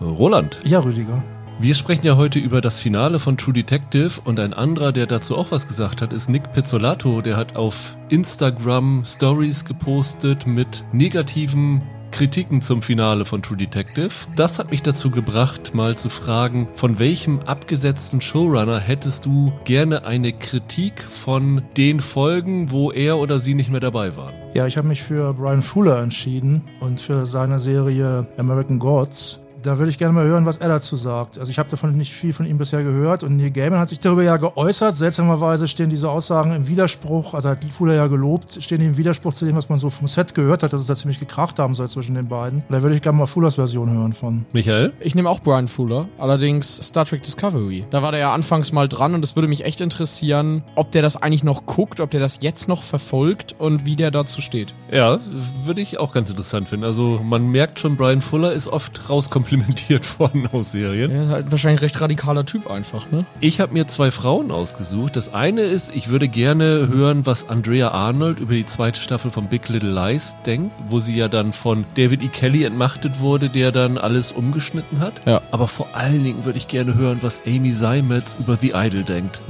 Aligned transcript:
Roland. 0.00 0.60
Ja, 0.64 0.80
Rüdiger. 0.80 1.22
Wir 1.60 1.74
sprechen 1.74 2.06
ja 2.06 2.16
heute 2.16 2.38
über 2.38 2.62
das 2.62 2.78
Finale 2.78 3.18
von 3.18 3.36
True 3.36 3.52
Detective 3.52 4.12
und 4.24 4.40
ein 4.40 4.54
anderer, 4.54 4.92
der 4.92 5.06
dazu 5.06 5.36
auch 5.36 5.50
was 5.50 5.68
gesagt 5.68 6.00
hat, 6.00 6.12
ist 6.14 6.30
Nick 6.30 6.54
Pizzolato. 6.54 7.20
Der 7.20 7.36
hat 7.36 7.56
auf 7.56 7.98
Instagram 8.08 9.02
Stories 9.04 9.66
gepostet 9.66 10.46
mit 10.46 10.84
negativen 10.92 11.82
Kritiken 12.12 12.60
zum 12.60 12.82
Finale 12.82 13.24
von 13.24 13.42
True 13.42 13.56
Detective. 13.56 14.08
Das 14.36 14.58
hat 14.58 14.70
mich 14.70 14.82
dazu 14.82 15.10
gebracht, 15.10 15.74
mal 15.74 15.96
zu 15.96 16.08
fragen, 16.08 16.68
von 16.74 16.98
welchem 16.98 17.40
abgesetzten 17.40 18.20
Showrunner 18.20 18.80
hättest 18.80 19.26
du 19.26 19.52
gerne 19.64 20.04
eine 20.04 20.32
Kritik 20.32 21.02
von 21.02 21.62
den 21.76 22.00
Folgen, 22.00 22.70
wo 22.70 22.90
er 22.90 23.18
oder 23.18 23.38
sie 23.38 23.54
nicht 23.54 23.70
mehr 23.70 23.80
dabei 23.80 24.16
waren? 24.16 24.32
Ja, 24.54 24.66
ich 24.66 24.76
habe 24.76 24.88
mich 24.88 25.02
für 25.02 25.34
Brian 25.34 25.62
Fuller 25.62 26.00
entschieden 26.00 26.62
und 26.80 27.00
für 27.00 27.26
seine 27.26 27.60
Serie 27.60 28.26
American 28.38 28.78
Gods. 28.78 29.40
Da 29.62 29.78
würde 29.78 29.90
ich 29.90 29.98
gerne 29.98 30.14
mal 30.14 30.24
hören, 30.24 30.46
was 30.46 30.56
er 30.56 30.68
dazu 30.68 30.96
sagt. 30.96 31.38
Also 31.38 31.50
ich 31.50 31.58
habe 31.58 31.68
davon 31.68 31.96
nicht 31.96 32.12
viel 32.12 32.32
von 32.32 32.46
ihm 32.46 32.58
bisher 32.58 32.82
gehört 32.82 33.22
und 33.22 33.36
Neil 33.36 33.50
Gaiman 33.50 33.78
hat 33.78 33.90
sich 33.90 34.00
darüber 34.00 34.22
ja 34.22 34.36
geäußert. 34.36 34.96
Seltsamerweise 34.96 35.68
stehen 35.68 35.90
diese 35.90 36.10
Aussagen 36.10 36.52
im 36.52 36.66
Widerspruch, 36.66 37.34
also 37.34 37.50
hat 37.50 37.64
Fuller 37.70 37.94
ja 37.94 38.06
gelobt, 38.06 38.62
stehen 38.62 38.80
die 38.80 38.86
im 38.86 38.96
Widerspruch 38.96 39.34
zu 39.34 39.44
dem, 39.44 39.56
was 39.56 39.68
man 39.68 39.78
so 39.78 39.90
vom 39.90 40.08
Set 40.08 40.34
gehört 40.34 40.62
hat, 40.62 40.72
dass 40.72 40.80
es 40.80 40.86
da 40.86 40.96
ziemlich 40.96 41.20
gekracht 41.20 41.58
haben 41.58 41.74
soll 41.74 41.88
zwischen 41.88 42.14
den 42.14 42.28
beiden. 42.28 42.60
Und 42.68 42.72
da 42.72 42.82
würde 42.82 42.96
ich 42.96 43.02
gerne 43.02 43.18
mal 43.18 43.26
Fullers 43.26 43.56
Version 43.56 43.90
hören 43.90 44.12
von. 44.12 44.46
Michael? 44.52 44.92
Ich 45.00 45.14
nehme 45.14 45.28
auch 45.28 45.40
Brian 45.40 45.68
Fuller, 45.68 46.08
allerdings 46.18 46.76
Star 46.76 47.04
Trek 47.04 47.22
Discovery. 47.22 47.84
Da 47.90 48.02
war 48.02 48.12
der 48.12 48.20
ja 48.20 48.34
anfangs 48.34 48.72
mal 48.72 48.88
dran 48.88 49.14
und 49.14 49.24
es 49.24 49.36
würde 49.36 49.48
mich 49.48 49.64
echt 49.64 49.80
interessieren, 49.80 50.62
ob 50.74 50.90
der 50.92 51.02
das 51.02 51.16
eigentlich 51.16 51.44
noch 51.44 51.66
guckt, 51.66 52.00
ob 52.00 52.10
der 52.10 52.20
das 52.20 52.38
jetzt 52.40 52.68
noch 52.68 52.82
verfolgt 52.82 53.54
und 53.58 53.84
wie 53.84 53.96
der 53.96 54.10
dazu 54.10 54.40
steht. 54.40 54.74
Ja, 54.90 55.18
würde 55.64 55.80
ich 55.80 55.98
auch 55.98 56.12
ganz 56.12 56.30
interessant 56.30 56.68
finden. 56.68 56.84
Also 56.84 57.20
man 57.22 57.50
merkt 57.50 57.78
schon, 57.78 57.96
Brian 57.96 58.22
Fuller 58.22 58.52
ist 58.52 58.68
oft 58.68 59.08
rauskomplimentiert 59.50 60.18
worden 60.18 60.48
aus 60.52 60.72
Serien. 60.72 61.10
Er 61.10 61.22
ist 61.24 61.28
halt 61.28 61.50
wahrscheinlich 61.50 61.80
ein 61.80 61.84
recht 61.84 62.00
radikaler 62.00 62.46
Typ 62.46 62.70
einfach, 62.70 63.10
ne? 63.10 63.26
Ich 63.40 63.60
habe 63.60 63.72
mir 63.72 63.86
zwei 63.86 64.10
Frauen 64.10 64.50
ausgesucht. 64.50 65.16
Das 65.16 65.32
eine 65.32 65.62
ist, 65.62 65.94
ich 65.94 66.10
würde 66.10 66.28
gerne 66.28 66.88
hören, 66.88 67.26
was 67.26 67.48
Andrea 67.48 67.90
Arnold 67.90 68.40
über 68.40 68.54
die 68.54 68.66
zweite 68.66 69.00
Staffel 69.00 69.30
von 69.30 69.46
Big 69.46 69.68
Little 69.68 69.92
Lies 69.92 70.36
denkt, 70.46 70.72
wo 70.88 70.98
sie 70.98 71.16
ja 71.16 71.28
dann 71.28 71.52
von 71.52 71.84
David 71.94 72.22
E. 72.22 72.28
Kelly 72.28 72.64
entmachtet 72.64 73.20
wurde, 73.20 73.50
der 73.50 73.72
dann 73.72 73.98
alles 73.98 74.32
umgeschnitten 74.32 75.00
hat. 75.00 75.26
Ja. 75.26 75.42
Aber 75.50 75.68
vor 75.68 75.94
allen 75.94 76.24
Dingen 76.24 76.44
würde 76.44 76.58
ich 76.58 76.68
gerne 76.68 76.94
hören, 76.94 77.18
was 77.22 77.42
Amy 77.46 77.72
Seimetz 77.72 78.36
über 78.38 78.56
The 78.60 78.72
Idol 78.74 79.02
denkt. 79.02 79.40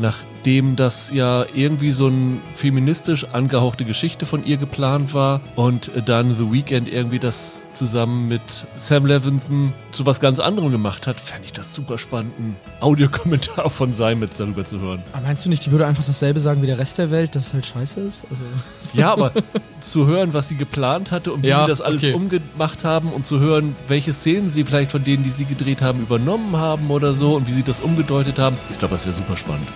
Nachdem 0.40 0.74
das 0.74 1.10
ja 1.10 1.44
irgendwie 1.54 1.90
so 1.90 2.06
eine 2.06 2.40
feministisch 2.54 3.26
angehauchte 3.26 3.84
Geschichte 3.84 4.24
von 4.24 4.42
ihr 4.42 4.56
geplant 4.56 5.12
war 5.12 5.42
und 5.54 5.92
dann 6.06 6.34
The 6.34 6.50
Weeknd 6.50 6.88
irgendwie 6.88 7.18
das 7.18 7.62
zusammen 7.74 8.26
mit 8.26 8.66
Sam 8.74 9.04
Levinson 9.04 9.74
zu 9.92 10.06
was 10.06 10.18
ganz 10.18 10.40
anderem 10.40 10.70
gemacht 10.70 11.06
hat, 11.06 11.20
fände 11.20 11.44
ich 11.44 11.52
das 11.52 11.74
super 11.74 11.98
spannend, 11.98 12.32
einen 12.38 12.56
Audiokommentar 12.80 13.68
von 13.68 13.92
Seimetz 13.92 14.38
darüber 14.38 14.64
zu 14.64 14.80
hören. 14.80 15.02
Aber 15.12 15.24
meinst 15.24 15.44
du 15.44 15.50
nicht, 15.50 15.66
die 15.66 15.72
würde 15.72 15.86
einfach 15.86 16.04
dasselbe 16.06 16.40
sagen 16.40 16.62
wie 16.62 16.66
der 16.66 16.78
Rest 16.78 16.96
der 16.96 17.10
Welt, 17.10 17.36
dass 17.36 17.52
halt 17.52 17.66
scheiße 17.66 18.00
ist? 18.00 18.24
Also 18.30 18.42
Ja, 18.94 19.12
aber 19.12 19.32
zu 19.80 20.06
hören, 20.06 20.32
was 20.32 20.48
sie 20.48 20.56
geplant 20.56 21.10
hatte 21.10 21.34
und 21.34 21.42
wie 21.42 21.48
Ja, 21.48 21.60
sie 21.60 21.66
das 21.66 21.82
alles 21.82 22.02
okay. 22.02 22.14
umgemacht 22.14 22.82
haben 22.82 23.12
und 23.12 23.26
zu 23.26 23.40
hören, 23.40 23.76
welche 23.88 24.14
Szenen 24.14 24.48
sie 24.48 24.64
vielleicht 24.64 24.90
von 24.90 25.04
denen, 25.04 25.22
die 25.22 25.28
sie 25.28 25.44
gedreht 25.44 25.82
haben, 25.82 26.00
übernommen 26.00 26.56
haben 26.56 26.90
oder 26.90 27.12
so 27.12 27.36
und 27.36 27.46
wie 27.46 27.52
sie 27.52 27.62
das 27.62 27.80
umgedeutet 27.80 28.38
haben, 28.38 28.56
ich 28.70 28.78
glaube, 28.78 28.94
das 28.94 29.04
wäre 29.04 29.14
super 29.14 29.36
spannend. 29.36 29.68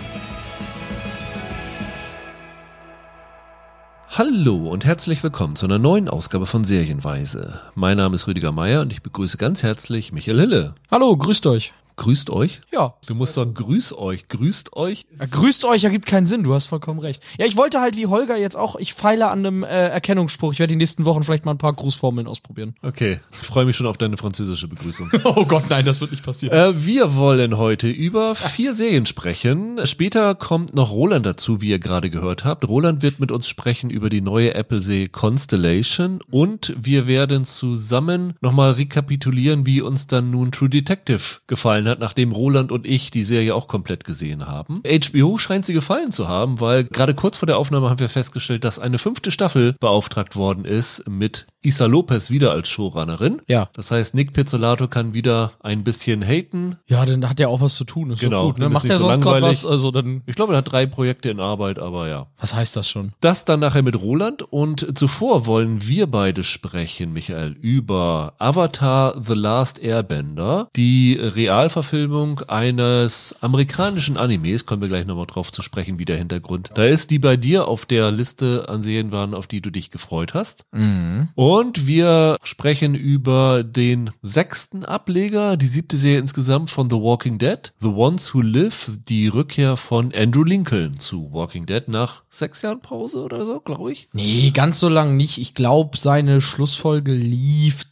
Hallo 4.16 4.68
und 4.68 4.84
herzlich 4.84 5.24
willkommen 5.24 5.56
zu 5.56 5.66
einer 5.66 5.80
neuen 5.80 6.08
Ausgabe 6.08 6.46
von 6.46 6.62
Serienweise. 6.62 7.60
Mein 7.74 7.96
Name 7.96 8.14
ist 8.14 8.28
Rüdiger 8.28 8.52
Meier 8.52 8.82
und 8.82 8.92
ich 8.92 9.02
begrüße 9.02 9.38
ganz 9.38 9.64
herzlich 9.64 10.12
Michael 10.12 10.38
Hille. 10.38 10.74
Hallo, 10.88 11.16
grüßt 11.16 11.48
euch. 11.48 11.72
Grüßt 11.96 12.30
euch? 12.30 12.60
Ja. 12.72 12.94
Du 13.06 13.14
musst 13.14 13.34
sagen, 13.34 13.54
grüß 13.54 13.96
euch. 13.96 14.28
Grüßt 14.28 14.74
euch? 14.76 15.06
Ja, 15.18 15.26
grüßt 15.26 15.64
euch, 15.64 15.84
ergibt 15.84 16.06
keinen 16.06 16.26
Sinn, 16.26 16.42
du 16.42 16.54
hast 16.54 16.66
vollkommen 16.66 16.98
recht. 16.98 17.22
Ja, 17.38 17.46
ich 17.46 17.56
wollte 17.56 17.80
halt 17.80 17.96
wie 17.96 18.06
Holger 18.06 18.36
jetzt 18.36 18.56
auch, 18.56 18.76
ich 18.76 18.94
feile 18.94 19.30
an 19.30 19.38
einem 19.40 19.62
äh, 19.62 19.66
Erkennungsspruch. 19.66 20.52
Ich 20.52 20.58
werde 20.58 20.72
die 20.72 20.76
nächsten 20.76 21.04
Wochen 21.04 21.22
vielleicht 21.22 21.44
mal 21.44 21.52
ein 21.52 21.58
paar 21.58 21.72
Grußformeln 21.72 22.26
ausprobieren. 22.26 22.74
Okay, 22.82 23.20
ich 23.40 23.46
freue 23.46 23.64
mich 23.64 23.76
schon 23.76 23.86
auf 23.86 23.96
deine 23.96 24.16
französische 24.16 24.68
Begrüßung. 24.68 25.10
Oh 25.36 25.46
Gott, 25.46 25.64
nein, 25.70 25.84
das 25.84 26.00
wird 26.00 26.10
nicht 26.10 26.22
passieren. 26.22 26.56
Äh, 26.56 26.84
wir 26.84 27.16
wollen 27.16 27.56
heute 27.56 27.88
über 27.88 28.34
vier 28.34 28.74
Serien 28.74 29.06
sprechen. 29.06 29.80
Später 29.84 30.34
kommt 30.34 30.74
noch 30.74 30.90
Roland 30.90 31.24
dazu, 31.24 31.60
wie 31.60 31.70
ihr 31.70 31.78
gerade 31.78 32.10
gehört 32.10 32.44
habt. 32.44 32.68
Roland 32.68 33.02
wird 33.02 33.20
mit 33.20 33.32
uns 33.32 33.48
sprechen 33.48 33.90
über 33.90 34.10
die 34.10 34.20
neue 34.20 34.54
Apple-Serie 34.54 35.08
Constellation 35.08 36.20
und 36.30 36.74
wir 36.78 37.06
werden 37.06 37.44
zusammen 37.44 38.34
nochmal 38.40 38.72
rekapitulieren, 38.72 39.66
wie 39.66 39.80
uns 39.80 40.06
dann 40.06 40.30
nun 40.30 40.52
True 40.52 40.68
Detective 40.68 41.40
gefallen 41.46 41.83
hat, 41.88 41.98
nachdem 41.98 42.32
Roland 42.32 42.72
und 42.72 42.86
ich 42.86 43.10
die 43.10 43.24
Serie 43.24 43.54
auch 43.54 43.68
komplett 43.68 44.04
gesehen 44.04 44.46
haben. 44.46 44.82
HBO 44.84 45.38
scheint 45.38 45.66
sie 45.66 45.72
gefallen 45.72 46.10
zu 46.10 46.28
haben, 46.28 46.60
weil 46.60 46.84
gerade 46.84 47.14
kurz 47.14 47.36
vor 47.36 47.46
der 47.46 47.58
Aufnahme 47.58 47.90
haben 47.90 48.00
wir 48.00 48.08
festgestellt, 48.08 48.64
dass 48.64 48.78
eine 48.78 48.98
fünfte 48.98 49.30
Staffel 49.30 49.74
beauftragt 49.80 50.36
worden 50.36 50.64
ist 50.64 51.08
mit 51.08 51.46
Isa 51.64 51.86
Lopez 51.86 52.30
wieder 52.30 52.52
als 52.52 52.68
Showrunnerin. 52.68 53.40
Ja. 53.48 53.70
Das 53.72 53.90
heißt, 53.90 54.14
Nick 54.14 54.32
Pizzolato 54.32 54.88
kann 54.88 55.14
wieder 55.14 55.52
ein 55.60 55.82
bisschen 55.82 56.22
haten. 56.22 56.76
Ja, 56.86 57.04
dann 57.06 57.28
hat 57.28 57.40
er 57.40 57.48
auch 57.48 57.60
was 57.60 57.76
zu 57.76 57.84
tun, 57.84 58.10
ist 58.10 58.20
Genau, 58.20 58.48
gut, 58.48 58.58
ne? 58.58 58.68
Macht 58.68 58.84
er 58.84 58.98
so 58.98 59.06
sonst 59.06 59.22
gerade 59.22 59.42
was, 59.42 59.64
also 59.64 59.90
dann, 59.90 60.22
Ich 60.26 60.36
glaube, 60.36 60.54
er 60.54 60.58
hat 60.58 60.70
drei 60.70 60.86
Projekte 60.86 61.30
in 61.30 61.40
Arbeit, 61.40 61.78
aber 61.78 62.08
ja. 62.08 62.26
was 62.38 62.54
heißt 62.54 62.76
das 62.76 62.88
schon? 62.88 63.12
Das 63.20 63.44
dann 63.44 63.60
nachher 63.60 63.82
mit 63.82 64.00
Roland 64.00 64.42
und 64.42 64.98
zuvor 64.98 65.46
wollen 65.46 65.86
wir 65.86 66.06
beide 66.06 66.44
sprechen, 66.44 67.12
Michael, 67.12 67.52
über 67.52 68.34
Avatar 68.38 69.20
The 69.24 69.34
Last 69.34 69.78
Airbender, 69.78 70.68
die 70.76 71.14
Realverfilmung 71.14 72.40
eines 72.48 73.34
amerikanischen 73.40 74.16
Animes, 74.16 74.66
kommen 74.66 74.82
wir 74.82 74.88
gleich 74.88 75.06
nochmal 75.06 75.26
drauf 75.26 75.50
zu 75.50 75.62
sprechen, 75.62 75.98
wie 75.98 76.04
der 76.04 76.18
Hintergrund 76.18 76.72
da 76.74 76.84
ist, 76.84 77.10
die 77.10 77.18
bei 77.18 77.36
dir 77.36 77.68
auf 77.68 77.86
der 77.86 78.10
Liste 78.10 78.68
an 78.68 78.82
Serien 78.82 79.12
waren, 79.12 79.34
auf 79.34 79.46
die 79.46 79.60
du 79.60 79.70
dich 79.70 79.90
gefreut 79.90 80.34
hast. 80.34 80.64
Mhm. 80.72 81.28
Und 81.34 81.53
wir 81.86 82.36
sprechen 82.42 82.96
über 82.96 83.62
den 83.62 84.10
sechsten 84.22 84.84
Ableger, 84.84 85.56
die 85.56 85.68
siebte 85.68 85.96
Serie 85.96 86.18
insgesamt 86.18 86.68
von 86.68 86.90
The 86.90 86.96
Walking 86.96 87.38
Dead, 87.38 87.72
The 87.80 87.86
Ones 87.86 88.34
Who 88.34 88.40
Live, 88.40 88.90
die 89.08 89.28
Rückkehr 89.28 89.76
von 89.76 90.12
Andrew 90.12 90.42
Lincoln 90.42 90.98
zu 90.98 91.32
Walking 91.32 91.64
Dead 91.64 91.86
nach 91.86 92.24
sechs 92.28 92.62
Jahren 92.62 92.80
Pause 92.80 93.22
oder 93.22 93.46
so, 93.46 93.60
glaube 93.60 93.92
ich. 93.92 94.08
Nee, 94.12 94.50
ganz 94.50 94.80
so 94.80 94.88
lang 94.88 95.16
nicht. 95.16 95.38
Ich 95.38 95.54
glaube, 95.54 95.96
seine 95.96 96.40
Schlussfolge 96.40 97.12
lief 97.12 97.88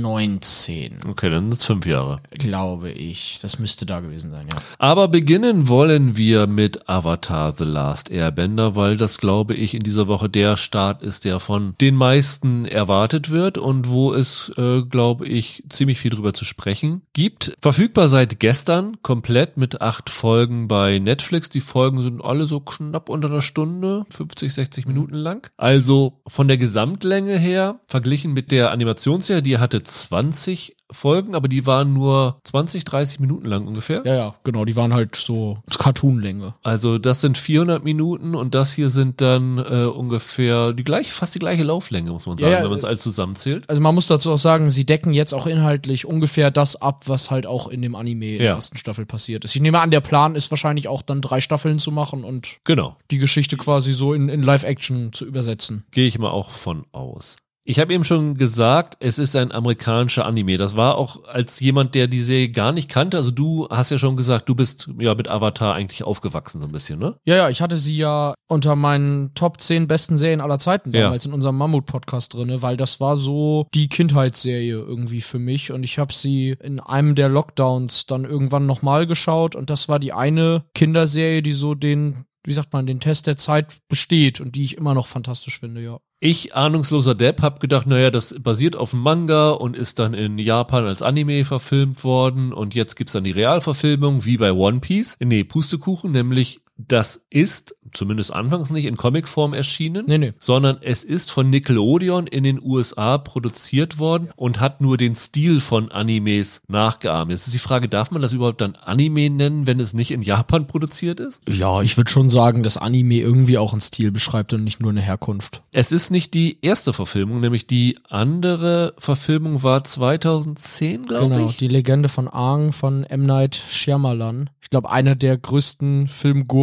2019, 0.00 1.00
Okay, 1.08 1.30
dann 1.30 1.44
sind 1.44 1.60
es 1.60 1.64
fünf 1.64 1.86
Jahre. 1.86 2.20
glaube 2.38 2.90
ich. 2.90 3.38
Das 3.40 3.58
müsste 3.58 3.86
da 3.86 4.00
gewesen 4.00 4.30
sein, 4.30 4.46
ja. 4.52 4.58
Aber 4.78 5.08
beginnen 5.08 5.68
wollen 5.68 6.16
wir 6.16 6.46
mit 6.46 6.88
Avatar 6.88 7.54
The 7.56 7.64
Last 7.64 8.10
Airbender, 8.10 8.74
weil 8.76 8.96
das, 8.96 9.18
glaube 9.18 9.54
ich, 9.54 9.74
in 9.74 9.82
dieser 9.82 10.08
Woche 10.08 10.28
der 10.28 10.56
Start 10.56 11.02
ist, 11.02 11.24
der 11.24 11.40
von 11.40 11.74
den 11.80 11.94
meisten 11.94 12.64
erwartet 12.64 13.30
wird 13.30 13.58
und 13.58 13.88
wo 13.88 14.12
es, 14.12 14.52
äh, 14.56 14.82
glaube 14.82 15.26
ich, 15.26 15.64
ziemlich 15.68 15.98
viel 16.00 16.10
drüber 16.10 16.32
zu 16.32 16.44
sprechen 16.44 17.02
gibt. 17.12 17.56
Verfügbar 17.60 18.08
seit 18.08 18.40
gestern, 18.40 18.96
komplett 19.02 19.56
mit 19.56 19.80
acht 19.80 20.10
Folgen 20.10 20.68
bei 20.68 20.98
Netflix. 20.98 21.48
Die 21.48 21.60
Folgen 21.60 22.00
sind 22.00 22.22
alle 22.22 22.46
so 22.46 22.60
knapp 22.60 23.08
unter 23.08 23.28
einer 23.28 23.42
Stunde, 23.42 24.04
50, 24.10 24.52
60 24.52 24.86
Minuten 24.86 25.14
lang. 25.14 25.50
Also 25.56 26.20
von 26.26 26.48
der 26.48 26.58
Gesamtlänge 26.58 27.38
her, 27.38 27.80
verglichen 27.86 28.32
mit 28.32 28.50
der 28.50 28.70
Animationsserie, 28.70 29.42
die 29.42 29.58
hatte 29.58 29.81
20 29.82 30.76
Folgen, 30.90 31.34
aber 31.34 31.48
die 31.48 31.64
waren 31.66 31.94
nur 31.94 32.38
20, 32.44 32.84
30 32.84 33.20
Minuten 33.20 33.46
lang 33.46 33.66
ungefähr. 33.66 34.02
Ja, 34.04 34.14
ja, 34.14 34.34
genau. 34.44 34.66
Die 34.66 34.76
waren 34.76 34.92
halt 34.92 35.16
so 35.16 35.58
Cartoon-Länge. 35.78 36.54
Also 36.62 36.98
das 36.98 37.20
sind 37.22 37.38
400 37.38 37.82
Minuten 37.82 38.34
und 38.34 38.54
das 38.54 38.72
hier 38.74 38.90
sind 38.90 39.20
dann 39.22 39.58
äh, 39.58 39.86
ungefähr 39.86 40.72
die 40.74 40.84
gleiche, 40.84 41.10
fast 41.10 41.34
die 41.34 41.38
gleiche 41.38 41.62
Lauflänge, 41.62 42.10
muss 42.10 42.26
man 42.26 42.36
Ja, 42.38 42.42
sagen, 42.46 42.52
ja, 42.56 42.62
wenn 42.62 42.68
man 42.70 42.78
es 42.78 42.84
alles 42.84 43.02
zusammenzählt. 43.02 43.68
Also 43.70 43.80
man 43.80 43.94
muss 43.94 44.06
dazu 44.06 44.32
auch 44.32 44.38
sagen, 44.38 44.70
sie 44.70 44.84
decken 44.84 45.14
jetzt 45.14 45.32
auch 45.32 45.46
inhaltlich 45.46 46.06
ungefähr 46.06 46.50
das 46.50 46.76
ab, 46.76 47.04
was 47.08 47.30
halt 47.30 47.46
auch 47.46 47.68
in 47.68 47.80
dem 47.80 47.94
Anime 47.94 48.26
in 48.32 48.38
der 48.38 48.46
Ja. 48.48 48.54
ersten 48.54 48.76
Staffel 48.76 49.06
passiert 49.06 49.44
ist. 49.44 49.54
Ich 49.56 49.62
nehme 49.62 49.80
an, 49.80 49.90
der 49.90 50.00
Plan 50.00 50.34
ist 50.34 50.50
wahrscheinlich 50.50 50.88
auch 50.88 51.02
dann 51.02 51.22
drei 51.22 51.40
Staffeln 51.40 51.78
zu 51.78 51.90
machen 51.90 52.22
und 52.24 52.58
Genau, 52.64 52.96
die 53.10 53.18
Geschichte 53.18 53.56
quasi 53.56 53.92
so 53.92 54.12
in, 54.14 54.28
in 54.28 54.42
Live-Action 54.42 55.12
zu 55.12 55.24
übersetzen. 55.26 55.84
gehe 55.90 56.06
ich 56.06 56.18
mal 56.18 56.30
auch 56.30 56.50
von 56.50 56.84
aus. 56.92 57.36
Ich 57.64 57.78
habe 57.78 57.94
eben 57.94 58.02
schon 58.04 58.34
gesagt, 58.36 58.96
es 59.00 59.18
ist 59.18 59.36
ein 59.36 59.52
amerikanischer 59.52 60.26
Anime. 60.26 60.56
Das 60.58 60.76
war 60.76 60.96
auch 60.98 61.24
als 61.24 61.60
jemand, 61.60 61.94
der 61.94 62.08
die 62.08 62.20
Serie 62.22 62.48
gar 62.50 62.72
nicht 62.72 62.88
kannte. 62.88 63.16
Also 63.16 63.30
du 63.30 63.68
hast 63.70 63.90
ja 63.90 63.98
schon 63.98 64.16
gesagt, 64.16 64.48
du 64.48 64.54
bist 64.56 64.88
ja 64.98 65.14
mit 65.14 65.28
Avatar 65.28 65.74
eigentlich 65.74 66.02
aufgewachsen 66.02 66.60
so 66.60 66.66
ein 66.66 66.72
bisschen, 66.72 66.98
ne? 66.98 67.14
Ja, 67.24 67.36
ja, 67.36 67.48
ich 67.50 67.62
hatte 67.62 67.76
sie 67.76 67.96
ja 67.96 68.34
unter 68.48 68.74
meinen 68.74 69.32
Top 69.34 69.60
10 69.60 69.86
besten 69.86 70.16
Serien 70.16 70.40
aller 70.40 70.58
Zeiten 70.58 70.92
Ja. 70.92 71.02
damals 71.02 71.24
in 71.24 71.32
unserem 71.32 71.56
Mammut-Podcast 71.56 72.34
drinne, 72.34 72.62
weil 72.62 72.76
das 72.76 72.98
war 73.00 73.16
so 73.16 73.66
die 73.74 73.88
Kindheitsserie 73.88 74.72
irgendwie 74.74 75.20
für 75.20 75.38
mich 75.38 75.70
und 75.70 75.84
ich 75.84 75.98
habe 76.00 76.12
sie 76.12 76.56
in 76.60 76.80
einem 76.80 77.14
der 77.14 77.28
Lockdowns 77.28 78.06
dann 78.06 78.24
irgendwann 78.24 78.66
nochmal 78.66 79.06
geschaut 79.06 79.54
und 79.54 79.70
das 79.70 79.88
war 79.88 79.98
die 80.00 80.12
eine 80.12 80.64
Kinderserie, 80.74 81.42
die 81.42 81.52
so 81.52 81.74
den 81.74 82.24
wie 82.44 82.52
sagt 82.52 82.72
man, 82.72 82.86
den 82.86 83.00
Test 83.00 83.26
der 83.26 83.36
Zeit 83.36 83.76
besteht 83.88 84.40
und 84.40 84.54
die 84.54 84.64
ich 84.64 84.76
immer 84.76 84.94
noch 84.94 85.06
fantastisch 85.06 85.60
finde, 85.60 85.82
ja. 85.82 85.98
Ich, 86.24 86.54
ahnungsloser 86.54 87.16
Depp, 87.16 87.42
hab 87.42 87.58
gedacht, 87.58 87.88
naja, 87.88 88.10
das 88.10 88.34
basiert 88.40 88.76
auf 88.76 88.94
einem 88.94 89.02
Manga 89.02 89.50
und 89.50 89.76
ist 89.76 89.98
dann 89.98 90.14
in 90.14 90.38
Japan 90.38 90.86
als 90.86 91.02
Anime 91.02 91.44
verfilmt 91.44 92.04
worden 92.04 92.52
und 92.52 92.76
jetzt 92.76 92.94
gibt's 92.94 93.12
dann 93.12 93.24
die 93.24 93.32
Realverfilmung, 93.32 94.24
wie 94.24 94.36
bei 94.36 94.52
One 94.52 94.78
Piece. 94.78 95.16
Nee, 95.18 95.42
Pustekuchen, 95.42 96.12
nämlich 96.12 96.60
das 96.78 97.20
ist, 97.30 97.76
zumindest 97.92 98.32
anfangs 98.32 98.70
nicht, 98.70 98.86
in 98.86 98.96
Comicform 98.96 99.52
erschienen, 99.54 100.04
Nee, 100.08 100.18
nee. 100.18 100.32
sondern 100.40 100.78
es 100.80 101.04
ist 101.04 101.30
von 101.30 101.48
Nickelodeon 101.50 102.26
in 102.26 102.42
den 102.42 102.60
USA 102.60 103.18
produziert 103.18 103.98
worden 104.00 104.30
und 104.36 104.58
hat 104.58 104.80
nur 104.80 104.96
den 104.96 105.14
Stil 105.14 105.60
von 105.60 105.92
Animes 105.92 106.62
nachgeahmt. 106.68 107.30
Jetzt 107.30 107.46
ist 107.46 107.54
die 107.54 107.58
Frage, 107.60 107.88
darf 107.88 108.10
man 108.10 108.20
das 108.22 108.32
überhaupt 108.32 108.60
dann 108.62 108.74
Anime 108.76 109.30
nennen, 109.30 109.66
wenn 109.66 109.78
es 109.78 109.92
nicht 109.94 110.10
in 110.10 110.22
Japan 110.22 110.66
produziert 110.66 111.20
ist? 111.20 111.40
Ja, 111.48 111.82
ich 111.82 111.96
würde 111.96 112.10
schon 112.10 112.28
sagen, 112.28 112.62
dass 112.62 112.78
Anime 112.78 113.16
irgendwie 113.16 113.58
auch 113.58 113.72
einen 113.72 113.80
Stil 113.80 114.10
beschreibt 114.10 114.52
und 114.52 114.64
nicht 114.64 114.80
nur 114.80 114.90
eine 114.90 115.02
Herkunft. 115.02 115.62
Es 115.72 115.92
ist 115.92 116.10
nicht 116.10 116.34
die 116.34 116.58
erste 116.62 116.92
Verfilmung, 116.92 117.40
nämlich 117.40 117.66
die 117.66 117.98
andere 118.08 118.94
Verfilmung 118.98 119.62
war 119.62 119.84
2010, 119.84 121.06
glaube 121.06 121.28
Genau, 121.28 121.46
ich. 121.48 121.58
die 121.58 121.68
Legende 121.68 122.08
von 122.08 122.26
Aang 122.28 122.72
von 122.72 123.04
M. 123.04 123.24
Night 123.24 123.62
Shyamalan. 123.70 124.50
Ich 124.62 124.70
glaube, 124.70 124.90
einer 124.90 125.14
der 125.14 125.36
größten 125.36 126.08
Filmgurken 126.08 126.61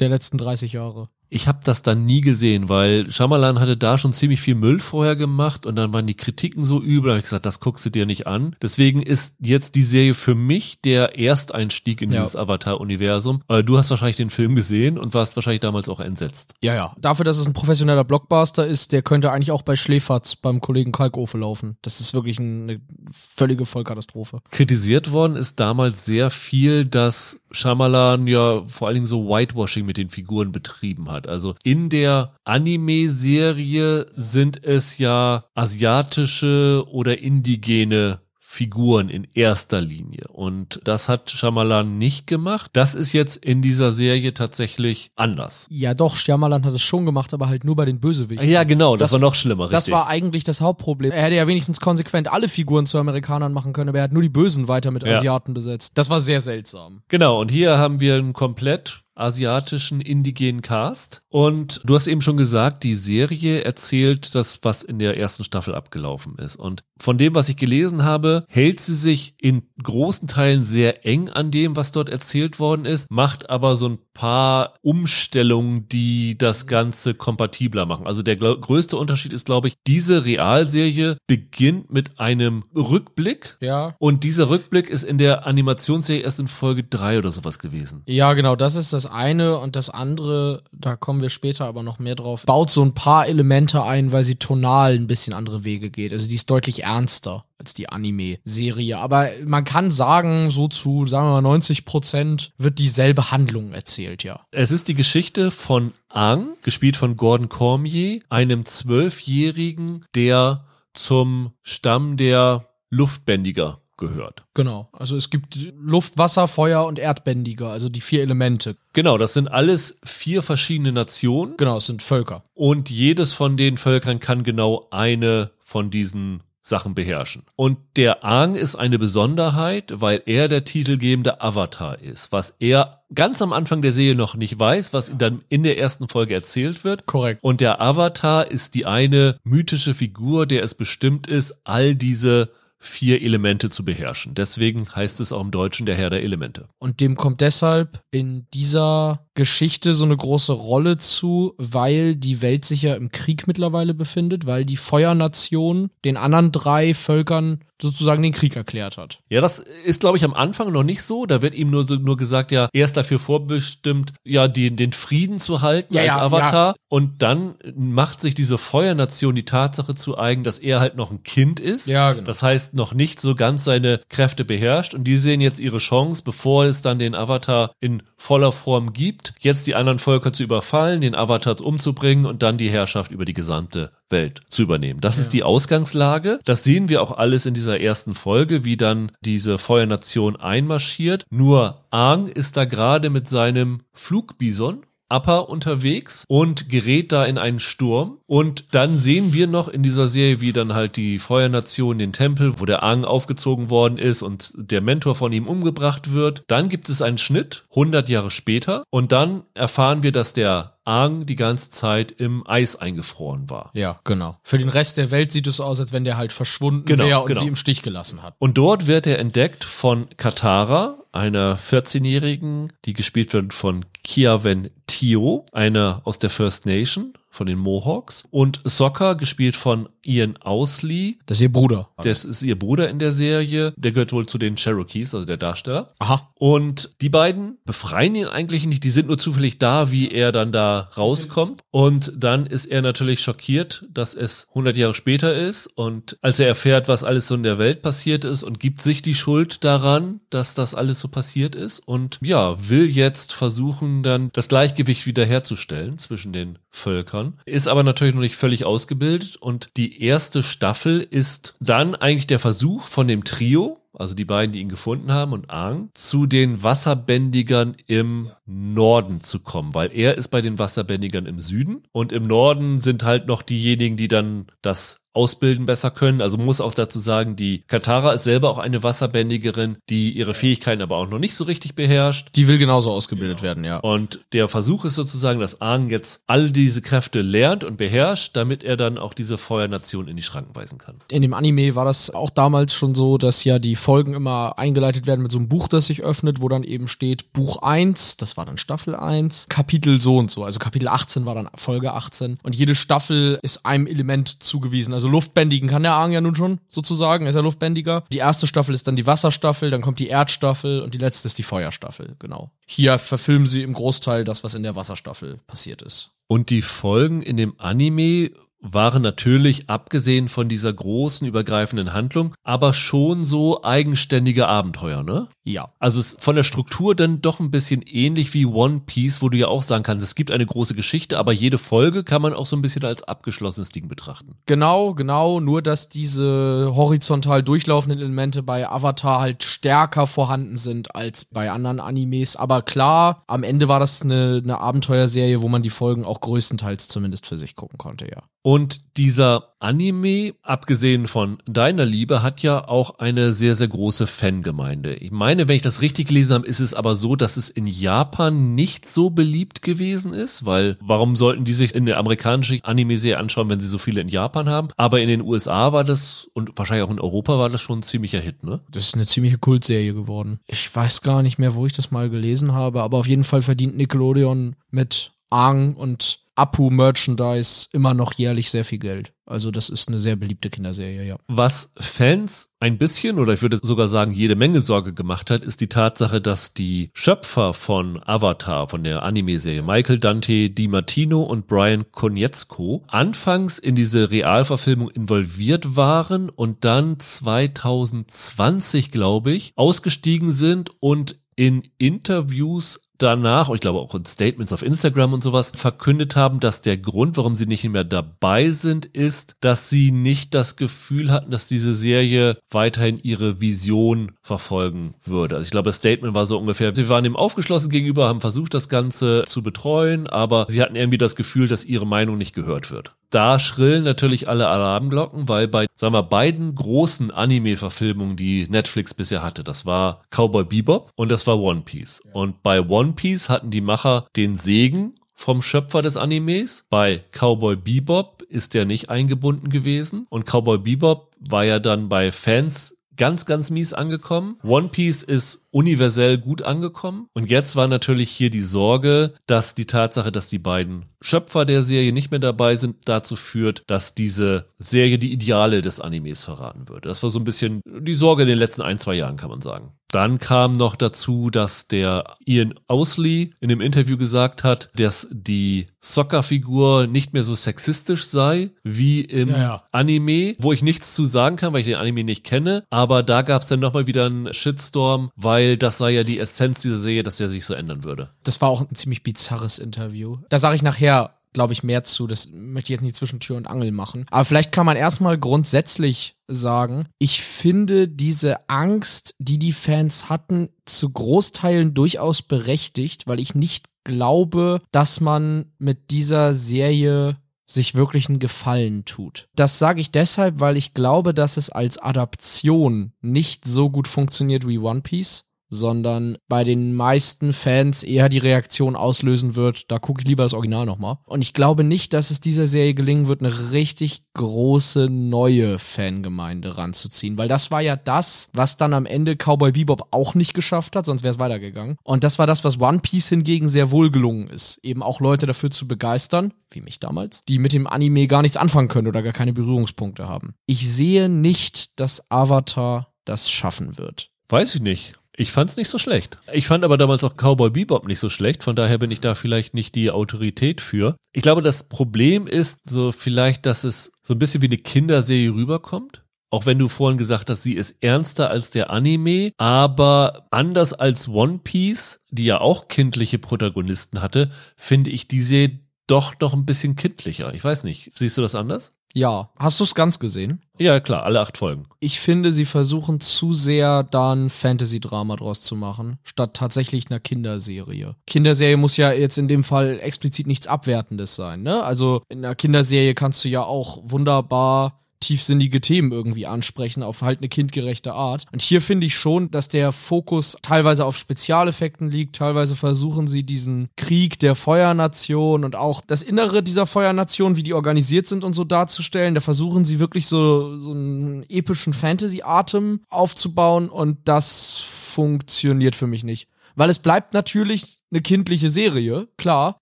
der 0.00 0.08
letzten 0.08 0.38
30 0.38 0.72
Jahre. 0.72 1.08
Ich 1.28 1.48
habe 1.48 1.58
das 1.64 1.82
dann 1.82 2.04
nie 2.04 2.20
gesehen, 2.20 2.68
weil 2.68 3.10
Shyamalan 3.10 3.58
hatte 3.58 3.76
da 3.76 3.98
schon 3.98 4.12
ziemlich 4.12 4.40
viel 4.40 4.54
Müll 4.54 4.78
vorher 4.78 5.16
gemacht 5.16 5.66
und 5.66 5.74
dann 5.74 5.92
waren 5.92 6.06
die 6.06 6.14
Kritiken 6.14 6.64
so 6.64 6.80
übel, 6.80 7.08
da 7.08 7.10
habe 7.14 7.18
ich 7.18 7.24
gesagt, 7.24 7.44
das 7.46 7.58
guckst 7.58 7.84
du 7.84 7.90
dir 7.90 8.06
nicht 8.06 8.28
an. 8.28 8.54
Deswegen 8.62 9.02
ist 9.02 9.34
jetzt 9.40 9.74
die 9.74 9.82
Serie 9.82 10.14
für 10.14 10.36
mich 10.36 10.80
der 10.82 11.18
Ersteinstieg 11.18 12.00
in 12.00 12.10
Ja. 12.10 12.20
dieses 12.20 12.36
Avatar-Universum. 12.36 13.42
Du 13.64 13.76
hast 13.76 13.90
wahrscheinlich 13.90 14.16
den 14.18 14.30
Film 14.30 14.54
gesehen 14.54 14.98
und 14.98 15.14
warst 15.14 15.34
wahrscheinlich 15.34 15.60
damals 15.62 15.88
auch 15.88 15.98
entsetzt. 15.98 16.54
Ja, 16.62 16.76
ja. 16.76 16.94
Dafür, 16.96 17.24
dass 17.24 17.38
es 17.38 17.46
ein 17.46 17.54
professioneller 17.54 18.04
Blockbuster 18.04 18.64
ist, 18.64 18.92
der 18.92 19.02
könnte 19.02 19.32
eigentlich 19.32 19.50
auch 19.50 19.62
bei 19.62 19.74
Schläferz 19.74 20.36
beim 20.36 20.60
Kollegen 20.60 20.92
Kalkofe 20.92 21.38
laufen. 21.38 21.76
Das 21.82 21.98
ist 21.98 22.14
wirklich 22.14 22.38
eine 22.38 22.80
völlige 23.10 23.66
Vollkatastrophe. 23.66 24.38
Kritisiert 24.52 25.10
worden 25.10 25.34
ist 25.34 25.58
damals 25.58 26.04
sehr 26.04 26.30
viel, 26.30 26.84
dass 26.84 27.40
Shyamalan 27.56 28.26
ja 28.26 28.62
vor 28.66 28.86
allen 28.86 28.96
Dingen 28.96 29.06
so 29.06 29.28
Whitewashing 29.28 29.86
mit 29.86 29.96
den 29.96 30.10
Figuren 30.10 30.52
betrieben 30.52 31.10
hat. 31.10 31.26
Also 31.26 31.54
in 31.64 31.88
der 31.88 32.34
Anime-Serie 32.44 34.06
sind 34.14 34.62
es 34.62 34.98
ja 34.98 35.44
asiatische 35.54 36.84
oder 36.90 37.18
indigene 37.18 38.20
Figuren 38.56 39.10
in 39.10 39.26
erster 39.34 39.82
Linie. 39.82 40.24
Und 40.32 40.80
das 40.84 41.08
hat 41.10 41.30
Shyamalan 41.30 41.98
nicht 41.98 42.26
gemacht. 42.26 42.70
Das 42.72 42.94
ist 42.94 43.12
jetzt 43.12 43.36
in 43.36 43.60
dieser 43.60 43.92
Serie 43.92 44.32
tatsächlich 44.32 45.10
anders. 45.14 45.66
Ja, 45.68 45.92
doch, 45.92 46.16
Shyamalan 46.16 46.64
hat 46.64 46.72
es 46.74 46.80
schon 46.82 47.04
gemacht, 47.04 47.34
aber 47.34 47.48
halt 47.48 47.64
nur 47.64 47.76
bei 47.76 47.84
den 47.84 48.00
Bösewichten. 48.00 48.48
Ja, 48.48 48.64
genau, 48.64 48.96
das, 48.96 49.10
Das- 49.10 49.12
war 49.12 49.18
noch 49.20 49.34
schlimmer, 49.34 49.68
Das 49.68 49.84
richtig. 49.84 49.94
war 49.94 50.06
eigentlich 50.08 50.42
das 50.44 50.62
Hauptproblem. 50.62 51.12
Er 51.12 51.22
hätte 51.24 51.36
ja 51.36 51.46
wenigstens 51.46 51.80
konsequent 51.80 52.32
alle 52.32 52.48
Figuren 52.48 52.86
zu 52.86 52.98
Amerikanern 52.98 53.52
machen 53.52 53.74
können, 53.74 53.90
aber 53.90 53.98
er 53.98 54.04
hat 54.04 54.12
nur 54.12 54.22
die 54.22 54.30
Bösen 54.30 54.68
weiter 54.68 54.90
mit 54.90 55.02
Ja. 55.04 55.18
Asiaten 55.18 55.52
besetzt. 55.52 55.92
Das 55.98 56.08
war 56.08 56.20
sehr 56.22 56.40
seltsam. 56.40 57.02
Genau, 57.08 57.40
und 57.40 57.50
hier 57.50 57.76
haben 57.78 58.00
wir 58.00 58.14
einen 58.14 58.32
komplett 58.32 59.02
asiatischen 59.16 60.00
indigenen 60.00 60.62
Cast. 60.62 61.22
Und 61.28 61.80
du 61.84 61.94
hast 61.94 62.06
eben 62.06 62.22
schon 62.22 62.36
gesagt, 62.36 62.84
die 62.84 62.94
Serie 62.94 63.62
erzählt 63.62 64.34
das, 64.34 64.60
was 64.62 64.82
in 64.82 64.98
der 64.98 65.18
ersten 65.18 65.44
Staffel 65.44 65.74
abgelaufen 65.74 66.36
ist. 66.36 66.56
Und 66.56 66.84
von 66.98 67.18
dem, 67.18 67.34
was 67.34 67.48
ich 67.48 67.56
gelesen 67.56 68.04
habe, 68.04 68.46
hält 68.48 68.80
sie 68.80 68.94
sich 68.94 69.34
in 69.40 69.62
großen 69.82 70.28
Teilen 70.28 70.64
sehr 70.64 71.04
eng 71.04 71.28
an 71.28 71.50
dem, 71.50 71.76
was 71.76 71.92
dort 71.92 72.08
erzählt 72.08 72.58
worden 72.58 72.84
ist, 72.84 73.10
macht 73.10 73.50
aber 73.50 73.76
so 73.76 73.88
ein 73.88 73.98
paar 74.14 74.74
Umstellungen, 74.80 75.88
die 75.88 76.38
das 76.38 76.66
Ganze 76.66 77.12
kompatibler 77.12 77.84
machen. 77.84 78.06
Also 78.06 78.22
der 78.22 78.36
größte 78.36 78.96
Unterschied 78.96 79.34
ist, 79.34 79.44
glaube 79.44 79.68
ich, 79.68 79.74
diese 79.86 80.24
Realserie 80.24 81.18
beginnt 81.26 81.92
mit 81.92 82.18
einem 82.18 82.64
Rückblick. 82.74 83.58
Ja. 83.60 83.94
Und 83.98 84.24
dieser 84.24 84.48
Rückblick 84.48 84.88
ist 84.88 85.02
in 85.02 85.18
der 85.18 85.46
Animationsserie 85.46 86.22
erst 86.22 86.40
in 86.40 86.48
Folge 86.48 86.84
drei 86.84 87.18
oder 87.18 87.30
sowas 87.30 87.58
gewesen. 87.58 88.02
Ja, 88.06 88.32
genau, 88.32 88.56
das 88.56 88.76
ist 88.76 88.94
das 88.94 89.05
eine 89.06 89.58
und 89.58 89.76
das 89.76 89.90
andere, 89.90 90.62
da 90.72 90.96
kommen 90.96 91.22
wir 91.22 91.30
später 91.30 91.66
aber 91.66 91.82
noch 91.82 91.98
mehr 91.98 92.14
drauf, 92.14 92.44
baut 92.46 92.70
so 92.70 92.82
ein 92.82 92.94
paar 92.94 93.26
Elemente 93.26 93.82
ein, 93.82 94.12
weil 94.12 94.22
sie 94.22 94.36
tonal 94.36 94.94
ein 94.94 95.06
bisschen 95.06 95.32
andere 95.32 95.64
Wege 95.64 95.90
geht. 95.90 96.12
Also 96.12 96.28
die 96.28 96.34
ist 96.34 96.50
deutlich 96.50 96.84
ernster 96.84 97.44
als 97.58 97.74
die 97.74 97.88
Anime-Serie. 97.88 98.98
Aber 98.98 99.30
man 99.44 99.64
kann 99.64 99.90
sagen, 99.90 100.50
so 100.50 100.68
zu, 100.68 101.06
sagen 101.06 101.26
wir 101.26 101.32
mal, 101.32 101.42
90 101.42 101.84
Prozent 101.84 102.52
wird 102.58 102.78
dieselbe 102.78 103.30
Handlung 103.30 103.72
erzählt, 103.72 104.24
ja. 104.24 104.40
Es 104.50 104.70
ist 104.70 104.88
die 104.88 104.94
Geschichte 104.94 105.50
von 105.50 105.92
Ang, 106.08 106.56
gespielt 106.62 106.96
von 106.96 107.16
Gordon 107.16 107.48
Cormier, 107.48 108.20
einem 108.28 108.64
Zwölfjährigen, 108.64 110.04
der 110.14 110.66
zum 110.92 111.52
Stamm 111.62 112.16
der 112.16 112.68
Luftbändiger 112.90 113.80
gehört. 113.96 114.44
Genau. 114.54 114.88
Also 114.92 115.16
es 115.16 115.30
gibt 115.30 115.56
Luft, 115.80 116.18
Wasser, 116.18 116.48
Feuer 116.48 116.84
und 116.86 116.98
Erdbändiger, 116.98 117.70
also 117.70 117.88
die 117.88 118.00
vier 118.00 118.22
Elemente. 118.22 118.76
Genau, 118.92 119.18
das 119.18 119.34
sind 119.34 119.48
alles 119.48 119.98
vier 120.04 120.42
verschiedene 120.42 120.92
Nationen 120.92 121.56
Genau, 121.56 121.76
es 121.78 121.86
sind 121.86 122.02
Völker. 122.02 122.42
und 122.54 122.90
jedes 122.90 123.32
von 123.32 123.56
den 123.56 123.78
Völkern 123.78 124.20
kann 124.20 124.42
genau 124.42 124.86
eine 124.90 125.50
von 125.62 125.90
diesen 125.90 126.42
Sachen 126.60 126.96
beherrschen. 126.96 127.44
Und 127.54 127.78
der 127.94 128.24
Aang 128.24 128.56
ist 128.56 128.74
eine 128.74 128.98
Besonderheit, 128.98 129.92
weil 129.94 130.20
er 130.26 130.48
der 130.48 130.64
titelgebende 130.64 131.40
Avatar 131.40 132.00
ist, 132.00 132.32
was 132.32 132.54
er 132.58 133.02
ganz 133.14 133.40
am 133.40 133.52
Anfang 133.52 133.82
der 133.82 133.92
Serie 133.92 134.16
noch 134.16 134.34
nicht 134.34 134.58
weiß, 134.58 134.92
was 134.92 135.08
ihm 135.08 135.18
dann 135.18 135.42
in 135.48 135.62
der 135.62 135.78
ersten 135.78 136.08
Folge 136.08 136.34
erzählt 136.34 136.82
wird. 136.82 137.06
Korrekt. 137.06 137.38
Und 137.44 137.60
der 137.60 137.80
Avatar 137.80 138.50
ist 138.50 138.74
die 138.74 138.84
eine 138.84 139.38
mythische 139.44 139.94
Figur, 139.94 140.44
der 140.46 140.64
es 140.64 140.74
bestimmt 140.74 141.28
ist, 141.28 141.54
all 141.62 141.94
diese 141.94 142.50
vier 142.78 143.22
Elemente 143.22 143.70
zu 143.70 143.84
beherrschen. 143.84 144.34
Deswegen 144.34 144.86
heißt 144.94 145.20
es 145.20 145.32
auch 145.32 145.40
im 145.40 145.50
Deutschen 145.50 145.86
der 145.86 145.94
Herr 145.94 146.10
der 146.10 146.22
Elemente. 146.22 146.68
Und 146.78 147.00
dem 147.00 147.16
kommt 147.16 147.40
deshalb 147.40 148.02
in 148.10 148.46
dieser 148.52 149.26
Geschichte 149.34 149.94
so 149.94 150.04
eine 150.04 150.16
große 150.16 150.52
Rolle 150.52 150.98
zu, 150.98 151.54
weil 151.58 152.16
die 152.16 152.42
Welt 152.42 152.64
sich 152.64 152.82
ja 152.82 152.94
im 152.94 153.10
Krieg 153.10 153.46
mittlerweile 153.46 153.94
befindet, 153.94 154.46
weil 154.46 154.64
die 154.64 154.76
Feuernation 154.76 155.90
den 156.04 156.16
anderen 156.16 156.52
drei 156.52 156.94
Völkern 156.94 157.60
sozusagen 157.80 158.22
den 158.22 158.32
Krieg 158.32 158.56
erklärt 158.56 158.96
hat. 158.96 159.20
Ja, 159.28 159.40
das 159.40 159.58
ist, 159.58 160.00
glaube 160.00 160.16
ich, 160.16 160.24
am 160.24 160.34
Anfang 160.34 160.72
noch 160.72 160.82
nicht 160.82 161.02
so. 161.02 161.26
Da 161.26 161.42
wird 161.42 161.54
ihm 161.54 161.70
nur, 161.70 161.86
so, 161.86 161.96
nur 161.96 162.16
gesagt, 162.16 162.50
ja, 162.50 162.68
er 162.72 162.84
ist 162.84 162.96
dafür 162.96 163.18
vorbestimmt, 163.18 164.12
ja, 164.24 164.48
den, 164.48 164.76
den 164.76 164.92
Frieden 164.92 165.38
zu 165.38 165.62
halten 165.62 165.94
Ja, 165.94 166.00
als 166.02 166.08
ja, 166.08 166.22
Avatar. 166.22 166.74
Und 166.88 167.22
dann 167.22 167.54
macht 167.74 168.20
sich 168.20 168.34
diese 168.34 168.58
Feuernation 168.58 169.34
die 169.34 169.44
Tatsache 169.44 169.94
zu 169.94 170.18
eigen, 170.18 170.44
dass 170.44 170.58
er 170.58 170.80
halt 170.80 170.96
noch 170.96 171.10
ein 171.10 171.22
Kind 171.22 171.60
ist. 171.60 171.86
Ja, 171.86 172.12
genau. 172.12 172.26
Das 172.26 172.42
heißt, 172.42 172.74
noch 172.74 172.94
nicht 172.94 173.20
so 173.20 173.34
ganz 173.34 173.64
seine 173.64 174.00
Kräfte 174.08 174.44
beherrscht. 174.44 174.94
Und 174.94 175.04
die 175.04 175.16
sehen 175.16 175.40
jetzt 175.40 175.60
ihre 175.60 175.78
Chance, 175.78 176.22
bevor 176.24 176.64
es 176.64 176.82
dann 176.82 176.98
den 176.98 177.14
Avatar 177.14 177.72
in 177.80 178.02
voller 178.16 178.52
Form 178.52 178.92
gibt, 178.92 179.34
jetzt 179.40 179.66
die 179.66 179.74
anderen 179.74 179.98
Völker 179.98 180.32
zu 180.32 180.42
überfallen, 180.42 181.00
den 181.00 181.14
Avatar 181.14 181.60
umzubringen 181.60 182.26
und 182.26 182.42
dann 182.42 182.58
die 182.58 182.70
Herrschaft 182.70 183.10
über 183.12 183.24
die 183.24 183.34
gesamte 183.34 183.92
Welt 184.10 184.40
zu 184.50 184.62
übernehmen. 184.62 185.00
Das 185.00 185.18
ist 185.18 185.32
die 185.32 185.42
Ausgangslage. 185.42 186.40
Das 186.44 186.64
sehen 186.64 186.88
wir 186.88 187.02
auch 187.02 187.16
alles 187.16 187.46
in 187.46 187.54
dieser 187.54 187.80
ersten 187.80 188.14
Folge, 188.14 188.64
wie 188.64 188.76
dann 188.76 189.12
diese 189.20 189.58
Feuernation 189.58 190.36
einmarschiert. 190.36 191.24
Nur 191.30 191.84
Aang 191.90 192.28
ist 192.28 192.56
da 192.56 192.64
gerade 192.64 193.10
mit 193.10 193.28
seinem 193.28 193.80
Flugbison 193.92 194.84
Appa 195.08 195.38
unterwegs 195.38 196.24
und 196.26 196.68
gerät 196.68 197.12
da 197.12 197.24
in 197.24 197.38
einen 197.38 197.60
Sturm. 197.60 198.18
Und 198.26 198.64
dann 198.72 198.96
sehen 198.96 199.32
wir 199.32 199.46
noch 199.46 199.68
in 199.68 199.82
dieser 199.82 200.08
Serie, 200.08 200.40
wie 200.40 200.52
dann 200.52 200.74
halt 200.74 200.96
die 200.96 201.18
Feuernation 201.18 201.98
den 201.98 202.12
Tempel, 202.12 202.58
wo 202.58 202.66
der 202.66 202.82
Aang 202.82 203.04
aufgezogen 203.04 203.70
worden 203.70 203.98
ist 203.98 204.22
und 204.22 204.52
der 204.56 204.80
Mentor 204.80 205.14
von 205.14 205.32
ihm 205.32 205.46
umgebracht 205.46 206.12
wird. 206.12 206.42
Dann 206.48 206.68
gibt 206.68 206.88
es 206.88 207.02
einen 207.02 207.18
Schnitt, 207.18 207.66
100 207.70 208.08
Jahre 208.08 208.30
später. 208.30 208.82
Und 208.90 209.12
dann 209.12 209.42
erfahren 209.54 210.02
wir, 210.02 210.12
dass 210.12 210.32
der 210.32 210.75
Aang 210.86 211.26
die 211.26 211.36
ganze 211.36 211.70
Zeit 211.70 212.12
im 212.12 212.46
Eis 212.46 212.76
eingefroren 212.76 213.50
war. 213.50 213.70
Ja, 213.74 214.00
genau. 214.04 214.38
Für 214.42 214.58
den 214.58 214.68
Rest 214.68 214.96
der 214.96 215.10
Welt 215.10 215.32
sieht 215.32 215.46
es 215.46 215.56
so 215.56 215.64
aus, 215.64 215.80
als 215.80 215.92
wenn 215.92 216.04
der 216.04 216.16
halt 216.16 216.32
verschwunden 216.32 216.84
Genau, 216.84 217.04
wäre 217.04 217.20
und 217.20 217.26
genau. 217.26 217.40
sie 217.40 217.48
im 217.48 217.56
Stich 217.56 217.82
gelassen 217.82 218.22
hat. 218.22 218.34
Und 218.38 218.56
dort 218.56 218.86
wird 218.86 219.06
er 219.06 219.18
entdeckt 219.18 219.64
von 219.64 220.08
Katara, 220.16 220.98
einer 221.12 221.58
14-Jährigen, 221.58 222.72
die 222.84 222.92
gespielt 222.92 223.32
wird 223.32 223.52
von 223.52 223.84
Kiawen 224.04 224.70
Tio, 224.86 225.44
einer 225.52 226.02
aus 226.04 226.18
der 226.18 226.30
First 226.30 226.66
Nation 226.66 227.14
von 227.36 227.46
den 227.46 227.58
Mohawks. 227.58 228.24
Und 228.30 228.60
Soccer, 228.64 229.14
gespielt 229.14 229.56
von 229.56 229.88
Ian 230.06 230.36
Ausley. 230.38 231.18
Das 231.26 231.38
ist 231.38 231.42
ihr 231.42 231.52
Bruder. 231.52 231.90
Das 232.02 232.24
ist 232.24 232.42
ihr 232.42 232.58
Bruder 232.58 232.88
in 232.88 232.98
der 232.98 233.12
Serie. 233.12 233.74
Der 233.76 233.92
gehört 233.92 234.12
wohl 234.12 234.26
zu 234.26 234.38
den 234.38 234.56
Cherokees, 234.56 235.14
also 235.14 235.26
der 235.26 235.36
Darsteller. 235.36 235.94
Aha. 235.98 236.30
Und 236.34 236.94
die 237.00 237.08
beiden 237.08 237.58
befreien 237.64 238.14
ihn 238.14 238.26
eigentlich 238.26 238.66
nicht. 238.66 238.84
Die 238.84 238.90
sind 238.90 239.08
nur 239.08 239.18
zufällig 239.18 239.58
da, 239.58 239.90
wie 239.90 240.10
er 240.10 240.32
dann 240.32 240.52
da 240.52 240.90
rauskommt. 240.96 241.62
Und 241.70 242.12
dann 242.16 242.46
ist 242.46 242.66
er 242.66 242.82
natürlich 242.82 243.20
schockiert, 243.20 243.84
dass 243.90 244.14
es 244.14 244.46
100 244.50 244.76
Jahre 244.76 244.94
später 244.94 245.34
ist. 245.34 245.66
Und 245.66 246.18
als 246.22 246.38
er 246.38 246.46
erfährt, 246.46 246.88
was 246.88 247.04
alles 247.04 247.28
so 247.28 247.34
in 247.34 247.42
der 247.42 247.58
Welt 247.58 247.82
passiert 247.82 248.24
ist 248.24 248.42
und 248.42 248.60
gibt 248.60 248.80
sich 248.80 249.02
die 249.02 249.14
Schuld 249.14 249.64
daran, 249.64 250.20
dass 250.30 250.54
das 250.54 250.74
alles 250.74 251.00
so 251.00 251.08
passiert 251.08 251.54
ist. 251.54 251.80
Und 251.80 252.18
ja, 252.22 252.68
will 252.68 252.88
jetzt 252.88 253.32
versuchen, 253.32 254.02
dann 254.02 254.30
das 254.32 254.48
Gleichgewicht 254.48 255.06
wiederherzustellen 255.06 255.98
zwischen 255.98 256.32
den 256.32 256.58
Völkern. 256.76 257.34
Ist 257.46 257.68
aber 257.68 257.82
natürlich 257.82 258.14
noch 258.14 258.20
nicht 258.20 258.36
völlig 258.36 258.64
ausgebildet. 258.64 259.36
Und 259.36 259.70
die 259.76 260.02
erste 260.02 260.42
Staffel 260.42 261.00
ist 261.00 261.54
dann 261.60 261.94
eigentlich 261.94 262.26
der 262.26 262.38
Versuch 262.38 262.82
von 262.82 263.08
dem 263.08 263.24
Trio, 263.24 263.80
also 263.94 264.14
die 264.14 264.26
beiden, 264.26 264.52
die 264.52 264.60
ihn 264.60 264.68
gefunden 264.68 265.10
haben 265.10 265.32
und 265.32 265.50
Aang, 265.50 265.88
zu 265.94 266.26
den 266.26 266.62
Wasserbändigern 266.62 267.76
im 267.86 268.30
Norden 268.44 269.20
zu 269.22 269.40
kommen, 269.40 269.74
weil 269.74 269.90
er 269.92 270.18
ist 270.18 270.28
bei 270.28 270.42
den 270.42 270.58
Wasserbändigern 270.58 271.24
im 271.24 271.40
Süden 271.40 271.84
und 271.92 272.12
im 272.12 272.24
Norden 272.24 272.78
sind 272.78 273.04
halt 273.04 273.26
noch 273.26 273.42
diejenigen, 273.42 273.96
die 273.96 274.08
dann 274.08 274.46
das 274.60 274.98
ausbilden 275.16 275.66
besser 275.66 275.90
können. 275.90 276.20
Also 276.22 276.36
muss 276.36 276.60
auch 276.60 276.74
dazu 276.74 276.98
sagen, 276.98 277.36
die 277.36 277.62
Katara 277.66 278.12
ist 278.12 278.24
selber 278.24 278.50
auch 278.50 278.58
eine 278.58 278.82
Wasserbändigerin, 278.82 279.78
die 279.88 280.12
ihre 280.12 280.34
Fähigkeiten 280.34 280.82
aber 280.82 280.96
auch 280.96 281.08
noch 281.08 281.18
nicht 281.18 281.34
so 281.34 281.44
richtig 281.44 281.74
beherrscht. 281.74 282.28
Die 282.36 282.46
will 282.48 282.58
genauso 282.58 282.92
ausgebildet 282.92 283.42
werden, 283.42 283.64
ja. 283.64 283.78
Und 283.78 284.20
der 284.32 284.48
Versuch 284.48 284.84
ist 284.84 284.94
sozusagen, 284.94 285.40
dass 285.40 285.60
Aang 285.60 285.90
jetzt 285.90 286.22
all 286.26 286.50
diese 286.50 286.82
Kräfte 286.82 287.22
lernt 287.22 287.64
und 287.64 287.76
beherrscht, 287.76 288.36
damit 288.36 288.62
er 288.62 288.76
dann 288.76 288.98
auch 288.98 289.14
diese 289.14 289.38
Feuernation 289.38 290.08
in 290.08 290.16
die 290.16 290.22
Schranken 290.22 290.54
weisen 290.54 290.78
kann. 290.78 290.96
In 291.10 291.22
dem 291.22 291.34
Anime 291.34 291.74
war 291.74 291.84
das 291.84 292.10
auch 292.10 292.30
damals 292.30 292.74
schon 292.74 292.94
so, 292.94 293.18
dass 293.18 293.44
ja 293.44 293.58
die 293.58 293.76
Folgen 293.76 294.14
immer 294.14 294.58
eingeleitet 294.58 295.06
werden 295.06 295.22
mit 295.22 295.32
so 295.32 295.38
einem 295.38 295.48
Buch, 295.48 295.68
das 295.68 295.86
sich 295.86 296.02
öffnet, 296.02 296.40
wo 296.40 296.48
dann 296.48 296.62
eben 296.62 296.88
steht 296.88 297.32
Buch 297.32 297.62
1, 297.62 298.18
das 298.18 298.36
war 298.36 298.44
dann 298.44 298.58
Staffel 298.58 298.94
1, 298.94 299.46
Kapitel 299.48 300.00
so 300.00 300.18
und 300.18 300.30
so. 300.30 300.44
Also 300.44 300.58
Kapitel 300.58 300.88
18 300.88 301.24
war 301.24 301.34
dann 301.34 301.48
Folge 301.54 301.94
18. 301.94 302.38
Und 302.42 302.54
jede 302.54 302.74
Staffel 302.74 303.38
ist 303.42 303.64
einem 303.64 303.86
Element 303.86 304.42
zugewiesen. 304.42 304.92
Also 304.92 305.05
Luftbändigen 305.08 305.68
kann 305.68 305.82
der 305.82 305.94
Aang 305.94 306.12
ja 306.12 306.20
nun 306.20 306.34
schon, 306.34 306.60
sozusagen. 306.68 307.26
Er 307.26 307.30
ist 307.30 307.34
ja 307.34 307.40
Luftbändiger. 307.40 308.04
Die 308.10 308.18
erste 308.18 308.46
Staffel 308.46 308.74
ist 308.74 308.86
dann 308.86 308.96
die 308.96 309.06
Wasserstaffel, 309.06 309.70
dann 309.70 309.82
kommt 309.82 309.98
die 309.98 310.08
Erdstaffel 310.08 310.80
und 310.82 310.94
die 310.94 310.98
letzte 310.98 311.26
ist 311.26 311.38
die 311.38 311.42
Feuerstaffel, 311.42 312.16
genau. 312.18 312.50
Hier 312.66 312.98
verfilmen 312.98 313.46
sie 313.46 313.62
im 313.62 313.72
Großteil 313.72 314.24
das, 314.24 314.44
was 314.44 314.54
in 314.54 314.62
der 314.62 314.76
Wasserstaffel 314.76 315.38
passiert 315.46 315.82
ist. 315.82 316.10
Und 316.28 316.50
die 316.50 316.62
Folgen 316.62 317.22
in 317.22 317.36
dem 317.36 317.54
Anime 317.58 318.30
waren 318.72 319.02
natürlich, 319.02 319.68
abgesehen 319.68 320.28
von 320.28 320.48
dieser 320.48 320.72
großen 320.72 321.26
übergreifenden 321.26 321.92
Handlung, 321.92 322.34
aber 322.42 322.74
schon 322.74 323.24
so 323.24 323.62
eigenständige 323.62 324.48
Abenteuer, 324.48 325.02
ne? 325.02 325.28
Ja. 325.44 325.72
Also 325.78 326.00
es 326.00 326.14
ist 326.14 326.22
von 326.22 326.36
der 326.36 326.42
Struktur 326.42 326.94
dann 326.94 327.22
doch 327.22 327.38
ein 327.38 327.50
bisschen 327.50 327.82
ähnlich 327.82 328.34
wie 328.34 328.46
One 328.46 328.82
Piece, 328.84 329.22
wo 329.22 329.28
du 329.28 329.38
ja 329.38 329.48
auch 329.48 329.62
sagen 329.62 329.84
kannst, 329.84 330.04
es 330.04 330.14
gibt 330.14 330.30
eine 330.30 330.44
große 330.44 330.74
Geschichte, 330.74 331.18
aber 331.18 331.32
jede 331.32 331.58
Folge 331.58 332.02
kann 332.02 332.22
man 332.22 332.34
auch 332.34 332.46
so 332.46 332.56
ein 332.56 332.62
bisschen 332.62 332.84
als 332.84 333.02
abgeschlossenes 333.04 333.68
Ding 333.68 333.88
betrachten. 333.88 334.34
Genau, 334.46 334.94
genau, 334.94 335.38
nur 335.40 335.62
dass 335.62 335.88
diese 335.88 336.72
horizontal 336.74 337.42
durchlaufenden 337.42 338.00
Elemente 338.00 338.42
bei 338.42 338.68
Avatar 338.68 339.20
halt 339.20 339.44
stärker 339.44 340.06
vorhanden 340.06 340.56
sind 340.56 340.94
als 340.94 341.24
bei 341.26 341.50
anderen 341.50 341.80
Animes. 341.80 342.36
Aber 342.36 342.62
klar, 342.62 343.22
am 343.28 343.42
Ende 343.42 343.68
war 343.68 343.78
das 343.78 344.02
eine, 344.02 344.40
eine 344.42 344.58
Abenteuerserie, 344.58 345.42
wo 345.42 345.48
man 345.48 345.62
die 345.62 345.70
Folgen 345.70 346.04
auch 346.04 346.20
größtenteils 346.20 346.88
zumindest 346.88 347.26
für 347.26 347.36
sich 347.36 347.54
gucken 347.54 347.78
konnte, 347.78 348.06
ja. 348.06 348.22
Und 348.46 348.96
dieser 348.96 349.56
Anime, 349.58 350.34
abgesehen 350.44 351.08
von 351.08 351.38
deiner 351.46 351.84
Liebe, 351.84 352.22
hat 352.22 352.44
ja 352.44 352.68
auch 352.68 353.00
eine 353.00 353.32
sehr, 353.32 353.56
sehr 353.56 353.66
große 353.66 354.06
Fangemeinde. 354.06 354.94
Ich 354.94 355.10
meine, 355.10 355.48
wenn 355.48 355.56
ich 355.56 355.62
das 355.62 355.80
richtig 355.80 356.06
gelesen 356.06 356.34
habe, 356.34 356.46
ist 356.46 356.60
es 356.60 356.72
aber 356.72 356.94
so, 356.94 357.16
dass 357.16 357.36
es 357.36 357.50
in 357.50 357.66
Japan 357.66 358.54
nicht 358.54 358.88
so 358.88 359.10
beliebt 359.10 359.62
gewesen 359.62 360.14
ist, 360.14 360.46
weil 360.46 360.78
warum 360.80 361.16
sollten 361.16 361.44
die 361.44 361.54
sich 361.54 361.74
in 361.74 361.86
der 361.86 361.98
amerikanischen 361.98 362.62
Anime-Serie 362.62 363.18
anschauen, 363.18 363.50
wenn 363.50 363.58
sie 363.58 363.66
so 363.66 363.78
viele 363.78 364.00
in 364.00 364.06
Japan 364.06 364.48
haben? 364.48 364.68
Aber 364.76 365.00
in 365.00 365.08
den 365.08 365.22
USA 365.22 365.72
war 365.72 365.82
das 365.82 366.30
und 366.32 366.52
wahrscheinlich 366.54 366.86
auch 366.86 366.92
in 366.92 367.00
Europa 367.00 367.40
war 367.40 367.50
das 367.50 367.60
schon 367.60 367.80
ein 367.80 367.82
ziemlicher 367.82 368.20
Hit, 368.20 368.44
ne? 368.44 368.60
Das 368.70 368.86
ist 368.86 368.94
eine 368.94 369.06
ziemliche 369.06 369.38
Kultserie 369.38 369.92
geworden. 369.92 370.38
Ich 370.46 370.72
weiß 370.72 371.02
gar 371.02 371.24
nicht 371.24 371.38
mehr, 371.38 371.56
wo 371.56 371.66
ich 371.66 371.72
das 371.72 371.90
mal 371.90 372.08
gelesen 372.10 372.52
habe, 372.52 372.82
aber 372.82 372.96
auf 372.98 373.08
jeden 373.08 373.24
Fall 373.24 373.42
verdient 373.42 373.76
Nickelodeon 373.76 374.54
mit 374.70 375.14
Aang 375.30 375.74
und 375.74 376.20
Apu-Merchandise 376.36 377.68
immer 377.72 377.94
noch 377.94 378.14
jährlich 378.14 378.50
sehr 378.50 378.64
viel 378.64 378.78
Geld. 378.78 379.12
Also 379.24 379.50
das 379.50 379.70
ist 379.70 379.88
eine 379.88 379.98
sehr 379.98 380.14
beliebte 380.14 380.50
Kinderserie, 380.50 381.04
ja. 381.04 381.16
Was 381.26 381.70
Fans 381.76 382.48
ein 382.60 382.78
bisschen 382.78 383.18
oder 383.18 383.32
ich 383.32 383.42
würde 383.42 383.58
sogar 383.60 383.88
sagen 383.88 384.12
jede 384.12 384.36
Menge 384.36 384.60
Sorge 384.60 384.92
gemacht 384.92 385.30
hat, 385.30 385.42
ist 385.42 385.60
die 385.60 385.68
Tatsache, 385.68 386.20
dass 386.20 386.54
die 386.54 386.90
Schöpfer 386.94 387.52
von 387.52 388.00
Avatar, 388.06 388.68
von 388.68 388.84
der 388.84 389.02
Anime-Serie, 389.02 389.62
Michael 389.62 389.98
Dante 389.98 390.50
DiMartino 390.50 391.22
und 391.22 391.48
Brian 391.48 391.90
Konietzko, 391.90 392.84
anfangs 392.86 393.58
in 393.58 393.74
diese 393.74 394.12
Realverfilmung 394.12 394.90
involviert 394.90 395.74
waren 395.74 396.30
und 396.30 396.64
dann 396.64 397.00
2020, 397.00 398.92
glaube 398.92 399.32
ich, 399.32 399.52
ausgestiegen 399.56 400.30
sind 400.30 400.70
und 400.78 401.16
in 401.34 401.68
Interviews 401.78 402.80
danach, 402.98 403.50
ich 403.50 403.60
glaube 403.60 403.78
auch 403.78 403.94
in 403.94 404.04
Statements 404.04 404.52
auf 404.52 404.62
Instagram 404.62 405.12
und 405.12 405.22
sowas, 405.22 405.52
verkündet 405.54 406.16
haben, 406.16 406.40
dass 406.40 406.60
der 406.60 406.76
Grund, 406.76 407.16
warum 407.16 407.34
sie 407.34 407.46
nicht 407.46 407.64
mehr 407.68 407.84
dabei 407.84 408.50
sind, 408.50 408.86
ist, 408.86 409.36
dass 409.40 409.70
sie 409.70 409.90
nicht 409.90 410.34
das 410.34 410.56
Gefühl 410.56 411.10
hatten, 411.10 411.30
dass 411.30 411.46
diese 411.46 411.74
Serie 411.74 412.38
weiterhin 412.50 412.98
ihre 413.02 413.40
Vision 413.40 414.12
verfolgen 414.22 414.94
würde. 415.04 415.36
Also 415.36 415.46
ich 415.46 415.50
glaube, 415.50 415.68
das 415.68 415.76
Statement 415.76 416.14
war 416.14 416.26
so 416.26 416.38
ungefähr, 416.38 416.74
sie 416.74 416.88
waren 416.88 417.04
dem 417.04 417.16
aufgeschlossen 417.16 417.70
gegenüber, 417.70 418.08
haben 418.08 418.20
versucht, 418.20 418.54
das 418.54 418.68
Ganze 418.68 419.24
zu 419.26 419.42
betreuen, 419.42 420.06
aber 420.08 420.46
sie 420.48 420.62
hatten 420.62 420.76
irgendwie 420.76 420.98
das 420.98 421.16
Gefühl, 421.16 421.48
dass 421.48 421.64
ihre 421.64 421.86
Meinung 421.86 422.18
nicht 422.18 422.34
gehört 422.34 422.70
wird. 422.70 422.94
Da 423.10 423.38
schrillen 423.38 423.84
natürlich 423.84 424.28
alle 424.28 424.48
Alarmglocken, 424.48 425.28
weil 425.28 425.48
bei, 425.48 425.66
sagen 425.74 425.94
wir, 425.94 426.02
beiden 426.02 426.54
großen 426.54 427.10
Anime-Verfilmungen, 427.10 428.16
die 428.16 428.46
Netflix 428.48 428.94
bisher 428.94 429.22
hatte, 429.22 429.44
das 429.44 429.66
war 429.66 430.02
Cowboy 430.10 430.44
Bebop 430.44 430.90
und 430.96 431.10
das 431.10 431.26
war 431.26 431.38
One 431.38 431.62
Piece. 431.62 432.02
Und 432.12 432.42
bei 432.42 432.60
One 432.60 432.92
Piece 432.92 433.28
hatten 433.28 433.50
die 433.50 433.60
Macher 433.60 434.06
den 434.16 434.36
Segen 434.36 434.94
vom 435.14 435.42
Schöpfer 435.42 435.82
des 435.82 435.96
Animes. 435.96 436.64
Bei 436.68 437.02
Cowboy 437.12 437.56
Bebop 437.56 438.22
ist 438.28 438.54
der 438.54 438.64
nicht 438.64 438.90
eingebunden 438.90 439.48
gewesen. 439.48 440.06
Und 440.10 440.26
Cowboy 440.26 440.58
Bebop 440.58 441.14
war 441.18 441.44
ja 441.44 441.58
dann 441.58 441.88
bei 441.88 442.12
Fans 442.12 442.76
ganz, 442.96 443.26
ganz 443.26 443.50
mies 443.50 443.72
angekommen. 443.72 444.38
One 444.42 444.68
Piece 444.68 445.02
ist 445.02 445.45
universell 445.56 446.18
gut 446.18 446.42
angekommen. 446.42 447.08
Und 447.14 447.30
jetzt 447.30 447.56
war 447.56 447.66
natürlich 447.66 448.10
hier 448.10 448.28
die 448.28 448.42
Sorge, 448.42 449.14
dass 449.26 449.54
die 449.54 449.64
Tatsache, 449.64 450.12
dass 450.12 450.28
die 450.28 450.38
beiden 450.38 450.84
Schöpfer 451.00 451.46
der 451.46 451.62
Serie 451.62 451.94
nicht 451.94 452.10
mehr 452.10 452.20
dabei 452.20 452.56
sind, 452.56 452.76
dazu 452.84 453.16
führt, 453.16 453.64
dass 453.66 453.94
diese 453.94 454.50
Serie 454.58 454.98
die 454.98 455.14
Ideale 455.14 455.62
des 455.62 455.80
Animes 455.80 456.24
verraten 456.24 456.68
würde. 456.68 456.88
Das 456.88 457.02
war 457.02 457.08
so 457.08 457.18
ein 457.18 457.24
bisschen 457.24 457.62
die 457.64 457.94
Sorge 457.94 458.22
in 458.22 458.28
den 458.28 458.38
letzten 458.38 458.60
ein, 458.60 458.78
zwei 458.78 458.96
Jahren, 458.96 459.16
kann 459.16 459.30
man 459.30 459.40
sagen. 459.40 459.72
Dann 459.92 460.18
kam 460.18 460.52
noch 460.52 460.74
dazu, 460.74 461.30
dass 461.30 461.68
der 461.68 462.16
Ian 462.26 462.54
Ousley 462.66 463.32
in 463.40 463.48
dem 463.48 463.60
Interview 463.60 463.96
gesagt 463.96 464.42
hat, 464.42 464.68
dass 464.74 465.06
die 465.10 465.68
Soccer-Figur 465.80 466.88
nicht 466.88 467.12
mehr 467.12 467.22
so 467.22 467.34
sexistisch 467.36 468.06
sei 468.06 468.50
wie 468.64 469.00
im 469.02 469.30
Ja, 469.30 469.38
ja. 469.38 469.62
Anime, 469.70 470.34
wo 470.40 470.52
ich 470.52 470.62
nichts 470.62 470.94
zu 470.94 471.04
sagen 471.04 471.36
kann, 471.36 471.52
weil 471.52 471.60
ich 471.60 471.66
den 471.66 471.76
Anime 471.76 472.02
nicht 472.02 472.24
kenne. 472.24 472.64
Aber 472.68 473.04
da 473.04 473.22
gab 473.22 473.42
es 473.42 473.48
dann 473.48 473.60
nochmal 473.60 473.86
wieder 473.86 474.06
einen 474.06 474.32
Shitstorm, 474.32 475.10
weil 475.14 475.45
das 475.54 475.78
sei 475.78 475.90
ja 475.90 476.02
die 476.02 476.18
Essenz 476.18 476.62
dieser 476.62 476.78
Serie, 476.78 477.02
dass 477.02 477.18
der 477.18 477.28
sich 477.28 477.44
so 477.44 477.54
ändern 477.54 477.84
würde. 477.84 478.10
Das 478.24 478.40
war 478.40 478.48
auch 478.48 478.60
ein 478.60 478.74
ziemlich 478.74 479.02
bizarres 479.02 479.58
Interview. 479.58 480.18
Da 480.28 480.38
sage 480.38 480.56
ich 480.56 480.62
nachher, 480.62 481.16
glaube 481.32 481.52
ich, 481.52 481.62
mehr 481.62 481.84
zu. 481.84 482.06
Das 482.06 482.30
möchte 482.32 482.72
ich 482.72 482.76
jetzt 482.76 482.82
nicht 482.82 482.96
zwischen 482.96 483.20
Tür 483.20 483.36
und 483.36 483.46
Angel 483.46 483.70
machen. 483.70 484.06
Aber 484.10 484.24
vielleicht 484.24 484.52
kann 484.52 484.66
man 484.66 484.76
erstmal 484.76 485.18
grundsätzlich 485.18 486.16
sagen, 486.26 486.88
ich 486.98 487.22
finde 487.22 487.88
diese 487.88 488.48
Angst, 488.48 489.14
die 489.18 489.38
die 489.38 489.52
Fans 489.52 490.08
hatten, 490.08 490.48
zu 490.64 490.90
Großteilen 490.90 491.74
durchaus 491.74 492.22
berechtigt, 492.22 493.06
weil 493.06 493.20
ich 493.20 493.34
nicht 493.34 493.66
glaube, 493.84 494.62
dass 494.72 495.00
man 495.00 495.52
mit 495.58 495.90
dieser 495.90 496.34
Serie 496.34 497.18
sich 497.46 497.74
wirklich 497.74 498.08
einen 498.08 498.18
Gefallen 498.18 498.84
tut. 498.84 499.28
Das 499.36 499.58
sage 499.58 499.80
ich 499.80 499.92
deshalb, 499.92 500.40
weil 500.40 500.56
ich 500.56 500.74
glaube, 500.74 501.14
dass 501.14 501.36
es 501.36 501.48
als 501.50 501.78
Adaption 501.78 502.92
nicht 503.00 503.44
so 503.44 503.70
gut 503.70 503.86
funktioniert 503.86 504.48
wie 504.48 504.58
One 504.58 504.80
Piece 504.80 505.25
sondern 505.48 506.18
bei 506.28 506.44
den 506.44 506.74
meisten 506.74 507.32
Fans 507.32 507.82
eher 507.82 508.08
die 508.08 508.18
Reaktion 508.18 508.76
auslösen 508.76 509.36
wird, 509.36 509.70
da 509.70 509.78
gucke 509.78 510.02
ich 510.02 510.08
lieber 510.08 510.22
das 510.22 510.34
Original 510.34 510.66
nochmal. 510.66 510.98
Und 511.06 511.22
ich 511.22 511.32
glaube 511.32 511.64
nicht, 511.64 511.92
dass 511.92 512.10
es 512.10 512.20
dieser 512.20 512.46
Serie 512.46 512.74
gelingen 512.74 513.06
wird, 513.06 513.20
eine 513.20 513.52
richtig 513.52 514.02
große 514.14 514.88
neue 514.90 515.58
Fangemeinde 515.58 516.56
ranzuziehen, 516.56 517.18
weil 517.18 517.28
das 517.28 517.50
war 517.50 517.60
ja 517.60 517.76
das, 517.76 518.30
was 518.32 518.56
dann 518.56 518.74
am 518.74 518.86
Ende 518.86 519.16
Cowboy 519.16 519.52
Bebop 519.52 519.88
auch 519.90 520.14
nicht 520.14 520.34
geschafft 520.34 520.76
hat, 520.76 520.86
sonst 520.86 521.02
wäre 521.02 521.12
es 521.12 521.20
weitergegangen. 521.20 521.76
Und 521.82 522.04
das 522.04 522.18
war 522.18 522.26
das, 522.26 522.44
was 522.44 522.60
One 522.60 522.80
Piece 522.80 523.08
hingegen 523.08 523.48
sehr 523.48 523.70
wohl 523.70 523.90
gelungen 523.90 524.28
ist, 524.28 524.58
eben 524.62 524.82
auch 524.82 525.00
Leute 525.00 525.26
dafür 525.26 525.50
zu 525.50 525.68
begeistern, 525.68 526.32
wie 526.50 526.60
mich 526.60 526.80
damals, 526.80 527.22
die 527.28 527.38
mit 527.38 527.52
dem 527.52 527.66
Anime 527.66 528.06
gar 528.06 528.22
nichts 528.22 528.36
anfangen 528.36 528.68
können 528.68 528.88
oder 528.88 529.02
gar 529.02 529.12
keine 529.12 529.32
Berührungspunkte 529.32 530.08
haben. 530.08 530.34
Ich 530.46 530.68
sehe 530.70 531.08
nicht, 531.08 531.78
dass 531.78 532.10
Avatar 532.10 532.92
das 533.04 533.30
schaffen 533.30 533.78
wird. 533.78 534.10
Weiß 534.28 534.56
ich 534.56 534.60
nicht. 534.60 534.94
Ich 535.18 535.32
fand's 535.32 535.56
nicht 535.56 535.70
so 535.70 535.78
schlecht. 535.78 536.20
Ich 536.30 536.46
fand 536.46 536.62
aber 536.62 536.76
damals 536.76 537.02
auch 537.02 537.16
Cowboy 537.16 537.50
Bebop 537.50 537.88
nicht 537.88 538.00
so 538.00 538.10
schlecht, 538.10 538.42
von 538.42 538.54
daher 538.54 538.76
bin 538.76 538.90
ich 538.90 539.00
da 539.00 539.14
vielleicht 539.14 539.54
nicht 539.54 539.74
die 539.74 539.90
Autorität 539.90 540.60
für. 540.60 540.96
Ich 541.12 541.22
glaube, 541.22 541.40
das 541.40 541.64
Problem 541.64 542.26
ist 542.26 542.58
so 542.68 542.92
vielleicht, 542.92 543.46
dass 543.46 543.64
es 543.64 543.90
so 544.02 544.14
ein 544.14 544.18
bisschen 544.18 544.42
wie 544.42 544.46
eine 544.46 544.58
Kinderserie 544.58 545.34
rüberkommt. 545.34 546.02
Auch 546.30 546.44
wenn 546.44 546.58
du 546.58 546.68
vorhin 546.68 546.98
gesagt 546.98 547.30
hast, 547.30 547.44
sie 547.44 547.54
ist 547.54 547.76
ernster 547.80 548.30
als 548.30 548.50
der 548.50 548.68
Anime, 548.68 549.30
aber 549.38 550.26
anders 550.30 550.74
als 550.74 551.08
One 551.08 551.40
Piece, 551.42 552.00
die 552.10 552.24
ja 552.24 552.40
auch 552.40 552.68
kindliche 552.68 553.18
Protagonisten 553.18 554.02
hatte, 554.02 554.30
finde 554.56 554.90
ich 554.90 555.08
die 555.08 555.22
Serie 555.22 555.60
doch 555.86 556.18
noch 556.20 556.34
ein 556.34 556.44
bisschen 556.44 556.76
kindlicher. 556.76 557.32
Ich 557.32 557.44
weiß 557.44 557.64
nicht. 557.64 557.92
Siehst 557.94 558.18
du 558.18 558.22
das 558.22 558.34
anders? 558.34 558.72
Ja. 558.96 559.28
Hast 559.38 559.60
du 559.60 559.64
es 559.64 559.74
ganz 559.74 559.98
gesehen? 559.98 560.40
Ja, 560.58 560.80
klar, 560.80 561.02
alle 561.02 561.20
acht 561.20 561.36
Folgen. 561.36 561.66
Ich 561.80 562.00
finde, 562.00 562.32
sie 562.32 562.46
versuchen 562.46 562.98
zu 562.98 563.34
sehr 563.34 563.82
da 563.82 564.14
ein 564.14 564.30
Fantasy-Drama 564.30 565.16
draus 565.16 565.42
zu 565.42 565.54
machen, 565.54 565.98
statt 566.02 566.32
tatsächlich 566.32 566.90
einer 566.90 566.98
Kinderserie. 566.98 567.94
Kinderserie 568.06 568.56
muss 568.56 568.78
ja 568.78 568.92
jetzt 568.92 569.18
in 569.18 569.28
dem 569.28 569.44
Fall 569.44 569.78
explizit 569.82 570.26
nichts 570.26 570.46
Abwertendes 570.46 571.14
sein, 571.14 571.42
ne? 571.42 571.62
Also 571.62 572.00
in 572.08 572.24
einer 572.24 572.34
Kinderserie 572.34 572.94
kannst 572.94 573.22
du 573.22 573.28
ja 573.28 573.42
auch 573.42 573.82
wunderbar 573.84 574.85
tiefsinnige 575.00 575.60
Themen 575.60 575.92
irgendwie 575.92 576.26
ansprechen 576.26 576.82
auf 576.82 577.02
halt 577.02 577.18
eine 577.18 577.28
kindgerechte 577.28 577.92
Art. 577.92 578.26
Und 578.32 578.42
hier 578.42 578.60
finde 578.60 578.86
ich 578.86 578.96
schon, 578.96 579.30
dass 579.30 579.48
der 579.48 579.72
Fokus 579.72 580.36
teilweise 580.42 580.84
auf 580.84 580.96
Spezialeffekten 580.96 581.90
liegt, 581.90 582.16
teilweise 582.16 582.56
versuchen 582.56 583.06
sie 583.06 583.22
diesen 583.22 583.68
Krieg 583.76 584.18
der 584.18 584.34
Feuernation 584.34 585.44
und 585.44 585.56
auch 585.56 585.80
das 585.86 586.02
Innere 586.02 586.42
dieser 586.42 586.66
Feuernation, 586.66 587.36
wie 587.36 587.42
die 587.42 587.54
organisiert 587.54 588.06
sind 588.06 588.24
und 588.24 588.32
so 588.32 588.44
darzustellen. 588.44 589.14
Da 589.14 589.20
versuchen 589.20 589.64
sie 589.64 589.78
wirklich 589.78 590.06
so, 590.06 590.58
so 590.58 590.72
einen 590.72 591.24
epischen 591.28 591.74
Fantasy-Atem 591.74 592.80
aufzubauen 592.88 593.68
und 593.68 593.98
das 594.04 594.58
funktioniert 594.58 595.74
für 595.74 595.86
mich 595.86 596.04
nicht. 596.04 596.28
Weil 596.54 596.70
es 596.70 596.78
bleibt 596.78 597.12
natürlich 597.12 597.82
eine 597.96 598.02
kindliche 598.02 598.50
Serie, 598.50 599.08
klar, 599.16 599.58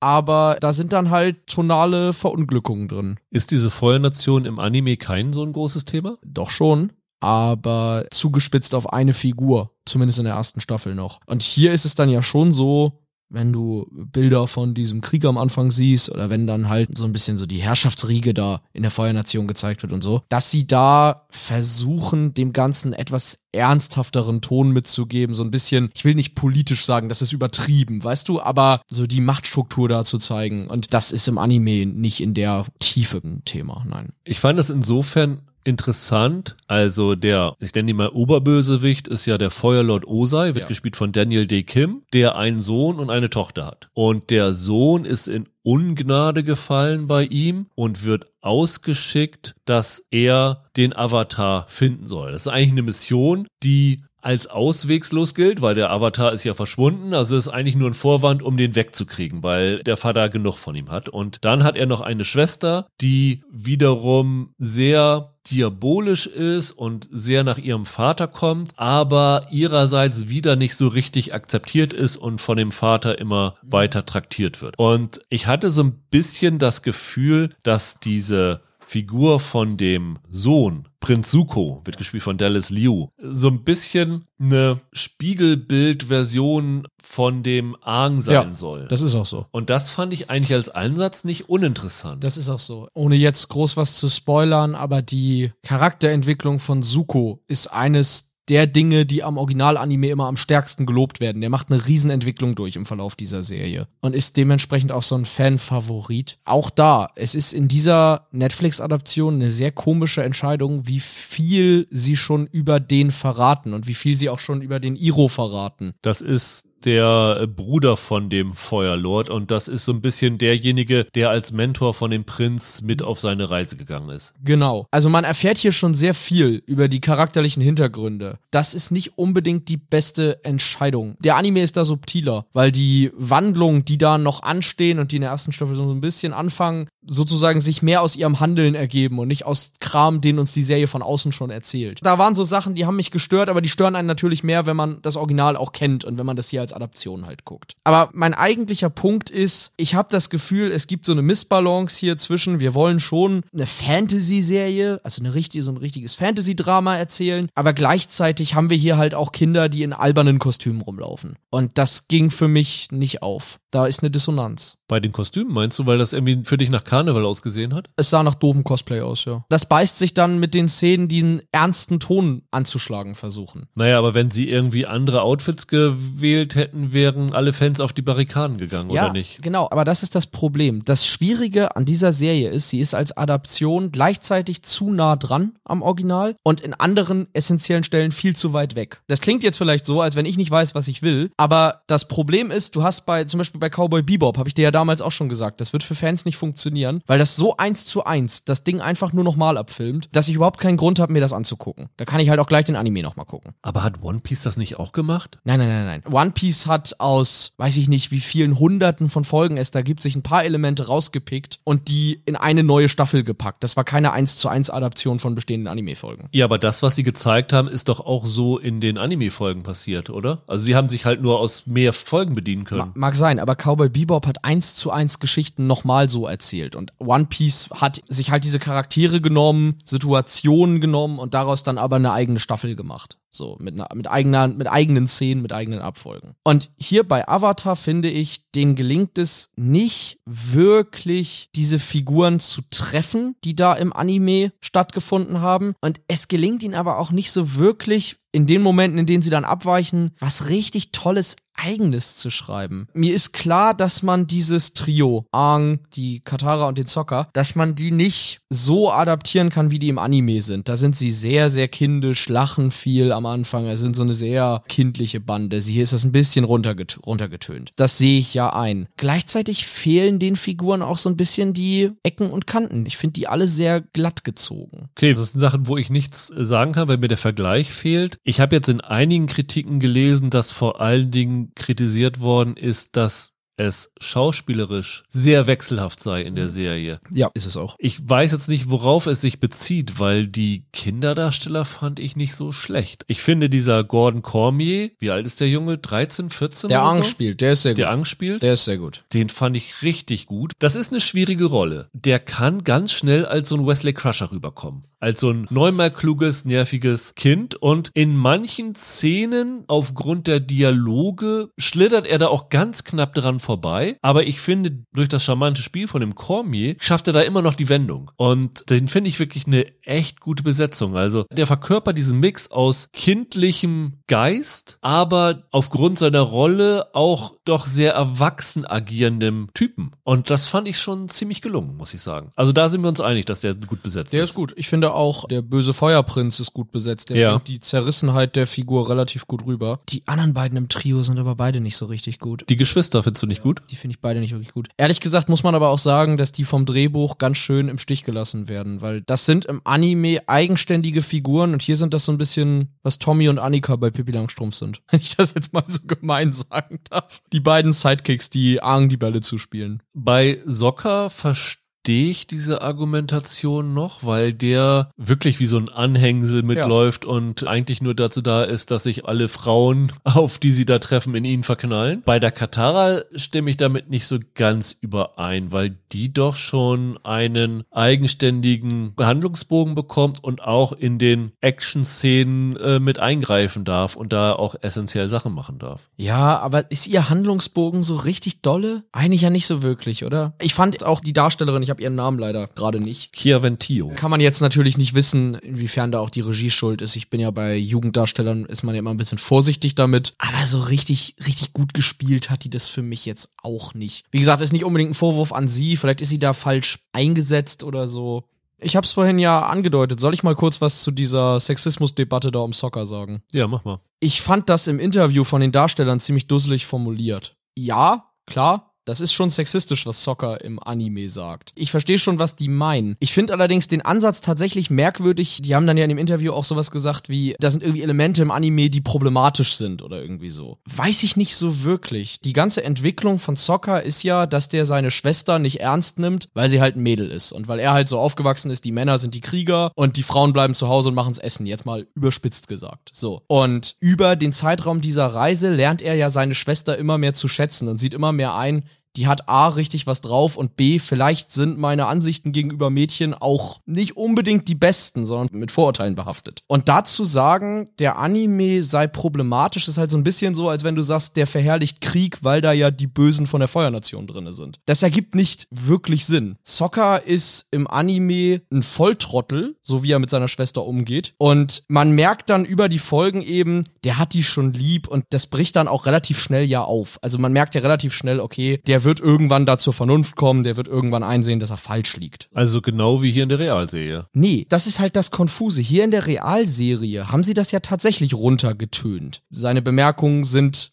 aber 0.00 0.56
da 0.60 0.72
sind 0.72 0.94
dann 0.94 1.10
halt 1.10 1.46
tonale 1.46 2.14
Verunglückungen 2.14 2.88
drin. 2.88 3.20
Ist 3.30 3.50
diese 3.50 3.70
Feuernation 3.70 4.46
im 4.46 4.58
Anime 4.58 4.96
kein 4.96 5.34
so 5.34 5.44
ein 5.44 5.52
großes 5.52 5.84
Thema? 5.84 6.16
Doch 6.24 6.48
schon, 6.48 6.92
aber 7.20 8.06
zugespitzt 8.10 8.74
auf 8.74 8.90
eine 8.90 9.12
Figur, 9.12 9.72
zumindest 9.84 10.18
in 10.18 10.24
der 10.24 10.34
ersten 10.34 10.60
Staffel 10.60 10.94
noch. 10.94 11.20
Und 11.26 11.42
hier 11.42 11.72
ist 11.72 11.84
es 11.84 11.94
dann 11.94 12.08
ja 12.08 12.22
schon 12.22 12.52
so, 12.52 13.01
wenn 13.32 13.52
du 13.52 13.86
Bilder 13.90 14.46
von 14.46 14.74
diesem 14.74 15.00
Krieg 15.00 15.24
am 15.24 15.38
Anfang 15.38 15.70
siehst 15.70 16.10
oder 16.10 16.30
wenn 16.30 16.46
dann 16.46 16.68
halt 16.68 16.96
so 16.96 17.04
ein 17.04 17.12
bisschen 17.12 17.38
so 17.38 17.46
die 17.46 17.62
Herrschaftsriege 17.62 18.34
da 18.34 18.62
in 18.72 18.82
der 18.82 18.90
Feuernation 18.90 19.46
gezeigt 19.46 19.82
wird 19.82 19.92
und 19.92 20.02
so, 20.02 20.22
dass 20.28 20.50
sie 20.50 20.66
da 20.66 21.26
versuchen, 21.30 22.34
dem 22.34 22.52
Ganzen 22.52 22.92
etwas 22.92 23.38
ernsthafteren 23.52 24.40
Ton 24.40 24.70
mitzugeben, 24.70 25.34
so 25.34 25.42
ein 25.42 25.50
bisschen, 25.50 25.90
ich 25.94 26.04
will 26.04 26.14
nicht 26.14 26.34
politisch 26.34 26.84
sagen, 26.84 27.08
das 27.08 27.22
ist 27.22 27.32
übertrieben, 27.32 28.02
weißt 28.02 28.28
du, 28.28 28.40
aber 28.40 28.82
so 28.86 29.06
die 29.06 29.20
Machtstruktur 29.20 29.88
da 29.88 30.04
zu 30.04 30.18
zeigen 30.18 30.68
und 30.68 30.94
das 30.94 31.12
ist 31.12 31.28
im 31.28 31.38
Anime 31.38 31.86
nicht 31.86 32.20
in 32.20 32.34
der 32.34 32.66
Tiefe 32.78 33.20
ein 33.22 33.44
Thema, 33.44 33.84
nein. 33.88 34.12
Ich 34.24 34.40
fand 34.40 34.58
das 34.58 34.70
insofern 34.70 35.42
interessant. 35.64 36.56
Also 36.66 37.14
der, 37.14 37.54
ich 37.60 37.74
nenne 37.74 37.90
ihn 37.90 37.96
mal 37.96 38.08
Oberbösewicht, 38.08 39.08
ist 39.08 39.26
ja 39.26 39.38
der 39.38 39.50
Feuerlord 39.50 40.06
Osei, 40.06 40.46
wird 40.54 40.60
Ja. 40.64 40.66
gespielt 40.68 40.96
von 40.96 41.12
Daniel 41.12 41.46
D. 41.46 41.62
Kim, 41.62 42.02
der 42.12 42.36
einen 42.36 42.58
Sohn 42.60 42.98
und 42.98 43.10
eine 43.10 43.30
Tochter 43.30 43.66
hat. 43.66 43.88
Und 43.94 44.30
der 44.30 44.52
Sohn 44.52 45.04
ist 45.04 45.28
in 45.28 45.48
Ungnade 45.62 46.42
gefallen 46.42 47.06
bei 47.06 47.24
ihm 47.24 47.66
und 47.74 48.04
wird 48.04 48.26
ausgeschickt, 48.40 49.54
dass 49.64 50.04
er 50.10 50.64
den 50.76 50.94
Avatar 50.96 51.66
finden 51.68 52.06
soll. 52.06 52.32
Das 52.32 52.42
ist 52.46 52.52
eigentlich 52.52 52.72
eine 52.72 52.82
Mission, 52.82 53.46
die 53.62 54.02
als 54.22 54.46
auswegslos 54.46 55.34
gilt, 55.34 55.60
weil 55.60 55.74
der 55.74 55.90
Avatar 55.90 56.32
ist 56.32 56.44
ja 56.44 56.54
verschwunden. 56.54 57.12
Also 57.12 57.36
es 57.36 57.46
ist 57.46 57.52
eigentlich 57.52 57.76
nur 57.76 57.90
ein 57.90 57.94
Vorwand, 57.94 58.42
um 58.42 58.56
den 58.56 58.74
wegzukriegen, 58.74 59.42
weil 59.42 59.82
der 59.82 59.96
Vater 59.96 60.28
genug 60.28 60.56
von 60.56 60.74
ihm 60.74 60.90
hat. 60.90 61.08
Und 61.08 61.44
dann 61.44 61.64
hat 61.64 61.76
er 61.76 61.86
noch 61.86 62.00
eine 62.00 62.24
Schwester, 62.24 62.86
die 63.00 63.42
wiederum 63.50 64.54
sehr 64.58 65.32
diabolisch 65.50 66.26
ist 66.28 66.70
und 66.70 67.08
sehr 67.10 67.42
nach 67.42 67.58
ihrem 67.58 67.84
Vater 67.84 68.28
kommt, 68.28 68.72
aber 68.76 69.48
ihrerseits 69.50 70.28
wieder 70.28 70.54
nicht 70.54 70.76
so 70.76 70.86
richtig 70.86 71.34
akzeptiert 71.34 71.92
ist 71.92 72.16
und 72.16 72.40
von 72.40 72.56
dem 72.56 72.70
Vater 72.70 73.18
immer 73.18 73.56
weiter 73.62 74.06
traktiert 74.06 74.62
wird. 74.62 74.78
Und 74.78 75.20
ich 75.30 75.48
hatte 75.48 75.70
so 75.70 75.82
ein 75.82 76.00
bisschen 76.10 76.60
das 76.60 76.82
Gefühl, 76.82 77.50
dass 77.64 77.98
diese 77.98 78.60
Figur 78.92 79.40
von 79.40 79.78
dem 79.78 80.18
Sohn, 80.28 80.86
Prinz 81.00 81.30
Zuko, 81.30 81.80
wird 81.86 81.96
gespielt 81.96 82.22
von 82.22 82.36
Dallas 82.36 82.68
Liu, 82.68 83.08
so 83.16 83.48
ein 83.48 83.64
bisschen 83.64 84.26
eine 84.38 84.82
Spiegelbildversion 84.92 86.86
von 87.02 87.42
dem 87.42 87.74
Aang 87.80 88.20
sein 88.20 88.34
Ja, 88.34 88.52
soll. 88.52 88.86
Das 88.88 89.00
ist 89.00 89.14
auch 89.14 89.24
so. 89.24 89.46
Und 89.50 89.70
das 89.70 89.88
fand 89.88 90.12
ich 90.12 90.28
eigentlich 90.28 90.52
als 90.52 90.68
Einsatz 90.68 91.24
nicht 91.24 91.48
uninteressant. 91.48 92.22
Das 92.22 92.36
ist 92.36 92.50
auch 92.50 92.58
so. 92.58 92.86
Ohne 92.92 93.14
jetzt 93.14 93.48
groß 93.48 93.78
was 93.78 93.96
zu 93.96 94.10
spoilern, 94.10 94.74
aber 94.74 95.00
die 95.00 95.52
Charakterentwicklung 95.62 96.58
von 96.58 96.82
Zuko 96.82 97.42
ist 97.48 97.68
eines 97.68 98.31
der 98.48 98.66
Dinge, 98.66 99.06
die 99.06 99.22
am 99.22 99.38
Originalanime 99.38 100.08
immer 100.08 100.26
am 100.26 100.36
stärksten 100.36 100.86
gelobt 100.86 101.20
werden. 101.20 101.40
Der 101.40 101.50
macht 101.50 101.70
eine 101.70 101.86
Riesenentwicklung 101.86 102.54
durch 102.54 102.76
im 102.76 102.86
Verlauf 102.86 103.14
dieser 103.14 103.42
Serie 103.42 103.86
und 104.00 104.14
ist 104.14 104.36
dementsprechend 104.36 104.92
auch 104.92 105.02
so 105.02 105.14
ein 105.14 105.24
Fan-Favorit. 105.24 106.38
Auch 106.44 106.70
da, 106.70 107.08
es 107.14 107.34
ist 107.34 107.52
in 107.52 107.68
dieser 107.68 108.26
Netflix-Adaption 108.32 109.34
eine 109.34 109.50
sehr 109.50 109.70
komische 109.70 110.22
Entscheidung, 110.22 110.86
wie 110.86 111.00
viel 111.00 111.86
sie 111.90 112.16
schon 112.16 112.46
über 112.46 112.80
den 112.80 113.10
verraten 113.10 113.74
und 113.74 113.86
wie 113.86 113.94
viel 113.94 114.16
sie 114.16 114.28
auch 114.28 114.40
schon 114.40 114.60
über 114.60 114.80
den 114.80 114.96
Iro 114.96 115.28
verraten. 115.28 115.94
Das 116.02 116.20
ist 116.20 116.66
der 116.84 117.38
äh, 117.40 117.46
Bruder 117.46 117.96
von 117.96 118.30
dem 118.30 118.52
Feuerlord 118.54 119.30
und 119.30 119.50
das 119.50 119.68
ist 119.68 119.84
so 119.84 119.92
ein 119.92 120.00
bisschen 120.00 120.38
derjenige, 120.38 121.06
der 121.14 121.30
als 121.30 121.52
Mentor 121.52 121.94
von 121.94 122.10
dem 122.10 122.24
Prinz 122.24 122.82
mit 122.82 123.02
auf 123.02 123.20
seine 123.20 123.50
Reise 123.50 123.76
gegangen 123.76 124.10
ist. 124.10 124.34
Genau. 124.44 124.86
Also 124.90 125.08
man 125.08 125.24
erfährt 125.24 125.58
hier 125.58 125.72
schon 125.72 125.94
sehr 125.94 126.14
viel 126.14 126.62
über 126.66 126.88
die 126.88 127.00
charakterlichen 127.00 127.62
Hintergründe. 127.62 128.38
Das 128.50 128.74
ist 128.74 128.90
nicht 128.90 129.18
unbedingt 129.18 129.68
die 129.68 129.76
beste 129.76 130.44
Entscheidung. 130.44 131.16
Der 131.20 131.36
Anime 131.36 131.62
ist 131.62 131.76
da 131.76 131.84
subtiler, 131.84 132.46
weil 132.52 132.72
die 132.72 133.10
Wandlungen, 133.14 133.84
die 133.84 133.98
da 133.98 134.18
noch 134.18 134.42
anstehen 134.42 134.98
und 134.98 135.12
die 135.12 135.16
in 135.16 135.22
der 135.22 135.30
ersten 135.30 135.52
Staffel 135.52 135.74
so 135.74 135.90
ein 135.90 136.00
bisschen 136.00 136.32
anfangen, 136.32 136.88
sozusagen 137.04 137.60
sich 137.60 137.82
mehr 137.82 138.02
aus 138.02 138.16
ihrem 138.16 138.40
Handeln 138.40 138.74
ergeben 138.74 139.18
und 139.18 139.28
nicht 139.28 139.44
aus 139.44 139.72
Kram, 139.80 140.20
den 140.20 140.38
uns 140.38 140.52
die 140.52 140.62
Serie 140.62 140.86
von 140.86 141.02
außen 141.02 141.32
schon 141.32 141.50
erzählt. 141.50 141.98
Da 142.02 142.18
waren 142.18 142.34
so 142.34 142.44
Sachen, 142.44 142.74
die 142.74 142.86
haben 142.86 142.96
mich 142.96 143.10
gestört, 143.10 143.48
aber 143.48 143.60
die 143.60 143.68
stören 143.68 143.96
einen 143.96 144.06
natürlich 144.06 144.44
mehr, 144.44 144.66
wenn 144.66 144.76
man 144.76 145.02
das 145.02 145.16
Original 145.16 145.56
auch 145.56 145.72
kennt 145.72 146.04
und 146.04 146.18
wenn 146.18 146.26
man 146.26 146.36
das 146.36 146.48
hier 146.48 146.60
als 146.60 146.71
Adaption 146.74 147.26
halt 147.26 147.44
guckt. 147.44 147.74
Aber 147.84 148.10
mein 148.12 148.34
eigentlicher 148.34 148.90
Punkt 148.90 149.30
ist, 149.30 149.72
ich 149.76 149.94
habe 149.94 150.08
das 150.10 150.30
Gefühl, 150.30 150.72
es 150.72 150.86
gibt 150.86 151.06
so 151.06 151.12
eine 151.12 151.22
Missbalance 151.22 151.98
hier 151.98 152.18
zwischen, 152.18 152.60
wir 152.60 152.74
wollen 152.74 153.00
schon 153.00 153.42
eine 153.52 153.66
Fantasy-Serie, 153.66 155.00
also 155.02 155.22
eine 155.22 155.34
richtige, 155.34 155.64
so 155.64 155.72
ein 155.72 155.76
richtiges 155.76 156.14
Fantasy-Drama 156.14 156.96
erzählen, 156.96 157.48
aber 157.54 157.72
gleichzeitig 157.72 158.54
haben 158.54 158.70
wir 158.70 158.76
hier 158.76 158.96
halt 158.96 159.14
auch 159.14 159.32
Kinder, 159.32 159.68
die 159.68 159.82
in 159.82 159.92
albernen 159.92 160.38
Kostümen 160.38 160.82
rumlaufen. 160.82 161.36
Und 161.50 161.78
das 161.78 162.08
ging 162.08 162.30
für 162.30 162.48
mich 162.48 162.88
nicht 162.90 163.22
auf. 163.22 163.58
Da 163.72 163.86
ist 163.86 164.02
eine 164.02 164.10
Dissonanz. 164.10 164.76
Bei 164.86 165.00
den 165.00 165.12
Kostümen 165.12 165.54
meinst 165.54 165.78
du, 165.78 165.86
weil 165.86 165.96
das 165.96 166.12
irgendwie 166.12 166.42
für 166.44 166.58
dich 166.58 166.68
nach 166.68 166.84
Karneval 166.84 167.24
ausgesehen 167.24 167.72
hat? 167.72 167.88
Es 167.96 168.10
sah 168.10 168.22
nach 168.22 168.34
doofem 168.34 168.62
Cosplay 168.62 169.00
aus, 169.00 169.24
ja. 169.24 169.46
Das 169.48 169.64
beißt 169.64 169.98
sich 169.98 170.12
dann 170.12 170.38
mit 170.38 170.52
den 170.52 170.68
Szenen, 170.68 171.08
die 171.08 171.22
einen 171.22 171.42
ernsten 171.50 171.98
Ton 171.98 172.42
anzuschlagen 172.50 173.14
versuchen. 173.14 173.68
Naja, 173.74 173.96
aber 173.96 174.12
wenn 174.12 174.30
sie 174.30 174.50
irgendwie 174.50 174.84
andere 174.84 175.22
Outfits 175.22 175.66
gewählt 175.66 176.54
hätten, 176.54 176.92
wären 176.92 177.32
alle 177.32 177.54
Fans 177.54 177.80
auf 177.80 177.94
die 177.94 178.02
Barrikaden 178.02 178.58
gegangen, 178.58 178.90
ja, 178.90 179.04
oder 179.04 179.12
nicht? 179.14 179.40
genau. 179.40 179.66
Aber 179.70 179.86
das 179.86 180.02
ist 180.02 180.14
das 180.14 180.26
Problem. 180.26 180.84
Das 180.84 181.06
Schwierige 181.06 181.74
an 181.74 181.86
dieser 181.86 182.12
Serie 182.12 182.50
ist, 182.50 182.68
sie 182.68 182.80
ist 182.80 182.94
als 182.94 183.16
Adaption 183.16 183.92
gleichzeitig 183.92 184.62
zu 184.62 184.92
nah 184.92 185.16
dran 185.16 185.52
am 185.64 185.80
Original 185.80 186.36
und 186.42 186.60
in 186.60 186.74
anderen 186.74 187.28
essentiellen 187.32 187.84
Stellen 187.84 188.12
viel 188.12 188.36
zu 188.36 188.52
weit 188.52 188.74
weg. 188.74 189.00
Das 189.06 189.22
klingt 189.22 189.42
jetzt 189.42 189.56
vielleicht 189.56 189.86
so, 189.86 190.02
als 190.02 190.16
wenn 190.16 190.26
ich 190.26 190.36
nicht 190.36 190.50
weiß, 190.50 190.74
was 190.74 190.86
ich 190.88 191.00
will, 191.00 191.30
aber 191.38 191.80
das 191.86 192.08
Problem 192.08 192.50
ist, 192.50 192.76
du 192.76 192.82
hast 192.82 193.06
bei, 193.06 193.24
zum 193.24 193.38
Beispiel 193.38 193.61
bei 193.62 193.70
Cowboy 193.70 194.02
Bebop, 194.02 194.38
habe 194.38 194.48
ich 194.48 194.54
dir 194.54 194.62
ja 194.62 194.70
damals 194.72 195.00
auch 195.00 195.12
schon 195.12 195.28
gesagt. 195.28 195.60
Das 195.60 195.72
wird 195.72 195.84
für 195.84 195.94
Fans 195.94 196.24
nicht 196.24 196.36
funktionieren, 196.36 197.00
weil 197.06 197.20
das 197.20 197.36
so 197.36 197.56
eins 197.56 197.86
zu 197.86 198.04
eins 198.04 198.44
das 198.44 198.64
Ding 198.64 198.80
einfach 198.80 199.12
nur 199.12 199.22
nochmal 199.22 199.56
abfilmt, 199.56 200.08
dass 200.12 200.26
ich 200.26 200.34
überhaupt 200.34 200.58
keinen 200.58 200.76
Grund 200.76 200.98
habe, 200.98 201.12
mir 201.12 201.20
das 201.20 201.32
anzugucken. 201.32 201.88
Da 201.96 202.04
kann 202.04 202.18
ich 202.18 202.28
halt 202.28 202.40
auch 202.40 202.48
gleich 202.48 202.64
den 202.64 202.74
Anime 202.74 203.02
nochmal 203.02 203.24
gucken. 203.24 203.54
Aber 203.62 203.84
hat 203.84 204.02
One 204.02 204.18
Piece 204.18 204.42
das 204.42 204.56
nicht 204.56 204.80
auch 204.80 204.90
gemacht? 204.90 205.38
Nein, 205.44 205.60
nein, 205.60 205.68
nein, 205.68 205.86
nein. 206.02 206.12
One 206.12 206.32
Piece 206.32 206.66
hat 206.66 206.96
aus, 206.98 207.54
weiß 207.58 207.76
ich 207.76 207.88
nicht, 207.88 208.10
wie 208.10 208.18
vielen 208.18 208.58
Hunderten 208.58 209.08
von 209.08 209.22
Folgen 209.22 209.56
es 209.56 209.70
da 209.70 209.82
gibt, 209.82 210.02
sich 210.02 210.16
ein 210.16 210.24
paar 210.24 210.44
Elemente 210.44 210.88
rausgepickt 210.88 211.60
und 211.62 211.88
die 211.88 212.20
in 212.26 212.34
eine 212.34 212.64
neue 212.64 212.88
Staffel 212.88 213.22
gepackt. 213.22 213.62
Das 213.62 213.76
war 213.76 213.84
keine 213.84 214.12
eins 214.12 214.36
zu 214.38 214.48
eins 214.48 214.70
Adaption 214.70 215.20
von 215.20 215.36
bestehenden 215.36 215.68
Anime-Folgen. 215.68 216.28
Ja, 216.32 216.46
aber 216.46 216.58
das, 216.58 216.82
was 216.82 216.96
sie 216.96 217.04
gezeigt 217.04 217.52
haben, 217.52 217.68
ist 217.68 217.88
doch 217.88 218.00
auch 218.00 218.26
so 218.26 218.58
in 218.58 218.80
den 218.80 218.98
Anime-Folgen 218.98 219.62
passiert, 219.62 220.10
oder? 220.10 220.42
Also 220.48 220.64
sie 220.64 220.74
haben 220.74 220.88
sich 220.88 221.04
halt 221.04 221.22
nur 221.22 221.38
aus 221.38 221.64
mehr 221.66 221.92
Folgen 221.92 222.34
bedienen 222.34 222.64
können. 222.64 222.90
Ma 222.96 223.12
mag 223.12 223.16
sein, 223.16 223.38
aber 223.38 223.51
Cowboy 223.54 223.88
Bebop 223.88 224.26
hat 224.26 224.44
eins 224.44 224.76
zu 224.76 224.90
eins 224.90 225.18
Geschichten 225.18 225.66
nochmal 225.66 226.08
so 226.08 226.26
erzählt. 226.26 226.76
Und 226.76 226.92
One 226.98 227.26
Piece 227.26 227.70
hat 227.70 228.02
sich 228.08 228.30
halt 228.30 228.44
diese 228.44 228.58
Charaktere 228.58 229.20
genommen, 229.20 229.78
Situationen 229.84 230.80
genommen 230.80 231.18
und 231.18 231.34
daraus 231.34 231.62
dann 231.62 231.78
aber 231.78 231.96
eine 231.96 232.12
eigene 232.12 232.40
Staffel 232.40 232.76
gemacht. 232.76 233.18
So, 233.34 233.56
mit, 233.58 233.74
mit, 233.94 234.08
eigener, 234.08 234.46
mit 234.46 234.66
eigenen 234.66 235.08
Szenen, 235.08 235.40
mit 235.40 235.54
eigenen 235.54 235.80
Abfolgen. 235.80 236.34
Und 236.44 236.70
hier 236.76 237.02
bei 237.02 237.26
Avatar 237.26 237.76
finde 237.76 238.10
ich, 238.10 238.50
denen 238.50 238.74
gelingt 238.74 239.16
es 239.16 239.50
nicht 239.56 240.18
wirklich, 240.26 241.48
diese 241.54 241.78
Figuren 241.78 242.40
zu 242.40 242.60
treffen, 242.68 243.34
die 243.42 243.56
da 243.56 243.72
im 243.72 243.94
Anime 243.94 244.52
stattgefunden 244.60 245.40
haben. 245.40 245.74
Und 245.80 246.02
es 246.08 246.28
gelingt 246.28 246.62
ihnen 246.62 246.74
aber 246.74 246.98
auch 246.98 247.10
nicht 247.10 247.32
so 247.32 247.54
wirklich, 247.54 248.18
in 248.32 248.46
den 248.46 248.62
Momenten, 248.62 248.98
in 248.98 249.06
denen 249.06 249.22
sie 249.22 249.30
dann 249.30 249.44
abweichen, 249.44 250.12
was 250.18 250.48
richtig 250.48 250.92
tolles 250.92 251.36
Eigenes 251.54 252.16
zu 252.16 252.30
schreiben. 252.30 252.88
Mir 252.94 253.14
ist 253.14 253.32
klar, 253.32 253.74
dass 253.74 254.02
man 254.02 254.26
dieses 254.26 254.74
Trio, 254.74 255.26
Aang, 255.32 255.80
die 255.94 256.20
Katara 256.20 256.68
und 256.68 256.78
den 256.78 256.86
Zocker, 256.86 257.28
dass 257.32 257.54
man 257.54 257.74
die 257.74 257.90
nicht 257.90 258.40
so 258.50 258.90
adaptieren 258.90 259.50
kann, 259.50 259.70
wie 259.70 259.78
die 259.78 259.88
im 259.88 259.98
Anime 259.98 260.42
sind. 260.42 260.68
Da 260.68 260.76
sind 260.76 260.96
sie 260.96 261.10
sehr, 261.10 261.50
sehr 261.50 261.68
kindisch, 261.68 262.28
lachen 262.28 262.70
viel 262.70 263.12
am 263.12 263.26
Anfang. 263.26 263.66
Es 263.66 263.80
sind 263.80 263.96
so 263.96 264.02
eine 264.02 264.14
sehr 264.14 264.62
kindliche 264.68 265.20
Bande. 265.20 265.58
Hier 265.58 265.82
ist 265.82 265.92
das 265.92 266.04
ein 266.04 266.12
bisschen 266.12 266.44
runterget 266.44 266.98
runtergetönt. 267.06 267.70
Das 267.76 267.98
sehe 267.98 268.18
ich 268.18 268.34
ja 268.34 268.52
ein. 268.52 268.88
Gleichzeitig 268.96 269.66
fehlen 269.66 270.18
den 270.18 270.36
Figuren 270.36 270.82
auch 270.82 270.98
so 270.98 271.08
ein 271.08 271.16
bisschen 271.16 271.52
die 271.52 271.90
Ecken 272.02 272.30
und 272.30 272.46
Kanten. 272.46 272.86
Ich 272.86 272.96
finde 272.96 273.14
die 273.14 273.28
alle 273.28 273.48
sehr 273.48 273.80
glatt 273.80 274.24
gezogen. 274.24 274.88
Okay, 274.96 275.14
das 275.14 275.32
sind 275.32 275.40
Sachen, 275.40 275.66
wo 275.66 275.76
ich 275.76 275.90
nichts 275.90 276.32
sagen 276.36 276.72
kann, 276.72 276.88
weil 276.88 276.98
mir 276.98 277.08
der 277.08 277.16
Vergleich 277.16 277.72
fehlt. 277.72 278.18
Ich 278.24 278.40
habe 278.40 278.56
jetzt 278.56 278.68
in 278.68 278.80
einigen 278.80 279.26
Kritiken 279.26 279.80
gelesen, 279.80 280.30
dass 280.30 280.52
vor 280.52 280.80
allen 280.80 281.10
Dingen 281.10 281.41
kritisiert 281.54 282.20
worden 282.20 282.56
ist, 282.56 282.96
dass 282.96 283.31
es 283.56 283.90
schauspielerisch 284.00 285.04
sehr 285.08 285.46
wechselhaft 285.46 286.00
sei 286.00 286.22
in 286.22 286.34
der 286.34 286.50
Serie. 286.50 287.00
Ja, 287.12 287.30
ist 287.34 287.46
es 287.46 287.56
auch. 287.56 287.76
Ich 287.78 288.08
weiß 288.08 288.32
jetzt 288.32 288.48
nicht, 288.48 288.70
worauf 288.70 289.06
es 289.06 289.20
sich 289.20 289.40
bezieht, 289.40 289.98
weil 289.98 290.26
die 290.26 290.64
Kinderdarsteller 290.72 291.64
fand 291.64 292.00
ich 292.00 292.16
nicht 292.16 292.34
so 292.34 292.52
schlecht. 292.52 293.04
Ich 293.08 293.22
finde 293.22 293.50
dieser 293.50 293.84
Gordon 293.84 294.22
Cormier, 294.22 294.90
wie 294.98 295.10
alt 295.10 295.26
ist 295.26 295.40
der 295.40 295.48
Junge? 295.48 295.78
13, 295.78 296.30
14? 296.30 296.68
Der 296.68 296.80
oder 296.82 296.90
Ang 296.90 297.02
so? 297.02 297.08
spielt, 297.08 297.40
der 297.40 297.52
ist 297.52 297.62
sehr 297.62 297.72
gut. 297.72 297.78
Der 297.78 297.90
Ang 297.90 298.04
spielt? 298.04 298.42
Der 298.42 298.54
ist 298.54 298.64
sehr 298.64 298.78
gut. 298.78 299.04
Den 299.12 299.28
fand 299.28 299.56
ich 299.56 299.82
richtig 299.82 300.26
gut. 300.26 300.52
Das 300.58 300.74
ist 300.74 300.90
eine 300.90 301.00
schwierige 301.00 301.44
Rolle. 301.44 301.88
Der 301.92 302.18
kann 302.18 302.64
ganz 302.64 302.92
schnell 302.92 303.26
als 303.26 303.48
so 303.48 303.56
ein 303.56 303.66
Wesley 303.66 303.92
Crusher 303.92 304.32
rüberkommen. 304.32 304.84
Als 305.00 305.20
so 305.20 305.30
ein 305.30 305.46
neunmal 305.50 305.90
kluges, 305.90 306.44
nerviges 306.44 307.14
Kind. 307.16 307.56
Und 307.56 307.90
in 307.94 308.16
manchen 308.16 308.74
Szenen, 308.76 309.64
aufgrund 309.66 310.26
der 310.28 310.40
Dialoge, 310.40 311.50
schlittert 311.58 312.06
er 312.06 312.18
da 312.18 312.28
auch 312.28 312.48
ganz 312.50 312.84
knapp 312.84 313.14
dran 313.14 313.40
vorbei. 313.42 313.98
Aber 314.02 314.26
ich 314.26 314.40
finde, 314.40 314.84
durch 314.92 315.08
das 315.08 315.24
charmante 315.24 315.62
Spiel 315.62 315.88
von 315.88 316.00
dem 316.00 316.14
Cormier 316.14 316.76
schafft 316.78 317.06
er 317.06 317.12
da 317.12 317.20
immer 317.20 317.42
noch 317.42 317.54
die 317.54 317.68
Wendung. 317.68 318.10
Und 318.16 318.68
den 318.70 318.88
finde 318.88 319.08
ich 319.08 319.18
wirklich 319.18 319.46
eine 319.46 319.66
echt 319.82 320.20
gute 320.20 320.42
Besetzung. 320.42 320.96
Also 320.96 321.26
der 321.30 321.46
verkörpert 321.46 321.98
diesen 321.98 322.20
Mix 322.20 322.50
aus 322.50 322.88
kindlichem 322.92 323.98
Geist, 324.06 324.78
aber 324.80 325.44
aufgrund 325.50 325.98
seiner 325.98 326.20
Rolle 326.20 326.94
auch 326.94 327.34
doch 327.44 327.66
sehr 327.66 327.92
erwachsen 327.94 328.64
agierendem 328.64 329.48
Typen. 329.54 329.92
Und 330.04 330.30
das 330.30 330.46
fand 330.46 330.68
ich 330.68 330.78
schon 330.78 331.08
ziemlich 331.08 331.42
gelungen, 331.42 331.76
muss 331.76 331.94
ich 331.94 332.00
sagen. 332.00 332.32
Also 332.36 332.52
da 332.52 332.68
sind 332.68 332.82
wir 332.82 332.88
uns 332.88 333.00
einig, 333.00 333.26
dass 333.26 333.40
der 333.40 333.54
gut 333.54 333.82
besetzt 333.82 334.12
Der 334.12 334.22
ist. 334.24 334.30
ist 334.30 334.36
gut. 334.36 334.52
Ich 334.56 334.68
finde 334.68 334.94
auch, 334.94 335.26
der 335.28 335.42
böse 335.42 335.72
Feuerprinz 335.72 336.40
ist 336.40 336.52
gut 336.52 336.70
besetzt. 336.70 337.10
Der 337.10 337.16
Ja. 337.16 337.30
bringt 337.32 337.48
die 337.48 337.60
Zerrissenheit 337.60 338.36
der 338.36 338.46
Figur 338.46 338.88
relativ 338.88 339.26
gut 339.26 339.44
rüber. 339.46 339.80
Die 339.88 340.02
anderen 340.06 340.34
beiden 340.34 340.56
im 340.56 340.68
Trio 340.68 341.02
sind 341.02 341.18
aber 341.18 341.34
beide 341.34 341.60
nicht 341.60 341.76
so 341.76 341.86
richtig 341.86 342.18
gut. 342.18 342.44
Die 342.48 342.56
Geschwister 342.56 343.02
findest 343.02 343.22
du 343.22 343.26
nicht 343.26 343.42
gut? 343.42 343.62
Die 343.70 343.76
finde 343.76 343.94
ich 343.94 344.00
beide 344.00 344.20
nicht 344.20 344.32
wirklich 344.32 344.52
gut. 344.52 344.68
Ehrlich 344.76 345.00
gesagt 345.00 345.28
muss 345.28 345.42
man 345.42 345.54
aber 345.54 345.68
auch 345.68 345.78
sagen, 345.78 346.16
dass 346.16 346.32
die 346.32 346.44
vom 346.44 346.66
Drehbuch 346.66 347.18
ganz 347.18 347.38
schön 347.38 347.68
im 347.68 347.78
Stich 347.78 348.04
gelassen 348.04 348.48
werden, 348.48 348.80
weil 348.80 349.02
das 349.02 349.26
sind 349.26 349.44
im 349.46 349.60
Anime 349.64 350.20
eigenständige 350.28 351.02
Figuren 351.02 351.52
und 351.52 351.62
hier 351.62 351.76
sind 351.76 351.94
das 351.94 352.04
so 352.04 352.12
ein 352.12 352.18
bisschen, 352.18 352.68
was 352.82 352.98
Tommy 352.98 353.28
und 353.28 353.38
Annika 353.38 353.76
bei 353.76 353.90
Pippi 353.90 354.12
Langstrumpf 354.12 354.54
sind. 354.54 354.82
Wenn 354.90 355.00
ich 355.00 355.16
das 355.16 355.34
jetzt 355.34 355.52
mal 355.52 355.64
so 355.66 355.80
gemein 355.86 356.32
sagen 356.32 356.80
darf. 356.90 357.22
Die 357.32 357.40
beiden 357.40 357.72
Sidekicks, 357.72 358.28
die 358.28 358.62
Aang 358.62 358.88
die 358.88 358.98
Bälle 358.98 359.22
zuspielen. 359.22 359.82
Bei 359.94 360.40
Soccer 360.44 361.08
verstehe 361.08 361.61
ich 361.88 362.26
diese 362.26 362.62
Argumentation 362.62 363.74
noch, 363.74 364.04
weil 364.04 364.32
der 364.32 364.90
wirklich 364.96 365.40
wie 365.40 365.46
so 365.46 365.58
ein 365.58 365.68
Anhängsel 365.68 366.42
mitläuft 366.42 367.04
und 367.04 367.46
eigentlich 367.46 367.82
nur 367.82 367.94
dazu 367.94 368.20
da 368.20 368.44
ist, 368.44 368.70
dass 368.70 368.84
sich 368.84 369.04
alle 369.06 369.28
Frauen, 369.28 369.92
auf 370.04 370.38
die 370.38 370.52
sie 370.52 370.64
da 370.64 370.78
treffen, 370.78 371.14
in 371.14 371.24
ihn 371.24 371.42
verknallen. 371.42 372.02
Bei 372.04 372.18
der 372.18 372.30
Katara 372.30 373.02
stimme 373.14 373.50
ich 373.50 373.56
damit 373.56 373.90
nicht 373.90 374.06
so 374.06 374.18
ganz 374.34 374.76
überein, 374.80 375.52
weil 375.52 375.76
die 375.92 376.12
doch 376.12 376.36
schon 376.36 376.98
einen 377.02 377.64
eigenständigen 377.70 378.94
Behandlungsbogen 378.94 379.74
bekommt 379.74 380.22
und 380.22 380.42
auch 380.42 380.72
in 380.72 380.98
den 380.98 381.32
Action-Szenen 381.40 382.56
äh, 382.56 382.78
mit 382.78 382.98
eingreifen 382.98 383.64
darf 383.64 383.96
und 383.96 384.12
da 384.12 384.32
auch 384.32 384.54
essentiell 384.60 385.08
Sachen 385.08 385.34
machen 385.34 385.58
darf. 385.58 385.88
Ja, 385.96 386.38
aber 386.38 386.70
ist 386.70 386.86
ihr 386.86 387.08
Handlungsbogen 387.08 387.82
so 387.82 387.96
richtig 387.96 388.42
dolle? 388.42 388.84
Eigentlich 388.92 389.22
ja 389.22 389.30
nicht 389.30 389.46
so 389.46 389.62
wirklich, 389.62 390.04
oder? 390.04 390.34
Ich 390.40 390.54
fand 390.54 390.84
auch 390.84 391.00
die 391.00 391.12
Darstellerin, 391.12 391.62
ich 391.62 391.71
habe 391.72 391.82
ihren 391.82 391.96
Namen 391.96 392.18
leider 392.18 392.46
gerade 392.46 392.78
nicht. 392.78 393.12
Kia 393.12 393.42
Ventio. 393.42 393.92
Kann 393.96 394.10
man 394.10 394.20
jetzt 394.20 394.40
natürlich 394.40 394.78
nicht 394.78 394.94
wissen, 394.94 395.34
inwiefern 395.34 395.90
da 395.90 395.98
auch 395.98 396.10
die 396.10 396.20
Regie 396.20 396.50
schuld 396.50 396.82
ist. 396.82 396.94
Ich 396.94 397.10
bin 397.10 397.20
ja 397.20 397.30
bei 397.30 397.56
Jugenddarstellern, 397.56 398.44
ist 398.44 398.62
man 398.62 398.74
ja 398.74 398.78
immer 398.78 398.90
ein 398.90 398.96
bisschen 398.96 399.18
vorsichtig 399.18 399.74
damit. 399.74 400.14
Aber 400.18 400.46
so 400.46 400.60
richtig, 400.60 401.16
richtig 401.26 401.52
gut 401.52 401.74
gespielt 401.74 402.30
hat 402.30 402.44
die 402.44 402.50
das 402.50 402.68
für 402.68 402.82
mich 402.82 403.06
jetzt 403.06 403.30
auch 403.42 403.74
nicht. 403.74 404.04
Wie 404.10 404.18
gesagt, 404.18 404.42
ist 404.42 404.52
nicht 404.52 404.64
unbedingt 404.64 404.92
ein 404.92 404.94
Vorwurf 404.94 405.32
an 405.32 405.48
sie. 405.48 405.76
Vielleicht 405.76 406.00
ist 406.00 406.10
sie 406.10 406.18
da 406.18 406.32
falsch 406.32 406.80
eingesetzt 406.92 407.64
oder 407.64 407.88
so. 407.88 408.24
Ich 408.58 408.76
habe 408.76 408.84
es 408.84 408.92
vorhin 408.92 409.18
ja 409.18 409.40
angedeutet. 409.46 409.98
Soll 409.98 410.14
ich 410.14 410.22
mal 410.22 410.36
kurz 410.36 410.60
was 410.60 410.82
zu 410.82 410.92
dieser 410.92 411.40
Sexismusdebatte 411.40 412.30
da 412.30 412.40
um 412.40 412.52
Soccer 412.52 412.86
sagen? 412.86 413.22
Ja, 413.32 413.48
mach 413.48 413.64
mal. 413.64 413.80
Ich 413.98 414.20
fand 414.20 414.48
das 414.48 414.68
im 414.68 414.78
Interview 414.78 415.24
von 415.24 415.40
den 415.40 415.52
Darstellern 415.52 415.98
ziemlich 415.98 416.28
dusselig 416.28 416.64
formuliert. 416.64 417.36
Ja, 417.56 418.10
klar. 418.26 418.71
Das 418.84 419.00
ist 419.00 419.12
schon 419.12 419.30
sexistisch, 419.30 419.86
was 419.86 420.02
Soccer 420.02 420.42
im 420.42 420.60
Anime 420.60 421.08
sagt. 421.08 421.52
Ich 421.54 421.70
verstehe 421.70 421.98
schon, 421.98 422.18
was 422.18 422.34
die 422.34 422.48
meinen. 422.48 422.96
Ich 422.98 423.12
finde 423.12 423.32
allerdings 423.32 423.68
den 423.68 423.82
Ansatz 423.82 424.20
tatsächlich 424.20 424.70
merkwürdig. 424.70 425.40
Die 425.42 425.54
haben 425.54 425.68
dann 425.68 425.76
ja 425.76 425.84
in 425.84 425.88
dem 425.88 425.98
Interview 425.98 426.32
auch 426.32 426.44
sowas 426.44 426.72
gesagt 426.72 427.08
wie, 427.08 427.36
da 427.38 427.50
sind 427.50 427.62
irgendwie 427.62 427.82
Elemente 427.82 428.22
im 428.22 428.32
Anime, 428.32 428.70
die 428.70 428.80
problematisch 428.80 429.54
sind 429.56 429.82
oder 429.82 430.02
irgendwie 430.02 430.30
so. 430.30 430.58
Weiß 430.64 431.04
ich 431.04 431.16
nicht 431.16 431.36
so 431.36 431.62
wirklich. 431.62 432.18
Die 432.20 432.32
ganze 432.32 432.64
Entwicklung 432.64 433.20
von 433.20 433.36
Soccer 433.36 433.82
ist 433.82 434.02
ja, 434.02 434.26
dass 434.26 434.48
der 434.48 434.66
seine 434.66 434.90
Schwester 434.90 435.38
nicht 435.38 435.60
ernst 435.60 436.00
nimmt, 436.00 436.28
weil 436.34 436.48
sie 436.48 436.60
halt 436.60 436.76
ein 436.76 436.82
Mädel 436.82 437.08
ist. 437.08 437.30
Und 437.30 437.46
weil 437.46 437.60
er 437.60 437.72
halt 437.72 437.88
so 437.88 438.00
aufgewachsen 438.00 438.50
ist, 438.50 438.64
die 438.64 438.72
Männer 438.72 438.98
sind 438.98 439.14
die 439.14 439.20
Krieger 439.20 439.70
und 439.76 439.96
die 439.96 440.02
Frauen 440.02 440.32
bleiben 440.32 440.54
zu 440.54 440.66
Hause 440.66 440.88
und 440.88 440.96
machen's 440.96 441.18
Essen. 441.18 441.46
Jetzt 441.46 441.66
mal 441.66 441.86
überspitzt 441.94 442.48
gesagt. 442.48 442.90
So. 442.92 443.22
Und 443.28 443.76
über 443.78 444.16
den 444.16 444.32
Zeitraum 444.32 444.80
dieser 444.80 445.06
Reise 445.06 445.54
lernt 445.54 445.82
er 445.82 445.94
ja 445.94 446.10
seine 446.10 446.34
Schwester 446.34 446.76
immer 446.76 446.98
mehr 446.98 447.14
zu 447.14 447.28
schätzen 447.28 447.68
und 447.68 447.78
sieht 447.78 447.94
immer 447.94 448.10
mehr 448.10 448.34
ein, 448.34 448.64
die 448.96 449.06
hat 449.06 449.28
A 449.28 449.48
richtig 449.48 449.86
was 449.86 450.00
drauf 450.00 450.36
und 450.36 450.56
B, 450.56 450.78
vielleicht 450.78 451.32
sind 451.32 451.58
meine 451.58 451.86
Ansichten 451.86 452.32
gegenüber 452.32 452.70
Mädchen 452.70 453.14
auch 453.14 453.60
nicht 453.66 453.96
unbedingt 453.96 454.48
die 454.48 454.54
besten, 454.54 455.04
sondern 455.04 455.38
mit 455.38 455.50
Vorurteilen 455.50 455.94
behaftet. 455.94 456.42
Und 456.46 456.68
dazu 456.68 457.04
sagen, 457.04 457.68
der 457.78 457.98
Anime 457.98 458.62
sei 458.62 458.86
problematisch, 458.86 459.68
ist 459.68 459.78
halt 459.78 459.90
so 459.90 459.96
ein 459.96 460.04
bisschen 460.04 460.34
so, 460.34 460.48
als 460.48 460.64
wenn 460.64 460.76
du 460.76 460.82
sagst, 460.82 461.16
der 461.16 461.26
verherrlicht 461.26 461.80
Krieg, 461.80 462.18
weil 462.22 462.40
da 462.40 462.52
ja 462.52 462.70
die 462.70 462.86
Bösen 462.86 463.26
von 463.26 463.40
der 463.40 463.48
Feuernation 463.48 464.06
drinne 464.06 464.32
sind. 464.32 464.60
Das 464.66 464.82
ergibt 464.82 465.14
nicht 465.14 465.46
wirklich 465.50 466.06
Sinn. 466.06 466.36
Soccer 466.44 467.06
ist 467.06 467.46
im 467.50 467.66
Anime 467.66 468.42
ein 468.52 468.62
Volltrottel, 468.62 469.56
so 469.62 469.82
wie 469.82 469.92
er 469.92 469.98
mit 469.98 470.10
seiner 470.10 470.28
Schwester 470.28 470.64
umgeht. 470.64 471.14
Und 471.18 471.64
man 471.68 471.92
merkt 471.92 472.30
dann 472.30 472.44
über 472.44 472.68
die 472.68 472.78
Folgen 472.78 473.22
eben, 473.22 473.64
der 473.84 473.98
hat 473.98 474.12
die 474.12 474.22
schon 474.22 474.52
lieb 474.52 474.88
und 474.88 475.04
das 475.10 475.26
bricht 475.26 475.56
dann 475.56 475.68
auch 475.68 475.86
relativ 475.86 476.20
schnell 476.20 476.44
ja 476.44 476.62
auf. 476.62 476.98
Also 477.02 477.18
man 477.18 477.32
merkt 477.32 477.54
ja 477.54 477.60
relativ 477.60 477.94
schnell, 477.94 478.20
okay, 478.20 478.60
der 478.66 478.81
wird 478.84 479.00
irgendwann 479.00 479.46
da 479.46 479.58
zur 479.58 479.72
Vernunft 479.72 480.16
kommen, 480.16 480.44
der 480.44 480.56
wird 480.56 480.68
irgendwann 480.68 481.02
einsehen, 481.02 481.40
dass 481.40 481.50
er 481.50 481.56
falsch 481.56 481.96
liegt. 481.96 482.28
Also 482.34 482.60
genau 482.60 483.02
wie 483.02 483.10
hier 483.10 483.24
in 483.24 483.28
der 483.28 483.38
Realserie. 483.38 484.06
Nee, 484.12 484.46
das 484.48 484.66
ist 484.66 484.80
halt 484.80 484.96
das 484.96 485.10
Konfuse. 485.10 485.60
Hier 485.60 485.84
in 485.84 485.90
der 485.90 486.06
Realserie 486.06 487.08
haben 487.08 487.24
sie 487.24 487.34
das 487.34 487.52
ja 487.52 487.60
tatsächlich 487.60 488.14
runtergetönt. 488.14 489.22
Seine 489.30 489.62
Bemerkungen 489.62 490.24
sind 490.24 490.72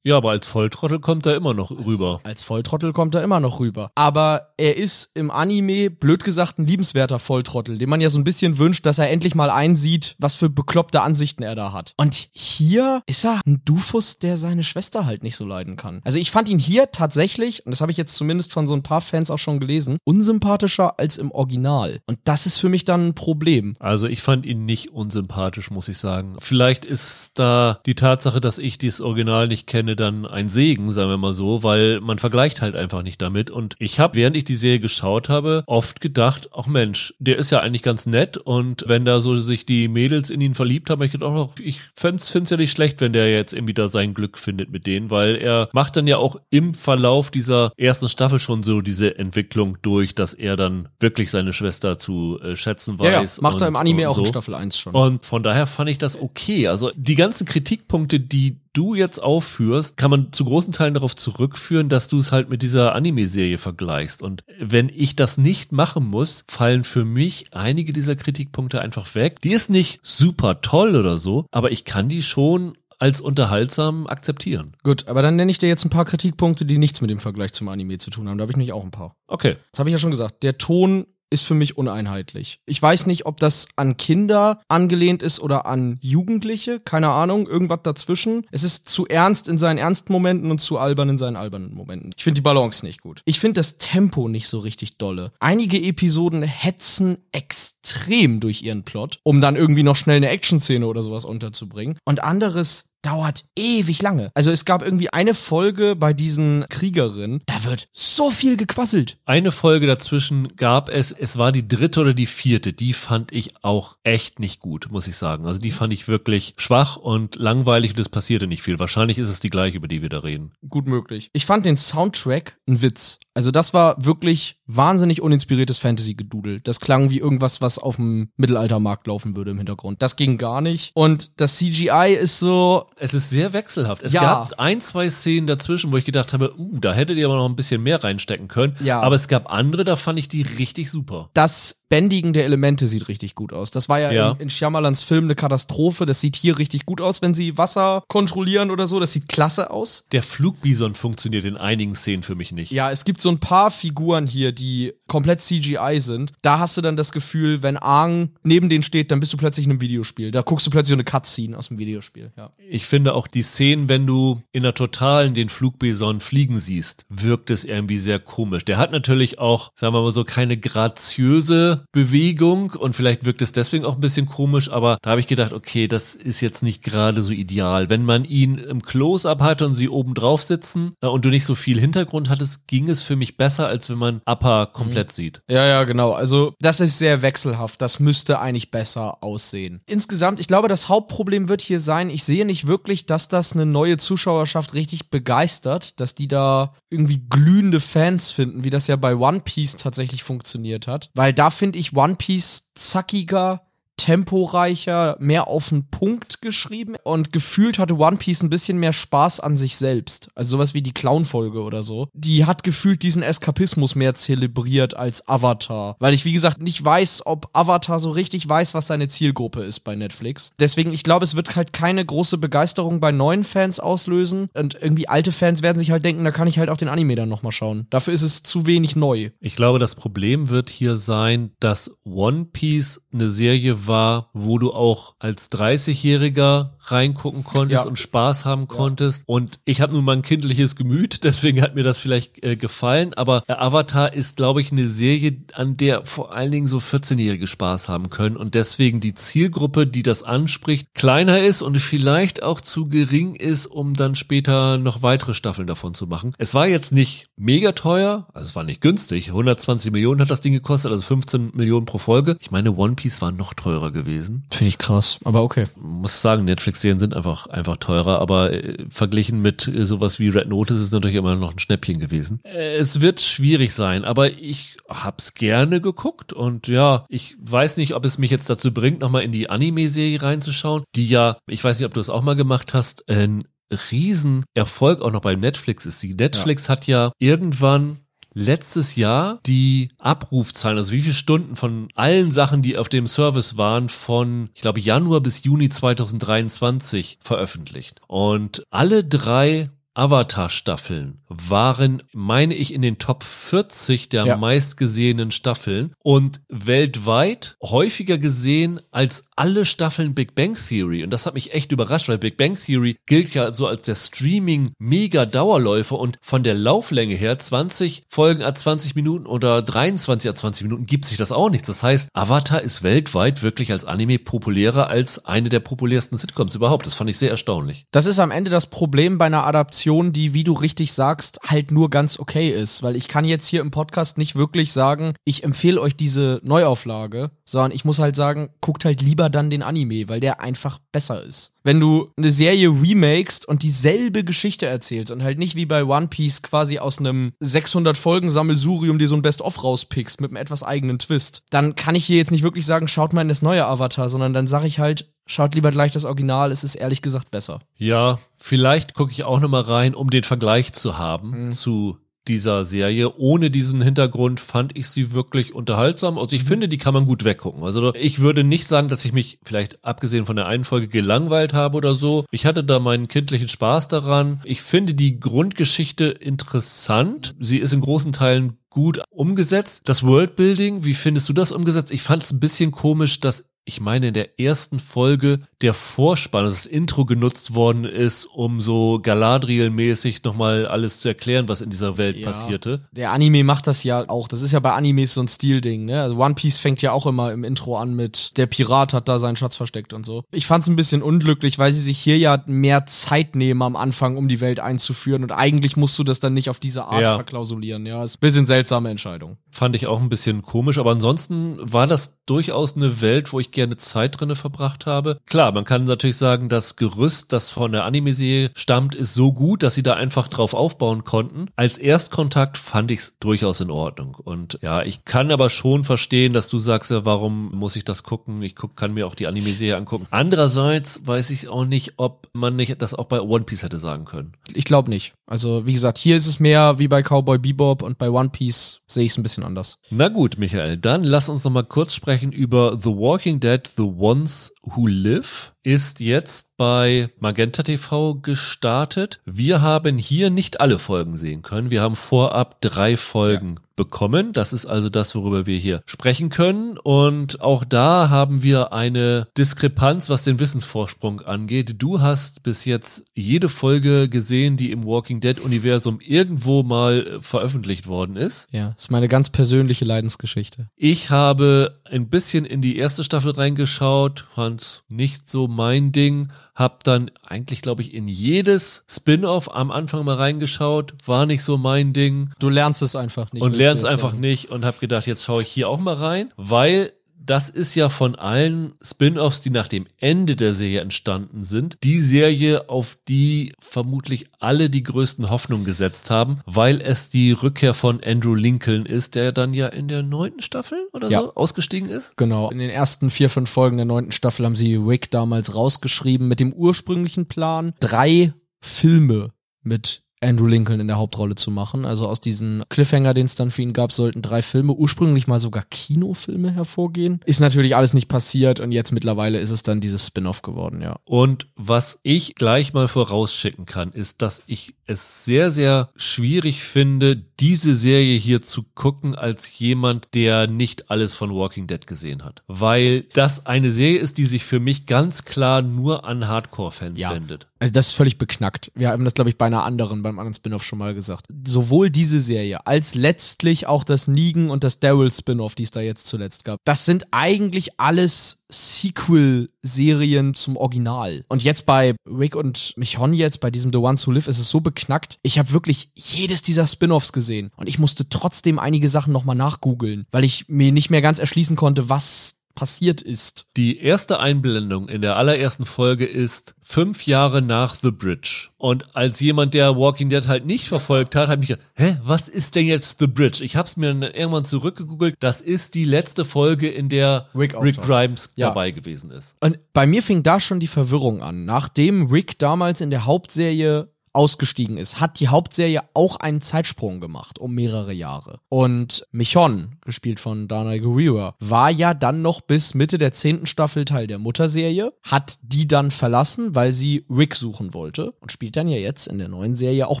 Ja, 0.04 0.16
aber 0.16 0.30
als 0.30 0.46
Volltrottel 0.46 1.00
kommt 1.00 1.26
er 1.26 1.34
immer 1.34 1.54
noch 1.54 1.70
rüber. 1.70 2.20
Als 2.22 2.42
Volltrottel 2.42 2.92
kommt 2.92 3.14
er 3.14 3.22
immer 3.22 3.40
noch 3.40 3.60
rüber. 3.60 3.90
Aber 3.94 4.52
er 4.56 4.76
ist 4.76 5.10
im 5.14 5.30
Anime, 5.30 5.90
blöd 5.90 6.24
gesagt, 6.24 6.58
ein 6.58 6.66
liebenswerter 6.66 7.18
Volltrottel, 7.18 7.78
dem 7.78 7.90
man 7.90 8.00
ja 8.00 8.08
so 8.08 8.18
ein 8.18 8.24
bisschen 8.24 8.58
wünscht, 8.58 8.86
dass 8.86 8.98
er 8.98 9.10
endlich 9.10 9.34
mal 9.34 9.50
einsieht, 9.50 10.14
was 10.18 10.36
für 10.36 10.48
bekloppte 10.48 11.02
Ansichten 11.02 11.42
er 11.42 11.56
da 11.56 11.72
hat. 11.72 11.94
Und 11.96 12.28
hier 12.32 13.02
ist 13.06 13.24
er 13.24 13.40
ein 13.44 13.62
Dufus, 13.64 14.18
der 14.18 14.36
seine 14.36 14.62
Schwester 14.62 15.04
halt 15.04 15.22
nicht 15.22 15.36
so 15.36 15.44
leiden 15.44 15.76
kann. 15.76 16.00
Also 16.04 16.18
ich 16.18 16.30
fand 16.30 16.48
ihn 16.48 16.58
hier 16.58 16.92
tatsächlich, 16.92 17.66
und 17.66 17.70
das 17.70 17.80
habe 17.80 17.90
ich 17.90 17.98
jetzt 17.98 18.14
zumindest 18.14 18.52
von 18.52 18.66
so 18.66 18.74
ein 18.74 18.82
paar 18.82 19.00
Fans 19.00 19.30
auch 19.30 19.38
schon 19.38 19.58
gelesen, 19.58 19.98
unsympathischer 20.04 20.98
als 20.98 21.18
im 21.18 21.32
Original. 21.32 22.00
Und 22.06 22.20
das 22.24 22.46
ist 22.46 22.58
für 22.58 22.68
mich 22.68 22.84
dann 22.84 23.08
ein 23.08 23.14
Problem. 23.14 23.74
Also 23.80 24.06
ich 24.06 24.22
fand 24.22 24.46
ihn 24.46 24.64
nicht 24.64 24.92
unsympathisch, 24.92 25.70
muss 25.70 25.88
ich 25.88 25.98
sagen. 25.98 26.36
Vielleicht 26.38 26.84
ist 26.84 27.38
da 27.38 27.80
die 27.84 27.94
Tatsache, 27.94 28.40
dass 28.40 28.58
ich 28.58 28.78
dieses 28.78 29.00
Original 29.00 29.48
nicht 29.48 29.66
kenne, 29.66 29.87
dann 29.96 30.26
ein 30.26 30.48
Segen, 30.48 30.92
sagen 30.92 31.10
wir 31.10 31.18
mal 31.18 31.32
so, 31.32 31.62
weil 31.62 32.00
man 32.00 32.18
vergleicht 32.18 32.60
halt 32.60 32.76
einfach 32.76 33.02
nicht 33.02 33.20
damit. 33.20 33.50
Und 33.50 33.74
ich 33.78 34.00
habe, 34.00 34.16
während 34.16 34.36
ich 34.36 34.44
die 34.44 34.54
Serie 34.54 34.80
geschaut 34.80 35.28
habe, 35.28 35.62
oft 35.66 36.00
gedacht, 36.00 36.50
ach 36.52 36.66
Mensch, 36.66 37.14
der 37.18 37.36
ist 37.36 37.50
ja 37.50 37.60
eigentlich 37.60 37.82
ganz 37.82 38.06
nett 38.06 38.36
und 38.36 38.84
wenn 38.86 39.04
da 39.04 39.20
so 39.20 39.36
sich 39.36 39.66
die 39.66 39.88
Mädels 39.88 40.30
in 40.30 40.40
ihn 40.40 40.54
verliebt 40.54 40.90
haben, 40.90 41.02
ich 41.02 41.12
gedacht, 41.12 41.30
auch, 41.30 41.54
ich 41.60 41.80
finde 41.94 42.22
es 42.22 42.50
ja 42.50 42.56
nicht 42.56 42.70
schlecht, 42.70 43.00
wenn 43.00 43.12
der 43.12 43.30
jetzt 43.30 43.52
irgendwie 43.52 43.74
da 43.74 43.88
sein 43.88 44.14
Glück 44.14 44.38
findet 44.38 44.70
mit 44.70 44.86
denen, 44.86 45.10
weil 45.10 45.36
er 45.36 45.68
macht 45.72 45.96
dann 45.96 46.06
ja 46.06 46.18
auch 46.18 46.40
im 46.50 46.74
Verlauf 46.74 47.30
dieser 47.30 47.72
ersten 47.76 48.08
Staffel 48.08 48.38
schon 48.38 48.62
so 48.62 48.80
diese 48.80 49.18
Entwicklung 49.18 49.78
durch, 49.82 50.14
dass 50.14 50.34
er 50.34 50.56
dann 50.56 50.88
wirklich 51.00 51.30
seine 51.30 51.52
Schwester 51.52 51.98
zu 51.98 52.38
äh, 52.42 52.56
schätzen 52.56 52.98
weiß. 52.98 53.12
Ja, 53.12 53.22
ja. 53.22 53.28
macht 53.40 53.54
und, 53.56 53.62
er 53.62 53.68
im 53.68 53.76
Anime 53.76 54.08
auch 54.08 54.14
so. 54.14 54.20
in 54.22 54.26
Staffel 54.26 54.54
1 54.54 54.78
schon. 54.78 54.94
Und 54.94 55.24
von 55.24 55.42
daher 55.42 55.66
fand 55.66 55.90
ich 55.90 55.98
das 55.98 56.20
okay. 56.20 56.68
Also 56.68 56.90
die 56.96 57.14
ganzen 57.14 57.46
Kritikpunkte, 57.46 58.20
die 58.20 58.56
du 58.78 58.94
jetzt 58.94 59.20
aufführst, 59.20 59.96
kann 59.96 60.10
man 60.10 60.32
zu 60.32 60.44
großen 60.44 60.72
Teilen 60.72 60.94
darauf 60.94 61.16
zurückführen, 61.16 61.88
dass 61.88 62.06
du 62.06 62.18
es 62.18 62.30
halt 62.30 62.48
mit 62.48 62.62
dieser 62.62 62.94
Anime-Serie 62.94 63.58
vergleichst. 63.58 64.22
Und 64.22 64.44
wenn 64.60 64.88
ich 64.88 65.16
das 65.16 65.36
nicht 65.36 65.72
machen 65.72 66.06
muss, 66.06 66.44
fallen 66.46 66.84
für 66.84 67.04
mich 67.04 67.46
einige 67.50 67.92
dieser 67.92 68.14
Kritikpunkte 68.14 68.80
einfach 68.80 69.16
weg. 69.16 69.40
Die 69.42 69.52
ist 69.52 69.68
nicht 69.68 69.98
super 70.04 70.60
toll 70.60 70.94
oder 70.94 71.18
so, 71.18 71.46
aber 71.50 71.72
ich 71.72 71.84
kann 71.84 72.08
die 72.08 72.22
schon 72.22 72.78
als 73.00 73.20
unterhaltsam 73.20 74.06
akzeptieren. 74.06 74.76
Gut, 74.84 75.08
aber 75.08 75.22
dann 75.22 75.36
nenne 75.36 75.50
ich 75.50 75.58
dir 75.58 75.68
jetzt 75.68 75.84
ein 75.84 75.90
paar 75.90 76.04
Kritikpunkte, 76.04 76.64
die 76.64 76.78
nichts 76.78 77.00
mit 77.00 77.10
dem 77.10 77.20
Vergleich 77.20 77.52
zum 77.52 77.68
Anime 77.68 77.98
zu 77.98 78.10
tun 78.10 78.28
haben. 78.28 78.38
Da 78.38 78.42
habe 78.42 78.52
ich 78.52 78.56
nämlich 78.56 78.72
auch 78.72 78.84
ein 78.84 78.90
paar. 78.90 79.16
Okay. 79.26 79.56
Das 79.72 79.80
habe 79.80 79.90
ich 79.90 79.92
ja 79.92 79.98
schon 79.98 80.10
gesagt. 80.10 80.42
Der 80.42 80.58
Ton 80.58 81.06
ist 81.30 81.44
für 81.44 81.54
mich 81.54 81.76
uneinheitlich. 81.76 82.60
Ich 82.66 82.80
weiß 82.80 83.06
nicht, 83.06 83.26
ob 83.26 83.38
das 83.38 83.68
an 83.76 83.96
Kinder 83.96 84.60
angelehnt 84.68 85.22
ist 85.22 85.40
oder 85.40 85.66
an 85.66 85.98
Jugendliche, 86.00 86.80
keine 86.80 87.10
Ahnung, 87.10 87.46
irgendwas 87.46 87.80
dazwischen. 87.82 88.46
Es 88.50 88.62
ist 88.62 88.88
zu 88.88 89.06
ernst 89.06 89.48
in 89.48 89.58
seinen 89.58 89.78
ernsten 89.78 90.12
Momenten 90.12 90.50
und 90.50 90.58
zu 90.58 90.78
albern 90.78 91.10
in 91.10 91.18
seinen 91.18 91.36
albernen 91.36 91.74
Momenten. 91.74 92.12
Ich 92.16 92.24
finde 92.24 92.38
die 92.38 92.42
Balance 92.42 92.84
nicht 92.84 93.00
gut. 93.00 93.22
Ich 93.24 93.40
finde 93.40 93.60
das 93.60 93.78
Tempo 93.78 94.28
nicht 94.28 94.48
so 94.48 94.60
richtig 94.60 94.96
dolle. 94.96 95.32
Einige 95.40 95.80
Episoden 95.80 96.42
hetzen 96.42 97.18
extrem 97.32 98.40
durch 98.40 98.62
ihren 98.62 98.84
Plot, 98.84 99.18
um 99.22 99.40
dann 99.40 99.56
irgendwie 99.56 99.82
noch 99.82 99.96
schnell 99.96 100.16
eine 100.16 100.30
Action-Szene 100.30 100.86
oder 100.86 101.02
sowas 101.02 101.24
unterzubringen. 101.24 101.98
Und 102.04 102.22
anderes 102.22 102.88
dauert 103.08 103.44
ewig 103.56 104.02
lange. 104.02 104.30
Also 104.34 104.50
es 104.50 104.66
gab 104.66 104.82
irgendwie 104.82 105.10
eine 105.10 105.32
Folge 105.32 105.96
bei 105.96 106.12
diesen 106.12 106.66
Kriegerinnen, 106.68 107.42
da 107.46 107.64
wird 107.64 107.88
so 107.94 108.30
viel 108.30 108.58
gequasselt. 108.58 109.16
Eine 109.24 109.50
Folge 109.50 109.86
dazwischen 109.86 110.56
gab 110.56 110.90
es, 110.90 111.10
es 111.12 111.38
war 111.38 111.50
die 111.50 111.66
dritte 111.66 112.00
oder 112.00 112.12
die 112.12 112.26
vierte, 112.26 112.74
die 112.74 112.92
fand 112.92 113.32
ich 113.32 113.54
auch 113.62 113.96
echt 114.04 114.40
nicht 114.40 114.60
gut, 114.60 114.88
muss 114.90 115.08
ich 115.08 115.16
sagen. 115.16 115.46
Also 115.46 115.58
die 115.58 115.70
fand 115.70 115.94
ich 115.94 116.06
wirklich 116.06 116.52
schwach 116.58 116.96
und 116.96 117.36
langweilig 117.36 117.92
und 117.92 118.00
es 118.00 118.10
passierte 118.10 118.46
nicht 118.46 118.62
viel. 118.62 118.78
Wahrscheinlich 118.78 119.16
ist 119.16 119.28
es 119.28 119.40
die 119.40 119.50
gleiche, 119.50 119.78
über 119.78 119.88
die 119.88 120.02
wir 120.02 120.10
da 120.10 120.18
reden. 120.18 120.52
Gut 120.68 120.86
möglich. 120.86 121.30
Ich 121.32 121.46
fand 121.46 121.64
den 121.64 121.78
Soundtrack 121.78 122.58
ein 122.68 122.82
Witz. 122.82 123.20
Also 123.38 123.52
das 123.52 123.72
war 123.72 124.04
wirklich 124.04 124.56
wahnsinnig 124.66 125.22
uninspiriertes 125.22 125.78
Fantasy-Gedudel. 125.78 126.58
Das 126.60 126.80
klang 126.80 127.08
wie 127.10 127.18
irgendwas, 127.20 127.60
was 127.60 127.78
auf 127.78 127.94
dem 127.94 128.30
Mittelaltermarkt 128.36 129.06
laufen 129.06 129.36
würde 129.36 129.52
im 129.52 129.58
Hintergrund. 129.58 130.02
Das 130.02 130.16
ging 130.16 130.38
gar 130.38 130.60
nicht. 130.60 130.90
Und 130.94 131.40
das 131.40 131.56
CGI 131.56 132.16
ist 132.20 132.40
so, 132.40 132.86
Es 132.96 133.14
ist 133.14 133.30
sehr 133.30 133.52
wechselhaft. 133.52 134.02
Es 134.02 134.12
Ja. 134.12 134.22
gab 134.22 134.58
ein, 134.58 134.80
zwei 134.80 135.08
Szenen 135.08 135.46
dazwischen, 135.46 135.92
wo 135.92 135.96
ich 135.98 136.04
gedacht 136.04 136.32
habe, 136.32 136.52
uh, 136.58 136.80
da 136.80 136.92
hättet 136.92 137.16
ihr 137.16 137.26
aber 137.26 137.36
noch 137.36 137.48
ein 137.48 137.54
bisschen 137.54 137.80
mehr 137.80 138.02
reinstecken 138.02 138.48
können. 138.48 138.74
Ja. 138.80 139.00
Aber 139.02 139.14
es 139.14 139.28
gab 139.28 139.52
andere, 139.52 139.84
da 139.84 139.94
fand 139.94 140.18
ich 140.18 140.26
die 140.26 140.42
richtig 140.42 140.90
super. 140.90 141.30
das 141.34 141.76
Bändigen 141.90 142.34
der 142.34 142.44
Elemente 142.44 142.86
sieht 142.86 143.08
richtig 143.08 143.34
gut 143.34 143.54
aus. 143.54 143.70
Das 143.70 143.88
war 143.88 143.98
ja, 143.98 144.10
Ja. 144.12 144.32
In, 144.32 144.40
in 144.40 144.50
Shyamalans 144.50 145.00
Film 145.00 145.24
eine 145.24 145.34
Katastrophe. 145.34 146.04
Das 146.04 146.20
sieht 146.20 146.36
hier 146.36 146.58
richtig 146.58 146.84
gut 146.84 147.00
aus, 147.00 147.22
wenn 147.22 147.32
sie 147.32 147.56
Wasser 147.56 148.02
kontrollieren 148.08 148.70
oder 148.70 148.86
so. 148.86 149.00
Das 149.00 149.12
sieht 149.12 149.26
klasse 149.26 149.70
aus. 149.70 150.04
Der 150.12 150.22
Flugbison 150.22 150.94
funktioniert 150.94 151.46
in 151.46 151.56
einigen 151.56 151.94
Szenen 151.94 152.22
für 152.24 152.34
mich 152.34 152.52
nicht. 152.52 152.72
Ja, 152.72 152.90
es 152.90 153.06
gibt 153.06 153.22
so 153.22 153.27
ein 153.30 153.40
paar 153.40 153.70
Figuren 153.70 154.26
hier, 154.26 154.52
die 154.52 154.92
komplett 155.06 155.40
CGI 155.40 155.98
sind. 156.00 156.32
Da 156.42 156.58
hast 156.58 156.76
du 156.76 156.82
dann 156.82 156.96
das 156.96 157.12
Gefühl, 157.12 157.62
wenn 157.62 157.76
Aang 157.76 158.30
neben 158.44 158.68
denen 158.68 158.82
steht, 158.82 159.10
dann 159.10 159.20
bist 159.20 159.32
du 159.32 159.36
plötzlich 159.36 159.66
in 159.66 159.72
einem 159.72 159.80
Videospiel. 159.80 160.30
Da 160.30 160.42
guckst 160.42 160.66
du 160.66 160.70
plötzlich 160.70 160.90
so 160.90 160.94
eine 160.94 161.04
Cutscene 161.04 161.56
aus 161.56 161.68
dem 161.68 161.78
Videospiel. 161.78 162.32
Ja. 162.36 162.50
Ich 162.70 162.86
finde 162.86 163.14
auch 163.14 163.26
die 163.26 163.42
Szenen, 163.42 163.88
wenn 163.88 164.06
du 164.06 164.42
in 164.52 164.62
der 164.62 164.74
Totalen 164.74 165.34
den 165.34 165.48
Flugbison 165.48 166.20
fliegen 166.20 166.58
siehst, 166.58 167.06
wirkt 167.08 167.50
es 167.50 167.64
irgendwie 167.64 167.98
sehr 167.98 168.18
komisch. 168.18 168.64
Der 168.64 168.76
hat 168.76 168.92
natürlich 168.92 169.38
auch, 169.38 169.72
sagen 169.74 169.94
wir 169.94 170.02
mal 170.02 170.12
so, 170.12 170.24
keine 170.24 170.56
graziöse 170.56 171.84
Bewegung 171.92 172.72
und 172.72 172.94
vielleicht 172.94 173.24
wirkt 173.24 173.42
es 173.42 173.52
deswegen 173.52 173.84
auch 173.84 173.94
ein 173.94 174.00
bisschen 174.00 174.26
komisch, 174.26 174.70
aber 174.70 174.98
da 175.02 175.10
habe 175.10 175.20
ich 175.20 175.26
gedacht, 175.26 175.52
okay, 175.52 175.88
das 175.88 176.14
ist 176.14 176.40
jetzt 176.40 176.62
nicht 176.62 176.82
gerade 176.82 177.22
so 177.22 177.32
ideal. 177.32 177.88
Wenn 177.88 178.04
man 178.04 178.24
ihn 178.24 178.58
im 178.58 178.82
Close-Up 178.82 179.40
hatte 179.40 179.66
und 179.66 179.74
sie 179.74 179.88
oben 179.88 180.14
drauf 180.14 180.42
sitzen 180.42 180.92
äh, 181.00 181.06
und 181.06 181.24
du 181.24 181.30
nicht 181.30 181.44
so 181.44 181.54
viel 181.54 181.80
Hintergrund 181.80 182.28
hattest, 182.28 182.66
ging 182.66 182.88
es 182.88 183.02
für 183.02 183.16
mich 183.18 183.36
besser, 183.36 183.68
als 183.68 183.90
wenn 183.90 183.98
man 183.98 184.22
Upper 184.26 184.66
komplett 184.66 185.12
sieht. 185.12 185.42
Ja, 185.48 185.66
ja, 185.66 185.84
genau. 185.84 186.12
Also, 186.12 186.54
das 186.60 186.80
ist 186.80 186.98
sehr 186.98 187.22
wechselhaft. 187.22 187.82
Das 187.82 188.00
müsste 188.00 188.38
eigentlich 188.40 188.70
besser 188.70 189.22
aussehen. 189.22 189.80
Insgesamt, 189.86 190.40
ich 190.40 190.46
glaube, 190.46 190.68
das 190.68 190.88
Hauptproblem 190.88 191.48
wird 191.48 191.60
hier 191.60 191.80
sein, 191.80 192.10
ich 192.10 192.24
sehe 192.24 192.44
nicht 192.44 192.66
wirklich, 192.66 193.06
dass 193.06 193.28
das 193.28 193.52
eine 193.52 193.66
neue 193.66 193.96
Zuschauerschaft 193.96 194.74
richtig 194.74 195.10
begeistert, 195.10 196.00
dass 196.00 196.14
die 196.14 196.28
da 196.28 196.74
irgendwie 196.90 197.22
glühende 197.28 197.80
Fans 197.80 198.30
finden, 198.30 198.64
wie 198.64 198.70
das 198.70 198.86
ja 198.86 198.96
bei 198.96 199.16
One 199.16 199.40
Piece 199.40 199.76
tatsächlich 199.76 200.22
funktioniert 200.22 200.86
hat. 200.86 201.10
Weil 201.14 201.32
da 201.32 201.50
finde 201.50 201.78
ich 201.78 201.96
One 201.96 202.16
Piece 202.16 202.70
zackiger, 202.74 203.67
temporeicher, 203.98 205.16
mehr 205.20 205.48
auf 205.48 205.68
den 205.68 205.88
Punkt 205.90 206.40
geschrieben 206.40 206.96
und 207.04 207.32
gefühlt 207.32 207.78
hatte 207.78 207.98
One 207.98 208.16
Piece 208.16 208.42
ein 208.42 208.48
bisschen 208.48 208.78
mehr 208.78 208.94
Spaß 208.94 209.40
an 209.40 209.58
sich 209.58 209.76
selbst. 209.76 210.30
Also 210.34 210.56
sowas 210.56 210.72
wie 210.72 210.80
die 210.80 210.92
Clown-Folge 210.92 211.62
oder 211.62 211.82
so. 211.82 212.08
Die 212.14 212.46
hat 212.46 212.62
gefühlt 212.62 213.02
diesen 213.02 213.22
Eskapismus 213.22 213.94
mehr 213.94 214.14
zelebriert 214.14 214.96
als 214.96 215.28
Avatar. 215.28 215.96
Weil 215.98 216.14
ich, 216.14 216.24
wie 216.24 216.32
gesagt, 216.32 216.62
nicht 216.62 216.82
weiß, 216.82 217.26
ob 217.26 217.50
Avatar 217.52 217.98
so 217.98 218.10
richtig 218.10 218.48
weiß, 218.48 218.72
was 218.72 218.86
seine 218.86 219.08
Zielgruppe 219.08 219.62
ist 219.62 219.80
bei 219.80 219.96
Netflix. 219.96 220.52
Deswegen, 220.58 220.92
ich 220.92 221.02
glaube, 221.02 221.24
es 221.24 221.36
wird 221.36 221.56
halt 221.56 221.72
keine 221.72 222.04
große 222.04 222.38
Begeisterung 222.38 223.00
bei 223.00 223.12
neuen 223.12 223.44
Fans 223.44 223.80
auslösen. 223.80 224.48
Und 224.54 224.78
irgendwie 224.80 225.08
alte 225.08 225.32
Fans 225.32 225.60
werden 225.62 225.78
sich 225.78 225.90
halt 225.90 226.04
denken, 226.04 226.24
da 226.24 226.30
kann 226.30 226.48
ich 226.48 226.58
halt 226.58 226.70
auch 226.70 226.76
den 226.76 226.88
Anime 226.88 227.16
dann 227.16 227.28
nochmal 227.28 227.52
schauen. 227.52 227.86
Dafür 227.90 228.14
ist 228.14 228.22
es 228.22 228.44
zu 228.44 228.66
wenig 228.66 228.94
neu. 228.94 229.30
Ich 229.40 229.56
glaube, 229.56 229.80
das 229.80 229.96
Problem 229.96 230.48
wird 230.48 230.70
hier 230.70 230.96
sein, 230.96 231.50
dass 231.58 231.90
One 232.04 232.44
Piece 232.44 233.00
eine 233.12 233.28
Serie 233.28 233.87
war, 233.88 234.28
wo 234.32 234.58
du 234.58 234.72
auch 234.72 235.14
als 235.18 235.50
30-Jähriger 235.50 236.70
reingucken 236.82 237.44
konntest 237.44 237.84
Ja. 237.84 237.88
und 237.88 237.98
Spaß 237.98 238.44
haben 238.44 238.68
konntest. 238.68 239.22
Und 239.26 239.60
ich 239.64 239.80
habe 239.80 239.92
nun 239.94 240.04
mal 240.04 240.12
ein 240.16 240.22
kindliches 240.22 240.76
Gemüt, 240.76 241.24
deswegen 241.24 241.60
hat 241.62 241.74
mir 241.74 241.82
das 241.82 241.98
vielleicht 241.98 242.42
äh, 242.44 242.56
gefallen. 242.56 243.14
Aber 243.14 243.42
Avatar 243.48 244.12
ist, 244.12 244.36
glaube 244.36 244.60
ich, 244.60 244.72
eine 244.72 244.86
Serie, 244.86 245.36
an 245.54 245.76
der 245.76 246.06
vor 246.06 246.32
allen 246.32 246.52
Dingen 246.52 246.66
so 246.66 246.78
14-Jährige 246.78 247.46
Spaß 247.46 247.88
haben 247.88 248.10
können 248.10 248.36
und 248.36 248.54
deswegen 248.54 249.00
die 249.00 249.14
Zielgruppe, 249.14 249.86
die 249.86 250.02
das 250.02 250.22
anspricht, 250.22 250.94
kleiner 250.94 251.40
ist 251.40 251.62
und 251.62 251.78
vielleicht 251.78 252.42
auch 252.42 252.60
zu 252.60 252.88
gering 252.88 253.34
ist, 253.34 253.66
um 253.66 253.94
dann 253.94 254.14
später 254.14 254.78
noch 254.78 255.02
weitere 255.02 255.34
Staffeln 255.34 255.66
davon 255.66 255.94
zu 255.94 256.06
machen. 256.06 256.32
Es 256.38 256.54
war 256.54 256.66
jetzt 256.66 256.92
nicht 256.92 257.28
mega 257.36 257.72
teuer, 257.72 258.26
also 258.34 258.46
es 258.46 258.56
war 258.56 258.64
nicht 258.64 258.80
günstig. 258.80 259.28
120 259.28 259.92
Millionen 259.92 260.20
hat 260.20 260.30
das 260.30 260.40
Ding 260.40 260.52
gekostet, 260.52 260.90
also 260.92 261.02
15 261.02 261.52
Millionen 261.54 261.86
pro 261.86 261.98
Folge. 261.98 262.36
Ich 262.40 262.50
meine, 262.50 262.74
One 262.76 262.94
Piece 262.94 263.20
war 263.22 263.32
noch 263.32 263.54
teurer 263.54 263.77
gewesen. 263.92 264.44
Finde 264.50 264.68
ich 264.68 264.78
krass, 264.78 265.18
aber 265.24 265.42
okay. 265.42 265.66
Muss 265.76 266.22
sagen, 266.22 266.44
Netflix-Serien 266.44 266.98
sind 266.98 267.14
einfach, 267.14 267.46
einfach 267.46 267.76
teurer, 267.76 268.20
aber 268.20 268.52
äh, 268.52 268.76
verglichen 268.88 269.40
mit 269.40 269.66
äh, 269.68 269.86
sowas 269.86 270.18
wie 270.18 270.28
Red 270.28 270.48
Notice 270.48 270.78
ist 270.78 270.84
es 270.84 270.92
natürlich 270.92 271.16
immer 271.16 271.36
noch 271.36 271.52
ein 271.52 271.58
Schnäppchen 271.58 271.98
gewesen. 271.98 272.40
Äh, 272.44 272.76
es 272.76 273.00
wird 273.00 273.20
schwierig 273.20 273.74
sein, 273.74 274.04
aber 274.04 274.30
ich 274.32 274.76
hab's 274.88 275.34
gerne 275.34 275.80
geguckt 275.80 276.32
und 276.32 276.68
ja, 276.68 277.06
ich 277.08 277.36
weiß 277.40 277.76
nicht, 277.76 277.94
ob 277.94 278.04
es 278.04 278.18
mich 278.18 278.30
jetzt 278.30 278.50
dazu 278.50 278.72
bringt, 278.72 279.00
nochmal 279.00 279.22
in 279.22 279.32
die 279.32 279.50
Anime-Serie 279.50 280.22
reinzuschauen, 280.22 280.84
die 280.94 281.08
ja, 281.08 281.38
ich 281.48 281.62
weiß 281.62 281.78
nicht, 281.78 281.86
ob 281.86 281.94
du 281.94 282.00
es 282.00 282.10
auch 282.10 282.22
mal 282.22 282.36
gemacht 282.36 282.74
hast, 282.74 283.08
ein 283.08 283.44
Riesenerfolg 283.90 285.02
auch 285.02 285.12
noch 285.12 285.20
bei 285.20 285.34
Netflix 285.34 285.86
ist. 285.86 286.02
Die 286.02 286.14
Netflix 286.14 286.68
hat 286.68 286.86
ja 286.86 287.12
irgendwann 287.18 287.98
letztes 288.38 288.96
Jahr 288.96 289.40
die 289.46 289.90
Abrufzahlen, 290.00 290.78
also 290.78 290.92
wie 290.92 291.02
viele 291.02 291.14
Stunden 291.14 291.56
von 291.56 291.88
allen 291.94 292.30
Sachen, 292.30 292.62
die 292.62 292.78
auf 292.78 292.88
dem 292.88 293.06
Service 293.06 293.56
waren, 293.56 293.88
von, 293.88 294.50
ich 294.54 294.62
glaube, 294.62 294.80
Januar 294.80 295.20
bis 295.20 295.42
Juni 295.42 295.68
2023 295.68 297.18
veröffentlicht. 297.20 298.00
Und 298.06 298.64
alle 298.70 299.04
drei 299.04 299.70
Avatar-Staffeln 299.98 301.18
waren, 301.28 302.02
meine 302.12 302.54
ich, 302.54 302.72
in 302.72 302.82
den 302.82 302.98
Top 302.98 303.24
40 303.24 304.08
der 304.08 304.26
Ja. 304.26 304.36
meistgesehenen 304.36 305.30
Staffeln 305.30 305.92
und 306.02 306.40
weltweit 306.48 307.56
häufiger 307.62 308.18
gesehen 308.18 308.80
als 308.92 309.24
alle 309.36 309.64
Staffeln 309.66 310.14
Big 310.14 310.34
Bang 310.34 310.56
Theory. 310.56 311.04
Und 311.04 311.10
das 311.10 311.26
hat 311.26 311.34
mich 311.34 311.52
echt 311.52 311.72
überrascht, 311.72 312.08
weil 312.08 312.18
Big 312.18 312.36
Bang 312.36 312.56
Theory 312.56 312.96
gilt 313.06 313.34
ja 313.34 313.52
so 313.52 313.66
als 313.66 313.82
der 313.82 313.94
Streaming-Mega-Dauerläufer 313.94 315.98
und 315.98 316.18
von 316.20 316.42
der 316.42 316.54
Lauflänge 316.54 317.14
her 317.14 317.38
20 317.38 318.04
Folgen 318.08 318.42
a 318.42 318.54
20 318.54 318.94
Minuten 318.94 319.26
oder 319.26 319.62
23 319.62 320.30
a 320.30 320.34
20 320.34 320.64
Minuten 320.64 320.86
gibt 320.86 321.04
sich 321.04 321.18
das 321.18 321.32
auch 321.32 321.50
nicht. 321.50 321.68
Das 321.68 321.82
heißt, 321.82 322.08
Avatar 322.12 322.62
ist 322.62 322.82
weltweit 322.82 323.42
wirklich 323.42 323.72
als 323.72 323.84
Anime 323.84 324.18
populärer 324.18 324.88
als 324.88 325.24
eine 325.24 325.48
der 325.48 325.60
populärsten 325.60 326.18
Sitcoms 326.18 326.54
überhaupt. 326.54 326.86
Das 326.86 326.94
fand 326.94 327.10
ich 327.10 327.18
sehr 327.18 327.30
erstaunlich. 327.30 327.86
Das 327.90 328.06
ist 328.06 328.18
am 328.18 328.30
Ende 328.30 328.50
das 328.50 328.70
Problem 328.70 329.18
bei 329.18 329.26
einer 329.26 329.46
Adaption, 329.46 329.87
die, 330.12 330.34
wie 330.34 330.44
du 330.44 330.52
richtig 330.52 330.92
sagst, 330.92 331.40
halt 331.46 331.70
nur 331.70 331.90
ganz 331.90 332.18
okay 332.18 332.50
ist. 332.50 332.82
Weil 332.82 332.96
ich 332.96 333.08
kann 333.08 333.24
jetzt 333.24 333.46
hier 333.46 333.60
im 333.60 333.70
Podcast 333.70 334.18
nicht 334.18 334.36
wirklich 334.36 334.72
sagen, 334.72 335.14
ich 335.24 335.44
empfehle 335.44 335.80
euch 335.80 335.96
diese 335.96 336.40
Neuauflage, 336.44 337.30
sondern 337.44 337.72
ich 337.72 337.84
muss 337.84 337.98
halt 337.98 338.16
sagen, 338.16 338.50
guckt 338.60 338.84
halt 338.84 339.02
lieber 339.02 339.30
dann 339.30 339.50
den 339.50 339.62
Anime, 339.62 340.08
weil 340.08 340.20
der 340.20 340.40
einfach 340.40 340.78
besser 340.92 341.22
ist. 341.22 341.54
Wenn 341.64 341.80
du 341.80 342.12
eine 342.16 342.30
Serie 342.30 342.70
remakest 342.70 343.46
und 343.46 343.62
dieselbe 343.62 344.24
Geschichte 344.24 344.66
erzählst 344.66 345.10
und 345.10 345.22
halt 345.22 345.38
nicht 345.38 345.54
wie 345.54 345.66
bei 345.66 345.84
One 345.84 346.08
Piece 346.08 346.42
quasi 346.42 346.78
aus 346.78 346.98
einem 346.98 347.32
600 347.40 347.96
Folgen 347.96 348.30
Sammelsurium 348.30 348.98
dir 348.98 349.08
so 349.08 349.16
ein 349.16 349.22
Best-of 349.22 349.62
rauspickst 349.62 350.20
mit 350.20 350.30
einem 350.30 350.36
etwas 350.36 350.62
eigenen 350.62 350.98
Twist, 350.98 351.42
dann 351.50 351.74
kann 351.74 351.94
ich 351.94 352.06
hier 352.06 352.16
jetzt 352.16 352.30
nicht 352.30 352.42
wirklich 352.42 352.64
sagen, 352.64 352.88
schaut 352.88 353.12
mal 353.12 353.22
in 353.22 353.28
das 353.28 353.42
neue 353.42 353.66
Avatar, 353.66 354.08
sondern 354.08 354.32
dann 354.32 354.46
sage 354.46 354.66
ich 354.66 354.78
halt, 354.78 355.12
schaut 355.28 355.54
lieber 355.54 355.70
gleich 355.70 355.92
das 355.92 356.04
Original, 356.04 356.50
es 356.50 356.64
ist 356.64 356.74
ehrlich 356.74 357.02
gesagt 357.02 357.30
besser. 357.30 357.60
Ja, 357.76 358.18
vielleicht 358.36 358.94
gucke 358.94 359.12
ich 359.12 359.22
auch 359.22 359.38
noch 359.38 359.48
mal 359.48 359.62
rein, 359.62 359.94
um 359.94 360.10
den 360.10 360.24
Vergleich 360.24 360.72
zu 360.72 360.98
haben 360.98 361.52
zu 361.52 361.98
dieser 362.28 362.64
Serie. 362.64 363.16
Ohne 363.16 363.50
diesen 363.50 363.80
Hintergrund 363.80 364.38
fand 364.38 364.76
ich 364.78 364.88
sie 364.88 365.12
wirklich 365.12 365.54
unterhaltsam. 365.54 366.18
Also 366.18 366.36
ich 366.36 366.44
finde, 366.44 366.68
die 366.68 366.78
kann 366.78 366.94
man 366.94 367.06
gut 367.06 367.24
weggucken. 367.24 367.64
Also 367.64 367.94
ich 367.94 368.20
würde 368.20 368.44
nicht 368.44 368.66
sagen, 368.66 368.88
dass 368.88 369.04
ich 369.04 369.12
mich 369.12 369.38
vielleicht 369.44 369.84
abgesehen 369.84 370.26
von 370.26 370.36
der 370.36 370.46
einen 370.46 370.64
Folge 370.64 370.88
gelangweilt 370.88 371.54
habe 371.54 371.76
oder 371.76 371.94
so. 371.94 372.24
Ich 372.30 372.46
hatte 372.46 372.62
da 372.62 372.78
meinen 372.78 373.08
kindlichen 373.08 373.48
Spaß 373.48 373.88
daran. 373.88 374.40
Ich 374.44 374.62
finde 374.62 374.94
die 374.94 375.18
Grundgeschichte 375.18 376.04
interessant. 376.06 377.34
Sie 377.40 377.58
ist 377.58 377.72
in 377.72 377.80
großen 377.80 378.12
Teilen 378.12 378.58
gut 378.68 379.00
umgesetzt. 379.10 379.82
Das 379.86 380.04
Worldbuilding, 380.04 380.84
wie 380.84 380.94
findest 380.94 381.28
du 381.28 381.32
das 381.32 381.52
umgesetzt? 381.52 381.90
Ich 381.90 382.02
fand 382.02 382.22
es 382.22 382.32
ein 382.32 382.40
bisschen 382.40 382.70
komisch, 382.70 383.20
dass 383.20 383.44
ich 383.68 383.80
meine, 383.82 384.08
in 384.08 384.14
der 384.14 384.40
ersten 384.40 384.78
Folge 384.78 385.40
der 385.60 385.74
Vorspann, 385.74 386.44
also 386.46 386.54
das 386.56 386.66
Intro 386.66 387.04
genutzt 387.04 387.54
worden 387.54 387.84
ist, 387.84 388.24
um 388.24 388.62
so 388.62 388.98
Galadriel-mäßig 389.02 390.24
nochmal 390.24 390.66
alles 390.66 391.00
zu 391.00 391.08
erklären, 391.08 391.48
was 391.48 391.60
in 391.60 391.70
dieser 391.70 391.96
Welt 391.98 392.16
Ja. 392.16 392.26
passierte. 392.30 392.80
Der 392.92 393.12
Anime 393.12 393.44
macht 393.44 393.66
das 393.66 393.84
ja 393.84 394.08
auch. 394.08 394.28
Das 394.28 394.42
ist 394.42 394.52
ja 394.52 394.60
bei 394.60 394.72
Animes 394.72 395.14
so 395.14 395.20
ein 395.20 395.28
Stilding, 395.28 395.84
ne? 395.84 396.02
Also 396.02 396.16
One 396.16 396.34
Piece 396.34 396.58
fängt 396.58 396.82
ja 396.82 396.92
auch 396.92 397.06
immer 397.06 397.32
im 397.32 397.44
Intro 397.44 397.76
an 397.76 397.94
mit 397.94 398.36
der 398.38 398.46
Pirat 398.46 398.92
hat 398.94 399.08
da 399.08 399.18
seinen 399.18 399.36
Schatz 399.36 399.56
versteckt 399.56 399.92
und 399.92 400.04
so. 400.06 400.24
Ich 400.32 400.46
fand's 400.46 400.66
ein 400.68 400.76
bisschen 400.76 401.02
unglücklich, 401.02 401.58
weil 401.58 401.72
sie 401.72 401.82
sich 401.82 401.98
hier 401.98 402.18
ja 402.18 402.42
mehr 402.46 402.86
Zeit 402.86 403.36
nehmen 403.36 403.62
am 403.62 403.76
Anfang, 403.76 404.16
um 404.16 404.28
die 404.28 404.40
Welt 404.40 404.60
einzuführen 404.60 405.22
und 405.22 405.32
eigentlich 405.32 405.76
musst 405.76 405.98
du 405.98 406.04
das 406.04 406.20
dann 406.20 406.34
nicht 406.34 406.50
auf 406.50 406.58
diese 406.60 406.84
Art 406.84 407.02
Ja. 407.02 407.14
verklausulieren. 407.16 407.84
Ja, 407.86 408.02
ist 408.02 408.16
ein 408.16 408.20
bisschen 408.20 408.46
seltsame 408.46 408.90
Entscheidung. 408.90 409.36
Fand 409.50 409.76
ich 409.76 409.86
auch 409.86 410.00
ein 410.00 410.08
bisschen 410.08 410.42
komisch, 410.42 410.78
aber 410.78 410.92
ansonsten 410.92 411.58
war 411.60 411.86
das 411.86 412.14
durchaus 412.26 412.76
eine 412.76 413.00
Welt, 413.00 413.32
wo 413.32 413.40
ich 413.40 413.50
gerne 413.58 413.76
Zeit 413.76 414.20
drinne 414.20 414.36
verbracht 414.36 414.86
habe. 414.86 415.18
Klar, 415.26 415.50
man 415.50 415.64
kann 415.64 415.82
natürlich 415.82 416.16
sagen, 416.16 416.48
das 416.48 416.76
Gerüst, 416.76 417.32
das 417.32 417.50
von 417.50 417.72
der 417.72 417.84
Anime-Serie 417.84 418.52
stammt, 418.54 418.94
ist 418.94 419.14
so 419.14 419.32
gut, 419.32 419.64
dass 419.64 419.74
sie 419.74 419.82
da 419.82 419.94
einfach 419.94 420.28
drauf 420.28 420.54
aufbauen 420.54 421.02
konnten. 421.02 421.46
Als 421.56 421.76
Erstkontakt 421.76 422.56
fand 422.56 422.92
ich 422.92 423.00
es 423.00 423.18
durchaus 423.18 423.60
in 423.60 423.72
Ordnung. 423.72 424.14
Und 424.14 424.60
ja, 424.62 424.82
ich 424.82 425.04
kann 425.04 425.32
aber 425.32 425.50
schon 425.50 425.82
verstehen, 425.82 426.34
dass 426.34 426.48
du 426.48 426.58
sagst, 426.58 426.92
ja, 426.92 427.04
warum 427.04 427.50
muss 427.52 427.74
ich 427.74 427.84
das 427.84 428.04
gucken? 428.04 428.42
Ich 428.42 428.54
guck, 428.54 428.76
kann 428.76 428.94
mir 428.94 429.08
auch 429.08 429.16
die 429.16 429.26
Anime-Serie 429.26 429.76
angucken. 429.76 430.06
Andererseits 430.10 431.00
weiß 431.04 431.30
ich 431.30 431.48
auch 431.48 431.64
nicht, 431.64 431.94
ob 431.96 432.28
man 432.32 432.54
nicht 432.54 432.80
das 432.80 432.94
auch 432.94 433.06
bei 433.06 433.20
One 433.20 433.44
Piece 433.44 433.64
hätte 433.64 433.78
sagen 433.78 434.04
können. 434.04 434.34
Ich 434.54 434.64
glaube 434.64 434.88
nicht. 434.88 435.14
Also, 435.26 435.66
wie 435.66 435.72
gesagt, 435.72 435.98
hier 435.98 436.16
ist 436.16 436.26
es 436.26 436.40
mehr 436.40 436.78
wie 436.78 436.88
bei 436.88 437.02
Cowboy 437.02 437.38
Bebop 437.38 437.82
und 437.82 437.98
bei 437.98 438.08
One 438.08 438.30
Piece 438.30 438.82
sehe 438.86 439.04
ich 439.04 439.12
es 439.12 439.18
ein 439.18 439.22
bisschen 439.22 439.44
anders. 439.44 439.78
Na 439.90 440.08
gut, 440.08 440.38
Michael, 440.38 440.76
dann 440.76 441.04
lass 441.04 441.28
uns 441.28 441.44
noch 441.44 441.50
mal 441.50 441.64
kurz 441.64 441.92
sprechen 441.92 442.32
über 442.32 442.78
The 442.80 442.90
Walking 442.90 443.40
Dead, 443.40 443.47
That 443.48 443.64
the 443.76 443.86
Ones 443.86 444.52
Who 444.72 444.86
Live. 444.86 445.54
Ist 445.62 446.00
jetzt 446.00 446.56
bei 446.56 447.10
Magenta 447.18 447.62
TV 447.62 448.14
gestartet. 448.14 449.20
Wir 449.24 449.60
haben 449.60 449.98
hier 449.98 450.30
nicht 450.30 450.60
alle 450.60 450.78
Folgen 450.78 451.16
sehen 451.16 451.42
können. 451.42 451.70
Wir 451.70 451.82
haben 451.82 451.96
vorab 451.96 452.60
drei 452.60 452.96
Folgen 452.96 453.60
bekommen. 453.78 454.32
Das 454.32 454.52
ist 454.52 454.66
also 454.66 454.90
das, 454.90 455.14
worüber 455.14 455.46
wir 455.46 455.56
hier 455.56 455.82
sprechen 455.86 456.28
können. 456.28 456.76
Und 456.76 457.40
auch 457.40 457.64
da 457.64 458.10
haben 458.10 458.42
wir 458.42 458.72
eine 458.74 459.28
Diskrepanz, 459.38 460.10
was 460.10 460.24
den 460.24 460.40
Wissensvorsprung 460.40 461.22
angeht. 461.22 461.76
Du 461.78 462.00
hast 462.00 462.42
bis 462.42 462.66
jetzt 462.66 463.04
jede 463.14 463.48
Folge 463.48 464.08
gesehen, 464.08 464.56
die 464.58 464.72
im 464.72 464.84
Walking 464.84 465.20
Dead 465.20 465.40
Universum 465.40 466.00
irgendwo 466.00 466.62
mal 466.62 467.06
äh, 467.06 467.22
veröffentlicht 467.22 467.86
worden 467.86 468.16
ist. 468.16 468.48
Ja, 468.50 468.74
ist 468.76 468.90
meine 468.90 469.08
ganz 469.08 469.30
persönliche 469.30 469.84
Leidensgeschichte. 469.84 470.68
Ich 470.76 471.10
habe 471.10 471.80
ein 471.84 472.08
bisschen 472.08 472.44
in 472.44 472.60
die 472.60 472.76
erste 472.76 473.04
Staffel 473.04 473.30
reingeschaut, 473.30 474.26
fand's 474.34 474.82
nicht 474.88 475.28
so 475.28 475.46
mein 475.48 475.92
Ding, 475.92 476.28
hab 476.54 476.84
dann 476.84 477.10
eigentlich, 477.26 477.62
glaube 477.62 477.82
ich, 477.82 477.94
in 477.94 478.06
jedes 478.08 478.84
Spin-off 478.88 479.54
am 479.54 479.70
Anfang 479.70 480.04
mal 480.04 480.16
reingeschaut, 480.16 480.94
war 481.06 481.26
nicht 481.26 481.42
so 481.42 481.56
mein 481.58 481.92
Ding 481.92 482.30
Du 482.38 482.48
lernst 482.48 482.82
es 482.82 482.94
einfach 482.96 483.32
nicht. 483.32 483.42
und 483.42 483.50
willst 483.52 483.60
du 483.60 483.64
lern's 483.64 483.82
jetzt 483.82 483.90
einfach 483.90 484.10
sagen. 484.10 484.20
nicht 484.20 484.50
und 484.50 484.64
hab 484.64 484.78
gedacht, 484.80 485.06
jetzt 485.06 485.24
schaue 485.24 485.42
ich 485.42 485.48
hier 485.48 485.68
auch 485.68 485.78
mal 485.78 485.94
rein, 485.94 486.30
weil 486.36 486.92
das 487.28 487.50
ist 487.50 487.74
ja 487.74 487.90
von 487.90 488.14
allen 488.14 488.72
Spin-offs, 488.82 489.42
die 489.42 489.50
nach 489.50 489.68
dem 489.68 489.86
Ende 489.98 490.34
der 490.34 490.54
Serie 490.54 490.80
entstanden 490.80 491.44
sind, 491.44 491.78
die 491.84 492.00
Serie, 492.00 492.70
auf 492.70 492.96
die 493.06 493.52
vermutlich 493.60 494.30
alle 494.38 494.70
die 494.70 494.82
größten 494.82 495.28
Hoffnungen 495.28 495.66
gesetzt 495.66 496.10
haben, 496.10 496.40
weil 496.46 496.80
es 496.80 497.10
die 497.10 497.32
Rückkehr 497.32 497.74
von 497.74 498.02
Andrew 498.02 498.34
Lincoln 498.34 498.86
ist, 498.86 499.14
der 499.14 499.32
dann 499.32 499.52
ja 499.52 499.66
in 499.66 499.88
der 499.88 500.02
neunten 500.02 500.40
Staffel 500.40 500.88
oder 500.94 501.10
Ja. 501.10 501.20
so 501.20 501.34
ausgestiegen 501.34 501.90
ist. 501.90 502.16
Genau. 502.16 502.50
In 502.50 502.58
den 502.58 502.70
ersten 502.70 503.10
vier, 503.10 503.28
fünf 503.28 503.50
Folgen 503.50 503.76
der 503.76 503.86
neunten 503.86 504.12
Staffel 504.12 504.46
haben 504.46 504.56
sie 504.56 504.76
Rick 504.76 505.10
damals 505.10 505.54
rausgeschrieben 505.54 506.28
mit 506.28 506.40
dem 506.40 506.52
ursprünglichen 506.54 507.26
Plan, 507.26 507.74
drei 507.80 508.32
Filme 508.60 509.32
mit 509.62 510.02
Andrew 510.20 510.46
Lincoln 510.46 510.80
in 510.80 510.88
der 510.88 510.96
Hauptrolle 510.96 511.34
zu 511.34 511.50
machen. 511.50 511.84
Also 511.84 512.08
aus 512.08 512.20
diesen 512.20 512.62
Cliffhanger, 512.68 513.14
den 513.14 513.26
es 513.26 513.34
dann 513.34 513.50
für 513.50 513.62
ihn 513.62 513.72
gab, 513.72 513.92
sollten 513.92 514.22
drei 514.22 514.42
Filme, 514.42 514.72
ursprünglich 514.72 515.26
mal 515.26 515.40
sogar 515.40 515.64
Kinofilme 515.70 516.50
hervorgehen. 516.50 517.20
Ist 517.24 517.40
natürlich 517.40 517.76
alles 517.76 517.94
nicht 517.94 518.08
passiert 518.08 518.60
und 518.60 518.72
jetzt 518.72 518.92
mittlerweile 518.92 519.38
ist 519.38 519.50
es 519.50 519.62
dann 519.62 519.80
dieses 519.80 520.06
Spin-off 520.06 520.42
geworden, 520.42 520.80
ja. 520.80 520.98
Und 521.04 521.48
was 521.56 522.00
ich 522.02 522.34
gleich 522.34 522.72
mal 522.72 522.88
vorausschicken 522.88 523.66
kann, 523.66 523.92
ist, 523.92 524.22
dass 524.22 524.42
ich 524.46 524.74
es 524.86 525.24
sehr, 525.24 525.50
sehr 525.50 525.90
schwierig 525.96 526.64
finde, 526.64 527.24
diese 527.40 527.74
Serie 527.76 528.18
hier 528.18 528.42
zu 528.42 528.62
gucken 528.74 529.14
als 529.14 529.58
jemand, 529.58 530.08
der 530.14 530.46
nicht 530.46 530.90
alles 530.90 531.14
von 531.14 531.34
Walking 531.34 531.66
Dead 531.66 531.86
gesehen 531.86 532.24
hat. 532.24 532.42
Weil 532.46 533.02
das 533.12 533.46
eine 533.46 533.70
Serie 533.70 533.98
ist, 533.98 534.18
die 534.18 534.26
sich 534.26 534.44
für 534.44 534.60
mich 534.60 534.86
ganz 534.86 535.24
klar 535.24 535.62
nur 535.62 536.04
an 536.04 536.26
Hardcore-Fans 536.28 536.98
Ja. 537.00 537.12
wendet. 537.14 537.46
Also 537.60 537.72
das 537.72 537.88
ist 537.88 537.92
völlig 537.94 538.18
beknackt. 538.18 538.70
Wir 538.76 538.90
haben 538.90 539.04
das, 539.04 539.14
glaube 539.14 539.30
ich, 539.30 539.36
bei 539.38 539.46
einer 539.46 539.64
anderen, 539.64 540.02
beim 540.02 540.18
anderen 540.18 540.34
Spin-off 540.34 540.64
schon 540.64 540.78
mal 540.78 540.94
gesagt. 540.94 541.24
Sowohl 541.46 541.90
diese 541.90 542.20
Serie 542.20 542.66
als 542.66 542.94
letztlich 542.94 543.66
auch 543.66 543.82
das 543.82 544.06
Negan 544.06 544.50
und 544.50 544.62
das 544.62 544.78
Daryl 544.80 545.10
Spin-off, 545.10 545.54
die 545.56 545.64
es 545.64 545.72
da 545.72 545.80
jetzt 545.80 546.06
zuletzt 546.06 546.44
gab. 546.44 546.58
Das 546.64 546.84
sind 546.84 547.06
eigentlich 547.10 547.80
alles 547.80 548.44
Sequel-Serien 548.50 550.34
zum 550.34 550.56
Original. 550.56 551.24
Und 551.28 551.42
jetzt 551.42 551.66
bei 551.66 551.94
Rick 552.08 552.36
und 552.36 552.74
Michonne 552.76 553.16
jetzt, 553.16 553.40
bei 553.40 553.50
diesem 553.50 553.72
The 553.72 553.78
Ones 553.78 554.06
Who 554.06 554.12
Live, 554.12 554.28
ist 554.28 554.38
es 554.38 554.48
so 554.50 554.60
beknackt. 554.60 555.18
Ich 555.22 555.38
habe 555.38 555.50
wirklich 555.52 555.90
jedes 555.94 556.42
dieser 556.42 556.66
Spin-offs 556.66 557.12
gesehen. 557.12 557.27
Und 557.56 557.68
ich 557.68 557.78
musste 557.78 558.08
trotzdem 558.08 558.58
einige 558.58 558.88
Sachen 558.88 559.12
nochmal 559.12 559.36
nachgoogeln, 559.36 560.06
weil 560.10 560.24
ich 560.24 560.48
mir 560.48 560.72
nicht 560.72 560.90
mehr 560.90 561.02
ganz 561.02 561.18
erschließen 561.18 561.56
konnte, 561.56 561.88
was 561.88 562.34
passiert 562.54 563.02
ist. 563.02 563.46
Die 563.56 563.78
erste 563.78 564.18
Einblendung 564.18 564.88
in 564.88 565.00
der 565.00 565.14
allerersten 565.14 565.64
Folge 565.64 566.04
ist 566.04 566.56
fünf 566.60 567.06
Jahre 567.06 567.40
nach 567.40 567.76
The 567.76 567.92
Bridge. 567.92 568.48
Und 568.56 568.96
als 568.96 569.20
jemand, 569.20 569.54
der 569.54 569.76
Walking 569.76 570.10
Dead 570.10 570.26
halt 570.26 570.44
nicht 570.44 570.66
verfolgt 570.66 571.14
hat, 571.14 571.28
habe 571.28 571.42
ich 571.44 571.50
gedacht, 571.50 571.64
hä, 571.76 571.98
was 572.02 572.26
ist 572.26 572.56
denn 572.56 572.66
jetzt 572.66 572.98
The 572.98 573.06
Bridge? 573.06 573.44
Ich 573.44 573.54
habe 573.54 573.66
es 573.66 573.76
mir 573.76 573.86
dann 573.94 574.02
irgendwann 574.02 574.44
zurückgegoogelt. 574.44 575.14
Das 575.20 575.40
ist 575.40 575.74
die 575.74 575.84
letzte 575.84 576.24
Folge, 576.24 576.68
in 576.68 576.88
der 576.88 577.28
Rick 577.32 577.54
Rick. 577.62 577.80
Grimes 577.80 578.32
Ja. 578.34 578.48
dabei 578.48 578.72
gewesen 578.72 579.12
ist. 579.12 579.36
Und 579.38 579.60
bei 579.72 579.86
mir 579.86 580.02
fing 580.02 580.24
da 580.24 580.40
schon 580.40 580.58
die 580.58 580.66
Verwirrung 580.66 581.22
an. 581.22 581.44
Nachdem 581.44 582.08
Rick 582.08 582.40
damals 582.40 582.80
in 582.80 582.90
der 582.90 583.04
Hauptserie 583.04 583.88
ausgestiegen 584.12 584.76
ist, 584.76 585.00
hat 585.00 585.20
die 585.20 585.28
Hauptserie 585.28 585.82
auch 585.94 586.16
einen 586.16 586.40
Zeitsprung 586.40 587.00
gemacht 587.00 587.38
um 587.38 587.54
mehrere 587.54 587.92
Jahre. 587.92 588.40
Und 588.48 589.06
Michonne, 589.10 589.70
gespielt 589.84 590.20
von 590.20 590.48
Dana 590.48 590.78
Gurira, 590.78 591.34
war 591.40 591.70
ja 591.70 591.94
dann 591.94 592.22
noch 592.22 592.40
bis 592.40 592.74
Mitte 592.74 592.98
der 592.98 593.12
zehnten 593.12 593.46
Staffel 593.46 593.84
Teil 593.84 594.06
der 594.06 594.18
Mutterserie, 594.18 594.92
hat 595.02 595.38
die 595.42 595.68
dann 595.68 595.90
verlassen, 595.90 596.54
weil 596.54 596.72
sie 596.72 597.04
Rick 597.10 597.34
suchen 597.34 597.74
wollte 597.74 598.12
und 598.20 598.32
spielt 598.32 598.56
dann 598.56 598.68
ja 598.68 598.78
jetzt 598.78 599.06
in 599.06 599.18
der 599.18 599.28
neuen 599.28 599.54
Serie 599.54 599.88
auch 599.88 600.00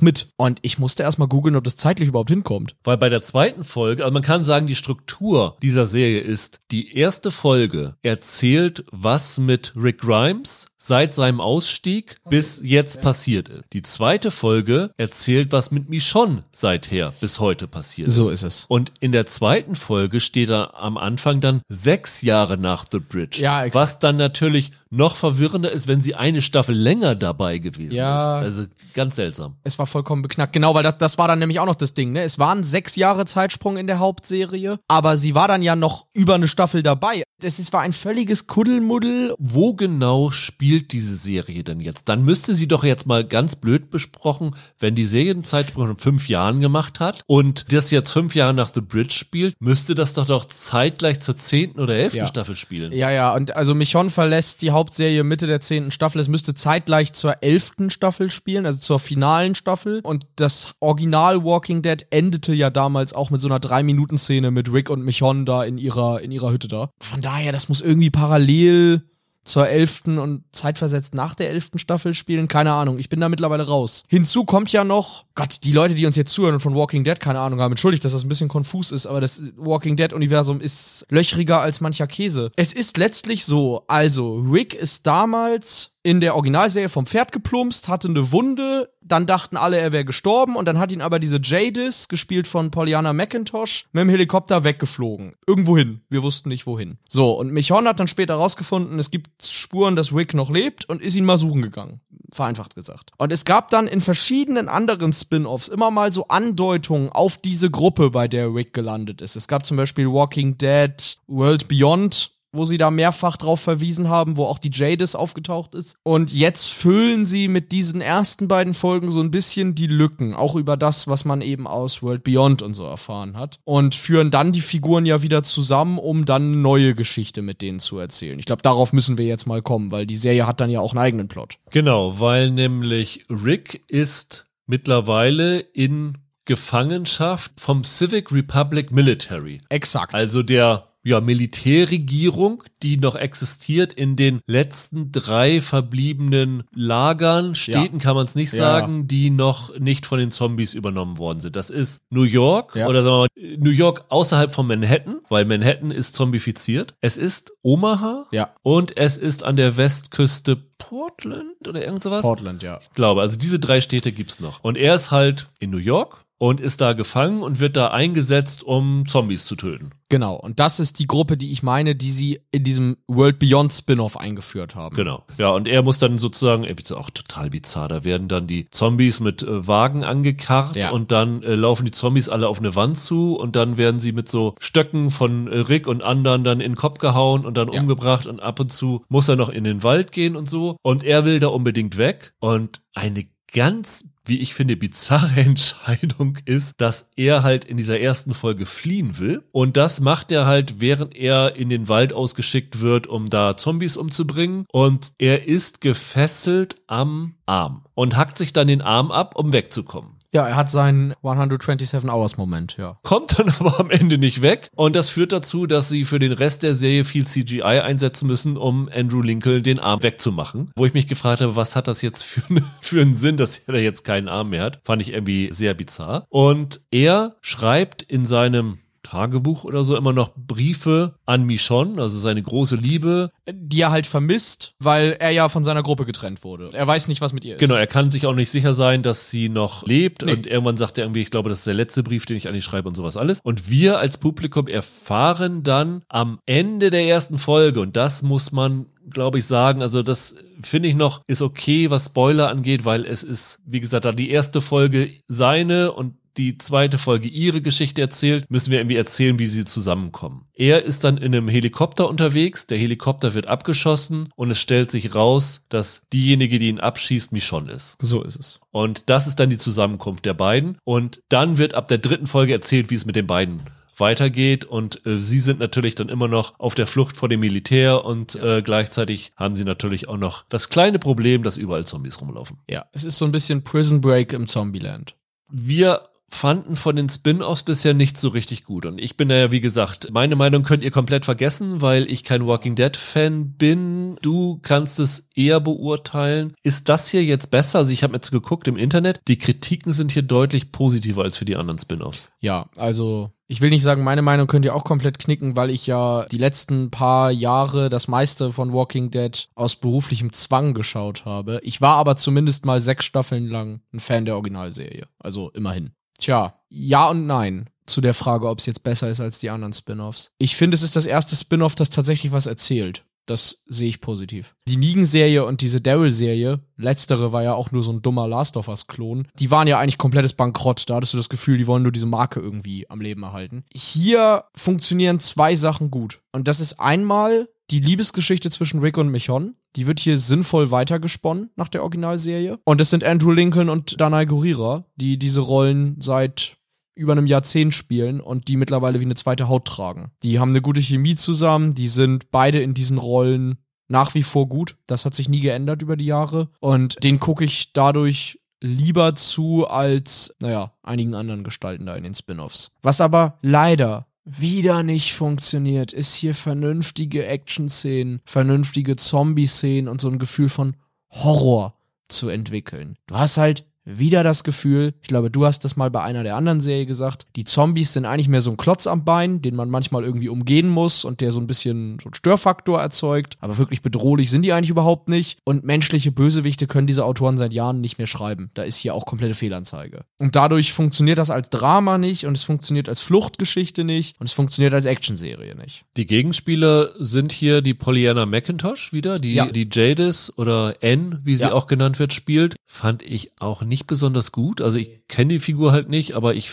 mit. 0.00 0.32
Und 0.36 0.58
ich 0.62 0.78
musste 0.78 1.02
erstmal 1.02 1.28
googeln, 1.28 1.56
ob 1.56 1.64
das 1.64 1.76
zeitlich 1.76 2.08
überhaupt 2.08 2.30
hinkommt. 2.30 2.76
Weil 2.84 2.98
bei 2.98 3.08
der 3.08 3.22
zweiten 3.22 3.64
Folge, 3.64 4.04
also 4.04 4.12
man 4.12 4.22
kann 4.22 4.44
sagen, 4.44 4.66
die 4.66 4.76
Struktur 4.76 5.56
dieser 5.62 5.86
Serie 5.86 6.20
ist, 6.20 6.60
die 6.70 6.96
erste 6.96 7.30
Folge 7.30 7.96
erzählt, 8.02 8.84
was 8.90 9.38
mit 9.38 9.72
Rick 9.76 10.00
Grimes 10.00 10.68
seit 10.78 11.12
seinem 11.12 11.40
Ausstieg 11.40 12.16
bis 12.30 12.60
jetzt 12.62 13.02
passiert 13.02 13.48
ist. 13.48 13.64
Die 13.72 13.82
zweite 13.82 14.30
Folge 14.30 14.90
erzählt, 14.96 15.52
was 15.52 15.70
mit 15.70 15.88
Michonne 15.88 16.44
seither 16.52 17.12
bis 17.20 17.40
heute 17.40 17.66
passiert 17.66 18.08
ist. 18.08 18.14
So 18.14 18.30
ist 18.30 18.44
es. 18.44 18.64
Und 18.68 18.92
in 19.00 19.12
der 19.12 19.26
zweiten 19.26 19.74
Folge 19.74 20.20
steht 20.20 20.50
da 20.50 20.72
am 20.74 20.96
Anfang 20.96 21.40
dann 21.40 21.62
sechs 21.68 22.22
Jahre 22.22 22.56
nach 22.56 22.86
The 22.90 23.00
Bridge. 23.00 23.40
Ja, 23.42 23.64
exakt. 23.64 23.74
was 23.74 23.98
dann 23.98 24.16
natürlich 24.16 24.70
noch 24.90 25.16
verwirrender 25.16 25.70
ist, 25.70 25.86
wenn 25.86 26.00
sie 26.00 26.14
eine 26.14 26.40
Staffel 26.40 26.74
länger 26.74 27.14
dabei 27.14 27.58
gewesen 27.58 27.92
Ja. 27.94 28.38
ist. 28.40 28.44
Also 28.44 28.64
ganz 28.94 29.16
seltsam. 29.16 29.56
Es 29.64 29.78
war 29.78 29.86
vollkommen 29.86 30.22
beknackt. 30.22 30.52
Genau, 30.54 30.74
weil 30.74 30.82
das, 30.82 30.96
das 30.96 31.18
war 31.18 31.28
dann 31.28 31.40
nämlich 31.40 31.60
auch 31.60 31.66
noch 31.66 31.74
das 31.74 31.92
Ding, 31.92 32.12
ne? 32.12 32.22
Es 32.22 32.38
waren 32.38 32.64
sechs 32.64 32.96
Jahre 32.96 33.26
Zeitsprung 33.26 33.76
in 33.76 33.86
der 33.86 33.98
Hauptserie, 33.98 34.78
aber 34.88 35.16
sie 35.18 35.34
war 35.34 35.46
dann 35.48 35.60
ja 35.62 35.76
noch 35.76 36.06
über 36.14 36.36
eine 36.36 36.48
Staffel 36.48 36.82
dabei. 36.82 37.22
Das 37.40 37.60
ist, 37.60 37.72
war 37.72 37.82
ein 37.82 37.92
völliges 37.92 38.48
Kuddelmuddel. 38.48 39.32
Wo 39.38 39.74
genau 39.74 40.32
spielt 40.32 40.90
diese 40.90 41.16
Serie 41.16 41.62
denn 41.62 41.78
jetzt? 41.78 42.08
Dann 42.08 42.24
müsste 42.24 42.56
sie 42.56 42.66
doch 42.66 42.82
jetzt 42.82 43.06
mal 43.06 43.24
ganz 43.24 43.54
blöd 43.54 43.90
besprochen, 43.90 44.56
wenn 44.80 44.96
die 44.96 45.04
Serie 45.04 45.30
einen 45.30 45.44
Zeitsprung 45.44 45.86
von 45.86 45.98
fünf 45.98 46.28
Jahren 46.28 46.60
gemacht 46.60 46.98
hat 46.98 47.22
und 47.26 47.72
das 47.72 47.92
jetzt 47.92 48.10
fünf 48.10 48.34
Jahre 48.34 48.54
nach 48.54 48.72
The 48.74 48.80
Bridge 48.80 49.14
spielt, 49.14 49.54
müsste 49.60 49.94
das 49.94 50.14
doch 50.14 50.26
doch 50.26 50.46
zeitgleich 50.46 51.20
zur 51.20 51.36
zehnten 51.36 51.78
oder 51.78 51.94
elften 51.94 52.18
Ja. 52.18 52.26
Staffel 52.26 52.56
spielen. 52.56 52.90
Ja, 52.92 53.12
ja, 53.12 53.32
und 53.34 53.54
also 53.54 53.72
Michonne 53.72 54.10
verlässt 54.10 54.62
die 54.62 54.72
Hauptserie 54.72 55.22
Mitte 55.22 55.46
der 55.46 55.60
zehnten 55.60 55.92
Staffel. 55.92 56.20
Es 56.20 56.28
müsste 56.28 56.54
zeitgleich 56.54 57.12
zur 57.12 57.40
elften 57.42 57.90
Staffel 57.90 58.30
spielen, 58.30 58.66
also 58.66 58.80
zur 58.80 58.98
finalen 58.98 59.54
Staffel. 59.54 60.00
Und 60.02 60.26
das 60.34 60.74
Original 60.80 61.44
Walking 61.44 61.82
Dead 61.82 62.04
endete 62.10 62.52
ja 62.52 62.70
damals 62.70 63.12
auch 63.12 63.30
mit 63.30 63.40
so 63.40 63.46
einer 63.46 63.60
Drei-Minuten-Szene 63.60 64.50
mit 64.50 64.72
Rick 64.72 64.90
und 64.90 65.04
Michonne 65.04 65.44
da 65.44 65.62
in 65.62 65.78
ihrer, 65.78 66.20
in 66.20 66.32
ihrer 66.32 66.50
Hütte 66.50 66.66
da. 66.66 66.90
Von 67.00 67.20
daher, 67.28 67.52
das 67.52 67.68
muss 67.68 67.82
irgendwie 67.82 68.08
parallel 68.08 69.02
zur 69.44 69.68
elften 69.68 70.18
und 70.18 70.44
zeitversetzt 70.52 71.14
nach 71.14 71.34
der 71.34 71.50
elften 71.50 71.78
Staffel 71.78 72.14
spielen. 72.14 72.48
Keine 72.48 72.72
Ahnung, 72.72 72.98
ich 72.98 73.08
bin 73.08 73.20
da 73.20 73.28
mittlerweile 73.28 73.66
raus. 73.66 74.04
Hinzu 74.08 74.44
kommt 74.44 74.72
ja 74.72 74.84
noch, 74.84 75.24
Gott, 75.34 75.58
die 75.64 75.72
Leute, 75.72 75.94
die 75.94 76.06
uns 76.06 76.16
jetzt 76.16 76.32
zuhören 76.32 76.54
und 76.54 76.60
von 76.60 76.74
Walking 76.74 77.04
Dead 77.04 77.18
keine 77.20 77.40
Ahnung 77.40 77.60
haben, 77.60 77.72
entschuldigt, 77.72 78.04
dass 78.04 78.12
das 78.12 78.24
ein 78.24 78.28
bisschen 78.28 78.48
konfus 78.48 78.92
ist, 78.92 79.06
aber 79.06 79.20
das 79.20 79.42
Walking 79.56 79.96
Dead-Universum 79.96 80.60
ist 80.60 81.06
löchriger 81.10 81.60
als 81.60 81.80
mancher 81.80 82.06
Käse. 82.06 82.50
Es 82.56 82.72
ist 82.72 82.96
letztlich 82.98 83.44
so, 83.44 83.84
also 83.88 84.36
Rick 84.36 84.74
ist 84.74 85.06
damals 85.06 85.97
in 86.08 86.22
der 86.22 86.36
Originalserie 86.36 86.88
vom 86.88 87.04
Pferd 87.04 87.32
geplumpst, 87.32 87.88
hatte 87.88 88.08
eine 88.08 88.32
Wunde, 88.32 88.88
dann 89.02 89.26
dachten 89.26 89.58
alle, 89.58 89.76
er 89.76 89.92
wäre 89.92 90.06
gestorben 90.06 90.56
und 90.56 90.64
dann 90.64 90.78
hat 90.78 90.90
ihn 90.90 91.02
aber 91.02 91.18
diese 91.18 91.38
Jadis, 91.42 92.08
gespielt 92.08 92.46
von 92.46 92.70
Pollyanna 92.70 93.12
McIntosh, 93.12 93.84
mit 93.92 94.00
dem 94.00 94.08
Helikopter 94.08 94.64
weggeflogen. 94.64 95.34
Irgendwo 95.46 95.76
hin. 95.76 96.00
Wir 96.08 96.22
wussten 96.22 96.48
nicht 96.48 96.66
wohin. 96.66 96.96
So, 97.10 97.32
und 97.32 97.52
Michonne 97.52 97.90
hat 97.90 98.00
dann 98.00 98.08
später 98.08 98.36
rausgefunden, 98.36 98.98
es 98.98 99.10
gibt 99.10 99.44
Spuren, 99.44 99.96
dass 99.96 100.14
Rick 100.14 100.32
noch 100.32 100.48
lebt 100.48 100.88
und 100.88 101.02
ist 101.02 101.14
ihn 101.14 101.26
mal 101.26 101.36
suchen 101.36 101.60
gegangen. 101.60 102.00
Vereinfacht 102.32 102.74
gesagt. 102.74 103.12
Und 103.18 103.30
es 103.30 103.44
gab 103.44 103.68
dann 103.68 103.86
in 103.86 104.00
verschiedenen 104.00 104.70
anderen 104.70 105.12
Spin-offs 105.12 105.68
immer 105.68 105.90
mal 105.90 106.10
so 106.10 106.28
Andeutungen 106.28 107.10
auf 107.10 107.36
diese 107.36 107.70
Gruppe, 107.70 108.08
bei 108.08 108.28
der 108.28 108.54
Rick 108.54 108.72
gelandet 108.72 109.20
ist. 109.20 109.36
Es 109.36 109.46
gab 109.46 109.66
zum 109.66 109.76
Beispiel 109.76 110.10
Walking 110.10 110.56
Dead, 110.56 111.18
World 111.26 111.68
Beyond, 111.68 112.37
wo 112.52 112.64
sie 112.64 112.78
da 112.78 112.90
mehrfach 112.90 113.36
drauf 113.36 113.60
verwiesen 113.60 114.08
haben, 114.08 114.36
wo 114.36 114.44
auch 114.44 114.58
die 114.58 114.70
Jadis 114.72 115.14
aufgetaucht 115.14 115.74
ist. 115.74 115.96
Und 116.02 116.32
jetzt 116.32 116.72
füllen 116.72 117.24
sie 117.24 117.48
mit 117.48 117.72
diesen 117.72 118.00
ersten 118.00 118.48
beiden 118.48 118.74
Folgen 118.74 119.10
so 119.10 119.20
ein 119.20 119.30
bisschen 119.30 119.74
die 119.74 119.86
Lücken, 119.86 120.34
auch 120.34 120.54
über 120.54 120.76
das, 120.76 121.08
was 121.08 121.24
man 121.24 121.42
eben 121.42 121.66
aus 121.66 122.02
World 122.02 122.24
Beyond 122.24 122.62
und 122.62 122.74
so 122.74 122.84
erfahren 122.84 123.36
hat. 123.36 123.58
Und 123.64 123.94
führen 123.94 124.30
dann 124.30 124.52
die 124.52 124.60
Figuren 124.60 125.06
ja 125.06 125.22
wieder 125.22 125.42
zusammen, 125.42 125.98
um 125.98 126.24
dann 126.24 126.52
eine 126.52 126.56
neue 126.56 126.94
Geschichte 126.94 127.42
mit 127.42 127.60
denen 127.60 127.78
zu 127.78 127.98
erzählen. 127.98 128.38
Ich 128.38 128.46
glaube, 128.46 128.62
darauf 128.62 128.92
müssen 128.92 129.18
wir 129.18 129.26
jetzt 129.26 129.46
mal 129.46 129.62
kommen, 129.62 129.90
weil 129.90 130.06
die 130.06 130.16
Serie 130.16 130.46
hat 130.46 130.60
dann 130.60 130.70
ja 130.70 130.80
auch 130.80 130.92
einen 130.92 131.00
eigenen 131.00 131.28
Plot. 131.28 131.58
Genau, 131.70 132.18
weil 132.18 132.50
nämlich 132.50 133.26
Rick 133.28 133.84
ist 133.88 134.46
mittlerweile 134.66 135.60
in 135.60 136.18
Gefangenschaft 136.44 137.60
vom 137.60 137.84
Civic 137.84 138.32
Republic 138.32 138.90
Military. 138.90 139.60
Exakt. 139.68 140.14
Also 140.14 140.42
der 140.42 140.87
ja, 141.08 141.20
Militärregierung, 141.20 142.62
die 142.82 142.96
noch 142.96 143.14
existiert 143.14 143.92
in 143.92 144.16
den 144.16 144.40
letzten 144.46 145.12
drei 145.12 145.60
verbliebenen 145.60 146.64
Lagern, 146.74 147.54
Städten 147.54 147.98
kann 147.98 148.14
man 148.14 148.26
es 148.26 148.34
nicht 148.34 148.52
Ja. 148.52 148.58
sagen, 148.58 149.08
die 149.08 149.30
noch 149.30 149.76
nicht 149.78 150.06
von 150.06 150.18
den 150.18 150.30
Zombies 150.30 150.74
übernommen 150.74 151.18
worden 151.18 151.40
sind. 151.40 151.56
Das 151.56 151.70
ist 151.70 152.00
New 152.10 152.22
York 152.22 152.74
Ja. 152.76 152.88
oder 152.88 153.02
sagen 153.02 153.28
wir 153.34 153.48
mal 153.50 153.56
New 153.58 153.70
York 153.70 154.04
außerhalb 154.08 154.52
von 154.52 154.66
Manhattan, 154.66 155.20
weil 155.28 155.44
Manhattan 155.44 155.90
ist 155.90 156.14
zombifiziert. 156.14 156.94
Es 157.00 157.16
ist 157.16 157.52
Omaha 157.62 158.26
Ja. 158.32 158.50
und 158.62 158.96
es 158.96 159.16
ist 159.16 159.42
an 159.42 159.56
der 159.56 159.76
Westküste 159.76 160.56
Portland 160.78 161.66
oder 161.68 161.84
irgend 161.84 162.02
sowas. 162.02 162.22
Portland, 162.22 162.62
ja. 162.62 162.78
Ich 162.82 162.90
glaube, 162.92 163.20
also 163.20 163.36
diese 163.36 163.58
drei 163.58 163.80
Städte 163.80 164.12
gibt's 164.12 164.40
noch. 164.40 164.62
Und 164.62 164.76
er 164.76 164.94
ist 164.94 165.10
halt 165.10 165.48
in 165.58 165.70
New 165.70 165.78
York 165.78 166.24
und 166.38 166.60
ist 166.60 166.80
da 166.80 166.92
gefangen 166.92 167.42
und 167.42 167.60
wird 167.60 167.76
da 167.76 167.88
eingesetzt, 167.88 168.62
um 168.62 169.04
Zombies 169.06 169.44
zu 169.44 169.56
töten. 169.56 169.90
Genau. 170.08 170.36
Und 170.36 170.58
das 170.58 170.80
ist 170.80 170.98
die 171.00 171.06
Gruppe, 171.06 171.36
die 171.36 171.52
ich 171.52 171.62
meine, 171.62 171.94
die 171.94 172.10
sie 172.10 172.40
in 172.50 172.64
diesem 172.64 172.96
World 173.08 173.38
Beyond 173.38 173.72
Spin-off 173.72 174.16
eingeführt 174.16 174.74
haben. 174.74 174.96
Genau. 174.96 175.24
Ja, 175.36 175.50
und 175.50 175.68
er 175.68 175.82
muss 175.82 175.98
dann 175.98 176.18
sozusagen, 176.18 176.64
er 176.64 176.74
auch 176.96 177.10
total 177.10 177.50
bizarr, 177.50 177.88
da 177.88 178.04
werden 178.04 178.28
dann 178.28 178.46
die 178.46 178.64
Zombies 178.70 179.20
mit 179.20 179.42
äh, 179.42 179.66
Wagen 179.66 180.04
angekarrt 180.04 180.76
Ja. 180.76 180.90
und 180.92 181.12
dann 181.12 181.42
äh, 181.42 181.54
laufen 181.54 181.84
die 181.84 181.90
Zombies 181.90 182.28
alle 182.30 182.48
auf 182.48 182.58
eine 182.58 182.74
Wand 182.74 182.96
zu 182.96 183.36
und 183.36 183.54
dann 183.56 183.76
werden 183.76 184.00
sie 184.00 184.12
mit 184.12 184.28
so 184.30 184.54
Stöcken 184.60 185.10
von 185.10 185.48
äh, 185.48 185.58
Rick 185.58 185.86
und 185.86 186.02
anderen 186.02 186.44
dann 186.44 186.60
in 186.60 186.72
den 186.72 186.76
Kopf 186.76 186.98
gehauen 186.98 187.44
und 187.44 187.56
dann 187.58 187.70
Ja. 187.72 187.80
umgebracht 187.80 188.26
und 188.26 188.40
ab 188.40 188.60
und 188.60 188.72
zu 188.72 189.04
muss 189.08 189.28
er 189.28 189.36
noch 189.36 189.50
in 189.50 189.64
den 189.64 189.82
Wald 189.82 190.12
gehen 190.12 190.36
und 190.36 190.48
so. 190.48 190.76
Und 190.82 191.04
er 191.04 191.24
will 191.26 191.40
da 191.40 191.48
unbedingt 191.48 191.98
weg 191.98 192.32
und 192.40 192.80
eine 192.94 193.26
ganz 193.52 194.04
wie 194.28 194.38
ich 194.38 194.54
finde, 194.54 194.76
bizarre 194.76 195.36
Entscheidung 195.40 196.38
ist, 196.44 196.74
dass 196.78 197.08
er 197.16 197.42
halt 197.42 197.64
in 197.64 197.76
dieser 197.76 197.98
ersten 197.98 198.34
Folge 198.34 198.66
fliehen 198.66 199.18
will. 199.18 199.42
Und 199.52 199.76
das 199.76 200.00
macht 200.00 200.30
er 200.30 200.46
halt, 200.46 200.80
während 200.80 201.16
er 201.16 201.56
in 201.56 201.68
den 201.68 201.88
Wald 201.88 202.12
ausgeschickt 202.12 202.80
wird, 202.80 203.06
um 203.06 203.30
da 203.30 203.56
Zombies 203.56 203.96
umzubringen. 203.96 204.66
Und 204.70 205.12
er 205.18 205.48
ist 205.48 205.80
gefesselt 205.80 206.76
am 206.86 207.34
Arm 207.46 207.84
und 207.94 208.16
hackt 208.16 208.38
sich 208.38 208.52
dann 208.52 208.68
den 208.68 208.82
Arm 208.82 209.10
ab, 209.10 209.36
um 209.36 209.52
wegzukommen. 209.52 210.17
Ja, 210.32 210.46
er 210.46 210.56
hat 210.56 210.70
seinen 210.70 211.14
127 211.22 212.10
Hours 212.10 212.36
Moment, 212.36 212.76
ja. 212.76 212.98
Kommt 213.02 213.38
dann 213.38 213.48
aber 213.58 213.80
am 213.80 213.90
Ende 213.90 214.18
nicht 214.18 214.42
weg. 214.42 214.68
Und 214.74 214.94
das 214.94 215.08
führt 215.08 215.32
dazu, 215.32 215.66
dass 215.66 215.88
sie 215.88 216.04
für 216.04 216.18
den 216.18 216.32
Rest 216.32 216.62
der 216.62 216.74
Serie 216.74 217.04
viel 217.04 217.26
CGI 217.26 217.62
einsetzen 217.62 218.26
müssen, 218.26 218.56
um 218.56 218.88
Andrew 218.94 219.22
Lincoln 219.22 219.62
den 219.62 219.78
Arm 219.78 220.02
wegzumachen. 220.02 220.70
Wo 220.76 220.84
ich 220.84 220.94
mich 220.94 221.06
gefragt 221.06 221.40
habe, 221.40 221.56
was 221.56 221.76
hat 221.76 221.88
das 221.88 222.02
jetzt 222.02 222.24
für, 222.24 222.42
eine, 222.50 222.62
für 222.82 223.00
einen 223.00 223.14
Sinn, 223.14 223.36
dass 223.36 223.58
er 223.58 223.80
jetzt 223.80 224.04
keinen 224.04 224.28
Arm 224.28 224.50
mehr 224.50 224.62
hat. 224.62 224.80
Fand 224.84 225.00
ich 225.00 225.12
irgendwie 225.12 225.50
sehr 225.52 225.74
bizarr. 225.74 226.26
Und 226.28 226.80
er 226.90 227.36
schreibt 227.40 228.02
in 228.02 228.26
seinem 228.26 228.78
Tagebuch 229.08 229.64
oder 229.64 229.84
so 229.84 229.96
immer 229.96 230.12
noch 230.12 230.32
Briefe 230.36 231.14
an 231.24 231.44
Michonne, 231.44 232.00
also 232.00 232.18
seine 232.18 232.42
große 232.42 232.76
Liebe. 232.76 233.30
Die 233.50 233.80
er 233.80 233.90
halt 233.90 234.06
vermisst, 234.06 234.74
weil 234.78 235.16
er 235.18 235.30
ja 235.30 235.48
von 235.48 235.64
seiner 235.64 235.82
Gruppe 235.82 236.04
getrennt 236.04 236.44
wurde. 236.44 236.70
Er 236.72 236.86
weiß 236.86 237.08
nicht, 237.08 237.20
was 237.20 237.32
mit 237.32 237.44
ihr 237.44 237.54
ist. 237.54 237.60
Genau, 237.60 237.74
er 237.74 237.86
kann 237.86 238.10
sich 238.10 238.26
auch 238.26 238.34
nicht 238.34 238.50
sicher 238.50 238.74
sein, 238.74 239.02
dass 239.02 239.30
sie 239.30 239.48
noch 239.48 239.86
lebt. 239.86 240.24
Nee. 240.24 240.32
Und 240.32 240.46
irgendwann 240.46 240.76
sagt 240.76 240.98
er 240.98 241.04
irgendwie, 241.04 241.22
ich 241.22 241.30
glaube, 241.30 241.48
das 241.48 241.58
ist 241.58 241.66
der 241.66 241.74
letzte 241.74 242.02
Brief, 242.02 242.26
den 242.26 242.36
ich 242.36 242.48
an 242.48 242.54
ihn 242.54 242.62
schreibe 242.62 242.88
und 242.88 242.94
sowas 242.94 243.16
alles. 243.16 243.40
Und 243.42 243.70
wir 243.70 243.98
als 243.98 244.18
Publikum 244.18 244.66
erfahren 244.66 245.62
dann 245.62 246.02
am 246.08 246.38
Ende 246.46 246.90
der 246.90 247.06
ersten 247.06 247.38
Folge, 247.38 247.80
und 247.80 247.96
das 247.96 248.22
muss 248.22 248.52
man 248.52 248.86
glaube 249.10 249.38
ich, 249.38 249.46
sagen. 249.46 249.80
Also 249.80 250.02
das 250.02 250.36
finde 250.62 250.88
ich 250.88 250.94
noch 250.94 251.22
ist 251.26 251.40
okay, 251.40 251.90
was 251.90 252.06
Spoiler 252.06 252.50
angeht, 252.50 252.84
weil 252.84 253.06
es 253.06 253.22
ist, 253.22 253.60
wie 253.64 253.80
gesagt, 253.80 254.04
da 254.04 254.12
die 254.12 254.30
erste 254.30 254.60
Folge 254.60 255.12
seine 255.28 255.92
und 255.92 256.14
die 256.38 256.56
zweite 256.56 256.96
Folge 256.96 257.28
ihre 257.28 257.60
Geschichte 257.60 258.00
erzählt, 258.00 258.50
müssen 258.50 258.70
wir 258.70 258.78
irgendwie 258.78 258.96
erzählen, 258.96 259.38
wie 259.38 259.46
sie 259.46 259.64
zusammenkommen. 259.64 260.46
Er 260.54 260.84
ist 260.84 261.04
dann 261.04 261.18
in 261.18 261.34
einem 261.34 261.48
Helikopter 261.48 262.08
unterwegs, 262.08 262.66
der 262.66 262.78
Helikopter 262.78 263.34
wird 263.34 263.46
abgeschossen 263.46 264.30
und 264.36 264.50
es 264.50 264.60
stellt 264.60 264.90
sich 264.90 265.14
raus, 265.14 265.64
dass 265.68 266.02
diejenige, 266.12 266.58
die 266.58 266.68
ihn 266.68 266.80
abschießt, 266.80 267.32
Michonne 267.32 267.72
ist. 267.72 267.96
So 268.00 268.22
ist 268.22 268.36
es. 268.36 268.60
Und 268.70 269.10
das 269.10 269.26
ist 269.26 269.40
dann 269.40 269.50
die 269.50 269.58
Zusammenkunft 269.58 270.24
der 270.24 270.34
beiden. 270.34 270.78
Und 270.84 271.20
dann 271.28 271.58
wird 271.58 271.74
ab 271.74 271.88
der 271.88 271.98
dritten 271.98 272.26
Folge 272.26 272.52
erzählt, 272.52 272.90
wie 272.90 272.94
es 272.94 273.06
mit 273.06 273.16
den 273.16 273.26
beiden 273.26 273.62
weitergeht 274.00 274.64
und 274.64 275.04
äh, 275.06 275.18
sie 275.18 275.40
sind 275.40 275.58
natürlich 275.58 275.94
dann 275.94 276.08
immer 276.08 276.28
noch 276.28 276.58
auf 276.58 276.74
der 276.74 276.86
Flucht 276.86 277.16
vor 277.16 277.28
dem 277.28 277.40
Militär 277.40 278.04
und 278.04 278.36
äh, 278.36 278.62
gleichzeitig 278.62 279.32
haben 279.36 279.56
sie 279.56 279.64
natürlich 279.64 280.08
auch 280.08 280.16
noch 280.16 280.44
das 280.48 280.68
kleine 280.68 280.98
Problem, 280.98 281.42
dass 281.42 281.56
überall 281.56 281.84
Zombies 281.84 282.20
rumlaufen. 282.20 282.58
Ja, 282.68 282.86
es 282.92 283.04
ist 283.04 283.18
so 283.18 283.24
ein 283.24 283.32
bisschen 283.32 283.64
Prison 283.64 284.00
Break 284.00 284.32
im 284.32 284.46
Zombieland. 284.46 285.16
Wir 285.50 286.02
fanden 286.28 286.76
von 286.76 286.94
den 286.94 287.08
Spin-offs 287.08 287.62
bisher 287.62 287.94
nicht 287.94 288.20
so 288.20 288.28
richtig 288.28 288.64
gut. 288.64 288.86
Und 288.86 289.00
ich 289.00 289.16
bin 289.16 289.30
ja, 289.30 289.50
wie 289.50 289.60
gesagt, 289.60 290.10
meine 290.12 290.36
Meinung 290.36 290.62
könnt 290.62 290.84
ihr 290.84 290.90
komplett 290.90 291.24
vergessen, 291.24 291.80
weil 291.80 292.10
ich 292.10 292.22
kein 292.22 292.46
Walking 292.46 292.74
Dead-Fan 292.74 293.54
bin. 293.54 294.16
Du 294.22 294.58
kannst 294.62 295.00
es 295.00 295.28
eher 295.34 295.60
beurteilen. 295.60 296.54
Ist 296.62 296.88
das 296.88 297.08
hier 297.08 297.24
jetzt 297.24 297.50
besser? 297.50 297.78
Also 297.78 297.92
ich 297.92 298.02
habe 298.02 298.14
jetzt 298.14 298.30
geguckt 298.30 298.68
im 298.68 298.76
Internet, 298.76 299.20
die 299.26 299.38
Kritiken 299.38 299.92
sind 299.92 300.12
hier 300.12 300.22
deutlich 300.22 300.70
positiver 300.70 301.22
als 301.22 301.38
für 301.38 301.46
die 301.46 301.56
anderen 301.56 301.78
Spin-offs. 301.78 302.30
Ja, 302.40 302.68
also 302.76 303.32
ich 303.50 303.62
will 303.62 303.70
nicht 303.70 303.82
sagen, 303.82 304.04
meine 304.04 304.20
Meinung 304.20 304.46
könnt 304.46 304.66
ihr 304.66 304.74
auch 304.74 304.84
komplett 304.84 305.18
knicken, 305.18 305.56
weil 305.56 305.70
ich 305.70 305.86
ja 305.86 306.26
die 306.26 306.36
letzten 306.36 306.90
paar 306.90 307.30
Jahre 307.30 307.88
das 307.88 308.06
meiste 308.06 308.52
von 308.52 308.74
Walking 308.74 309.10
Dead 309.10 309.48
aus 309.54 309.76
beruflichem 309.76 310.34
Zwang 310.34 310.74
geschaut 310.74 311.24
habe. 311.24 311.58
Ich 311.62 311.80
war 311.80 311.96
aber 311.96 312.16
zumindest 312.16 312.66
mal 312.66 312.82
sechs 312.82 313.06
Staffeln 313.06 313.48
lang 313.48 313.80
ein 313.94 314.00
Fan 314.00 314.26
der 314.26 314.34
Originalserie. 314.34 315.06
Also 315.18 315.50
immerhin. 315.52 315.92
Tja, 316.18 316.54
ja 316.68 317.08
und 317.08 317.26
nein 317.26 317.66
zu 317.88 318.00
der 318.00 318.14
Frage, 318.14 318.48
ob 318.48 318.58
es 318.58 318.66
jetzt 318.66 318.82
besser 318.82 319.08
ist 319.08 319.20
als 319.20 319.38
die 319.38 319.50
anderen 319.50 319.72
Spin-offs. 319.72 320.32
Ich 320.38 320.56
finde, 320.56 320.74
es 320.74 320.82
ist 320.82 320.96
das 320.96 321.06
erste 321.06 321.34
Spin-off, 321.34 321.74
das 321.74 321.90
tatsächlich 321.90 322.32
was 322.32 322.46
erzählt. 322.46 323.04
Das 323.26 323.62
sehe 323.66 323.90
ich 323.90 324.00
positiv. 324.00 324.54
Die 324.68 324.78
Negan-Serie 324.78 325.44
und 325.44 325.60
diese 325.60 325.82
Daryl-Serie, 325.82 326.60
letztere 326.78 327.30
war 327.30 327.42
ja 327.42 327.52
auch 327.52 327.70
nur 327.72 327.82
so 327.82 327.92
ein 327.92 328.00
dummer 328.00 328.26
Last 328.26 328.56
of 328.56 328.68
Us-Klon, 328.68 329.28
die 329.38 329.50
waren 329.50 329.68
ja 329.68 329.78
eigentlich 329.78 329.98
komplettes 329.98 330.32
Bankrott. 330.32 330.88
Da 330.88 330.94
hattest 330.94 331.12
du 331.12 331.18
das 331.18 331.28
Gefühl, 331.28 331.58
die 331.58 331.66
wollen 331.66 331.82
nur 331.82 331.92
diese 331.92 332.06
Marke 332.06 332.40
irgendwie 332.40 332.88
am 332.88 333.02
Leben 333.02 333.22
erhalten. 333.22 333.64
Hier 333.74 334.44
funktionieren 334.54 335.20
zwei 335.20 335.56
Sachen 335.56 335.90
gut. 335.90 336.22
Und 336.32 336.48
das 336.48 336.60
ist 336.60 336.80
einmal 336.80 337.50
die 337.70 337.80
Liebesgeschichte 337.80 338.50
zwischen 338.50 338.80
Rick 338.80 338.98
und 338.98 339.10
Michonne. 339.10 339.54
Die 339.76 339.86
wird 339.86 340.00
hier 340.00 340.18
sinnvoll 340.18 340.70
weitergesponnen 340.70 341.50
nach 341.56 341.68
der 341.68 341.82
Originalserie. 341.82 342.58
Und 342.64 342.80
es 342.80 342.90
sind 342.90 343.04
Andrew 343.04 343.30
Lincoln 343.30 343.68
und 343.68 344.00
Danai 344.00 344.24
Gurira, 344.24 344.84
die 344.96 345.18
diese 345.18 345.40
Rollen 345.40 346.00
seit 346.00 346.56
über 346.94 347.12
einem 347.12 347.26
Jahrzehnt 347.26 347.74
spielen 347.74 348.20
und 348.20 348.48
die 348.48 348.56
mittlerweile 348.56 348.98
wie 348.98 349.04
eine 349.04 349.14
zweite 349.14 349.48
Haut 349.48 349.66
tragen. 349.66 350.10
Die 350.24 350.40
haben 350.40 350.50
eine 350.50 350.62
gute 350.62 350.80
Chemie 350.80 351.14
zusammen, 351.14 351.74
die 351.74 351.86
sind 351.86 352.30
beide 352.32 352.60
in 352.60 352.74
diesen 352.74 352.98
Rollen 352.98 353.58
nach 353.86 354.14
wie 354.14 354.24
vor 354.24 354.48
gut. 354.48 354.76
Das 354.86 355.04
hat 355.04 355.14
sich 355.14 355.28
nie 355.28 355.40
geändert 355.40 355.80
über 355.80 355.96
die 355.96 356.06
Jahre. 356.06 356.48
Und 356.60 357.02
den 357.04 357.20
gucke 357.20 357.44
ich 357.44 357.72
dadurch 357.72 358.40
lieber 358.60 359.14
zu 359.14 359.66
als, 359.68 360.36
naja, 360.40 360.72
einigen 360.82 361.14
anderen 361.14 361.44
Gestalten 361.44 361.86
da 361.86 361.94
in 361.94 362.02
den 362.02 362.14
Spin-offs. 362.14 362.72
Was 362.82 363.00
aber 363.00 363.38
leider 363.42 364.07
wieder 364.36 364.82
nicht 364.82 365.14
funktioniert, 365.14 365.92
ist 365.92 366.14
hier 366.14 366.34
vernünftige 366.34 367.26
Action-Szenen, 367.26 368.20
vernünftige 368.24 368.96
Zombie-Szenen 368.96 369.88
und 369.88 370.00
so 370.00 370.08
ein 370.08 370.18
Gefühl 370.18 370.48
von 370.48 370.76
Horror 371.10 371.74
zu 372.08 372.28
entwickeln. 372.28 372.96
Du 373.06 373.16
hast 373.16 373.38
halt 373.38 373.64
wieder 373.88 374.22
das 374.22 374.44
Gefühl, 374.44 374.92
ich 375.00 375.08
glaube, 375.08 375.30
du 375.30 375.46
hast 375.46 375.64
das 375.64 375.76
mal 375.76 375.90
bei 375.90 376.02
einer 376.02 376.22
der 376.22 376.36
anderen 376.36 376.60
Serien 376.60 376.86
gesagt, 376.86 377.26
die 377.36 377.44
Zombies 377.44 377.94
sind 377.94 378.04
eigentlich 378.04 378.28
mehr 378.28 378.42
so 378.42 378.50
ein 378.50 378.56
Klotz 378.56 378.86
am 378.86 379.04
Bein, 379.04 379.40
den 379.40 379.54
man 379.54 379.70
manchmal 379.70 380.04
irgendwie 380.04 380.28
umgehen 380.28 380.68
muss 380.68 381.04
und 381.04 381.20
der 381.20 381.32
so 381.32 381.40
ein 381.40 381.46
bisschen 381.46 381.98
so 382.00 382.08
einen 382.08 382.14
Störfaktor 382.14 382.80
erzeugt. 382.80 383.36
Aber 383.40 383.56
wirklich 383.56 383.82
bedrohlich 383.82 384.30
sind 384.30 384.42
die 384.42 384.52
eigentlich 384.52 384.70
überhaupt 384.70 385.08
nicht. 385.08 385.38
Und 385.44 385.64
menschliche 385.64 386.12
Bösewichte 386.12 386.66
können 386.66 386.86
diese 386.86 387.04
Autoren 387.04 387.38
seit 387.38 387.52
Jahren 387.52 387.80
nicht 387.80 387.98
mehr 387.98 388.06
schreiben. 388.06 388.50
Da 388.54 388.62
ist 388.62 388.76
hier 388.76 388.94
auch 388.94 389.06
komplette 389.06 389.34
Fehlanzeige. 389.34 390.04
Und 390.18 390.36
dadurch 390.36 390.72
funktioniert 390.72 391.18
das 391.18 391.30
als 391.30 391.48
Drama 391.48 391.96
nicht 391.96 392.26
und 392.26 392.36
es 392.36 392.44
funktioniert 392.44 392.88
als 392.88 393.00
Fluchtgeschichte 393.00 393.84
nicht 393.84 394.20
und 394.20 394.26
es 394.26 394.32
funktioniert 394.32 394.74
als 394.74 394.86
Actionserie 394.86 395.54
nicht. 395.54 395.84
Die 395.96 396.06
Gegenspieler 396.06 396.90
sind 396.98 397.32
hier 397.32 397.62
die 397.62 397.74
Pollyanna 397.74 398.26
McIntosh 398.26 398.92
wieder, 398.92 399.18
die, 399.18 399.34
ja. 399.34 399.46
die 399.46 399.68
Jadis 399.70 400.32
oder 400.36 400.82
N, 400.82 401.20
wie 401.24 401.36
sie 401.36 401.44
ja. 401.44 401.52
auch 401.52 401.66
genannt 401.66 401.98
wird, 401.98 402.12
spielt. 402.12 402.56
Fand 402.66 403.02
ich 403.02 403.30
auch 403.40 403.62
nicht 403.62 403.77
nicht 403.78 403.86
besonders 403.86 404.32
gut. 404.32 404.60
Also 404.60 404.78
ich 404.78 405.06
kenne 405.08 405.34
die 405.34 405.38
Figur 405.38 405.72
halt 405.72 405.88
nicht, 405.88 406.14
aber 406.14 406.34
ich 406.34 406.50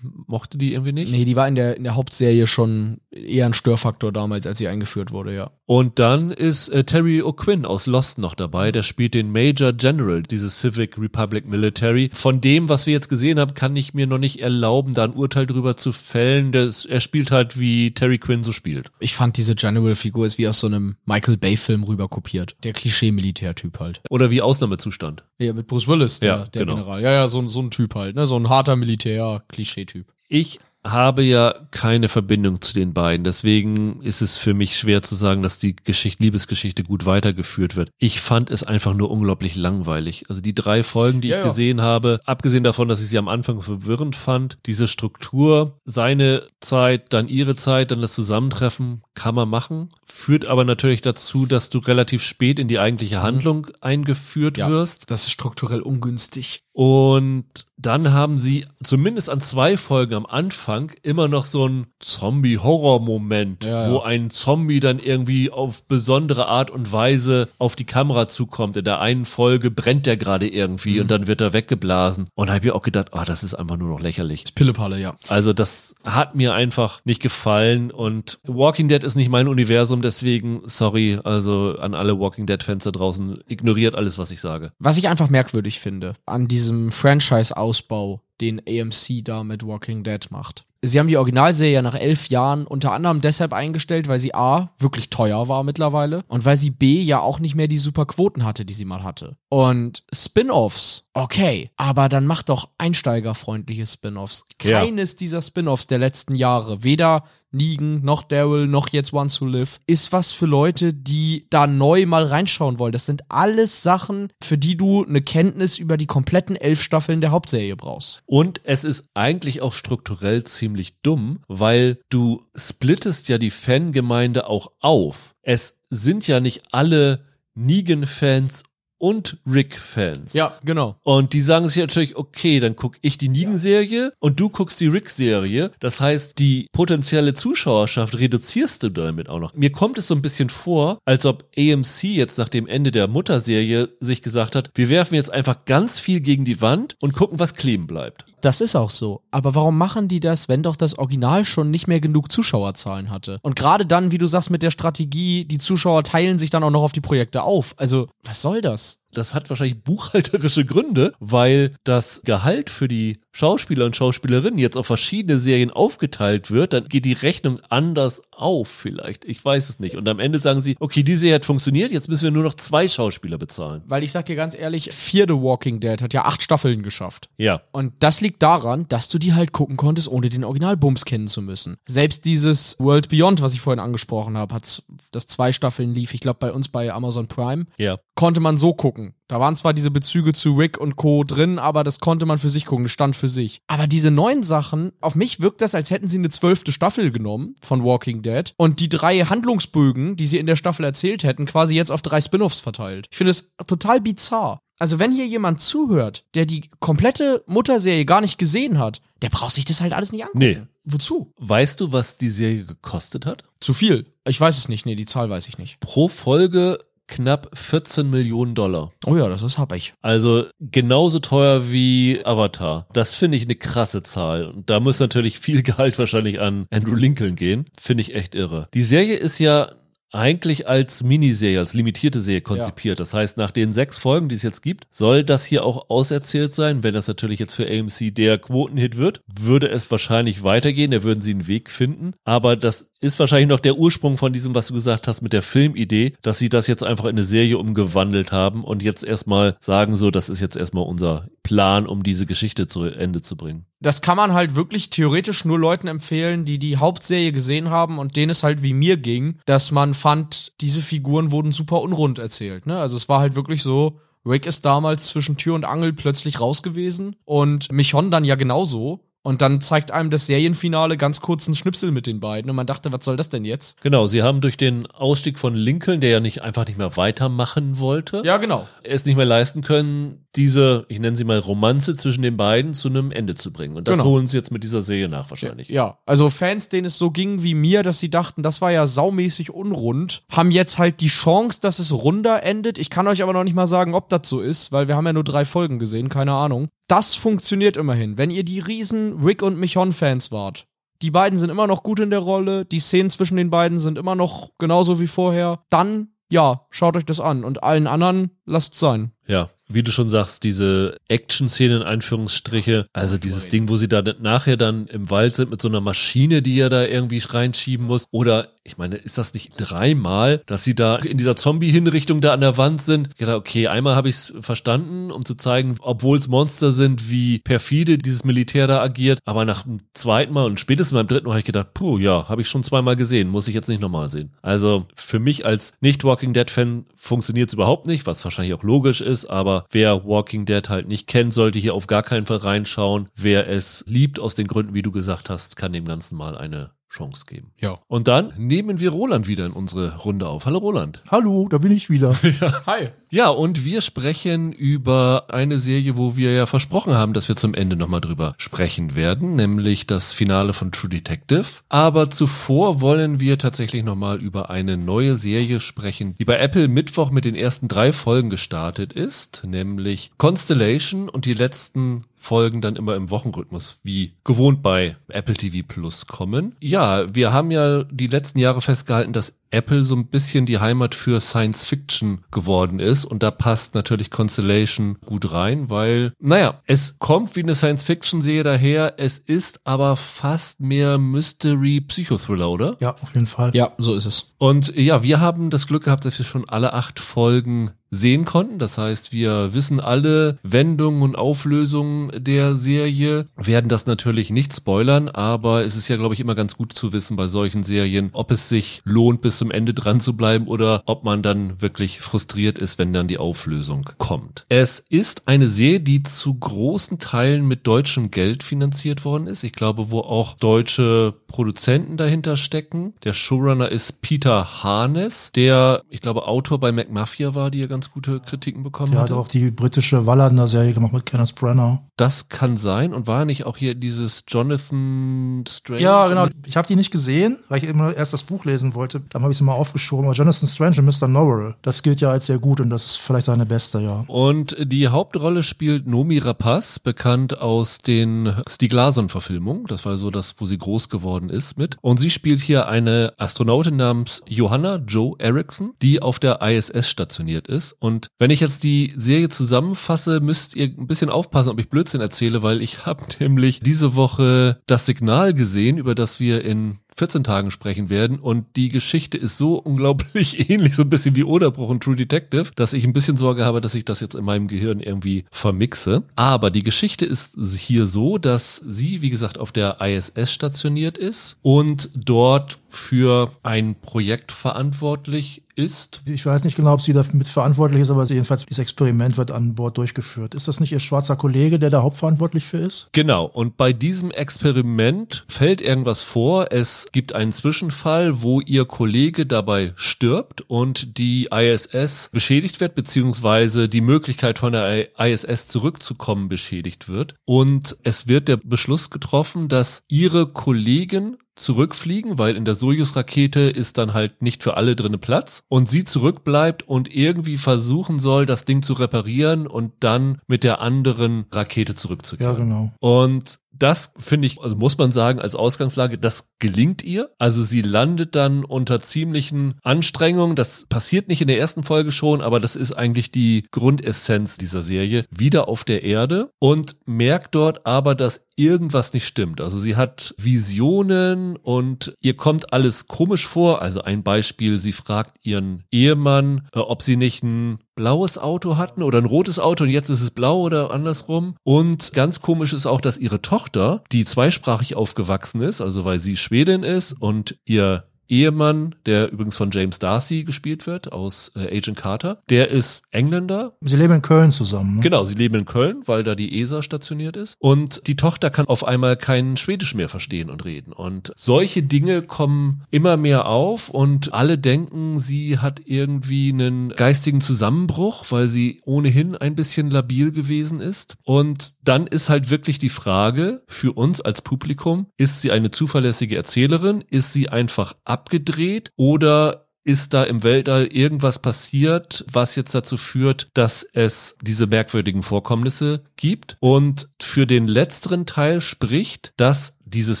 mochte 0.26 0.58
die 0.58 0.72
irgendwie 0.72 0.92
nicht. 0.92 1.12
Nee, 1.12 1.24
die 1.24 1.36
war 1.36 1.48
in 1.48 1.54
der, 1.54 1.76
in 1.76 1.84
der 1.84 1.94
Hauptserie 1.94 2.46
schon 2.46 2.98
eher 3.10 3.46
ein 3.46 3.54
Störfaktor 3.54 4.12
damals, 4.12 4.46
als 4.46 4.58
sie 4.58 4.68
eingeführt 4.68 5.10
wurde, 5.10 5.34
ja. 5.34 5.50
Und 5.66 5.98
dann 5.98 6.30
ist 6.30 6.68
äh, 6.68 6.84
Terry 6.84 7.22
O'Quinn 7.22 7.64
aus 7.64 7.86
Lost 7.86 8.18
noch 8.18 8.36
dabei. 8.36 8.70
Der 8.70 8.84
spielt 8.84 9.14
den 9.14 9.32
Major 9.32 9.72
General, 9.72 10.22
dieses 10.22 10.60
Civic 10.60 10.96
Republic 10.96 11.48
Military. 11.48 12.10
Von 12.12 12.40
dem, 12.40 12.68
was 12.68 12.86
wir 12.86 12.92
jetzt 12.92 13.08
gesehen 13.08 13.40
haben, 13.40 13.54
kann 13.54 13.74
ich 13.74 13.92
mir 13.92 14.06
noch 14.06 14.18
nicht 14.18 14.40
erlauben, 14.40 14.94
da 14.94 15.04
ein 15.04 15.14
Urteil 15.14 15.46
drüber 15.46 15.76
zu 15.76 15.90
fällen. 15.90 16.52
Das, 16.52 16.84
er 16.84 17.00
spielt 17.00 17.32
halt, 17.32 17.58
wie 17.58 17.92
Terry 17.92 18.18
Quinn 18.18 18.44
so 18.44 18.52
spielt. 18.52 18.92
Ich 19.00 19.16
fand 19.16 19.36
diese 19.36 19.56
General-Figur 19.56 20.26
ist 20.26 20.38
wie 20.38 20.46
aus 20.46 20.60
so 20.60 20.68
einem 20.68 20.96
Michael 21.04 21.36
Bay-Film 21.36 21.82
rüber 21.82 22.06
kopiert. 22.06 22.54
Der 22.62 22.72
Klischee-Militärtyp 22.72 23.80
halt. 23.80 24.02
Oder 24.08 24.30
wie 24.30 24.42
Ausnahmezustand. 24.42 25.24
Ja, 25.38 25.52
mit 25.52 25.66
Bruce 25.66 25.88
Willis, 25.88 26.20
der, 26.20 26.30
ja, 26.30 26.44
der 26.44 26.64
genau. 26.64 26.76
General. 26.76 27.02
Ja, 27.02 27.10
ja, 27.10 27.28
so, 27.28 27.46
so 27.48 27.60
ein 27.60 27.70
Typ 27.70 27.96
halt, 27.96 28.14
ne? 28.14 28.26
So 28.26 28.36
ein 28.36 28.48
harter 28.48 28.76
Militär-Klischee-Typ. 28.76 29.95
Ich 30.28 30.58
habe 30.92 31.22
ja 31.22 31.54
keine 31.70 32.08
Verbindung 32.08 32.60
zu 32.60 32.74
den 32.74 32.94
beiden. 32.94 33.24
Deswegen 33.24 34.02
ist 34.02 34.20
es 34.20 34.38
für 34.38 34.54
mich 34.54 34.76
schwer 34.76 35.02
zu 35.02 35.14
sagen, 35.14 35.42
dass 35.42 35.58
die 35.58 35.76
Geschichte, 35.76 36.22
Liebesgeschichte 36.22 36.84
gut 36.84 37.06
weitergeführt 37.06 37.76
wird. 37.76 37.90
Ich 37.98 38.20
fand 38.20 38.50
es 38.50 38.62
einfach 38.62 38.94
nur 38.94 39.10
unglaublich 39.10 39.56
langweilig. 39.56 40.26
Also 40.28 40.40
die 40.40 40.54
drei 40.54 40.82
Folgen, 40.82 41.20
die 41.20 41.28
ja, 41.28 41.38
ich 41.38 41.42
ja. 41.42 41.48
gesehen 41.48 41.82
habe, 41.82 42.20
abgesehen 42.24 42.64
davon, 42.64 42.88
dass 42.88 43.02
ich 43.02 43.08
sie 43.08 43.18
am 43.18 43.28
Anfang 43.28 43.62
verwirrend 43.62 44.16
fand, 44.16 44.58
diese 44.66 44.88
Struktur, 44.88 45.78
seine 45.84 46.46
Zeit, 46.60 47.12
dann 47.12 47.28
ihre 47.28 47.56
Zeit, 47.56 47.90
dann 47.90 48.00
das 48.00 48.14
Zusammentreffen, 48.14 49.02
kann 49.14 49.34
man 49.34 49.48
machen. 49.48 49.88
Führt 50.04 50.46
aber 50.46 50.64
natürlich 50.64 51.00
dazu, 51.00 51.46
dass 51.46 51.70
du 51.70 51.78
relativ 51.78 52.22
spät 52.22 52.58
in 52.58 52.68
die 52.68 52.78
eigentliche 52.78 53.18
mhm. 53.18 53.22
Handlung 53.22 53.66
eingeführt 53.80 54.58
ja, 54.58 54.68
wirst. 54.68 55.10
Das 55.10 55.24
ist 55.24 55.32
strukturell 55.32 55.80
ungünstig. 55.80 56.62
Und 56.76 57.46
dann 57.78 58.12
haben 58.12 58.36
sie 58.36 58.66
zumindest 58.82 59.30
an 59.30 59.40
zwei 59.40 59.78
Folgen 59.78 60.14
am 60.14 60.26
Anfang 60.26 60.92
immer 61.02 61.26
noch 61.26 61.46
so 61.46 61.64
einen 61.64 61.86
Zombie-Horror-Moment, 62.00 63.64
ja, 63.64 63.84
ja. 63.84 63.90
wo 63.90 64.00
ein 64.00 64.30
Zombie 64.30 64.80
dann 64.80 64.98
irgendwie 64.98 65.50
auf 65.50 65.84
besondere 65.84 66.48
Art 66.48 66.70
und 66.70 66.92
Weise 66.92 67.48
auf 67.58 67.76
die 67.76 67.84
Kamera 67.84 68.28
zukommt. 68.28 68.76
In 68.76 68.84
der 68.84 69.00
einen 69.00 69.24
Folge 69.24 69.70
brennt 69.70 70.04
der 70.04 70.18
gerade 70.18 70.48
irgendwie 70.48 70.96
mhm. 70.96 71.02
und 71.02 71.10
dann 71.10 71.26
wird 71.26 71.40
er 71.40 71.54
weggeblasen. 71.54 72.28
Und 72.34 72.48
da 72.48 72.54
habe 72.54 72.66
ich 72.66 72.72
auch 72.72 72.82
gedacht, 72.82 73.08
ah, 73.12 73.22
oh, 73.22 73.24
das 73.24 73.42
ist 73.42 73.54
einfach 73.54 73.78
nur 73.78 73.88
noch 73.88 74.00
lächerlich. 74.00 74.44
Das 74.44 74.52
Pillepalle, 74.52 75.00
ja. 75.00 75.16
Also 75.28 75.54
das 75.54 75.94
hat 76.04 76.34
mir 76.34 76.52
einfach 76.52 77.00
nicht 77.04 77.22
gefallen 77.22 77.90
und 77.90 78.38
Walking 78.44 78.88
Dead 78.88 79.02
ist 79.02 79.14
nicht 79.14 79.30
mein 79.30 79.48
Universum, 79.48 80.02
deswegen 80.02 80.60
sorry, 80.66 81.20
also 81.24 81.76
an 81.78 81.94
alle 81.94 82.18
Walking 82.18 82.44
Dead-Fans 82.44 82.84
da 82.84 82.90
draußen, 82.90 83.42
ignoriert 83.48 83.94
alles, 83.94 84.18
was 84.18 84.30
ich 84.30 84.42
sage. 84.42 84.72
Was 84.78 84.98
ich 84.98 85.08
einfach 85.08 85.30
merkwürdig 85.30 85.80
finde 85.80 86.14
an 86.26 86.48
diesem 86.48 86.65
diesem 86.66 86.90
Franchise-Ausbau, 86.90 88.22
den 88.40 88.60
AMC 88.60 89.24
da 89.24 89.44
mit 89.44 89.64
Walking 89.64 90.02
Dead 90.02 90.30
macht. 90.30 90.66
Sie 90.82 90.98
haben 90.98 91.08
die 91.08 91.16
Originalserie 91.16 91.82
nach 91.82 91.94
elf 91.94 92.28
Jahren 92.28 92.66
unter 92.66 92.92
anderem 92.92 93.20
deshalb 93.20 93.52
eingestellt, 93.52 94.08
weil 94.08 94.18
sie 94.18 94.34
A, 94.34 94.72
wirklich 94.78 95.10
teuer 95.10 95.48
war 95.48 95.62
mittlerweile 95.62 96.24
und 96.28 96.44
weil 96.44 96.56
sie 96.56 96.70
B, 96.70 97.00
ja 97.00 97.20
auch 97.20 97.40
nicht 97.40 97.54
mehr 97.54 97.68
die 97.68 97.78
super 97.78 98.04
Quoten 98.04 98.44
hatte, 98.44 98.64
die 98.64 98.74
sie 98.74 98.84
mal 98.84 99.02
hatte. 99.02 99.36
Und 99.48 100.04
Spin-offs, 100.12 101.05
okay, 101.16 101.70
aber 101.76 102.08
dann 102.08 102.26
macht 102.26 102.50
doch 102.50 102.68
einsteigerfreundliche 102.78 103.86
Spin-offs. 103.86 104.44
Keines 104.58 105.12
ja. 105.12 105.18
dieser 105.18 105.42
Spin-offs 105.42 105.86
der 105.86 105.98
letzten 105.98 106.34
Jahre, 106.34 106.84
weder 106.84 107.24
Negan, 107.52 108.02
noch 108.02 108.22
Daryl, 108.22 108.66
noch 108.66 108.88
jetzt 108.90 109.12
One 109.12 109.30
to 109.30 109.46
Live, 109.46 109.80
ist 109.86 110.12
was 110.12 110.32
für 110.32 110.46
Leute, 110.46 110.92
die 110.92 111.46
da 111.48 111.66
neu 111.66 112.04
mal 112.04 112.24
reinschauen 112.24 112.78
wollen. 112.78 112.92
Das 112.92 113.06
sind 113.06 113.22
alles 113.30 113.82
Sachen, 113.82 114.32
für 114.42 114.58
die 114.58 114.76
du 114.76 115.04
eine 115.04 115.22
Kenntnis 115.22 115.78
über 115.78 115.96
die 115.96 116.06
kompletten 116.06 116.54
elf 116.54 116.82
Staffeln 116.82 117.20
der 117.20 117.30
Hauptserie 117.30 117.76
brauchst. 117.76 118.20
Und 118.26 118.60
es 118.64 118.84
ist 118.84 119.08
eigentlich 119.14 119.62
auch 119.62 119.72
strukturell 119.72 120.44
ziemlich 120.44 121.00
dumm, 121.00 121.40
weil 121.48 121.98
du 122.10 122.42
splittest 122.54 123.28
ja 123.28 123.38
die 123.38 123.50
Fangemeinde 123.50 124.48
auch 124.48 124.72
auf. 124.80 125.34
Es 125.42 125.78
sind 125.88 126.26
ja 126.26 126.40
nicht 126.40 126.62
alle 126.72 127.24
Negan-Fans 127.54 128.64
und 128.98 129.38
Rick-Fans. 129.50 130.32
Ja, 130.32 130.56
genau. 130.64 130.96
Und 131.02 131.32
die 131.32 131.40
sagen 131.40 131.68
sich 131.68 131.76
natürlich, 131.76 132.16
okay, 132.16 132.60
dann 132.60 132.76
guck 132.76 132.96
ich 133.02 133.18
die 133.18 133.28
Negan-Serie 133.28 134.12
und 134.18 134.40
du 134.40 134.48
guckst 134.48 134.80
die 134.80 134.86
Rick-Serie. 134.86 135.70
Das 135.80 136.00
heißt, 136.00 136.38
die 136.38 136.68
potenzielle 136.72 137.34
Zuschauerschaft 137.34 138.18
reduzierst 138.18 138.82
du 138.82 138.90
damit 138.90 139.28
auch 139.28 139.40
noch. 139.40 139.54
Mir 139.54 139.72
kommt 139.72 139.98
es 139.98 140.08
so 140.08 140.14
ein 140.14 140.22
bisschen 140.22 140.50
vor, 140.50 140.98
als 141.04 141.26
ob 141.26 141.44
AMC 141.56 142.04
jetzt 142.04 142.38
nach 142.38 142.48
dem 142.48 142.66
Ende 142.66 142.90
der 142.90 143.08
Mutterserie 143.08 143.88
sich 144.00 144.22
gesagt 144.22 144.56
hat, 144.56 144.70
wir 144.74 144.88
werfen 144.88 145.14
jetzt 145.14 145.32
einfach 145.32 145.64
ganz 145.64 145.98
viel 145.98 146.20
gegen 146.20 146.44
die 146.44 146.60
Wand 146.60 146.96
und 147.00 147.14
gucken, 147.14 147.38
was 147.38 147.54
kleben 147.54 147.86
bleibt. 147.86 148.24
Das 148.40 148.60
ist 148.60 148.76
auch 148.76 148.90
so. 148.90 149.22
Aber 149.30 149.54
warum 149.54 149.76
machen 149.76 150.08
die 150.08 150.20
das, 150.20 150.48
wenn 150.48 150.62
doch 150.62 150.76
das 150.76 150.98
Original 150.98 151.44
schon 151.44 151.70
nicht 151.70 151.88
mehr 151.88 152.00
genug 152.00 152.30
Zuschauerzahlen 152.30 153.10
hatte? 153.10 153.40
Und 153.42 153.56
gerade 153.56 153.86
dann, 153.86 154.12
wie 154.12 154.18
du 154.18 154.26
sagst, 154.26 154.50
mit 154.50 154.62
der 154.62 154.70
Strategie, 154.70 155.44
die 155.44 155.58
Zuschauer 155.58 156.04
teilen 156.04 156.38
sich 156.38 156.50
dann 156.50 156.62
auch 156.62 156.70
noch 156.70 156.82
auf 156.82 156.92
die 156.92 157.00
Projekte 157.00 157.42
auf. 157.42 157.74
Also, 157.76 158.08
was 158.22 158.42
soll 158.42 158.60
das? 158.60 158.85
us 158.86 158.98
das 159.16 159.34
hat 159.34 159.48
wahrscheinlich 159.50 159.82
buchhalterische 159.82 160.64
Gründe, 160.64 161.12
weil 161.20 161.72
das 161.84 162.20
Gehalt 162.24 162.70
für 162.70 162.88
die 162.88 163.18
Schauspieler 163.32 163.84
und 163.86 163.96
Schauspielerinnen 163.96 164.58
jetzt 164.58 164.76
auf 164.76 164.86
verschiedene 164.86 165.38
Serien 165.38 165.70
aufgeteilt 165.70 166.50
wird, 166.50 166.72
dann 166.72 166.88
geht 166.88 167.04
die 167.04 167.12
Rechnung 167.12 167.60
anders 167.68 168.22
auf 168.32 168.68
vielleicht. 168.68 169.24
Ich 169.24 169.44
weiß 169.44 169.68
es 169.68 169.78
nicht. 169.78 169.96
Und 169.96 170.08
am 170.08 170.18
Ende 170.18 170.38
sagen 170.38 170.62
sie, 170.62 170.76
okay, 170.80 171.02
die 171.02 171.16
Serie 171.16 171.36
hat 171.36 171.44
funktioniert, 171.44 171.90
jetzt 171.92 172.08
müssen 172.08 172.24
wir 172.24 172.30
nur 172.30 172.44
noch 172.44 172.54
zwei 172.54 172.88
Schauspieler 172.88 173.38
bezahlen. 173.38 173.82
Weil 173.86 174.02
ich 174.02 174.12
sag 174.12 174.26
dir 174.26 174.36
ganz 174.36 174.56
ehrlich, 174.56 174.90
Fear 174.92 175.26
the 175.28 175.34
Walking 175.34 175.80
Dead 175.80 176.00
hat 176.02 176.14
ja 176.14 176.24
acht 176.24 176.42
Staffeln 176.42 176.82
geschafft. 176.82 177.28
Ja. 177.38 177.62
Und 177.72 177.92
das 178.00 178.20
liegt 178.20 178.42
daran, 178.42 178.86
dass 178.88 179.08
du 179.08 179.18
die 179.18 179.34
halt 179.34 179.52
gucken 179.52 179.76
konntest, 179.76 180.08
ohne 180.08 180.28
den 180.28 180.44
Originalbums 180.44 181.04
kennen 181.04 181.26
zu 181.26 181.42
müssen. 181.42 181.76
Selbst 181.86 182.24
dieses 182.24 182.76
World 182.78 183.08
Beyond, 183.08 183.42
was 183.42 183.52
ich 183.52 183.60
vorhin 183.60 183.80
angesprochen 183.80 184.36
habe, 184.36 184.54
hat 184.54 184.82
das 185.12 185.26
zwei 185.26 185.52
Staffeln 185.52 185.94
lief, 185.94 186.14
ich 186.14 186.20
glaube 186.20 186.38
bei 186.40 186.52
uns 186.52 186.68
bei 186.68 186.92
Amazon 186.92 187.28
Prime, 187.28 187.66
Ja. 187.78 187.98
konnte 188.14 188.40
man 188.40 188.56
so 188.56 188.72
gucken. 188.74 189.05
Da 189.28 189.40
waren 189.40 189.56
zwar 189.56 189.74
diese 189.74 189.90
Bezüge 189.90 190.32
zu 190.32 190.54
Rick 190.54 190.78
und 190.78 190.96
Co. 190.96 191.24
drin, 191.24 191.58
aber 191.58 191.84
das 191.84 192.00
konnte 192.00 192.26
man 192.26 192.38
für 192.38 192.48
sich 192.48 192.66
gucken, 192.66 192.84
das 192.84 192.92
stand 192.92 193.16
für 193.16 193.28
sich. 193.28 193.60
Aber 193.66 193.86
diese 193.86 194.10
neuen 194.10 194.42
Sachen, 194.42 194.92
auf 195.00 195.14
mich 195.14 195.40
wirkt 195.40 195.60
das, 195.60 195.74
als 195.74 195.90
hätten 195.90 196.08
sie 196.08 196.18
eine 196.18 196.28
zwölfte 196.28 196.72
Staffel 196.72 197.10
genommen 197.10 197.54
von 197.60 197.82
Walking 197.84 198.22
Dead 198.22 198.52
und 198.56 198.80
die 198.80 198.88
drei 198.88 199.20
Handlungsbögen, 199.20 200.16
die 200.16 200.26
sie 200.26 200.38
in 200.38 200.46
der 200.46 200.56
Staffel 200.56 200.84
erzählt 200.84 201.24
hätten, 201.24 201.46
quasi 201.46 201.74
jetzt 201.74 201.90
auf 201.90 202.02
drei 202.02 202.20
Spin-offs 202.20 202.60
verteilt. 202.60 203.08
Ich 203.10 203.16
finde 203.16 203.30
es 203.30 203.52
total 203.66 204.00
bizarr. 204.00 204.60
Also 204.78 204.98
wenn 204.98 205.12
hier 205.12 205.26
jemand 205.26 205.60
zuhört, 205.60 206.24
der 206.34 206.44
die 206.46 206.70
komplette 206.80 207.42
Mutterserie 207.46 208.04
gar 208.04 208.20
nicht 208.20 208.38
gesehen 208.38 208.78
hat, 208.78 209.00
der 209.22 209.30
braucht 209.30 209.54
sich 209.54 209.64
das 209.64 209.80
halt 209.80 209.94
alles 209.94 210.12
nicht 210.12 210.24
angucken. 210.24 210.38
Nee. 210.38 210.60
Wozu? 210.84 211.32
Weißt 211.38 211.80
du, 211.80 211.92
was 211.92 212.16
die 212.16 212.30
Serie 212.30 212.64
gekostet 212.64 213.26
hat? 213.26 213.44
Zu 213.60 213.72
viel. 213.72 214.06
Ich 214.24 214.40
weiß 214.40 214.56
es 214.56 214.68
nicht. 214.68 214.86
Nee, 214.86 214.94
die 214.94 215.04
Zahl 215.04 215.28
weiß 215.28 215.48
ich 215.48 215.58
nicht. 215.58 215.80
Pro 215.80 216.08
Folge 216.08 216.78
knapp 217.06 217.48
14 217.54 218.08
Millionen 218.08 218.54
Dollar. 218.54 218.92
Oh 219.04 219.16
ja, 219.16 219.28
das 219.28 219.42
ist 219.42 219.58
hab 219.58 219.72
ich. 219.72 219.94
Also 220.02 220.46
genauso 220.60 221.18
teuer 221.18 221.70
wie 221.70 222.20
Avatar. 222.24 222.86
Das 222.92 223.14
finde 223.14 223.36
ich 223.36 223.44
eine 223.44 223.56
krasse 223.56 224.02
Zahl. 224.02 224.46
Und 224.46 224.70
da 224.70 224.80
muss 224.80 225.00
natürlich 225.00 225.38
viel 225.38 225.62
Gehalt 225.66 225.98
wahrscheinlich 225.98 226.40
an 226.40 226.66
Andrew 226.70 226.94
Lincoln 226.94 227.36
gehen. 227.36 227.66
Finde 227.80 228.02
ich 228.02 228.14
echt 228.14 228.34
irre. 228.34 228.68
Die 228.74 228.82
Serie 228.82 229.16
ist 229.16 229.38
ja 229.38 229.72
eigentlich 230.12 230.68
als 230.68 231.02
Miniserie, 231.02 231.58
als 231.58 231.74
limitierte 231.74 232.20
Serie 232.20 232.40
konzipiert. 232.40 233.00
Das 233.00 233.12
heißt, 233.14 233.36
nach 233.36 233.50
den 233.50 233.72
sechs 233.72 233.98
Folgen, 233.98 234.28
die 234.28 234.34
es 234.34 234.42
jetzt 234.42 234.62
gibt, 234.62 234.86
soll 234.90 235.24
das 235.24 235.44
hier 235.44 235.64
auch 235.64 235.90
auserzählt 235.90 236.54
sein. 236.54 236.82
Wenn 236.82 236.94
das 236.94 237.08
natürlich 237.08 237.38
jetzt 237.38 237.54
für 237.54 237.68
AMC 237.68 238.14
der 238.14 238.38
Quotenhit 238.38 238.96
wird, 238.96 239.22
würde 239.26 239.68
es 239.68 239.90
wahrscheinlich 239.90 240.42
weitergehen. 240.42 240.90
Da 240.90 241.02
würden 241.02 241.20
sie 241.20 241.32
einen 241.32 241.46
Weg 241.46 241.70
finden. 241.70 242.14
Aber 242.24 242.56
das 242.56 242.86
ist 243.00 243.20
wahrscheinlich 243.20 243.48
noch 243.48 243.60
der 243.60 243.76
Ursprung 243.76 244.16
von 244.16 244.32
diesem, 244.32 244.54
was 244.54 244.68
du 244.68 244.74
gesagt 244.74 245.06
hast 245.06 245.22
mit 245.22 245.32
der 245.32 245.42
Filmidee, 245.42 246.14
dass 246.22 246.38
sie 246.38 246.48
das 246.48 246.66
jetzt 246.66 246.82
einfach 246.82 247.04
in 247.04 247.10
eine 247.10 247.24
Serie 247.24 247.58
umgewandelt 247.58 248.32
haben 248.32 248.64
und 248.64 248.82
jetzt 248.82 249.04
erstmal 249.04 249.56
sagen 249.60 249.96
so, 249.96 250.10
das 250.10 250.28
ist 250.28 250.40
jetzt 250.40 250.56
erstmal 250.56 250.84
unser 250.84 251.28
Plan, 251.42 251.86
um 251.86 252.02
diese 252.02 252.26
Geschichte 252.26 252.66
zu 252.66 252.84
Ende 252.84 253.20
zu 253.20 253.36
bringen. 253.36 253.66
Das 253.80 254.00
kann 254.00 254.16
man 254.16 254.32
halt 254.32 254.56
wirklich 254.56 254.90
theoretisch 254.90 255.44
nur 255.44 255.58
Leuten 255.58 255.86
empfehlen, 255.86 256.44
die 256.44 256.58
die 256.58 256.78
Hauptserie 256.78 257.30
gesehen 257.30 257.70
haben 257.70 257.98
und 257.98 258.16
denen 258.16 258.30
es 258.30 258.42
halt 258.42 258.62
wie 258.62 258.72
mir 258.72 258.96
ging, 258.96 259.38
dass 259.44 259.70
man 259.70 259.94
fand, 259.96 260.52
diese 260.60 260.82
Figuren 260.82 261.30
wurden 261.30 261.52
super 261.52 261.80
unrund 261.80 262.18
erzählt. 262.18 262.66
Ne? 262.66 262.78
Also 262.78 262.96
es 262.96 263.08
war 263.08 263.20
halt 263.20 263.34
wirklich 263.34 263.62
so, 263.62 264.00
Rick 264.24 264.46
ist 264.46 264.64
damals 264.64 265.08
zwischen 265.08 265.36
Tür 265.36 265.54
und 265.54 265.64
Angel 265.64 265.92
plötzlich 265.92 266.40
raus 266.40 266.62
gewesen 266.62 267.16
und 267.24 267.70
Michonne 267.70 268.10
dann 268.10 268.24
ja 268.24 268.34
genauso. 268.34 269.00
Und 269.26 269.42
dann 269.42 269.60
zeigt 269.60 269.90
einem 269.90 270.10
das 270.10 270.26
Serienfinale 270.26 270.96
ganz 270.96 271.20
kurz 271.20 271.48
einen 271.48 271.56
Schnipsel 271.56 271.90
mit 271.90 272.06
den 272.06 272.20
beiden. 272.20 272.48
Und 272.48 272.54
man 272.54 272.64
dachte, 272.68 272.92
was 272.92 273.04
soll 273.04 273.16
das 273.16 273.28
denn 273.28 273.44
jetzt? 273.44 273.80
Genau, 273.82 274.06
sie 274.06 274.22
haben 274.22 274.40
durch 274.40 274.56
den 274.56 274.86
Ausstieg 274.86 275.40
von 275.40 275.52
Lincoln, 275.52 276.00
der 276.00 276.10
ja 276.10 276.20
nicht 276.20 276.42
einfach 276.42 276.64
nicht 276.64 276.78
mehr 276.78 276.96
weitermachen 276.96 277.80
wollte, 277.80 278.22
Ja, 278.24 278.36
genau. 278.36 278.68
es 278.84 279.04
nicht 279.04 279.16
mehr 279.16 279.24
leisten 279.24 279.62
können, 279.62 280.26
diese, 280.36 280.84
ich 280.88 281.00
nenne 281.00 281.16
sie 281.16 281.24
mal 281.24 281.38
Romanze 281.40 281.96
zwischen 281.96 282.22
den 282.22 282.36
beiden 282.36 282.72
zu 282.72 282.88
einem 282.88 283.10
Ende 283.10 283.34
zu 283.34 283.52
bringen. 283.52 283.74
Und 283.74 283.88
das 283.88 283.98
Genau. 283.98 284.10
holen 284.10 284.28
sie 284.28 284.36
jetzt 284.36 284.52
mit 284.52 284.62
dieser 284.62 284.82
Serie 284.82 285.08
nach 285.08 285.28
wahrscheinlich. 285.30 285.70
Ja, 285.70 285.98
also 286.06 286.30
Fans, 286.30 286.68
denen 286.68 286.84
es 286.86 286.96
so 286.96 287.10
ging 287.10 287.42
wie 287.42 287.54
mir, 287.54 287.82
dass 287.82 287.98
sie 287.98 288.10
dachten, 288.10 288.44
das 288.44 288.60
war 288.60 288.70
ja 288.70 288.86
saumäßig 288.86 289.50
unrund, 289.52 290.22
haben 290.30 290.52
jetzt 290.52 290.78
halt 290.78 291.00
die 291.00 291.08
Chance, 291.08 291.60
dass 291.60 291.80
es 291.80 291.92
runder 291.92 292.44
endet. 292.44 292.78
Ich 292.78 292.90
kann 292.90 293.08
euch 293.08 293.24
aber 293.24 293.32
noch 293.32 293.42
nicht 293.42 293.56
mal 293.56 293.66
sagen, 293.66 293.94
ob 293.94 294.08
das 294.08 294.28
so 294.28 294.38
ist, 294.40 294.70
weil 294.70 294.86
wir 294.86 294.94
haben 294.94 295.06
ja 295.06 295.12
nur 295.14 295.24
drei 295.24 295.44
Folgen 295.44 295.80
gesehen, 295.80 296.10
keine 296.10 296.32
Ahnung. 296.32 296.68
Das 296.86 297.16
funktioniert 297.16 297.76
immerhin. 297.76 298.16
Wenn 298.16 298.30
ihr 298.30 298.44
die 298.44 298.60
riesen 298.60 299.15
Rick 299.22 299.42
und 299.42 299.58
Michonne-Fans 299.58 300.32
wart, 300.32 300.66
die 301.02 301.10
beiden 301.10 301.38
sind 301.38 301.50
immer 301.50 301.66
noch 301.66 301.82
gut 301.82 302.00
in 302.00 302.10
der 302.10 302.20
Rolle, 302.20 302.64
die 302.64 302.80
Szenen 302.80 303.10
zwischen 303.10 303.36
den 303.36 303.50
beiden 303.50 303.78
sind 303.78 303.98
immer 303.98 304.14
noch 304.14 304.50
genauso 304.58 305.00
wie 305.00 305.06
vorher, 305.06 305.64
dann, 305.70 306.08
ja, 306.30 306.62
schaut 306.70 306.96
euch 306.96 307.04
das 307.04 307.20
an. 307.20 307.44
Und 307.44 307.62
allen 307.62 307.86
anderen, 307.86 308.30
lasst 308.46 308.76
sein. 308.76 309.12
Ja, 309.26 309.50
wie 309.68 309.82
du 309.82 309.90
schon 309.90 310.08
sagst, 310.08 310.44
diese 310.44 310.96
Action-Szene 311.08 311.76
in 311.76 311.82
Anführungsstriche, 311.82 312.86
also 312.92 313.18
dieses 313.18 313.48
Ding, 313.48 313.68
wo 313.68 313.76
sie 313.76 313.88
da 313.88 314.02
nachher 314.20 314.56
dann 314.56 314.86
im 314.86 315.10
Wald 315.10 315.36
sind 315.36 315.50
mit 315.50 315.60
so 315.60 315.68
einer 315.68 315.80
Maschine, 315.80 316.40
die 316.40 316.58
er 316.58 316.70
da 316.70 316.84
irgendwie 316.84 317.18
reinschieben 317.18 317.86
muss. 317.86 318.06
Oder, 318.10 318.48
ich 318.66 318.78
meine, 318.78 318.96
ist 318.96 319.16
das 319.16 319.32
nicht 319.32 319.52
dreimal, 319.56 320.42
dass 320.46 320.64
sie 320.64 320.74
da 320.74 320.96
in 320.96 321.18
dieser 321.18 321.36
Zombie-Hinrichtung 321.36 322.20
da 322.20 322.32
an 322.32 322.40
der 322.40 322.56
Wand 322.56 322.82
sind? 322.82 323.10
Ich 323.16 323.20
dachte, 323.20 323.36
okay, 323.36 323.68
einmal 323.68 323.96
habe 323.96 324.08
ich 324.08 324.16
es 324.16 324.34
verstanden, 324.40 325.10
um 325.10 325.24
zu 325.24 325.36
zeigen, 325.36 325.76
obwohl 325.80 326.18
es 326.18 326.28
Monster 326.28 326.72
sind, 326.72 327.08
wie 327.10 327.38
perfide 327.38 327.98
dieses 327.98 328.24
Militär 328.24 328.66
da 328.66 328.82
agiert. 328.82 329.20
Aber 329.24 329.44
nach 329.44 329.62
dem 329.62 329.80
zweiten 329.94 330.32
Mal 330.32 330.46
und 330.46 330.60
spätestens 330.60 330.96
beim 330.96 331.06
dritten 331.06 331.26
Mal 331.26 331.32
habe 331.32 331.40
ich 331.40 331.46
gedacht, 331.46 331.74
puh, 331.74 331.98
ja, 331.98 332.28
habe 332.28 332.42
ich 332.42 332.48
schon 332.48 332.64
zweimal 332.64 332.96
gesehen, 332.96 333.28
muss 333.28 333.48
ich 333.48 333.54
jetzt 333.54 333.68
nicht 333.68 333.80
nochmal 333.80 334.10
sehen. 334.10 334.32
Also 334.42 334.86
für 334.94 335.20
mich 335.20 335.46
als 335.46 335.72
Nicht-Walking 335.80 336.32
Dead-Fan 336.32 336.86
funktioniert 336.96 337.48
es 337.48 337.54
überhaupt 337.54 337.86
nicht, 337.86 338.06
was 338.06 338.24
wahrscheinlich 338.24 338.54
auch 338.54 338.64
logisch 338.64 339.00
ist, 339.00 339.26
aber 339.26 339.66
wer 339.70 340.04
Walking 340.04 340.44
Dead 340.44 340.68
halt 340.68 340.88
nicht 340.88 341.06
kennt, 341.06 341.32
sollte 341.32 341.58
hier 341.58 341.74
auf 341.74 341.86
gar 341.86 342.02
keinen 342.02 342.26
Fall 342.26 342.38
reinschauen. 342.38 343.08
Wer 343.14 343.48
es 343.48 343.84
liebt, 343.86 344.18
aus 344.18 344.34
den 344.34 344.48
Gründen, 344.48 344.74
wie 344.74 344.82
du 344.82 344.90
gesagt 344.90 345.30
hast, 345.30 345.56
kann 345.56 345.72
dem 345.72 345.84
Ganzen 345.84 346.16
mal 346.16 346.36
eine 346.36 346.75
Chance 346.88 347.22
geben. 347.26 347.52
Ja. 347.60 347.78
Und 347.88 348.08
dann 348.08 348.32
nehmen 348.36 348.80
wir 348.80 348.90
Roland 348.90 349.26
wieder 349.26 349.46
in 349.46 349.52
unsere 349.52 349.96
Runde 349.98 350.28
auf. 350.28 350.46
Hallo 350.46 350.58
Roland. 350.58 351.02
Hallo, 351.08 351.48
da 351.48 351.58
bin 351.58 351.72
ich 351.72 351.90
wieder. 351.90 352.16
Hi. 352.66 352.88
Ja, 353.10 353.28
und 353.28 353.64
wir 353.64 353.80
sprechen 353.82 354.52
über 354.52 355.26
eine 355.28 355.58
Serie, 355.58 355.96
wo 355.96 356.16
wir 356.16 356.32
ja 356.32 356.46
versprochen 356.46 356.94
haben, 356.94 357.12
dass 357.12 357.28
wir 357.28 357.36
zum 357.36 357.54
Ende 357.54 357.76
nochmal 357.76 358.00
drüber 358.00 358.34
sprechen 358.38 358.94
werden, 358.94 359.36
nämlich 359.36 359.86
das 359.86 360.12
Finale 360.12 360.52
von 360.52 360.72
True 360.72 360.90
Detective. 360.90 361.44
Aber 361.68 362.10
zuvor 362.10 362.80
wollen 362.80 363.20
wir 363.20 363.38
tatsächlich 363.38 363.84
nochmal 363.84 364.20
über 364.20 364.50
eine 364.50 364.76
neue 364.76 365.16
Serie 365.16 365.60
sprechen, 365.60 366.14
die 366.18 366.24
bei 366.24 366.38
Apple 366.38 366.68
Mittwoch 366.68 367.10
mit 367.10 367.24
den 367.24 367.34
ersten 367.34 367.68
drei 367.68 367.92
Folgen 367.92 368.30
gestartet 368.30 368.92
ist, 368.92 369.44
nämlich 369.46 370.10
Constellation 370.18 371.08
und 371.08 371.26
die 371.26 371.34
letzten 371.34 372.04
Folgen 372.26 372.60
dann 372.60 372.74
immer 372.74 372.96
im 372.96 373.10
Wochenrhythmus, 373.10 373.78
wie 373.84 374.14
gewohnt 374.24 374.60
bei 374.60 374.96
Apple 375.06 375.36
TV 375.36 375.64
Plus 375.66 376.06
kommen. 376.06 376.56
Ja, 376.60 377.14
wir 377.14 377.32
haben 377.32 377.52
ja 377.52 377.84
die 377.84 378.08
letzten 378.08 378.40
Jahre 378.40 378.60
festgehalten, 378.60 379.12
dass 379.12 379.38
Apple 379.50 379.84
so 379.84 379.94
ein 379.94 380.06
bisschen 380.06 380.44
die 380.44 380.58
Heimat 380.58 380.96
für 380.96 381.20
Science 381.20 381.66
Fiction 381.66 382.24
geworden 382.32 382.80
ist 382.80 383.04
und 383.04 383.22
da 383.22 383.30
passt 383.30 383.76
natürlich 383.76 384.10
Constellation 384.10 384.98
gut 385.06 385.32
rein, 385.32 385.70
weil, 385.70 386.12
naja, 386.18 386.60
es 386.66 386.98
kommt 386.98 387.36
wie 387.36 387.44
eine 387.44 387.54
Science 387.54 387.84
Fiction 387.84 388.22
Serie 388.22 388.42
daher, 388.42 388.94
es 388.98 389.18
ist 389.18 389.60
aber 389.62 389.94
fast 389.94 390.58
mehr 390.58 390.98
Mystery 390.98 391.80
Psychothriller, 391.80 392.50
oder? 392.50 392.76
Ja, 392.80 392.96
auf 393.00 393.14
jeden 393.14 393.26
Fall. 393.26 393.52
Ja, 393.54 393.72
so 393.78 393.94
ist 393.94 394.04
es. 394.04 394.34
Und 394.38 394.74
ja, 394.76 395.04
wir 395.04 395.20
haben 395.20 395.50
das 395.50 395.68
Glück 395.68 395.84
gehabt, 395.84 396.04
dass 396.04 396.18
wir 396.18 396.26
schon 396.26 396.48
alle 396.48 396.72
acht 396.72 396.98
Folgen 396.98 397.70
sehen 397.90 398.24
konnten. 398.24 398.58
Das 398.58 398.78
heißt, 398.78 399.12
wir 399.12 399.54
wissen 399.54 399.80
alle 399.80 400.38
Wendungen 400.42 401.02
und 401.02 401.16
Auflösungen 401.16 402.10
der 402.16 402.54
Serie, 402.56 403.26
werden 403.36 403.68
das 403.68 403.86
natürlich 403.86 404.30
nicht 404.30 404.54
spoilern, 404.54 405.08
aber 405.08 405.64
es 405.64 405.76
ist 405.76 405.88
ja, 405.88 405.96
glaube 405.96 406.14
ich, 406.14 406.20
immer 406.20 406.34
ganz 406.34 406.56
gut 406.56 406.72
zu 406.72 406.92
wissen 406.92 407.16
bei 407.16 407.28
solchen 407.28 407.62
Serien, 407.62 408.10
ob 408.12 408.30
es 408.30 408.48
sich 408.48 408.82
lohnt, 408.84 409.22
bis 409.22 409.38
zum 409.38 409.50
Ende 409.50 409.74
dran 409.74 410.00
zu 410.00 410.16
bleiben 410.16 410.46
oder 410.46 410.82
ob 410.86 411.04
man 411.04 411.22
dann 411.22 411.60
wirklich 411.60 412.00
frustriert 412.00 412.58
ist, 412.58 412.78
wenn 412.78 412.92
dann 412.92 413.08
die 413.08 413.18
Auflösung 413.18 413.88
kommt. 413.98 414.44
Es 414.48 414.80
ist 414.88 415.28
eine 415.28 415.48
Serie, 415.48 415.80
die 415.80 416.02
zu 416.02 416.34
großen 416.34 416.98
Teilen 416.98 417.46
mit 417.46 417.66
deutschem 417.66 418.10
Geld 418.10 418.42
finanziert 418.42 419.04
worden 419.04 419.26
ist. 419.26 419.44
Ich 419.44 419.52
glaube, 419.52 419.90
wo 419.90 420.00
auch 420.00 420.34
deutsche 420.34 421.14
Produzenten 421.26 421.96
dahinter 421.96 422.36
stecken. 422.36 422.94
Der 423.04 423.12
Showrunner 423.12 423.70
ist 423.70 424.00
Peter 424.02 424.62
Harnes, 424.62 425.30
der, 425.34 425.82
ich 425.90 426.00
glaube, 426.00 426.26
Autor 426.26 426.58
bei 426.58 426.72
McMafia 426.72 427.34
war, 427.34 427.50
die 427.50 427.58
ja 427.58 427.66
ganz 427.66 427.85
gute 427.90 428.20
Kritiken 428.20 428.62
bekommen 428.62 428.92
Der 428.92 429.00
hat 429.00 429.10
hatte. 429.10 429.18
auch 429.18 429.28
die 429.28 429.50
britische 429.50 430.06
Wallander-Serie 430.06 430.72
gemacht 430.72 430.92
mit 430.92 431.06
Kenneth 431.06 431.34
Branagh. 431.34 431.80
Das 431.96 432.28
kann 432.28 432.56
sein. 432.56 432.92
Und 432.92 433.06
war 433.06 433.24
nicht 433.24 433.46
auch 433.46 433.56
hier 433.56 433.74
dieses 433.74 434.24
Jonathan 434.28 435.44
Strange? 435.48 435.80
Ja, 435.80 436.06
genau. 436.08 436.26
Ich 436.46 436.56
habe 436.56 436.68
die 436.68 436.76
nicht 436.76 436.90
gesehen, 436.90 437.38
weil 437.48 437.58
ich 437.58 437.64
immer 437.64 437.94
erst 437.96 438.12
das 438.12 438.22
Buch 438.22 438.44
lesen 438.44 438.74
wollte. 438.74 439.00
Dann 439.10 439.22
habe 439.22 439.32
ich 439.32 439.38
sie 439.38 439.44
mal 439.44 439.54
aufgeschoben. 439.54 440.04
Aber 440.06 440.14
Jonathan 440.14 440.48
Strange 440.48 440.76
und 440.78 440.86
Mr. 440.86 441.08
Norrell, 441.08 441.54
das 441.62 441.82
gilt 441.82 442.00
ja 442.00 442.10
als 442.10 442.26
sehr 442.26 442.38
gut 442.38 442.60
und 442.60 442.70
das 442.70 442.84
ist 442.84 442.96
vielleicht 442.96 443.26
seine 443.26 443.46
beste, 443.46 443.80
ja. 443.80 444.04
Und 444.08 444.56
die 444.60 444.88
Hauptrolle 444.88 445.42
spielt 445.42 445.86
Nomi 445.86 446.18
Rapaz, 446.18 446.78
bekannt 446.78 447.38
aus 447.40 447.78
den 447.78 448.34
Stieg 448.48 448.72
Larsson-Verfilmungen. 448.72 449.64
Das 449.66 449.84
war 449.86 449.96
so 449.96 450.10
das, 450.10 450.34
wo 450.38 450.46
sie 450.46 450.58
groß 450.58 450.88
geworden 450.88 451.30
ist 451.30 451.56
mit. 451.56 451.76
Und 451.80 451.98
sie 451.98 452.10
spielt 452.10 452.40
hier 452.40 452.68
eine 452.68 453.14
Astronautin 453.18 453.76
namens 453.76 454.22
Johanna 454.26 454.76
Joe 454.76 455.14
Erickson, 455.18 455.72
die 455.82 456.02
auf 456.02 456.18
der 456.18 456.40
ISS 456.42 456.88
stationiert 456.88 457.48
ist. 457.48 457.65
Ist. 457.66 457.76
Und 457.80 458.08
wenn 458.18 458.30
ich 458.30 458.40
jetzt 458.40 458.64
die 458.64 458.92
Serie 458.96 459.28
zusammenfasse, 459.28 460.20
müsst 460.20 460.56
ihr 460.56 460.66
ein 460.66 460.86
bisschen 460.86 461.10
aufpassen, 461.10 461.50
ob 461.50 461.60
ich 461.60 461.68
Blödsinn 461.68 462.00
erzähle, 462.00 462.42
weil 462.42 462.62
ich 462.62 462.86
habe 462.86 463.04
nämlich 463.20 463.60
diese 463.60 463.94
Woche 463.94 464.60
das 464.66 464.86
Signal 464.86 465.34
gesehen, 465.34 465.78
über 465.78 465.94
das 465.94 466.20
wir 466.20 466.44
in 466.44 466.78
14 466.98 467.24
Tagen 467.24 467.50
sprechen 467.50 467.90
werden. 467.90 468.18
Und 468.18 468.56
die 468.56 468.68
Geschichte 468.68 469.18
ist 469.18 469.36
so 469.36 469.56
unglaublich 469.56 470.50
ähnlich, 470.50 470.74
so 470.74 470.82
ein 470.82 470.90
bisschen 470.90 471.14
wie 471.14 471.24
Oderbruch 471.24 471.68
und 471.68 471.82
True 471.82 471.96
Detective, 471.96 472.50
dass 472.56 472.72
ich 472.72 472.84
ein 472.84 472.94
bisschen 472.94 473.18
Sorge 473.18 473.44
habe, 473.44 473.60
dass 473.60 473.74
ich 473.74 473.84
das 473.84 474.00
jetzt 474.00 474.14
in 474.14 474.24
meinem 474.24 474.48
Gehirn 474.48 474.80
irgendwie 474.80 475.24
vermixe. 475.30 476.04
Aber 476.16 476.50
die 476.50 476.62
Geschichte 476.62 477.04
ist 477.04 477.36
hier 477.58 477.86
so, 477.86 478.16
dass 478.16 478.62
sie, 478.66 479.02
wie 479.02 479.10
gesagt, 479.10 479.38
auf 479.38 479.52
der 479.52 479.78
ISS 479.80 480.32
stationiert 480.32 480.96
ist 480.96 481.36
und 481.42 481.90
dort 481.94 482.58
für 482.76 483.30
ein 483.42 483.74
Projekt 483.80 484.32
verantwortlich 484.32 485.42
ist. 485.56 486.02
Ich 486.08 486.24
weiß 486.24 486.44
nicht 486.44 486.56
genau, 486.56 486.74
ob 486.74 486.82
sie 486.82 486.92
damit 486.92 487.28
verantwortlich 487.28 487.82
ist, 487.82 487.90
aber 487.90 488.04
jedenfalls 488.04 488.44
das 488.46 488.58
Experiment 488.58 489.16
wird 489.16 489.30
an 489.30 489.54
Bord 489.54 489.78
durchgeführt. 489.78 490.34
Ist 490.34 490.48
das 490.48 490.60
nicht 490.60 490.72
ihr 490.72 490.80
schwarzer 490.80 491.16
Kollege, 491.16 491.58
der 491.58 491.70
da 491.70 491.82
hauptverantwortlich 491.82 492.44
für 492.44 492.58
ist? 492.58 492.88
Genau. 492.92 493.24
Und 493.24 493.56
bei 493.56 493.72
diesem 493.72 494.10
Experiment 494.10 495.24
fällt 495.28 495.62
irgendwas 495.62 496.02
vor. 496.02 496.48
Es 496.52 496.86
gibt 496.92 497.14
einen 497.14 497.32
Zwischenfall, 497.32 498.22
wo 498.22 498.40
ihr 498.40 498.66
Kollege 498.66 499.26
dabei 499.26 499.72
stirbt 499.76 500.42
und 500.42 500.98
die 500.98 501.28
ISS 501.32 502.10
beschädigt 502.12 502.60
wird, 502.60 502.74
beziehungsweise 502.74 503.68
die 503.68 503.80
Möglichkeit 503.80 504.38
von 504.38 504.52
der 504.52 504.88
ISS 504.98 505.48
zurückzukommen 505.48 506.28
beschädigt 506.28 506.88
wird. 506.88 507.14
Und 507.24 507.76
es 507.82 508.06
wird 508.06 508.28
der 508.28 508.36
Beschluss 508.36 508.90
getroffen, 508.90 509.48
dass 509.48 509.84
ihre 509.88 510.26
Kollegen 510.26 511.16
zurückfliegen, 511.36 512.18
weil 512.18 512.34
in 512.34 512.44
der 512.44 512.54
Sojus-Rakete 512.54 513.40
ist 513.40 513.78
dann 513.78 513.94
halt 513.94 514.22
nicht 514.22 514.42
für 514.42 514.56
alle 514.56 514.74
drinnen 514.74 515.00
Platz 515.00 515.42
und 515.48 515.68
sie 515.68 515.84
zurückbleibt 515.84 516.64
und 516.64 516.92
irgendwie 516.94 517.36
versuchen 517.36 517.98
soll, 517.98 518.26
das 518.26 518.44
Ding 518.44 518.62
zu 518.62 518.72
reparieren 518.72 519.46
und 519.46 519.72
dann 519.80 520.18
mit 520.26 520.44
der 520.44 520.60
anderen 520.60 521.26
Rakete 521.30 521.74
zurückzukehren. 521.74 522.32
Ja, 522.32 522.38
genau. 522.38 522.72
Und 522.80 523.38
das 523.58 523.92
finde 523.98 524.26
ich, 524.26 524.40
also 524.40 524.56
muss 524.56 524.78
man 524.78 524.92
sagen, 524.92 525.20
als 525.20 525.34
Ausgangslage, 525.34 525.98
das 525.98 526.30
gelingt 526.38 526.82
ihr. 526.82 527.10
Also 527.18 527.42
sie 527.42 527.62
landet 527.62 528.14
dann 528.14 528.44
unter 528.44 528.80
ziemlichen 528.80 529.54
Anstrengungen. 529.62 530.36
Das 530.36 530.66
passiert 530.68 531.08
nicht 531.08 531.20
in 531.20 531.28
der 531.28 531.38
ersten 531.38 531.62
Folge 531.62 531.92
schon, 531.92 532.20
aber 532.20 532.40
das 532.40 532.56
ist 532.56 532.72
eigentlich 532.72 533.10
die 533.10 533.44
Grundessenz 533.50 534.36
dieser 534.38 534.62
Serie. 534.62 535.06
Wieder 535.10 535.48
auf 535.48 535.64
der 535.64 535.82
Erde 535.84 536.30
und 536.38 536.76
merkt 536.86 537.34
dort 537.34 537.66
aber, 537.66 537.94
dass 537.94 538.26
irgendwas 538.36 538.92
nicht 538.92 539.06
stimmt. 539.06 539.40
Also 539.40 539.58
sie 539.58 539.76
hat 539.76 540.14
Visionen 540.18 541.36
und 541.36 541.94
ihr 542.00 542.16
kommt 542.16 542.52
alles 542.52 542.86
komisch 542.86 543.26
vor. 543.26 543.62
Also 543.62 543.82
ein 543.82 544.02
Beispiel, 544.02 544.58
sie 544.58 544.72
fragt 544.72 545.16
ihren 545.22 545.64
Ehemann, 545.70 546.48
äh, 546.52 546.58
ob 546.58 546.82
sie 546.82 546.96
nicht 546.96 547.22
ein 547.22 547.58
blaues 547.76 548.18
Auto 548.18 548.56
hatten 548.56 548.82
oder 548.82 548.98
ein 548.98 549.04
rotes 549.04 549.38
Auto 549.38 549.64
und 549.64 549.70
jetzt 549.70 549.90
ist 549.90 550.00
es 550.00 550.10
blau 550.10 550.40
oder 550.40 550.72
andersrum. 550.72 551.36
Und 551.44 551.92
ganz 551.92 552.20
komisch 552.20 552.52
ist 552.52 552.66
auch, 552.66 552.80
dass 552.80 552.98
ihre 552.98 553.22
Tochter, 553.22 553.84
die 553.92 554.04
zweisprachig 554.04 554.74
aufgewachsen 554.74 555.42
ist, 555.42 555.60
also 555.60 555.84
weil 555.84 556.00
sie 556.00 556.16
Schwedin 556.16 556.64
ist 556.64 556.92
und 556.92 557.38
ihr 557.44 557.84
Ehemann, 558.08 558.74
der 558.86 559.12
übrigens 559.12 559.36
von 559.36 559.50
James 559.50 559.78
Darcy 559.78 560.24
gespielt 560.24 560.66
wird, 560.66 560.92
aus 560.92 561.32
äh, 561.34 561.56
Agent 561.56 561.76
Carter, 561.76 562.22
der 562.28 562.50
ist 562.50 562.82
Engländer. 562.90 563.54
Sie 563.60 563.76
leben 563.76 563.94
in 563.94 564.02
Köln 564.02 564.32
zusammen. 564.32 564.76
Ne? 564.76 564.82
Genau, 564.82 565.04
sie 565.04 565.14
leben 565.14 565.34
in 565.36 565.44
Köln, 565.44 565.82
weil 565.86 566.02
da 566.02 566.14
die 566.14 566.40
ESA 566.40 566.62
stationiert 566.62 567.16
ist. 567.16 567.36
Und 567.38 567.86
die 567.86 567.96
Tochter 567.96 568.30
kann 568.30 568.46
auf 568.46 568.64
einmal 568.64 568.96
kein 568.96 569.36
Schwedisch 569.36 569.74
mehr 569.74 569.88
verstehen 569.88 570.30
und 570.30 570.44
reden. 570.44 570.72
Und 570.72 571.12
solche 571.16 571.62
Dinge 571.62 572.02
kommen 572.02 572.62
immer 572.70 572.96
mehr 572.96 573.26
auf 573.26 573.68
und 573.68 574.14
alle 574.14 574.38
denken, 574.38 574.98
sie 574.98 575.38
hat 575.38 575.60
irgendwie 575.64 576.32
einen 576.32 576.70
geistigen 576.70 577.20
Zusammenbruch, 577.20 578.04
weil 578.10 578.28
sie 578.28 578.60
ohnehin 578.64 579.16
ein 579.16 579.34
bisschen 579.34 579.70
labil 579.70 580.12
gewesen 580.12 580.60
ist. 580.60 580.96
Und 581.04 581.54
dann 581.62 581.86
ist 581.86 582.08
halt 582.08 582.30
wirklich 582.30 582.58
die 582.58 582.68
Frage 582.68 583.42
für 583.46 583.72
uns 583.72 584.00
als 584.00 584.22
Publikum, 584.22 584.86
ist 584.96 585.20
sie 585.20 585.32
eine 585.32 585.50
zuverlässige 585.50 586.16
Erzählerin? 586.16 586.84
Ist 586.88 587.12
sie 587.12 587.28
einfach 587.28 587.74
abgedreht 587.96 588.70
oder 588.76 589.46
ist 589.64 589.94
da 589.94 590.04
im 590.04 590.22
Weltall 590.22 590.66
irgendwas 590.66 591.18
passiert, 591.18 592.04
was 592.12 592.36
jetzt 592.36 592.54
dazu 592.54 592.76
führt, 592.76 593.30
dass 593.34 593.66
es 593.72 594.16
diese 594.22 594.46
merkwürdigen 594.46 595.02
Vorkommnisse 595.02 595.82
gibt. 595.96 596.36
Und 596.38 596.88
für 597.02 597.26
den 597.26 597.48
letzteren 597.48 598.06
Teil 598.06 598.40
spricht, 598.40 599.12
dass 599.16 599.55
dieses 599.66 600.00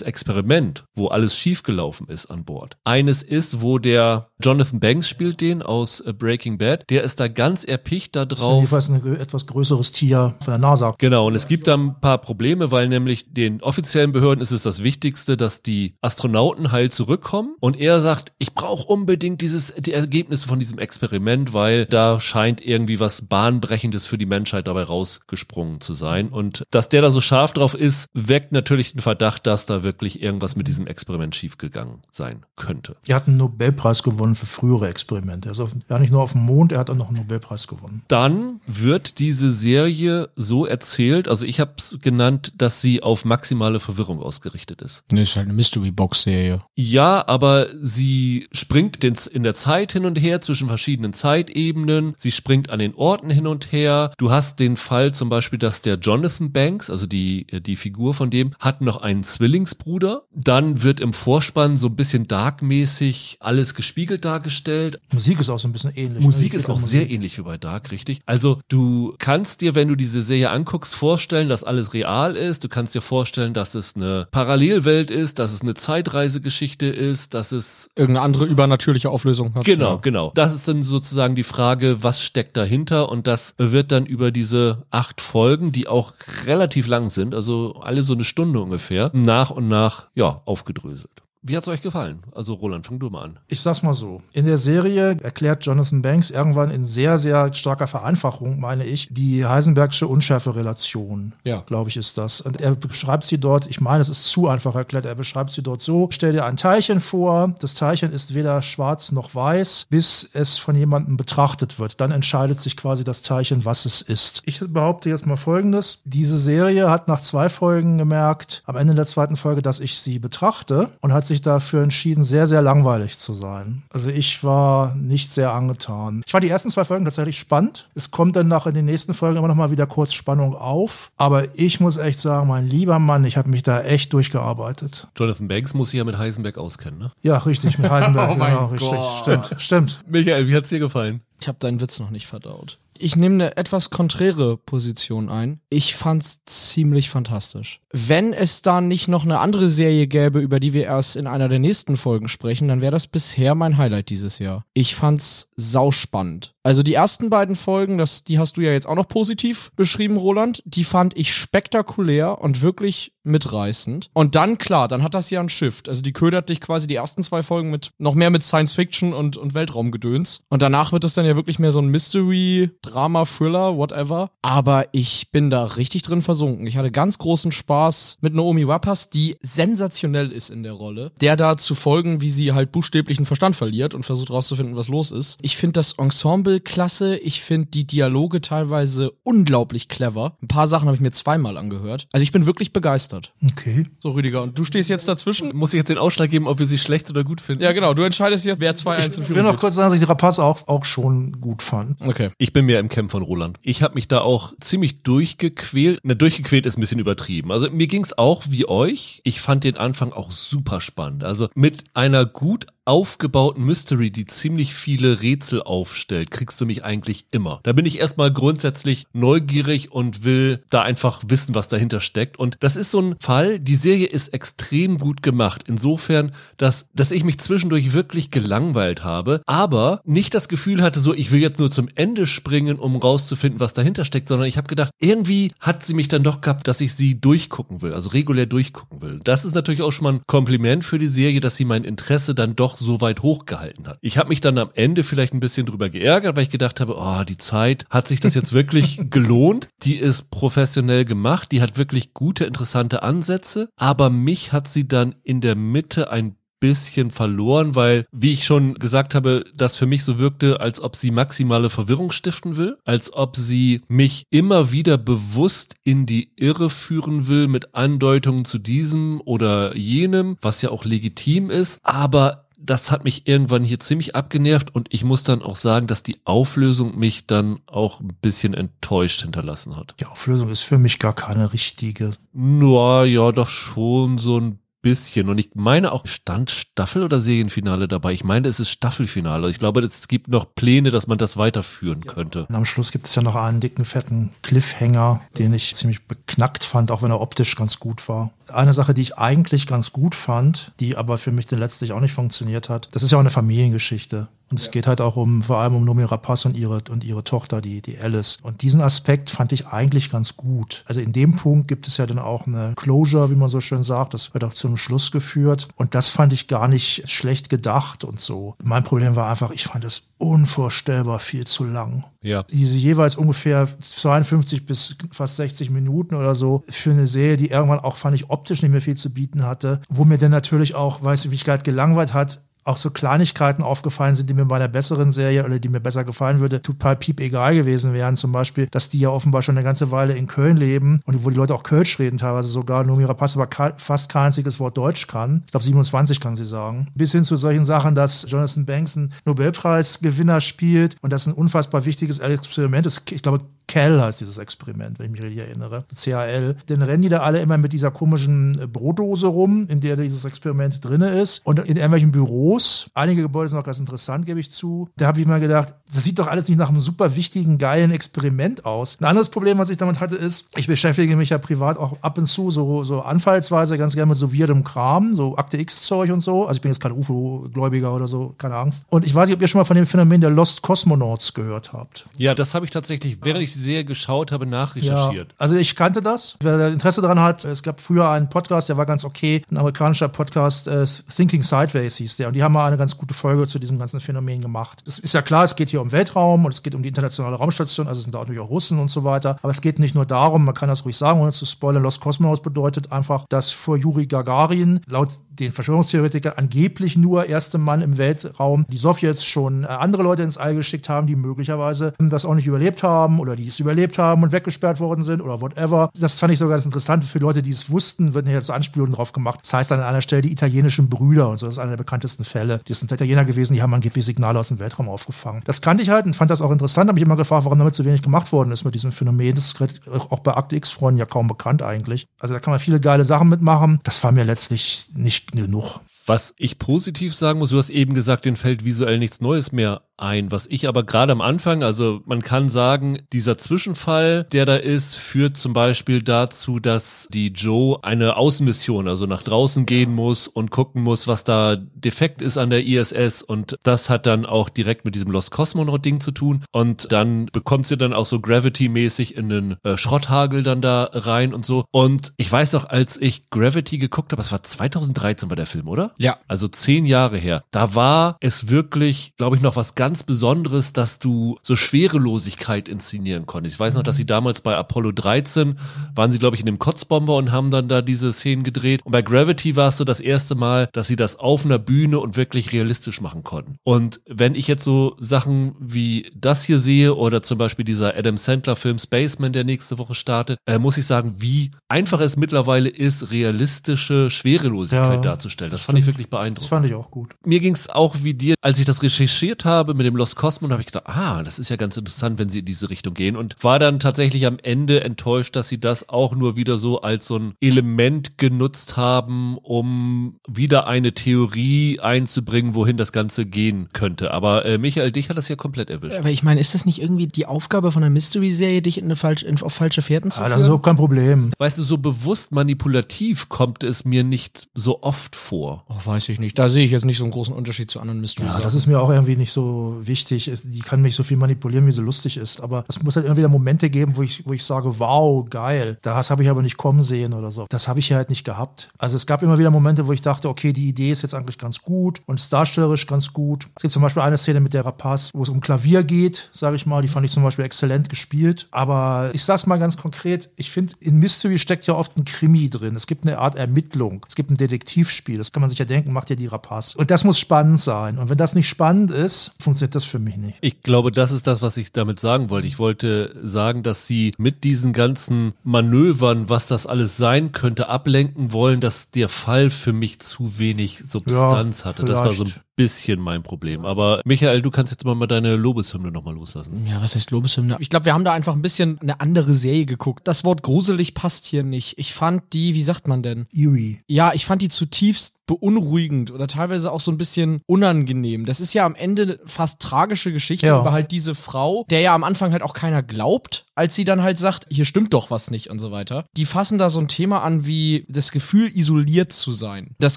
Experiment, 0.00 0.84
wo 0.94 1.08
alles 1.08 1.36
schiefgelaufen 1.36 2.08
ist 2.08 2.26
an 2.26 2.44
Bord. 2.44 2.76
Eines 2.84 3.22
ist, 3.22 3.60
wo 3.60 3.78
der 3.78 4.28
Jonathan 4.40 4.80
Banks 4.80 5.08
spielt 5.08 5.40
den 5.40 5.62
aus 5.62 6.00
äh, 6.00 6.12
Breaking 6.12 6.58
Bad, 6.58 6.84
der 6.88 7.02
ist 7.02 7.20
da 7.20 7.28
ganz 7.28 7.64
erpicht 7.64 8.14
da 8.16 8.24
drauf. 8.24 8.68
Das 8.70 8.88
ist 8.88 8.90
ein 8.90 9.16
etwas 9.16 9.46
größeres 9.46 9.92
Tier 9.92 10.34
von 10.40 10.52
der 10.52 10.58
NASA. 10.58 10.94
Genau, 10.98 11.26
und 11.26 11.34
es 11.34 11.48
gibt 11.48 11.66
da 11.66 11.74
ein 11.74 12.00
paar 12.00 12.18
Probleme, 12.18 12.70
weil 12.70 12.88
nämlich 12.88 13.32
den 13.32 13.62
offiziellen 13.62 14.12
Behörden 14.12 14.40
ist 14.40 14.52
es 14.52 14.62
das 14.62 14.82
Wichtigste, 14.82 15.36
dass 15.36 15.62
die 15.62 15.96
Astronauten 16.00 16.70
heil 16.70 16.90
zurückkommen 16.90 17.56
und 17.60 17.76
er 17.76 18.00
sagt, 18.00 18.32
ich 18.38 18.54
brauche 18.54 18.86
unbedingt 18.86 19.40
dieses 19.40 19.74
die 19.74 19.92
Ergebnisse 19.92 20.46
von 20.46 20.60
diesem 20.60 20.78
Experiment, 20.78 21.52
weil 21.52 21.86
da 21.86 22.20
scheint 22.20 22.64
irgendwie 22.64 23.00
was 23.00 23.22
bahnbrechendes 23.22 24.06
für 24.06 24.18
die 24.18 24.26
Menschheit 24.26 24.68
dabei 24.68 24.84
rausgesprungen 24.84 25.80
zu 25.80 25.94
sein 25.94 26.28
und 26.28 26.62
dass 26.70 26.88
der 26.88 27.02
da 27.02 27.10
so 27.10 27.20
scharf 27.20 27.52
drauf 27.52 27.74
ist, 27.74 28.08
weckt 28.12 28.52
natürlich 28.52 28.92
den 28.92 29.00
Verdacht, 29.00 29.46
dass 29.46 29.55
dass 29.56 29.64
da 29.64 29.82
wirklich 29.82 30.20
irgendwas 30.22 30.54
mit 30.54 30.68
diesem 30.68 30.86
Experiment 30.86 31.34
schiefgegangen 31.34 32.00
sein 32.10 32.44
könnte. 32.56 32.96
Er 33.06 33.16
hat 33.16 33.26
einen 33.26 33.38
Nobelpreis 33.38 34.02
gewonnen 34.02 34.34
für 34.34 34.44
frühere 34.44 34.86
Experimente. 34.90 35.48
Er 35.48 35.52
ist 35.52 35.60
auf, 35.60 35.74
ja 35.88 35.98
nicht 35.98 36.12
nur 36.12 36.20
auf 36.20 36.32
dem 36.32 36.42
Mond, 36.42 36.72
er 36.72 36.78
hat 36.80 36.90
auch 36.90 36.94
noch 36.94 37.08
einen 37.08 37.16
Nobelpreis 37.16 37.66
gewonnen. 37.66 38.02
Dann 38.06 38.60
wird 38.66 39.18
diese 39.18 39.50
Serie 39.50 40.28
so 40.36 40.66
erzählt, 40.66 41.26
also 41.26 41.46
ich 41.46 41.58
habe 41.58 41.72
es 41.78 41.96
genannt, 42.02 42.52
dass 42.58 42.82
sie 42.82 43.02
auf 43.02 43.24
maximale 43.24 43.80
Verwirrung 43.80 44.20
ausgerichtet 44.20 44.82
ist. 44.82 45.04
Das 45.08 45.20
ist 45.20 45.36
halt 45.36 45.46
eine 45.46 45.54
Mystery-Box-Serie. 45.54 46.62
Ja, 46.74 47.26
aber 47.26 47.68
sie 47.80 48.48
springt 48.52 49.02
in 49.04 49.42
der 49.42 49.54
Zeit 49.54 49.92
hin 49.92 50.04
und 50.04 50.20
her 50.20 50.42
zwischen 50.42 50.68
verschiedenen 50.68 51.14
Zeitebenen. 51.14 52.14
Sie 52.18 52.30
springt 52.30 52.68
an 52.68 52.78
den 52.78 52.94
Orten 52.94 53.30
hin 53.30 53.46
und 53.46 53.72
her. 53.72 54.12
Du 54.18 54.30
hast 54.30 54.60
den 54.60 54.76
Fall 54.76 55.14
zum 55.14 55.30
Beispiel, 55.30 55.58
dass 55.58 55.80
der 55.80 55.94
Jonathan 55.94 56.52
Banks, 56.52 56.90
also 56.90 57.06
die, 57.06 57.46
die 57.46 57.76
Figur 57.76 58.12
von 58.12 58.28
dem, 58.28 58.52
hat 58.60 58.82
noch 58.82 58.98
einen 58.98 59.24
Zwilling 59.24 59.45
Zwillingsbruder. 59.46 60.22
Dann 60.34 60.82
wird 60.82 60.98
im 60.98 61.12
Vorspann 61.12 61.76
so 61.76 61.86
ein 61.86 61.94
bisschen 61.94 62.26
darkmäßig 62.26 63.36
alles 63.38 63.74
gespiegelt 63.74 64.24
dargestellt. 64.24 65.00
Musik 65.12 65.38
ist 65.38 65.50
auch 65.50 65.60
so 65.60 65.68
ein 65.68 65.72
bisschen 65.72 65.92
ähnlich. 65.94 66.18
Ne? 66.18 66.20
Musik 66.20 66.52
ne? 66.52 66.58
ist 66.58 66.68
auch 66.68 66.80
Musik. 66.80 66.90
sehr 66.90 67.10
ähnlich 67.10 67.38
wie 67.38 67.42
bei 67.42 67.56
Dark, 67.56 67.92
richtig. 67.92 68.22
Also 68.26 68.58
du 68.66 69.14
kannst 69.18 69.60
dir, 69.60 69.76
wenn 69.76 69.86
du 69.86 69.94
diese 69.94 70.22
Serie 70.22 70.50
anguckst, 70.50 70.96
vorstellen, 70.96 71.48
dass 71.48 71.62
alles 71.62 71.94
real 71.94 72.34
ist. 72.34 72.64
Du 72.64 72.68
kannst 72.68 72.96
dir 72.96 73.02
vorstellen, 73.02 73.54
dass 73.54 73.76
es 73.76 73.94
eine 73.94 74.26
Parallelwelt 74.32 75.12
ist, 75.12 75.38
dass 75.38 75.52
es 75.52 75.60
eine 75.60 75.74
Zeitreisegeschichte 75.74 76.86
ist, 76.86 77.34
dass 77.34 77.52
es 77.52 77.88
irgendeine 77.94 78.24
andere 78.24 78.46
übernatürliche 78.46 79.10
Auflösung 79.10 79.54
hat. 79.54 79.64
Genau, 79.64 79.90
ja. 79.90 79.98
genau. 80.02 80.32
Das 80.34 80.54
ist 80.54 80.66
dann 80.66 80.82
sozusagen 80.82 81.36
die 81.36 81.44
Frage, 81.44 82.02
was 82.02 82.20
steckt 82.20 82.56
dahinter? 82.56 83.10
Und 83.10 83.28
das 83.28 83.54
wird 83.58 83.92
dann 83.92 84.06
über 84.06 84.32
diese 84.32 84.86
acht 84.90 85.20
Folgen, 85.20 85.70
die 85.70 85.86
auch 85.86 86.14
relativ 86.46 86.88
lang 86.88 87.10
sind, 87.10 87.32
also 87.32 87.76
alle 87.80 88.02
so 88.02 88.14
eine 88.14 88.24
Stunde 88.24 88.58
ungefähr, 88.58 89.12
nach 89.14 89.35
nach 89.36 89.50
und 89.50 89.68
nach 89.68 90.08
ja, 90.14 90.40
aufgedröselt. 90.46 91.22
Wie 91.48 91.56
hat's 91.56 91.68
euch 91.68 91.80
gefallen? 91.80 92.24
Also 92.34 92.54
Roland, 92.54 92.88
fang 92.88 92.98
du 92.98 93.08
mal 93.08 93.22
an. 93.22 93.38
Ich 93.46 93.60
sag's 93.60 93.84
mal 93.84 93.94
so. 93.94 94.20
In 94.32 94.46
der 94.46 94.56
Serie 94.56 95.16
erklärt 95.22 95.64
Jonathan 95.64 96.02
Banks 96.02 96.30
irgendwann 96.30 96.72
in 96.72 96.84
sehr, 96.84 97.18
sehr 97.18 97.54
starker 97.54 97.86
Vereinfachung, 97.86 98.58
meine 98.58 98.84
ich, 98.84 99.08
die 99.12 99.46
Heisenbergsche 99.46 100.08
Unschärferelation. 100.08 101.34
Ja. 101.44 101.62
Glaube 101.66 101.88
ich, 101.88 101.96
ist 101.96 102.18
das. 102.18 102.40
Und 102.40 102.60
er 102.60 102.74
beschreibt 102.74 103.26
sie 103.26 103.38
dort, 103.38 103.68
ich 103.68 103.80
meine, 103.80 104.00
es 104.00 104.08
ist 104.08 104.26
zu 104.26 104.48
einfach 104.48 104.74
erklärt, 104.74 105.04
er 105.04 105.14
beschreibt 105.14 105.52
sie 105.52 105.62
dort 105.62 105.82
so, 105.82 106.08
stell 106.10 106.32
dir 106.32 106.44
ein 106.44 106.56
Teilchen 106.56 106.98
vor, 106.98 107.54
das 107.60 107.74
Teilchen 107.74 108.10
ist 108.10 108.34
weder 108.34 108.60
schwarz 108.60 109.12
noch 109.12 109.32
weiß, 109.32 109.86
bis 109.88 110.28
es 110.32 110.58
von 110.58 110.74
jemandem 110.74 111.16
betrachtet 111.16 111.78
wird. 111.78 112.00
Dann 112.00 112.10
entscheidet 112.10 112.60
sich 112.60 112.76
quasi 112.76 113.04
das 113.04 113.22
Teilchen, 113.22 113.64
was 113.64 113.86
es 113.86 114.02
ist. 114.02 114.42
Ich 114.46 114.58
behaupte 114.58 115.10
jetzt 115.10 115.26
mal 115.26 115.36
Folgendes. 115.36 116.00
Diese 116.04 116.38
Serie 116.38 116.90
hat 116.90 117.06
nach 117.06 117.20
zwei 117.20 117.48
Folgen 117.48 117.98
gemerkt, 117.98 118.64
am 118.66 118.74
Ende 118.74 118.96
der 118.96 119.06
zweiten 119.06 119.36
Folge, 119.36 119.62
dass 119.62 119.78
ich 119.78 120.00
sie 120.00 120.18
betrachte 120.18 120.88
und 121.00 121.12
hat 121.12 121.24
sich 121.24 121.35
sich 121.36 121.42
dafür 121.42 121.82
entschieden, 121.82 122.24
sehr, 122.24 122.46
sehr 122.46 122.62
langweilig 122.62 123.18
zu 123.18 123.34
sein. 123.34 123.82
Also 123.90 124.10
ich 124.10 124.42
war 124.42 124.94
nicht 124.94 125.32
sehr 125.32 125.52
angetan. 125.52 126.22
Ich 126.24 126.32
fand 126.32 126.44
die 126.44 126.48
ersten 126.48 126.70
zwei 126.70 126.84
Folgen 126.84 127.04
tatsächlich 127.04 127.38
spannend. 127.38 127.88
Es 127.94 128.10
kommt 128.10 128.36
dann 128.36 128.48
nach 128.48 128.66
in 128.66 128.74
den 128.74 128.86
nächsten 128.86 129.14
Folgen 129.14 129.36
immer 129.36 129.48
noch 129.48 129.54
mal 129.54 129.70
wieder 129.70 129.86
kurz 129.86 130.14
Spannung 130.14 130.54
auf. 130.56 131.10
Aber 131.16 131.58
ich 131.58 131.80
muss 131.80 131.96
echt 131.98 132.18
sagen, 132.20 132.48
mein 132.48 132.66
lieber 132.66 132.98
Mann, 132.98 133.24
ich 133.24 133.36
habe 133.36 133.50
mich 133.50 133.62
da 133.62 133.82
echt 133.82 134.12
durchgearbeitet. 134.12 135.08
Jonathan 135.16 135.48
Banks 135.48 135.74
muss 135.74 135.90
sich 135.90 135.98
ja 135.98 136.04
mit 136.04 136.18
Heisenberg 136.18 136.58
auskennen, 136.58 136.98
ne? 136.98 137.12
Ja, 137.22 137.38
richtig, 137.38 137.78
mit 137.78 137.90
Heisenberg. 137.90 138.30
oh 138.30 138.34
genau, 138.34 138.66
richtig. 138.66 138.98
Stimmt, 139.20 139.50
stimmt. 139.60 140.00
Michael, 140.08 140.48
wie 140.48 140.54
hat's 140.56 140.70
dir 140.70 140.78
gefallen? 140.78 141.20
Ich 141.40 141.48
habe 141.48 141.58
deinen 141.58 141.80
Witz 141.80 142.00
noch 142.00 142.10
nicht 142.10 142.26
verdaut. 142.26 142.78
Ich 143.00 143.16
nehme 143.16 143.34
eine 143.34 143.56
etwas 143.56 143.90
konträre 143.90 144.56
Position 144.56 145.28
ein. 145.28 145.60
Ich 145.70 145.94
fand's 145.94 146.44
ziemlich 146.44 147.10
fantastisch. 147.10 147.80
Wenn 147.92 148.32
es 148.32 148.62
da 148.62 148.80
nicht 148.80 149.08
noch 149.08 149.24
eine 149.24 149.38
andere 149.38 149.70
Serie 149.70 150.06
gäbe, 150.06 150.40
über 150.40 150.60
die 150.60 150.72
wir 150.72 150.84
erst 150.84 151.16
in 151.16 151.26
einer 151.26 151.48
der 151.48 151.58
nächsten 151.58 151.96
Folgen 151.96 152.28
sprechen, 152.28 152.68
dann 152.68 152.80
wäre 152.80 152.92
das 152.92 153.06
bisher 153.06 153.54
mein 153.54 153.78
Highlight 153.78 154.10
dieses 154.10 154.38
Jahr. 154.38 154.64
Ich 154.74 154.94
fand's 154.94 155.48
sauspannend. 155.56 156.54
Also 156.62 156.82
die 156.82 156.94
ersten 156.94 157.30
beiden 157.30 157.54
Folgen, 157.54 157.96
das, 157.96 158.24
die 158.24 158.40
hast 158.40 158.56
du 158.56 158.60
ja 158.60 158.72
jetzt 158.72 158.88
auch 158.88 158.96
noch 158.96 159.06
positiv 159.06 159.70
beschrieben, 159.76 160.16
Roland. 160.16 160.64
Die 160.66 160.82
fand 160.82 161.16
ich 161.16 161.32
spektakulär 161.32 162.40
und 162.40 162.60
wirklich 162.60 163.12
mitreißend. 163.22 164.10
Und 164.12 164.34
dann, 164.34 164.58
klar, 164.58 164.88
dann 164.88 165.04
hat 165.04 165.14
das 165.14 165.30
ja 165.30 165.40
ein 165.40 165.48
Shift. 165.48 165.88
Also 165.88 166.02
die 166.02 166.12
ködert 166.12 166.48
dich 166.48 166.60
quasi 166.60 166.88
die 166.88 166.96
ersten 166.96 167.22
zwei 167.22 167.44
Folgen 167.44 167.70
mit 167.70 167.90
noch 167.98 168.14
mehr 168.14 168.30
mit 168.30 168.42
Science 168.42 168.74
Fiction 168.74 169.12
und, 169.12 169.36
und 169.36 169.54
Weltraumgedöns. 169.54 170.42
Und 170.48 170.60
danach 170.60 170.90
wird 170.90 171.04
es 171.04 171.14
dann 171.14 171.24
ja 171.24 171.36
wirklich 171.36 171.60
mehr 171.60 171.72
so 171.72 171.80
ein 171.80 171.88
Mystery, 171.88 172.70
Drama, 172.86 173.24
Thriller, 173.24 173.76
whatever. 173.76 174.30
Aber 174.42 174.86
ich 174.92 175.30
bin 175.32 175.50
da 175.50 175.64
richtig 175.64 176.02
drin 176.02 176.22
versunken. 176.22 176.66
Ich 176.66 176.76
hatte 176.76 176.90
ganz 176.90 177.18
großen 177.18 177.52
Spaß 177.52 178.18
mit 178.20 178.34
Naomi 178.34 178.66
Wappas, 178.68 179.10
die 179.10 179.36
sensationell 179.42 180.30
ist 180.30 180.50
in 180.50 180.62
der 180.62 180.72
Rolle. 180.72 181.12
Der 181.20 181.36
da 181.36 181.56
zu 181.56 181.74
folgen, 181.74 182.20
wie 182.20 182.30
sie 182.30 182.52
halt 182.52 182.72
buchstäblich 182.72 183.18
einen 183.18 183.26
Verstand 183.26 183.56
verliert 183.56 183.94
und 183.94 184.04
versucht 184.04 184.30
rauszufinden, 184.30 184.76
was 184.76 184.88
los 184.88 185.10
ist. 185.10 185.38
Ich 185.42 185.56
finde 185.56 185.72
das 185.72 185.92
Ensemble 185.92 186.60
klasse. 186.60 187.16
Ich 187.16 187.42
finde 187.42 187.68
die 187.68 187.86
Dialoge 187.86 188.40
teilweise 188.40 189.12
unglaublich 189.22 189.88
clever. 189.88 190.36
Ein 190.42 190.48
paar 190.48 190.68
Sachen 190.68 190.86
habe 190.86 190.96
ich 190.96 191.02
mir 191.02 191.12
zweimal 191.12 191.58
angehört. 191.58 192.08
Also 192.12 192.22
ich 192.22 192.32
bin 192.32 192.46
wirklich 192.46 192.72
begeistert. 192.72 193.34
Okay. 193.50 193.84
So, 193.98 194.10
Rüdiger, 194.10 194.42
und 194.42 194.58
du 194.58 194.64
stehst 194.64 194.88
jetzt 194.90 195.08
dazwischen? 195.08 195.56
Muss 195.56 195.74
ich 195.74 195.78
jetzt 195.78 195.88
den 195.88 195.98
Ausschlag 195.98 196.30
geben, 196.30 196.46
ob 196.46 196.58
wir 196.58 196.66
sie 196.66 196.78
schlecht 196.78 197.10
oder 197.10 197.24
gut 197.24 197.40
finden? 197.40 197.62
Ja, 197.62 197.72
genau. 197.72 197.94
Du 197.94 198.02
entscheidest 198.02 198.44
jetzt, 198.44 198.60
wer 198.60 198.74
2-1 198.74 199.16
in 199.16 199.22
Ich 199.22 199.30
will 199.30 199.42
noch 199.42 199.58
kurz 199.58 199.74
sagen, 199.74 199.88
dass 199.88 199.94
ich 199.94 200.00
die 200.00 200.08
Rapaz 200.08 200.38
auch, 200.38 200.66
auch 200.68 200.84
schon 200.84 201.40
gut 201.40 201.62
fand. 201.62 202.00
Okay. 202.00 202.30
Ich 202.38 202.52
bin 202.52 202.66
mehr 202.76 202.80
im 202.80 202.88
Camp 202.90 203.10
von 203.10 203.22
Roland. 203.22 203.58
Ich 203.62 203.82
habe 203.82 203.94
mich 203.94 204.06
da 204.06 204.20
auch 204.20 204.52
ziemlich 204.60 205.02
durchgequält. 205.02 206.04
Ne, 206.04 206.14
durchgequält 206.14 206.66
ist 206.66 206.76
ein 206.76 206.82
bisschen 206.82 206.98
übertrieben. 206.98 207.50
Also 207.50 207.70
mir 207.70 207.86
ging's 207.86 208.12
auch 208.12 208.42
wie 208.48 208.68
euch. 208.68 209.22
Ich 209.24 209.40
fand 209.40 209.64
den 209.64 209.78
Anfang 209.78 210.12
auch 210.12 210.30
super 210.30 210.82
spannend. 210.82 211.24
Also 211.24 211.48
mit 211.54 211.84
einer 211.94 212.26
gut 212.26 212.66
aufgebauten 212.86 213.64
Mystery, 213.64 214.10
die 214.10 214.24
ziemlich 214.24 214.74
viele 214.74 215.20
Rätsel 215.20 215.62
aufstellt, 215.62 216.30
kriegst 216.30 216.60
du 216.60 216.66
mich 216.66 216.84
eigentlich 216.84 217.26
immer. 217.32 217.60
Da 217.64 217.72
bin 217.72 217.84
ich 217.84 217.98
erstmal 217.98 218.32
grundsätzlich 218.32 219.06
neugierig 219.12 219.92
und 219.92 220.24
will 220.24 220.62
da 220.70 220.82
einfach 220.82 221.22
wissen, 221.26 221.54
was 221.54 221.68
dahinter 221.68 222.00
steckt. 222.00 222.38
Und 222.38 222.56
das 222.60 222.76
ist 222.76 222.92
so 222.92 223.00
ein 223.00 223.16
Fall, 223.20 223.58
die 223.58 223.74
Serie 223.74 224.06
ist 224.06 224.28
extrem 224.28 224.98
gut 224.98 225.22
gemacht. 225.22 225.64
Insofern, 225.66 226.32
dass, 226.56 226.86
dass 226.94 227.10
ich 227.10 227.24
mich 227.24 227.38
zwischendurch 227.38 227.92
wirklich 227.92 228.30
gelangweilt 228.30 229.02
habe, 229.02 229.42
aber 229.46 230.00
nicht 230.04 230.32
das 230.34 230.48
Gefühl 230.48 230.82
hatte, 230.82 231.00
so, 231.00 231.12
ich 231.12 231.32
will 231.32 231.40
jetzt 231.40 231.58
nur 231.58 231.70
zum 231.70 231.88
Ende 231.94 232.26
springen, 232.26 232.78
um 232.78 232.96
rauszufinden, 232.96 233.60
was 233.60 233.74
dahinter 233.74 234.04
steckt, 234.04 234.28
sondern 234.28 234.48
ich 234.48 234.56
habe 234.56 234.68
gedacht, 234.68 234.90
irgendwie 235.00 235.50
hat 235.58 235.82
sie 235.82 235.94
mich 235.94 236.08
dann 236.08 236.22
doch 236.22 236.40
gehabt, 236.40 236.68
dass 236.68 236.80
ich 236.80 236.94
sie 236.94 237.20
durchgucken 237.20 237.82
will, 237.82 237.92
also 237.92 238.10
regulär 238.10 238.46
durchgucken 238.46 239.02
will. 239.02 239.20
Das 239.24 239.44
ist 239.44 239.54
natürlich 239.54 239.82
auch 239.82 239.92
schon 239.92 240.04
mal 240.04 240.12
ein 240.14 240.22
Kompliment 240.26 240.84
für 240.84 240.98
die 240.98 241.08
Serie, 241.08 241.40
dass 241.40 241.56
sie 241.56 241.64
mein 241.64 241.82
Interesse 241.82 242.34
dann 242.34 242.54
doch 242.54 242.75
so 242.76 243.00
weit 243.00 243.22
hochgehalten 243.22 243.86
hat. 243.86 243.98
Ich 244.00 244.18
habe 244.18 244.28
mich 244.28 244.40
dann 244.40 244.58
am 244.58 244.70
Ende 244.74 245.02
vielleicht 245.02 245.34
ein 245.34 245.40
bisschen 245.40 245.66
drüber 245.66 245.90
geärgert, 245.90 246.36
weil 246.36 246.44
ich 246.44 246.50
gedacht 246.50 246.80
habe, 246.80 246.96
oh, 246.96 247.24
die 247.24 247.36
Zeit, 247.36 247.86
hat 247.90 248.08
sich 248.08 248.20
das 248.20 248.34
jetzt 248.34 248.52
wirklich 248.52 249.00
gelohnt? 249.10 249.68
Die 249.82 249.96
ist 249.96 250.30
professionell 250.30 251.04
gemacht, 251.04 251.52
die 251.52 251.62
hat 251.62 251.78
wirklich 251.78 252.14
gute, 252.14 252.44
interessante 252.44 253.02
Ansätze, 253.02 253.68
aber 253.76 254.10
mich 254.10 254.52
hat 254.52 254.68
sie 254.68 254.88
dann 254.88 255.14
in 255.22 255.40
der 255.40 255.56
Mitte 255.56 256.10
ein 256.10 256.36
bisschen 256.60 257.10
verloren, 257.10 257.74
weil, 257.74 258.06
wie 258.12 258.32
ich 258.32 258.44
schon 258.44 258.74
gesagt 258.74 259.14
habe, 259.14 259.44
das 259.54 259.76
für 259.76 259.86
mich 259.86 260.04
so 260.04 260.18
wirkte, 260.18 260.60
als 260.60 260.80
ob 260.80 260.96
sie 260.96 261.10
maximale 261.10 261.70
Verwirrung 261.70 262.10
stiften 262.12 262.56
will, 262.56 262.78
als 262.84 263.12
ob 263.12 263.36
sie 263.36 263.82
mich 263.88 264.24
immer 264.30 264.72
wieder 264.72 264.98
bewusst 264.98 265.74
in 265.84 266.06
die 266.06 266.32
Irre 266.36 266.70
führen 266.70 267.28
will 267.28 267.48
mit 267.48 267.74
Andeutungen 267.74 268.44
zu 268.44 268.58
diesem 268.58 269.20
oder 269.24 269.76
jenem, 269.76 270.36
was 270.40 270.62
ja 270.62 270.70
auch 270.70 270.84
legitim 270.84 271.50
ist, 271.50 271.78
aber 271.82 272.45
das 272.58 272.90
hat 272.90 273.04
mich 273.04 273.26
irgendwann 273.26 273.64
hier 273.64 273.78
ziemlich 273.78 274.16
abgenervt 274.16 274.74
und 274.74 274.88
ich 274.92 275.04
muss 275.04 275.22
dann 275.24 275.42
auch 275.42 275.56
sagen, 275.56 275.86
dass 275.86 276.02
die 276.02 276.16
Auflösung 276.24 276.98
mich 276.98 277.26
dann 277.26 277.60
auch 277.66 278.00
ein 278.00 278.16
bisschen 278.20 278.54
enttäuscht 278.54 279.22
hinterlassen 279.22 279.76
hat. 279.76 279.94
Die 280.00 280.06
Auflösung 280.06 280.50
ist 280.50 280.62
für 280.62 280.78
mich 280.78 280.98
gar 280.98 281.14
keine 281.14 281.52
richtige. 281.52 282.10
Na 282.32 283.04
ja, 283.04 283.30
doch 283.32 283.48
schon 283.48 284.18
so 284.18 284.40
ein 284.40 284.58
bisschen. 284.86 285.28
Und 285.28 285.38
ich 285.38 285.50
meine 285.54 285.90
auch, 285.90 286.06
stand 286.06 286.52
Staffel 286.52 287.02
oder 287.02 287.18
Serienfinale 287.18 287.88
dabei? 287.88 288.12
Ich 288.12 288.22
meine, 288.22 288.46
es 288.46 288.60
ist 288.60 288.68
Staffelfinale. 288.68 289.50
Ich 289.50 289.58
glaube, 289.58 289.80
es 289.80 290.06
gibt 290.06 290.28
noch 290.28 290.54
Pläne, 290.54 290.90
dass 290.90 291.08
man 291.08 291.18
das 291.18 291.36
weiterführen 291.36 292.06
könnte. 292.06 292.46
Und 292.48 292.54
am 292.54 292.64
Schluss 292.64 292.92
gibt 292.92 293.08
es 293.08 293.14
ja 293.16 293.22
noch 293.22 293.34
einen 293.34 293.58
dicken, 293.58 293.84
fetten 293.84 294.30
Cliffhanger, 294.42 295.22
den 295.38 295.52
ich 295.54 295.74
ziemlich 295.74 296.06
beknackt 296.06 296.62
fand, 296.62 296.92
auch 296.92 297.02
wenn 297.02 297.10
er 297.10 297.20
optisch 297.20 297.56
ganz 297.56 297.80
gut 297.80 298.08
war. 298.08 298.30
Eine 298.46 298.74
Sache, 298.74 298.94
die 298.94 299.02
ich 299.02 299.18
eigentlich 299.18 299.66
ganz 299.66 299.90
gut 299.90 300.14
fand, 300.14 300.70
die 300.78 300.96
aber 300.96 301.18
für 301.18 301.32
mich 301.32 301.48
dann 301.48 301.58
letztlich 301.58 301.90
auch 301.90 302.00
nicht 302.00 302.12
funktioniert 302.12 302.68
hat, 302.68 302.88
das 302.92 303.02
ist 303.02 303.10
ja 303.10 303.18
auch 303.18 303.22
eine 303.22 303.30
Familiengeschichte. 303.30 304.28
Und 304.50 304.60
es 304.60 304.70
geht 304.70 304.86
halt 304.86 305.00
auch 305.00 305.16
um, 305.16 305.42
vor 305.42 305.58
allem 305.58 305.74
um 305.74 305.84
Nomi 305.84 306.04
Rapaz 306.04 306.44
und 306.44 306.56
ihre, 306.56 306.80
und 306.90 307.02
ihre 307.02 307.24
Tochter, 307.24 307.60
die, 307.60 307.82
die 307.82 307.98
Alice. 307.98 308.38
Und 308.42 308.62
diesen 308.62 308.80
Aspekt 308.80 309.28
fand 309.28 309.52
ich 309.52 309.66
eigentlich 309.66 310.10
ganz 310.10 310.36
gut. 310.36 310.84
Also 310.86 311.00
in 311.00 311.12
dem 311.12 311.34
Punkt 311.34 311.66
gibt 311.66 311.88
es 311.88 311.96
ja 311.96 312.06
dann 312.06 312.20
auch 312.20 312.46
eine 312.46 312.74
Closure, 312.76 313.30
wie 313.30 313.34
man 313.34 313.48
so 313.48 313.60
schön 313.60 313.82
sagt. 313.82 314.14
Das 314.14 314.34
wird 314.34 314.44
auch 314.44 314.54
zu 314.54 314.68
einem 314.68 314.76
Schluss 314.76 315.10
geführt. 315.10 315.68
Und 315.74 315.94
das 315.96 316.10
fand 316.10 316.32
ich 316.32 316.46
gar 316.46 316.68
nicht 316.68 317.10
schlecht 317.10 317.48
gedacht 317.48 318.04
und 318.04 318.20
so. 318.20 318.54
Mein 318.62 318.84
Problem 318.84 319.16
war 319.16 319.28
einfach, 319.28 319.50
ich 319.50 319.64
fand 319.64 319.84
es 319.84 320.02
unvorstellbar 320.18 321.18
viel 321.18 321.46
zu 321.46 321.64
lang. 321.64 322.04
Ja. 322.22 322.44
Diese 322.44 322.78
jeweils 322.78 323.16
ungefähr 323.16 323.68
52 323.80 324.64
bis 324.64 324.96
fast 325.10 325.36
60 325.36 325.70
Minuten 325.70 326.14
oder 326.14 326.34
so 326.34 326.64
für 326.68 326.90
eine 326.90 327.06
Serie, 327.06 327.36
die 327.36 327.50
irgendwann 327.50 327.80
auch, 327.80 327.96
fand 327.96 328.14
ich, 328.14 328.30
optisch 328.30 328.62
nicht 328.62 328.70
mehr 328.70 328.80
viel 328.80 328.96
zu 328.96 329.12
bieten 329.12 329.44
hatte. 329.44 329.80
Wo 329.88 330.04
mir 330.04 330.18
dann 330.18 330.30
natürlich 330.30 330.74
auch, 330.74 331.02
weißt 331.02 331.26
du, 331.26 331.30
wie 331.30 331.34
ich 331.34 331.44
gerade 331.44 331.62
gelangweilt 331.62 332.14
hat, 332.14 332.45
auch 332.66 332.76
so 332.76 332.90
Kleinigkeiten 332.90 333.62
aufgefallen 333.62 334.14
sind, 334.14 334.28
die 334.28 334.34
mir 334.34 334.44
bei 334.44 334.56
einer 334.56 334.68
besseren 334.68 335.10
Serie 335.10 335.44
oder 335.44 335.58
die 335.58 335.68
mir 335.68 335.80
besser 335.80 336.04
gefallen 336.04 336.40
würde, 336.40 336.62
total 336.62 336.96
piep 336.96 337.20
egal 337.20 337.54
gewesen 337.54 337.92
wären. 337.92 338.16
Zum 338.16 338.32
Beispiel, 338.32 338.66
dass 338.70 338.90
die 338.90 338.98
ja 339.00 339.08
offenbar 339.10 339.42
schon 339.42 339.56
eine 339.56 339.64
ganze 339.64 339.90
Weile 339.90 340.14
in 340.16 340.26
Köln 340.26 340.56
leben 340.56 341.00
und 341.04 341.24
wo 341.24 341.30
die 341.30 341.36
Leute 341.36 341.54
auch 341.54 341.62
Kölsch 341.62 341.98
reden, 341.98 342.18
teilweise 342.18 342.48
sogar. 342.48 342.84
Nomi 342.84 343.04
Rapaz 343.04 343.36
aber 343.36 343.46
ka- 343.46 343.72
fast 343.76 344.10
kein 344.10 344.26
einziges 344.26 344.58
Wort 344.60 344.76
Deutsch 344.76 345.06
kann. 345.06 345.42
Ich 345.46 345.52
glaube 345.52 345.64
27 345.64 346.20
kann 346.20 346.36
sie 346.36 346.44
sagen. 346.44 346.88
Bis 346.94 347.12
hin 347.12 347.24
zu 347.24 347.36
solchen 347.36 347.64
Sachen, 347.64 347.94
dass 347.94 348.26
Jonathan 348.28 348.66
Banks 348.66 348.96
einen 348.96 349.12
Nobelpreisgewinner 349.60 350.40
spielt 350.40 350.96
und 351.02 351.12
das 351.12 351.26
ein 351.26 351.32
unfassbar 351.34 351.84
wichtiges 351.84 352.18
Experiment 352.18 352.86
ist. 352.86 353.10
Ich 353.12 353.22
glaube, 353.22 353.40
CAL 353.68 354.00
heißt 354.00 354.20
dieses 354.20 354.38
Experiment, 354.38 354.98
wenn 354.98 355.06
ich 355.06 355.12
mich 355.12 355.22
richtig 355.22 355.40
erinnere. 355.40 355.84
CAL. 356.04 356.56
Dann 356.66 356.82
rennen 356.82 357.02
die 357.02 357.08
da 357.08 357.18
alle 357.18 357.40
immer 357.40 357.58
mit 357.58 357.72
dieser 357.72 357.90
komischen 357.90 358.68
Brotdose 358.72 359.26
rum, 359.26 359.66
in 359.68 359.80
der 359.80 359.96
dieses 359.96 360.24
Experiment 360.24 360.84
drinne 360.84 361.20
ist. 361.20 361.44
Und 361.44 361.58
in 361.58 361.76
irgendwelchen 361.76 362.12
Büros, 362.12 362.55
einige 362.94 363.22
Gebäude 363.22 363.48
sind 363.48 363.58
auch 363.58 363.64
ganz 363.64 363.78
interessant, 363.78 364.26
gebe 364.26 364.40
ich 364.40 364.50
zu. 364.50 364.88
Da 364.96 365.06
habe 365.06 365.20
ich 365.20 365.26
mal 365.26 365.40
gedacht, 365.40 365.74
das 365.92 366.04
sieht 366.04 366.18
doch 366.18 366.26
alles 366.26 366.48
nicht 366.48 366.58
nach 366.58 366.68
einem 366.68 366.80
super 366.80 367.16
wichtigen, 367.16 367.58
geilen 367.58 367.90
Experiment 367.90 368.64
aus. 368.64 368.98
Ein 369.00 369.04
anderes 369.06 369.28
Problem, 369.28 369.58
was 369.58 369.70
ich 369.70 369.76
damit 369.76 370.00
hatte, 370.00 370.16
ist, 370.16 370.48
ich 370.56 370.66
beschäftige 370.66 371.16
mich 371.16 371.30
ja 371.30 371.38
privat 371.38 371.76
auch 371.78 371.96
ab 372.02 372.18
und 372.18 372.26
zu 372.26 372.50
so, 372.50 372.82
so 372.82 373.02
anfallsweise 373.02 373.78
ganz 373.78 373.94
gerne 373.94 374.10
mit 374.10 374.18
so 374.18 374.32
weirdem 374.32 374.64
Kram, 374.64 375.14
so 375.14 375.36
Akte 375.36 375.58
X-Zeug 375.58 376.10
und 376.10 376.20
so. 376.20 376.46
Also 376.46 376.58
ich 376.58 376.62
bin 376.62 376.72
jetzt 376.72 376.80
kein 376.80 376.92
UFO-Gläubiger 376.92 377.94
oder 377.94 378.06
so, 378.06 378.34
keine 378.38 378.56
Angst. 378.56 378.84
Und 378.88 379.04
ich 379.04 379.14
weiß 379.14 379.28
nicht, 379.28 379.36
ob 379.36 379.42
ihr 379.42 379.48
schon 379.48 379.60
mal 379.60 379.64
von 379.64 379.76
dem 379.76 379.86
Phänomen 379.86 380.20
der 380.20 380.30
Lost 380.30 380.62
Cosmonauts 380.62 381.34
gehört 381.34 381.72
habt. 381.72 382.06
Ja, 382.16 382.34
das 382.34 382.54
habe 382.54 382.64
ich 382.64 382.70
tatsächlich, 382.70 383.18
während 383.22 383.42
ich 383.42 383.52
die 383.52 383.60
Serie 383.60 383.84
geschaut 383.84 384.32
habe, 384.32 384.46
nachrecherchiert. 384.46 385.28
Ja, 385.28 385.34
also 385.38 385.54
ich 385.54 385.76
kannte 385.76 386.02
das. 386.02 386.36
Wer 386.40 386.58
da 386.58 386.68
Interesse 386.68 387.00
daran 387.00 387.20
hat, 387.20 387.44
es 387.44 387.62
gab 387.62 387.80
früher 387.80 388.08
einen 388.10 388.28
Podcast, 388.28 388.68
der 388.68 388.76
war 388.76 388.86
ganz 388.86 389.04
okay, 389.04 389.42
ein 389.50 389.56
amerikanischer 389.56 390.08
Podcast, 390.08 390.68
äh, 390.68 390.84
Thinking 391.14 391.42
Sideways 391.42 391.96
hieß 391.96 392.16
der. 392.16 392.28
Und 392.28 392.34
die 392.34 392.42
haben 392.46 392.52
mal 392.52 392.66
eine 392.66 392.76
ganz 392.76 392.96
gute 392.96 393.12
Folge 393.12 393.46
zu 393.46 393.58
diesem 393.58 393.78
ganzen 393.78 394.00
Phänomen 394.00 394.40
gemacht. 394.40 394.82
Es 394.86 394.98
ist 394.98 395.12
ja 395.12 395.20
klar, 395.20 395.44
es 395.44 395.56
geht 395.56 395.68
hier 395.68 395.82
um 395.82 395.92
Weltraum 395.92 396.44
und 396.44 396.54
es 396.54 396.62
geht 396.62 396.74
um 396.74 396.82
die 396.82 396.88
internationale 396.88 397.36
Raumstation, 397.36 397.86
also 397.88 397.98
es 397.98 398.04
sind 398.04 398.14
da 398.14 398.20
natürlich 398.20 398.40
auch 398.40 398.50
Russen 398.50 398.78
und 398.78 398.90
so 398.90 399.04
weiter. 399.04 399.36
Aber 399.42 399.50
es 399.50 399.60
geht 399.60 399.78
nicht 399.78 399.94
nur 399.94 400.06
darum, 400.06 400.44
man 400.44 400.54
kann 400.54 400.68
das 400.68 400.84
ruhig 400.84 400.96
sagen, 400.96 401.20
ohne 401.20 401.32
zu 401.32 401.44
spoilern, 401.44 401.82
Lost 401.82 402.00
Cosmonauts 402.00 402.40
bedeutet 402.40 402.92
einfach, 402.92 403.26
dass 403.28 403.50
vor 403.50 403.76
Juri 403.76 404.06
Gagarin 404.06 404.80
laut 404.86 405.10
den 405.38 405.52
Verschwörungstheoretikern 405.52 406.34
angeblich 406.36 406.96
nur 406.96 407.26
erste 407.26 407.58
Mann 407.58 407.82
im 407.82 407.98
Weltraum 407.98 408.64
die 408.68 408.78
Sowjets 408.78 409.24
schon 409.24 409.64
äh, 409.64 409.66
andere 409.66 410.02
Leute 410.02 410.22
ins 410.22 410.38
All 410.38 410.54
geschickt 410.54 410.88
haben, 410.88 411.06
die 411.06 411.16
möglicherweise 411.16 411.94
das 411.98 412.24
auch 412.24 412.34
nicht 412.34 412.46
überlebt 412.46 412.82
haben 412.82 413.20
oder 413.20 413.36
die 413.36 413.48
es 413.48 413.60
überlebt 413.60 413.98
haben 413.98 414.22
und 414.22 414.32
weggesperrt 414.32 414.80
worden 414.80 415.04
sind 415.04 415.20
oder 415.20 415.40
whatever. 415.40 415.90
Das 415.98 416.18
fand 416.18 416.32
ich 416.32 416.38
sogar 416.38 416.54
ganz 416.54 416.64
interessant. 416.64 417.04
Für 417.04 417.18
Leute, 417.18 417.42
die 417.42 417.50
es 417.50 417.70
wussten, 417.70 418.14
wird 418.14 418.26
hier 418.26 418.40
so 418.42 418.52
Anspielungen 418.52 418.94
drauf 418.94 419.12
gemacht. 419.12 419.40
Das 419.42 419.52
heißt 419.52 419.70
dann 419.70 419.80
an 419.80 419.86
einer 419.86 420.02
Stelle 420.02 420.22
die 420.22 420.32
italienischen 420.32 420.88
Brüder 420.88 421.28
und 421.28 421.38
so. 421.38 421.46
Das 421.46 421.56
ist 421.56 421.58
einer 421.58 421.72
der 421.72 421.76
bekanntesten 421.76 422.24
Fälle. 422.26 422.60
Die 422.66 422.74
sind 422.74 422.92
Italiener 422.92 423.24
gewesen, 423.24 423.54
die 423.54 423.62
haben 423.62 423.72
angeblich 423.72 424.04
Signale 424.04 424.38
aus 424.38 424.48
dem 424.48 424.58
Weltraum 424.58 424.88
aufgefangen. 424.88 425.42
Das 425.44 425.60
kannte 425.60 425.82
ich 425.82 425.90
halt 425.90 426.06
und 426.06 426.14
fand 426.14 426.30
das 426.30 426.42
auch 426.42 426.50
interessant. 426.50 426.88
Habe 426.88 426.98
ich 426.98 427.04
immer 427.04 427.16
gefragt, 427.16 427.44
warum 427.44 427.58
damit 427.58 427.74
so 427.74 427.84
wenig 427.84 428.02
gemacht 428.02 428.32
worden 428.32 428.52
ist 428.52 428.64
mit 428.64 428.74
diesem 428.74 428.92
Phänomen. 428.92 429.34
Das 429.34 429.46
ist 429.46 429.88
auch 429.88 430.20
bei 430.20 430.34
Akte 430.34 430.56
X-Freunden 430.56 430.98
ja 430.98 431.06
kaum 431.06 431.28
bekannt 431.28 431.62
eigentlich. 431.62 432.06
Also 432.20 432.34
da 432.34 432.40
kann 432.40 432.52
man 432.52 432.60
viele 432.60 432.80
geile 432.80 433.04
Sachen 433.04 433.28
mitmachen. 433.28 433.80
Das 433.84 434.02
war 434.04 434.12
mir 434.12 434.24
letztlich 434.24 434.88
nicht 434.94 435.32
genug. 435.32 435.80
Was 436.06 436.34
ich 436.38 436.58
positiv 436.58 437.14
sagen 437.14 437.40
muss, 437.40 437.50
du 437.50 437.58
hast 437.58 437.70
eben 437.70 437.94
gesagt, 437.94 438.24
den 438.24 438.36
fällt 438.36 438.64
visuell 438.64 438.98
nichts 438.98 439.20
Neues 439.20 439.50
mehr 439.50 439.82
ein. 439.98 440.30
Was 440.30 440.46
ich 440.46 440.68
aber 440.68 440.84
gerade 440.84 441.12
am 441.12 441.20
Anfang, 441.20 441.62
also 441.62 442.00
man 442.04 442.22
kann 442.22 442.48
sagen, 442.48 443.00
dieser 443.12 443.38
Zwischenfall, 443.38 444.24
der 444.32 444.44
da 444.44 444.56
ist, 444.56 444.96
führt 444.96 445.36
zum 445.36 445.52
Beispiel 445.52 446.02
dazu, 446.02 446.58
dass 446.60 447.08
die 447.10 447.28
Joe 447.28 447.78
eine 447.82 448.16
Außenmission, 448.16 448.88
also 448.88 449.06
nach 449.06 449.22
draußen 449.22 449.66
gehen 449.66 449.94
muss 449.94 450.28
und 450.28 450.50
gucken 450.50 450.82
muss, 450.82 451.08
was 451.08 451.24
da 451.24 451.56
defekt 451.56 452.22
ist 452.22 452.36
an 452.36 452.50
der 452.50 452.66
ISS 452.66 453.22
und 453.22 453.56
das 453.62 453.90
hat 453.90 454.06
dann 454.06 454.26
auch 454.26 454.48
direkt 454.48 454.84
mit 454.84 454.94
diesem 454.94 455.10
Lost 455.10 455.30
Cosmonaut 455.30 455.84
Ding 455.84 456.00
zu 456.00 456.10
tun 456.10 456.44
und 456.52 456.92
dann 456.92 457.26
bekommt 457.26 457.66
sie 457.66 457.76
dann 457.76 457.92
auch 457.92 458.06
so 458.06 458.20
Gravity-mäßig 458.20 459.16
in 459.16 459.28
den 459.28 459.56
äh, 459.62 459.76
Schrotthagel 459.76 460.42
dann 460.42 460.60
da 460.60 460.90
rein 460.92 461.32
und 461.32 461.46
so 461.46 461.64
und 461.70 462.12
ich 462.16 462.30
weiß 462.30 462.52
noch, 462.52 462.66
als 462.66 463.00
ich 463.00 463.30
Gravity 463.30 463.78
geguckt 463.78 464.12
habe, 464.12 464.22
es 464.22 464.32
war 464.32 464.42
2013 464.42 465.30
war 465.30 465.36
der 465.36 465.46
Film, 465.46 465.68
oder? 465.68 465.94
Ja. 465.98 466.18
Also 466.28 466.48
zehn 466.48 466.86
Jahre 466.86 467.16
her. 467.16 467.42
Da 467.50 467.74
war 467.74 468.16
es 468.20 468.48
wirklich, 468.48 469.12
glaube 469.16 469.36
ich, 469.36 469.42
noch 469.42 469.56
was 469.56 469.74
ganz 469.74 470.02
Besonderes, 470.02 470.72
dass 470.72 470.98
du 470.98 471.38
so 471.42 471.56
Schwerelosigkeit 471.56 472.68
inszenieren 472.68 473.26
konntest. 473.26 473.56
Ich 473.56 473.60
weiß 473.60 473.74
noch, 473.74 473.82
dass 473.82 473.96
sie 473.96 474.06
damals 474.06 474.40
bei 474.40 474.56
Apollo 474.56 474.92
13 474.92 475.58
waren 475.94 476.10
sie, 476.12 476.18
glaube 476.18 476.36
ich, 476.36 476.40
in 476.40 476.46
dem 476.46 476.58
Kotzbomber 476.58 477.16
und 477.16 477.32
haben 477.32 477.50
dann 477.50 477.68
da 477.68 477.82
diese 477.82 478.12
Szenen 478.12 478.44
gedreht. 478.44 478.80
Und 478.84 478.92
bei 478.92 479.02
Gravity 479.02 479.56
war 479.56 479.68
es 479.68 479.78
so 479.78 479.84
das 479.84 480.00
erste 480.00 480.34
Mal, 480.34 480.68
dass 480.72 480.88
sie 480.88 480.96
das 480.96 481.16
auf 481.16 481.44
einer 481.44 481.58
Bühne 481.58 481.98
und 481.98 482.16
wirklich 482.16 482.52
realistisch 482.52 483.00
machen 483.00 483.24
konnten. 483.24 483.56
Und 483.64 484.00
wenn 484.06 484.34
ich 484.34 484.46
jetzt 484.48 484.64
so 484.64 484.96
Sachen 485.00 485.54
wie 485.58 486.10
das 486.14 486.44
hier 486.44 486.58
sehe 486.58 486.94
oder 486.94 487.22
zum 487.22 487.38
Beispiel 487.38 487.64
dieser 487.64 487.96
Adam 487.96 488.16
Sandler 488.16 488.56
Film 488.56 488.78
Spaceman, 488.78 489.32
der 489.32 489.44
nächste 489.44 489.78
Woche 489.78 489.94
startet, 489.94 490.38
äh, 490.46 490.58
muss 490.58 490.78
ich 490.78 490.86
sagen, 490.86 491.14
wie 491.18 491.52
einfach 491.68 492.00
es 492.00 492.16
mittlerweile 492.16 492.68
ist, 492.68 493.10
realistische 493.10 494.10
Schwerelosigkeit 494.10 494.96
Ja, 494.96 495.00
darzustellen. 495.00 495.50
Das, 495.50 495.60
das 495.60 495.66
fand 495.66 495.78
ich 495.78 495.85
wirklich 495.86 496.06
Das 496.08 496.18
beeindruckend. 496.18 496.48
fand 496.48 496.66
ich 496.66 496.74
auch 496.74 496.90
gut. 496.90 497.14
Mir 497.24 497.40
ging 497.40 497.54
es 497.54 497.68
auch 497.68 497.96
wie 498.02 498.14
dir, 498.14 498.34
als 498.42 498.58
ich 498.58 498.64
das 498.64 498.82
recherchiert 498.82 499.44
habe 499.44 499.74
mit 499.74 499.86
dem 499.86 499.96
Lost 499.96 500.16
Cosmos, 500.16 500.50
habe 500.50 500.60
ich 500.60 500.66
gedacht, 500.66 500.84
ah, 500.86 501.22
das 501.22 501.38
ist 501.38 501.48
ja 501.48 501.56
ganz 501.56 501.76
interessant, 501.76 502.18
wenn 502.18 502.28
sie 502.28 502.40
in 502.40 502.44
diese 502.44 502.70
Richtung 502.70 502.94
gehen 502.94 503.16
und 503.16 503.36
war 503.42 503.58
dann 503.58 503.78
tatsächlich 503.80 504.26
am 504.26 504.38
Ende 504.42 504.82
enttäuscht, 504.84 505.34
dass 505.36 505.48
sie 505.48 505.58
das 505.60 505.88
auch 505.88 506.14
nur 506.14 506.36
wieder 506.36 506.58
so 506.58 506.80
als 506.82 507.06
so 507.06 507.16
ein 507.18 507.34
Element 507.40 508.18
genutzt 508.18 508.76
haben, 508.76 509.38
um 509.38 510.18
wieder 510.28 510.66
eine 510.68 510.92
Theorie 510.92 511.80
einzubringen, 511.80 512.54
wohin 512.54 512.76
das 512.76 512.92
Ganze 512.92 513.26
gehen 513.26 513.68
könnte. 513.72 514.12
Aber 514.12 514.44
äh, 514.44 514.58
Michael, 514.58 514.92
dich 514.92 515.08
hat 515.10 515.16
das 515.18 515.28
ja 515.28 515.36
komplett 515.36 515.70
erwischt. 515.70 515.98
Aber 515.98 516.10
ich 516.10 516.22
meine, 516.22 516.40
ist 516.40 516.54
das 516.54 516.64
nicht 516.66 516.80
irgendwie 516.80 517.06
die 517.06 517.26
Aufgabe 517.26 517.72
von 517.72 517.82
einer 517.82 517.90
Mystery-Serie, 517.90 518.62
dich 518.62 518.78
in 518.78 518.84
eine 518.84 518.96
falsch, 518.96 519.22
in, 519.22 519.40
auf 519.42 519.52
falsche 519.52 519.82
Fährten 519.82 520.10
zu 520.10 520.20
Ah, 520.20 520.24
führen? 520.24 520.30
das 520.32 520.40
ist 520.42 520.46
überhaupt 520.46 520.64
kein 520.64 520.76
Problem. 520.76 521.30
Weißt 521.38 521.58
du, 521.58 521.62
so 521.62 521.78
bewusst 521.78 522.32
manipulativ 522.32 523.28
kommt 523.28 523.62
es 523.62 523.84
mir 523.84 524.04
nicht 524.04 524.48
so 524.54 524.82
oft 524.82 525.16
vor. 525.16 525.64
Oh, 525.68 525.74
weiß 525.84 526.08
ich 526.10 526.20
nicht. 526.20 526.38
Da 526.38 526.48
sehe 526.48 526.64
ich 526.64 526.70
jetzt 526.70 526.84
nicht 526.84 526.98
so 526.98 527.04
einen 527.04 527.10
großen 527.12 527.34
Unterschied 527.34 527.70
zu 527.70 527.80
anderen 527.80 528.00
mystery 528.00 528.26
Ja, 528.28 528.38
das 528.40 528.54
ist 528.54 528.66
mir 528.66 528.80
auch 528.80 528.90
irgendwie 528.90 529.16
nicht 529.16 529.32
so 529.32 529.76
wichtig. 529.80 530.28
Es- 530.28 530.42
Die 530.42 530.60
kann 530.60 530.80
mich 530.82 530.94
so 530.94 531.02
viel 531.02 531.16
manipulieren, 531.16 531.66
wie 531.66 531.72
sie 531.72 531.82
lustig 531.82 532.16
ist. 532.16 532.40
Aber 532.40 532.64
es 532.68 532.82
muss 532.82 532.96
halt 532.96 533.06
immer 533.06 533.16
wieder 533.16 533.28
Momente 533.28 533.68
geben, 533.70 533.96
wo 533.96 534.02
ich, 534.02 534.26
wo 534.26 534.32
ich 534.32 534.44
sage, 534.44 534.78
wow, 534.78 535.28
geil. 535.28 535.78
Das 535.82 536.10
habe 536.10 536.22
ich 536.22 536.28
aber 536.30 536.42
nicht 536.42 536.56
kommen 536.56 536.82
sehen 536.82 537.12
oder 537.14 537.30
so. 537.30 537.46
Das 537.48 537.68
habe 537.68 537.80
ich 537.80 537.88
hier 537.88 537.96
halt 537.96 538.10
nicht 538.10 538.24
gehabt. 538.24 538.68
Also 538.78 538.96
es 538.96 539.06
gab 539.06 539.22
immer 539.22 539.38
wieder 539.38 539.50
Momente, 539.50 539.86
wo 539.86 539.92
ich 539.92 540.02
dachte, 540.02 540.28
okay, 540.28 540.52
die 540.52 540.68
Idee 540.68 540.90
ist 540.90 541.02
jetzt 541.02 541.14
eigentlich 541.14 541.38
ganz 541.38 541.62
gut 541.62 542.00
und 542.06 542.32
darstellerisch 542.32 542.86
ganz 542.86 543.12
gut. 543.12 543.46
Es 543.56 543.62
gibt 543.62 543.72
zum 543.72 543.82
Beispiel 543.82 544.02
eine 544.02 544.16
Szene 544.18 544.40
mit 544.40 544.54
der 544.54 544.64
Rapaz, 544.64 545.10
wo 545.14 545.22
es 545.22 545.28
um 545.28 545.40
Klavier 545.40 545.82
geht, 545.82 546.30
sage 546.32 546.56
ich 546.56 546.66
mal. 546.66 546.82
Die 546.82 546.88
fand 546.88 547.04
ich 547.04 547.12
zum 547.12 547.22
Beispiel 547.22 547.44
exzellent 547.44 547.88
gespielt. 547.88 548.48
Aber 548.50 549.10
ich 549.12 549.24
sag's 549.24 549.46
mal 549.46 549.58
ganz 549.58 549.76
konkret, 549.76 550.30
ich 550.36 550.50
finde, 550.50 550.74
in 550.80 550.96
Mystery 550.98 551.38
steckt 551.38 551.66
ja 551.66 551.74
oft 551.74 551.96
ein 551.96 552.04
Krimi 552.04 552.48
drin. 552.50 552.76
Es 552.76 552.86
gibt 552.86 553.04
eine 553.06 553.18
Art 553.18 553.34
Ermittlung. 553.34 554.04
Es 554.08 554.14
gibt 554.14 554.30
ein 554.30 554.36
Detektivspiel. 554.36 555.18
Das 555.18 555.32
kann 555.32 555.40
man 555.40 555.50
sich 555.50 555.58
ja 555.58 555.64
denken, 555.66 555.92
macht 555.92 556.10
ja 556.10 556.16
die 556.16 556.26
Rapaz. 556.26 556.74
Und 556.74 556.90
das 556.90 557.04
muss 557.04 557.18
spannend 557.18 557.60
sein. 557.60 557.98
Und 557.98 558.08
wenn 558.08 558.16
das 558.16 558.34
nicht 558.34 558.48
spannend 558.48 558.90
ist, 558.90 559.34
funktioniert 559.40 559.74
das 559.74 559.84
für 559.84 559.98
mich 559.98 560.16
nicht. 560.16 560.38
Ich 560.40 560.62
glaube, 560.62 560.92
das 560.92 561.10
ist 561.10 561.26
das, 561.26 561.42
was 561.42 561.56
ich 561.56 561.72
damit 561.72 562.00
sagen 562.00 562.30
wollte. 562.30 562.48
Ich 562.48 562.58
wollte 562.58 563.14
sagen, 563.22 563.62
dass 563.62 563.86
sie 563.86 564.12
mit 564.18 564.44
diesen 564.44 564.72
ganzen 564.72 565.34
Manövern, 565.42 566.28
was 566.28 566.46
das 566.46 566.66
alles 566.66 566.96
sein 566.96 567.32
könnte, 567.32 567.68
ablenken 567.68 568.32
wollen, 568.32 568.60
dass 568.60 568.90
der 568.90 569.08
Fall 569.08 569.50
für 569.50 569.72
mich 569.72 570.00
zu 570.00 570.38
wenig 570.38 570.82
Substanz 570.86 571.60
Ja, 571.60 571.64
hatte. 571.66 571.84
Das 571.84 572.00
war 572.00 572.12
so 572.12 572.24
ein. 572.24 572.32
Bisschen 572.56 573.00
mein 573.00 573.22
Problem. 573.22 573.64
Aber 573.64 574.00
Michael, 574.04 574.42
du 574.42 574.50
kannst 574.50 574.72
jetzt 574.72 574.84
mal 574.84 574.94
mal 574.94 575.06
deine 575.06 575.36
Lobeshymne 575.36 575.90
nochmal 575.90 576.14
loslassen. 576.14 576.66
Ja, 576.68 576.82
was 576.82 576.94
heißt 576.94 577.10
Lobeshymne? 577.10 577.56
Ich 577.60 577.68
glaube, 577.70 577.84
wir 577.84 577.94
haben 577.94 578.04
da 578.04 578.12
einfach 578.12 578.34
ein 578.34 578.42
bisschen 578.42 578.78
eine 578.80 579.00
andere 579.00 579.34
Serie 579.34 579.66
geguckt. 579.66 580.08
Das 580.08 580.24
Wort 580.24 580.42
gruselig 580.42 580.94
passt 580.94 581.26
hier 581.26 581.42
nicht. 581.42 581.78
Ich 581.78 581.92
fand 581.92 582.32
die, 582.32 582.54
wie 582.54 582.62
sagt 582.64 582.88
man 582.88 583.02
denn? 583.02 583.26
Eerie. 583.32 583.78
Ja, 583.86 584.12
ich 584.14 584.26
fand 584.26 584.42
die 584.42 584.48
zutiefst 584.48 585.14
beunruhigend 585.26 586.10
oder 586.12 586.26
teilweise 586.28 586.70
auch 586.72 586.80
so 586.80 586.90
ein 586.92 586.98
bisschen 586.98 587.40
unangenehm. 587.46 588.26
Das 588.26 588.40
ist 588.40 588.54
ja 588.54 588.64
am 588.64 588.74
Ende 588.74 589.02
eine 589.02 589.18
fast 589.26 589.60
tragische 589.60 590.12
Geschichte 590.12 590.46
Ja. 590.46 590.60
über 590.60 590.72
halt 590.72 590.92
diese 590.92 591.14
Frau, 591.14 591.64
der 591.68 591.80
ja 591.80 591.94
am 591.94 592.04
Anfang 592.04 592.32
halt 592.32 592.42
auch 592.42 592.54
keiner 592.54 592.82
glaubt, 592.82 593.45
als 593.56 593.74
sie 593.74 593.84
dann 593.84 594.02
halt 594.02 594.18
sagt, 594.18 594.46
hier 594.50 594.64
stimmt 594.64 594.92
doch 594.94 595.10
was 595.10 595.30
nicht 595.30 595.48
und 595.48 595.58
so 595.58 595.72
weiter. 595.72 596.04
Die 596.16 596.26
fassen 596.26 596.58
da 596.58 596.70
so 596.70 596.78
ein 596.78 596.88
Thema 596.88 597.22
an 597.22 597.46
wie 597.46 597.86
das 597.88 598.12
Gefühl, 598.12 598.50
isoliert 598.54 599.12
zu 599.12 599.32
sein. 599.32 599.74
Das 599.78 599.96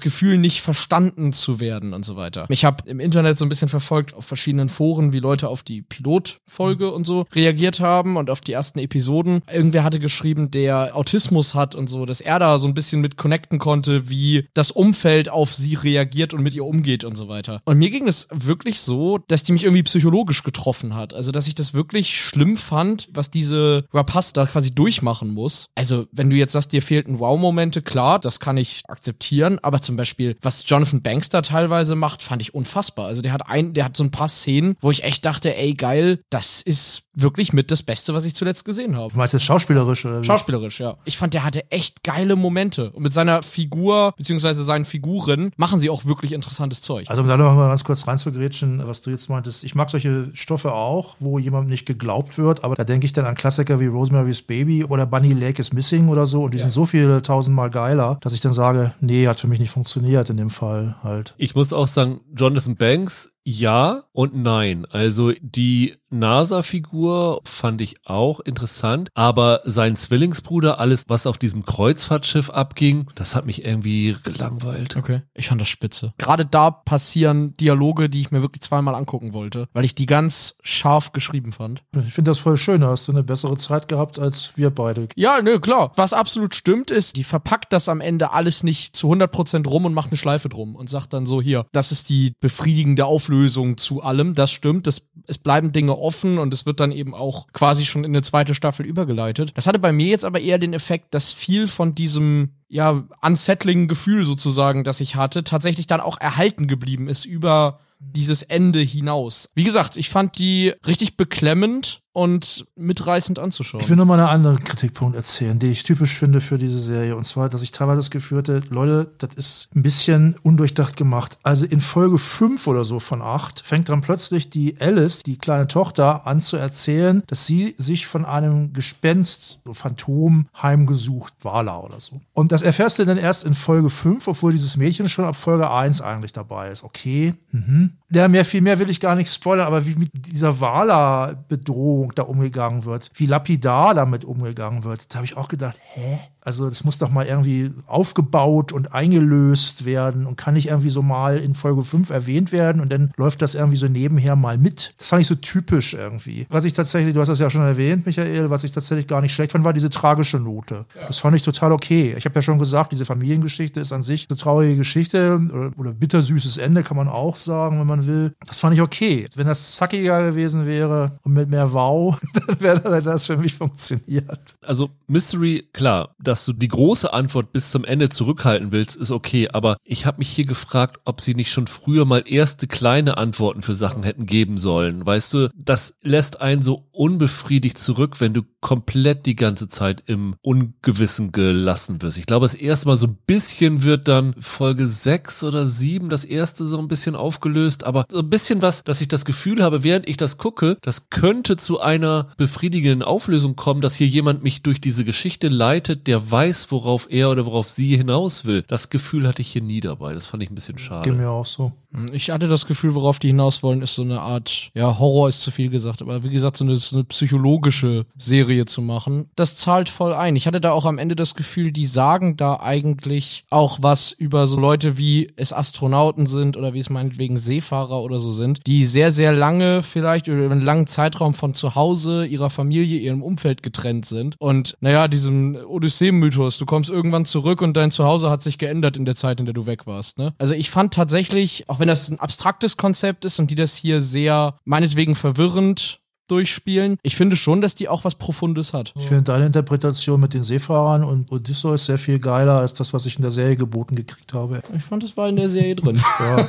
Gefühl, 0.00 0.38
nicht 0.38 0.62
verstanden 0.62 1.32
zu 1.32 1.60
werden 1.60 1.92
und 1.92 2.04
so 2.04 2.16
weiter. 2.16 2.46
Ich 2.48 2.64
habe 2.64 2.88
im 2.88 3.00
Internet 3.00 3.38
so 3.38 3.44
ein 3.44 3.50
bisschen 3.50 3.68
verfolgt 3.68 4.14
auf 4.14 4.24
verschiedenen 4.24 4.70
Foren, 4.70 5.12
wie 5.12 5.18
Leute 5.18 5.48
auf 5.48 5.62
die 5.62 5.82
Pilotfolge 5.82 6.90
und 6.90 7.04
so 7.04 7.26
reagiert 7.34 7.80
haben 7.80 8.16
und 8.16 8.30
auf 8.30 8.40
die 8.40 8.52
ersten 8.52 8.78
Episoden. 8.78 9.42
Irgendwer 9.52 9.84
hatte 9.84 10.00
geschrieben, 10.00 10.50
der 10.50 10.96
Autismus 10.96 11.54
hat 11.54 11.74
und 11.74 11.88
so, 11.88 12.06
dass 12.06 12.22
er 12.22 12.38
da 12.38 12.58
so 12.58 12.66
ein 12.66 12.74
bisschen 12.74 13.02
mit 13.02 13.18
connecten 13.18 13.58
konnte, 13.58 14.08
wie 14.08 14.48
das 14.54 14.70
Umfeld 14.70 15.28
auf 15.28 15.54
sie 15.54 15.74
reagiert 15.74 16.32
und 16.32 16.42
mit 16.42 16.54
ihr 16.54 16.64
umgeht 16.64 17.04
und 17.04 17.14
so 17.14 17.28
weiter. 17.28 17.60
Und 17.66 17.76
mir 17.76 17.90
ging 17.90 18.08
es 18.08 18.26
wirklich 18.32 18.80
so, 18.80 19.18
dass 19.18 19.44
die 19.44 19.52
mich 19.52 19.64
irgendwie 19.64 19.82
psychologisch 19.82 20.42
getroffen 20.42 20.94
hat. 20.94 21.12
Also, 21.12 21.30
dass 21.30 21.46
ich 21.46 21.54
das 21.54 21.74
wirklich 21.74 22.18
schlimm 22.18 22.56
fand, 22.56 23.10
was 23.12 23.30
diese 23.30 23.49
Rapaz 23.92 24.32
da 24.32 24.46
quasi 24.46 24.74
durchmachen 24.74 25.32
muss. 25.32 25.70
Also, 25.74 26.06
wenn 26.12 26.30
du 26.30 26.36
jetzt 26.36 26.52
sagst, 26.52 26.72
dir 26.72 26.82
fehlten 26.82 27.18
Wow-Momente, 27.18 27.82
klar, 27.82 28.18
das 28.18 28.40
kann 28.40 28.56
ich 28.56 28.82
akzeptieren, 28.88 29.58
aber 29.62 29.80
zum 29.80 29.96
Beispiel, 29.96 30.36
was 30.42 30.64
Jonathan 30.66 31.02
Banks 31.02 31.28
da 31.28 31.42
teilweise 31.42 31.94
macht, 31.94 32.22
fand 32.22 32.42
ich 32.42 32.54
unfassbar. 32.54 33.06
Also, 33.06 33.22
der 33.22 33.32
hat 33.32 33.48
ein, 33.48 33.74
der 33.74 33.84
hat 33.84 33.96
so 33.96 34.04
ein 34.04 34.10
paar 34.10 34.28
Szenen, 34.28 34.76
wo 34.80 34.90
ich 34.90 35.04
echt 35.04 35.24
dachte, 35.24 35.56
ey, 35.56 35.74
geil, 35.74 36.20
das 36.30 36.62
ist 36.62 37.04
wirklich 37.14 37.52
mit 37.52 37.70
das 37.70 37.82
Beste, 37.82 38.14
was 38.14 38.24
ich 38.24 38.34
zuletzt 38.34 38.64
gesehen 38.64 38.96
habe. 38.96 39.12
Du 39.12 39.18
meinst 39.18 39.32
jetzt 39.32 39.44
schauspielerisch 39.44 40.04
oder 40.04 40.20
wie? 40.20 40.24
Schauspielerisch, 40.24 40.80
ja. 40.80 40.96
Ich 41.04 41.18
fand, 41.18 41.34
der 41.34 41.44
hatte 41.44 41.70
echt 41.70 42.02
geile 42.04 42.36
Momente. 42.36 42.90
Und 42.90 43.02
mit 43.02 43.12
seiner 43.12 43.42
Figur, 43.42 44.14
beziehungsweise 44.16 44.64
seinen 44.64 44.84
Figuren, 44.84 45.52
machen 45.56 45.80
sie 45.80 45.90
auch 45.90 46.04
wirklich 46.04 46.32
interessantes 46.32 46.82
Zeug. 46.82 47.08
Also 47.10 47.22
um 47.22 47.28
da 47.28 47.36
noch 47.36 47.54
mal 47.54 47.68
ganz 47.68 47.84
kurz 47.84 48.06
reinzugrätschen, 48.06 48.86
was 48.86 49.02
du 49.02 49.10
jetzt 49.10 49.28
meintest, 49.28 49.64
ich 49.64 49.74
mag 49.74 49.90
solche 49.90 50.30
Stoffe 50.34 50.72
auch, 50.72 51.16
wo 51.18 51.38
jemandem 51.38 51.70
nicht 51.70 51.86
geglaubt 51.86 52.38
wird, 52.38 52.64
aber 52.64 52.74
da 52.74 52.84
denke 52.84 53.06
ich 53.06 53.12
dann 53.12 53.24
an 53.24 53.34
Klassiker 53.40 53.80
wie 53.80 53.86
Rosemary's 53.86 54.42
Baby 54.42 54.84
oder 54.84 55.06
Bunny 55.06 55.32
Lake 55.32 55.58
is 55.62 55.72
Missing 55.72 56.08
oder 56.08 56.26
so 56.26 56.44
und 56.44 56.52
die 56.52 56.58
sind 56.58 56.74
so 56.74 56.84
viel 56.84 57.22
tausendmal 57.22 57.70
geiler, 57.70 58.18
dass 58.20 58.34
ich 58.34 58.42
dann 58.42 58.52
sage, 58.52 58.92
nee, 59.00 59.26
hat 59.26 59.40
für 59.40 59.46
mich 59.46 59.58
nicht 59.58 59.70
funktioniert 59.70 60.28
in 60.28 60.36
dem 60.36 60.50
Fall 60.50 60.96
halt. 61.02 61.32
Ich 61.38 61.54
muss 61.54 61.72
auch 61.72 61.86
sagen, 61.86 62.20
Jonathan 62.36 62.76
Banks, 62.76 63.32
ja 63.42 64.02
und 64.12 64.36
nein. 64.36 64.84
Also 64.90 65.32
die 65.40 65.94
NASA-Figur 66.10 67.40
fand 67.44 67.80
ich 67.80 67.96
auch 68.04 68.40
interessant, 68.40 69.10
aber 69.14 69.60
sein 69.64 69.96
Zwillingsbruder, 69.96 70.78
alles, 70.80 71.04
was 71.08 71.26
auf 71.26 71.38
diesem 71.38 71.64
Kreuzfahrtschiff 71.64 72.50
abging, 72.50 73.06
das 73.14 73.34
hat 73.36 73.46
mich 73.46 73.64
irgendwie 73.64 74.16
gelangweilt. 74.22 74.96
Okay. 74.96 75.22
Ich 75.34 75.48
fand 75.48 75.60
das 75.60 75.68
spitze. 75.68 76.12
Gerade 76.18 76.44
da 76.44 76.70
passieren 76.70 77.56
Dialoge, 77.56 78.08
die 78.08 78.20
ich 78.20 78.30
mir 78.30 78.42
wirklich 78.42 78.62
zweimal 78.62 78.94
angucken 78.94 79.32
wollte, 79.32 79.68
weil 79.72 79.84
ich 79.84 79.94
die 79.94 80.06
ganz 80.06 80.58
scharf 80.62 81.12
geschrieben 81.12 81.52
fand. 81.52 81.82
Ich 82.06 82.14
finde 82.14 82.30
das 82.30 82.38
voll 82.38 82.56
schön, 82.56 82.80
da 82.80 82.88
hast 82.88 83.08
du 83.08 83.12
eine 83.12 83.22
bessere 83.22 83.56
Zeit 83.56 83.88
gehabt 83.88 84.18
als 84.18 84.52
wir 84.56 84.70
beide. 84.70 85.08
Ja, 85.16 85.40
nö, 85.42 85.60
klar. 85.60 85.92
Was 85.96 86.12
absolut 86.12 86.54
stimmt 86.54 86.90
ist, 86.90 87.16
die 87.16 87.24
verpackt 87.24 87.72
das 87.72 87.88
am 87.88 88.00
Ende 88.00 88.32
alles 88.32 88.62
nicht 88.62 88.96
zu 88.96 89.12
100% 89.12 89.66
rum 89.68 89.84
und 89.84 89.94
macht 89.94 90.10
eine 90.10 90.16
Schleife 90.16 90.48
drum 90.48 90.74
und 90.74 90.90
sagt 90.90 91.12
dann 91.12 91.26
so, 91.26 91.40
hier, 91.40 91.66
das 91.72 91.92
ist 91.92 92.08
die 92.08 92.32
befriedigende 92.40 93.06
Auflösung 93.06 93.76
zu 93.76 94.02
allem. 94.02 94.34
Das 94.34 94.50
stimmt, 94.50 94.86
das, 94.86 95.02
es 95.26 95.38
bleiben 95.38 95.72
Dinge 95.72 95.99
offen 96.00 96.38
und 96.38 96.52
es 96.54 96.66
wird 96.66 96.80
dann 96.80 96.92
eben 96.92 97.14
auch 97.14 97.46
quasi 97.52 97.84
schon 97.84 98.04
in 98.04 98.12
eine 98.12 98.22
zweite 98.22 98.54
Staffel 98.54 98.86
übergeleitet. 98.86 99.52
Das 99.54 99.66
hatte 99.66 99.78
bei 99.78 99.92
mir 99.92 100.06
jetzt 100.06 100.24
aber 100.24 100.40
eher 100.40 100.58
den 100.58 100.72
Effekt, 100.72 101.14
dass 101.14 101.32
viel 101.32 101.66
von 101.66 101.94
diesem 101.94 102.50
ja, 102.68 103.04
unsettling 103.20 103.88
Gefühl 103.88 104.24
sozusagen, 104.24 104.84
das 104.84 105.00
ich 105.00 105.16
hatte, 105.16 105.44
tatsächlich 105.44 105.86
dann 105.86 106.00
auch 106.00 106.20
erhalten 106.20 106.66
geblieben 106.66 107.08
ist 107.08 107.24
über 107.24 107.80
dieses 108.00 108.42
Ende 108.42 108.80
hinaus. 108.80 109.50
Wie 109.54 109.64
gesagt, 109.64 109.96
ich 109.96 110.08
fand 110.08 110.38
die 110.38 110.72
richtig 110.86 111.16
beklemmend 111.16 112.00
und 112.12 112.66
mitreißend 112.74 113.38
anzuschauen. 113.38 113.82
Ich 113.82 113.88
will 113.88 113.96
nur 113.96 114.06
mal 114.06 114.18
einen 114.18 114.28
anderen 114.28 114.64
Kritikpunkt 114.64 115.16
erzählen, 115.16 115.58
den 115.58 115.70
ich 115.70 115.84
typisch 115.84 116.18
finde 116.18 116.40
für 116.40 116.58
diese 116.58 116.80
Serie. 116.80 117.14
Und 117.14 117.24
zwar, 117.24 117.48
dass 117.48 117.62
ich 117.62 117.70
teilweise 117.70 118.00
das 118.00 118.10
Gefühl 118.10 118.38
hatte, 118.38 118.62
Leute, 118.68 119.12
das 119.18 119.34
ist 119.36 119.68
ein 119.76 119.82
bisschen 119.82 120.36
undurchdacht 120.42 120.96
gemacht. 120.96 121.38
Also 121.42 121.66
in 121.66 121.80
Folge 121.80 122.18
5 122.18 122.66
oder 122.66 122.82
so 122.82 122.98
von 122.98 123.22
8 123.22 123.60
fängt 123.60 123.88
dann 123.88 124.00
plötzlich 124.00 124.50
die 124.50 124.80
Alice, 124.80 125.22
die 125.22 125.38
kleine 125.38 125.68
Tochter, 125.68 126.26
an 126.26 126.40
zu 126.40 126.56
erzählen, 126.56 127.22
dass 127.28 127.46
sie 127.46 127.74
sich 127.78 128.06
von 128.06 128.24
einem 128.24 128.72
Gespenst, 128.72 129.60
so 129.64 129.72
Phantom, 129.72 130.48
heimgesucht, 130.60 131.34
Wala 131.42 131.78
oder 131.78 132.00
so. 132.00 132.20
Und 132.32 132.50
das 132.50 132.62
erfährst 132.62 132.98
du 132.98 133.04
dann 133.04 133.18
erst 133.18 133.44
in 133.44 133.54
Folge 133.54 133.90
5, 133.90 134.26
obwohl 134.26 134.52
dieses 134.52 134.76
Mädchen 134.76 135.08
schon 135.08 135.24
ab 135.24 135.36
Folge 135.36 135.70
1 135.70 136.00
eigentlich 136.00 136.32
dabei 136.32 136.70
ist. 136.70 136.82
Okay. 136.82 137.34
Mhm. 137.52 137.92
Ja, 138.12 138.26
mehr, 138.26 138.44
viel 138.44 138.60
mehr 138.60 138.80
will 138.80 138.90
ich 138.90 138.98
gar 138.98 139.14
nicht 139.14 139.32
spoilern, 139.32 139.68
aber 139.68 139.86
wie 139.86 139.94
mit 139.94 140.10
dieser 140.12 140.58
Wala-Bedrohung 140.60 141.99
da 142.08 142.22
umgegangen 142.22 142.84
wird, 142.84 143.10
wie 143.14 143.26
lapidar 143.26 143.94
damit 143.94 144.24
umgegangen 144.24 144.84
wird, 144.84 145.12
da 145.12 145.16
habe 145.16 145.26
ich 145.26 145.36
auch 145.36 145.48
gedacht, 145.48 145.78
hä? 145.92 146.18
Also 146.42 146.68
das 146.68 146.84
muss 146.84 146.98
doch 146.98 147.10
mal 147.10 147.26
irgendwie 147.26 147.70
aufgebaut 147.86 148.72
und 148.72 148.94
eingelöst 148.94 149.84
werden 149.84 150.26
und 150.26 150.36
kann 150.36 150.54
nicht 150.54 150.68
irgendwie 150.68 150.90
so 150.90 151.02
mal 151.02 151.38
in 151.38 151.54
Folge 151.54 151.82
5 151.82 152.10
erwähnt 152.10 152.52
werden 152.52 152.80
und 152.80 152.90
dann 152.90 153.12
läuft 153.16 153.42
das 153.42 153.54
irgendwie 153.54 153.76
so 153.76 153.88
nebenher 153.88 154.36
mal 154.36 154.58
mit. 154.58 154.94
Das 154.98 155.08
fand 155.08 155.22
ich 155.22 155.26
so 155.26 155.34
typisch 155.34 155.94
irgendwie. 155.94 156.46
Was 156.48 156.64
ich 156.64 156.72
tatsächlich, 156.72 157.14
du 157.14 157.20
hast 157.20 157.28
das 157.28 157.38
ja 157.38 157.50
schon 157.50 157.62
erwähnt, 157.62 158.06
Michael, 158.06 158.50
was 158.50 158.64
ich 158.64 158.72
tatsächlich 158.72 159.06
gar 159.06 159.20
nicht 159.20 159.34
schlecht 159.34 159.52
fand, 159.52 159.64
war 159.64 159.72
diese 159.72 159.90
tragische 159.90 160.38
Note. 160.38 160.86
Ja. 160.94 161.06
Das 161.06 161.18
fand 161.18 161.36
ich 161.36 161.42
total 161.42 161.72
okay. 161.72 162.14
Ich 162.16 162.24
habe 162.24 162.34
ja 162.34 162.42
schon 162.42 162.58
gesagt, 162.58 162.92
diese 162.92 163.04
Familiengeschichte 163.04 163.80
ist 163.80 163.92
an 163.92 164.02
sich 164.02 164.28
eine 164.30 164.36
traurige 164.36 164.76
Geschichte 164.76 165.40
oder, 165.52 165.70
oder 165.78 165.92
bittersüßes 165.92 166.58
Ende, 166.58 166.82
kann 166.82 166.96
man 166.96 167.08
auch 167.08 167.36
sagen, 167.36 167.78
wenn 167.80 167.86
man 167.86 168.06
will. 168.06 168.34
Das 168.46 168.60
fand 168.60 168.74
ich 168.74 168.80
okay. 168.80 169.26
Wenn 169.34 169.46
das 169.46 169.76
zackiger 169.76 170.22
gewesen 170.22 170.66
wäre 170.66 171.18
und 171.22 171.34
mit 171.34 171.48
mehr 171.50 171.72
Wow, 171.72 172.20
dann 172.46 172.60
wäre 172.60 173.02
das 173.02 173.26
für 173.26 173.36
mich 173.36 173.54
funktioniert. 173.54 174.56
Also 174.62 174.90
Mystery, 175.06 175.68
klar, 175.72 176.14
dass 176.30 176.44
du 176.44 176.52
die 176.52 176.68
große 176.68 177.12
Antwort 177.12 177.52
bis 177.52 177.72
zum 177.72 177.84
Ende 177.84 178.08
zurückhalten 178.08 178.70
willst, 178.70 178.96
ist 178.96 179.10
okay. 179.10 179.48
Aber 179.52 179.76
ich 179.82 180.06
habe 180.06 180.18
mich 180.18 180.28
hier 180.28 180.46
gefragt, 180.46 181.00
ob 181.04 181.20
sie 181.20 181.34
nicht 181.34 181.50
schon 181.50 181.66
früher 181.66 182.04
mal 182.04 182.22
erste 182.24 182.68
kleine 182.68 183.18
Antworten 183.18 183.62
für 183.62 183.74
Sachen 183.74 184.04
hätten 184.04 184.26
geben 184.26 184.56
sollen. 184.56 185.04
Weißt 185.04 185.34
du, 185.34 185.50
das 185.56 185.94
lässt 186.02 186.40
einen 186.40 186.62
so 186.62 186.88
unbefriedigt 187.00 187.78
zurück, 187.78 188.20
wenn 188.20 188.34
du 188.34 188.42
komplett 188.60 189.24
die 189.24 189.34
ganze 189.34 189.70
Zeit 189.70 190.02
im 190.04 190.34
Ungewissen 190.42 191.32
gelassen 191.32 192.02
wirst. 192.02 192.18
Ich 192.18 192.26
glaube, 192.26 192.44
das 192.44 192.54
erste 192.54 192.88
Mal 192.88 192.98
so 192.98 193.06
ein 193.06 193.16
bisschen 193.26 193.82
wird 193.84 194.06
dann 194.06 194.34
Folge 194.38 194.86
6 194.86 195.44
oder 195.44 195.66
7 195.66 196.10
das 196.10 196.26
erste 196.26 196.66
so 196.66 196.76
ein 196.76 196.88
bisschen 196.88 197.16
aufgelöst, 197.16 197.84
aber 197.84 198.04
so 198.10 198.18
ein 198.18 198.28
bisschen 198.28 198.60
was, 198.60 198.84
dass 198.84 199.00
ich 199.00 199.08
das 199.08 199.24
Gefühl 199.24 199.64
habe, 199.64 199.82
während 199.82 200.10
ich 200.10 200.18
das 200.18 200.36
gucke, 200.36 200.76
das 200.82 201.08
könnte 201.08 201.56
zu 201.56 201.80
einer 201.80 202.28
befriedigenden 202.36 203.02
Auflösung 203.02 203.56
kommen, 203.56 203.80
dass 203.80 203.94
hier 203.94 204.06
jemand 204.06 204.42
mich 204.42 204.62
durch 204.62 204.78
diese 204.78 205.06
Geschichte 205.06 205.48
leitet, 205.48 206.06
der 206.06 206.30
weiß, 206.30 206.70
worauf 206.70 207.06
er 207.10 207.30
oder 207.30 207.46
worauf 207.46 207.70
sie 207.70 207.96
hinaus 207.96 208.44
will. 208.44 208.62
Das 208.68 208.90
Gefühl 208.90 209.26
hatte 209.26 209.40
ich 209.40 209.50
hier 209.50 209.62
nie 209.62 209.80
dabei. 209.80 210.12
Das 210.12 210.26
fand 210.26 210.42
ich 210.42 210.50
ein 210.50 210.54
bisschen 210.54 210.76
schade. 210.76 211.08
Geht 211.08 211.18
mir 211.18 211.30
auch 211.30 211.46
so. 211.46 211.72
Ich 212.12 212.30
hatte 212.30 212.46
das 212.46 212.66
Gefühl, 212.66 212.94
worauf 212.94 213.18
die 213.18 213.28
hinaus 213.28 213.64
wollen, 213.64 213.82
ist 213.82 213.96
so 213.96 214.02
eine 214.02 214.20
Art, 214.20 214.70
ja, 214.74 214.98
Horror 215.00 215.28
ist 215.28 215.40
zu 215.40 215.50
viel 215.50 215.70
gesagt, 215.70 216.02
aber 216.02 216.22
wie 216.22 216.30
gesagt, 216.30 216.56
so 216.56 216.64
eine, 216.64 216.76
eine 216.92 217.04
psychologische 217.04 218.06
Serie 218.16 218.66
zu 218.66 218.82
machen. 218.82 219.30
Das 219.36 219.56
zahlt 219.56 219.88
voll 219.88 220.14
ein. 220.14 220.36
Ich 220.36 220.46
hatte 220.46 220.60
da 220.60 220.72
auch 220.72 220.84
am 220.84 220.98
Ende 220.98 221.16
das 221.16 221.34
Gefühl, 221.34 221.72
die 221.72 221.86
sagen 221.86 222.36
da 222.36 222.60
eigentlich 222.60 223.44
auch 223.50 223.78
was 223.80 224.12
über 224.12 224.46
so 224.46 224.60
Leute, 224.60 224.98
wie 224.98 225.32
es 225.36 225.52
Astronauten 225.52 226.26
sind 226.26 226.56
oder 226.56 226.74
wie 226.74 226.78
es 226.78 226.90
meinetwegen 226.90 227.38
Seefahrer 227.38 228.02
oder 228.02 228.20
so 228.20 228.30
sind, 228.30 228.66
die 228.66 228.84
sehr, 228.84 229.12
sehr 229.12 229.32
lange, 229.32 229.82
vielleicht 229.82 230.26
über 230.26 230.50
einen 230.50 230.60
langen 230.60 230.86
Zeitraum 230.86 231.34
von 231.34 231.54
zu 231.54 231.74
Hause, 231.74 232.26
ihrer 232.26 232.50
Familie, 232.50 232.98
ihrem 232.98 233.22
Umfeld 233.22 233.62
getrennt 233.62 234.06
sind. 234.06 234.36
Und 234.38 234.76
naja, 234.80 235.08
diesem 235.08 235.56
Odyssee-Mythos, 235.66 236.58
du 236.58 236.66
kommst 236.66 236.90
irgendwann 236.90 237.24
zurück 237.24 237.62
und 237.62 237.76
dein 237.76 237.90
Zuhause 237.90 238.30
hat 238.30 238.42
sich 238.42 238.58
geändert 238.58 238.96
in 238.96 239.04
der 239.04 239.14
Zeit, 239.14 239.40
in 239.40 239.46
der 239.46 239.54
du 239.54 239.66
weg 239.66 239.86
warst. 239.86 240.18
Ne? 240.18 240.34
Also 240.38 240.54
ich 240.54 240.70
fand 240.70 240.94
tatsächlich, 240.94 241.64
auch 241.68 241.78
wenn 241.78 241.88
das 241.88 242.08
ein 242.08 242.20
abstraktes 242.20 242.76
Konzept 242.76 243.24
ist 243.24 243.38
und 243.38 243.50
die 243.50 243.54
das 243.54 243.76
hier 243.76 244.00
sehr, 244.00 244.58
meinetwegen 244.64 245.14
verwirrend 245.14 245.99
durchspielen. 246.30 246.96
Ich 247.02 247.16
finde 247.16 247.36
schon, 247.36 247.60
dass 247.60 247.74
die 247.74 247.88
auch 247.88 248.04
was 248.04 248.14
Profundes 248.14 248.72
hat. 248.72 248.92
Ich 248.96 249.06
finde 249.06 249.22
deine 249.22 249.46
Interpretation 249.46 250.20
mit 250.20 250.34
den 250.34 250.42
Seefahrern 250.42 251.04
und 251.04 251.30
Odysseus 251.32 251.86
sehr 251.86 251.98
viel 251.98 252.18
geiler 252.18 252.58
als 252.60 252.74
das, 252.74 252.92
was 252.92 253.06
ich 253.06 253.16
in 253.16 253.22
der 253.22 253.30
Serie 253.30 253.56
geboten 253.56 253.96
gekriegt 253.96 254.32
habe. 254.32 254.62
Ich 254.76 254.84
fand, 254.84 255.02
das 255.02 255.16
war 255.16 255.28
in 255.28 255.36
der 255.36 255.48
Serie 255.48 255.76
drin. 255.76 256.00
ja. 256.20 256.48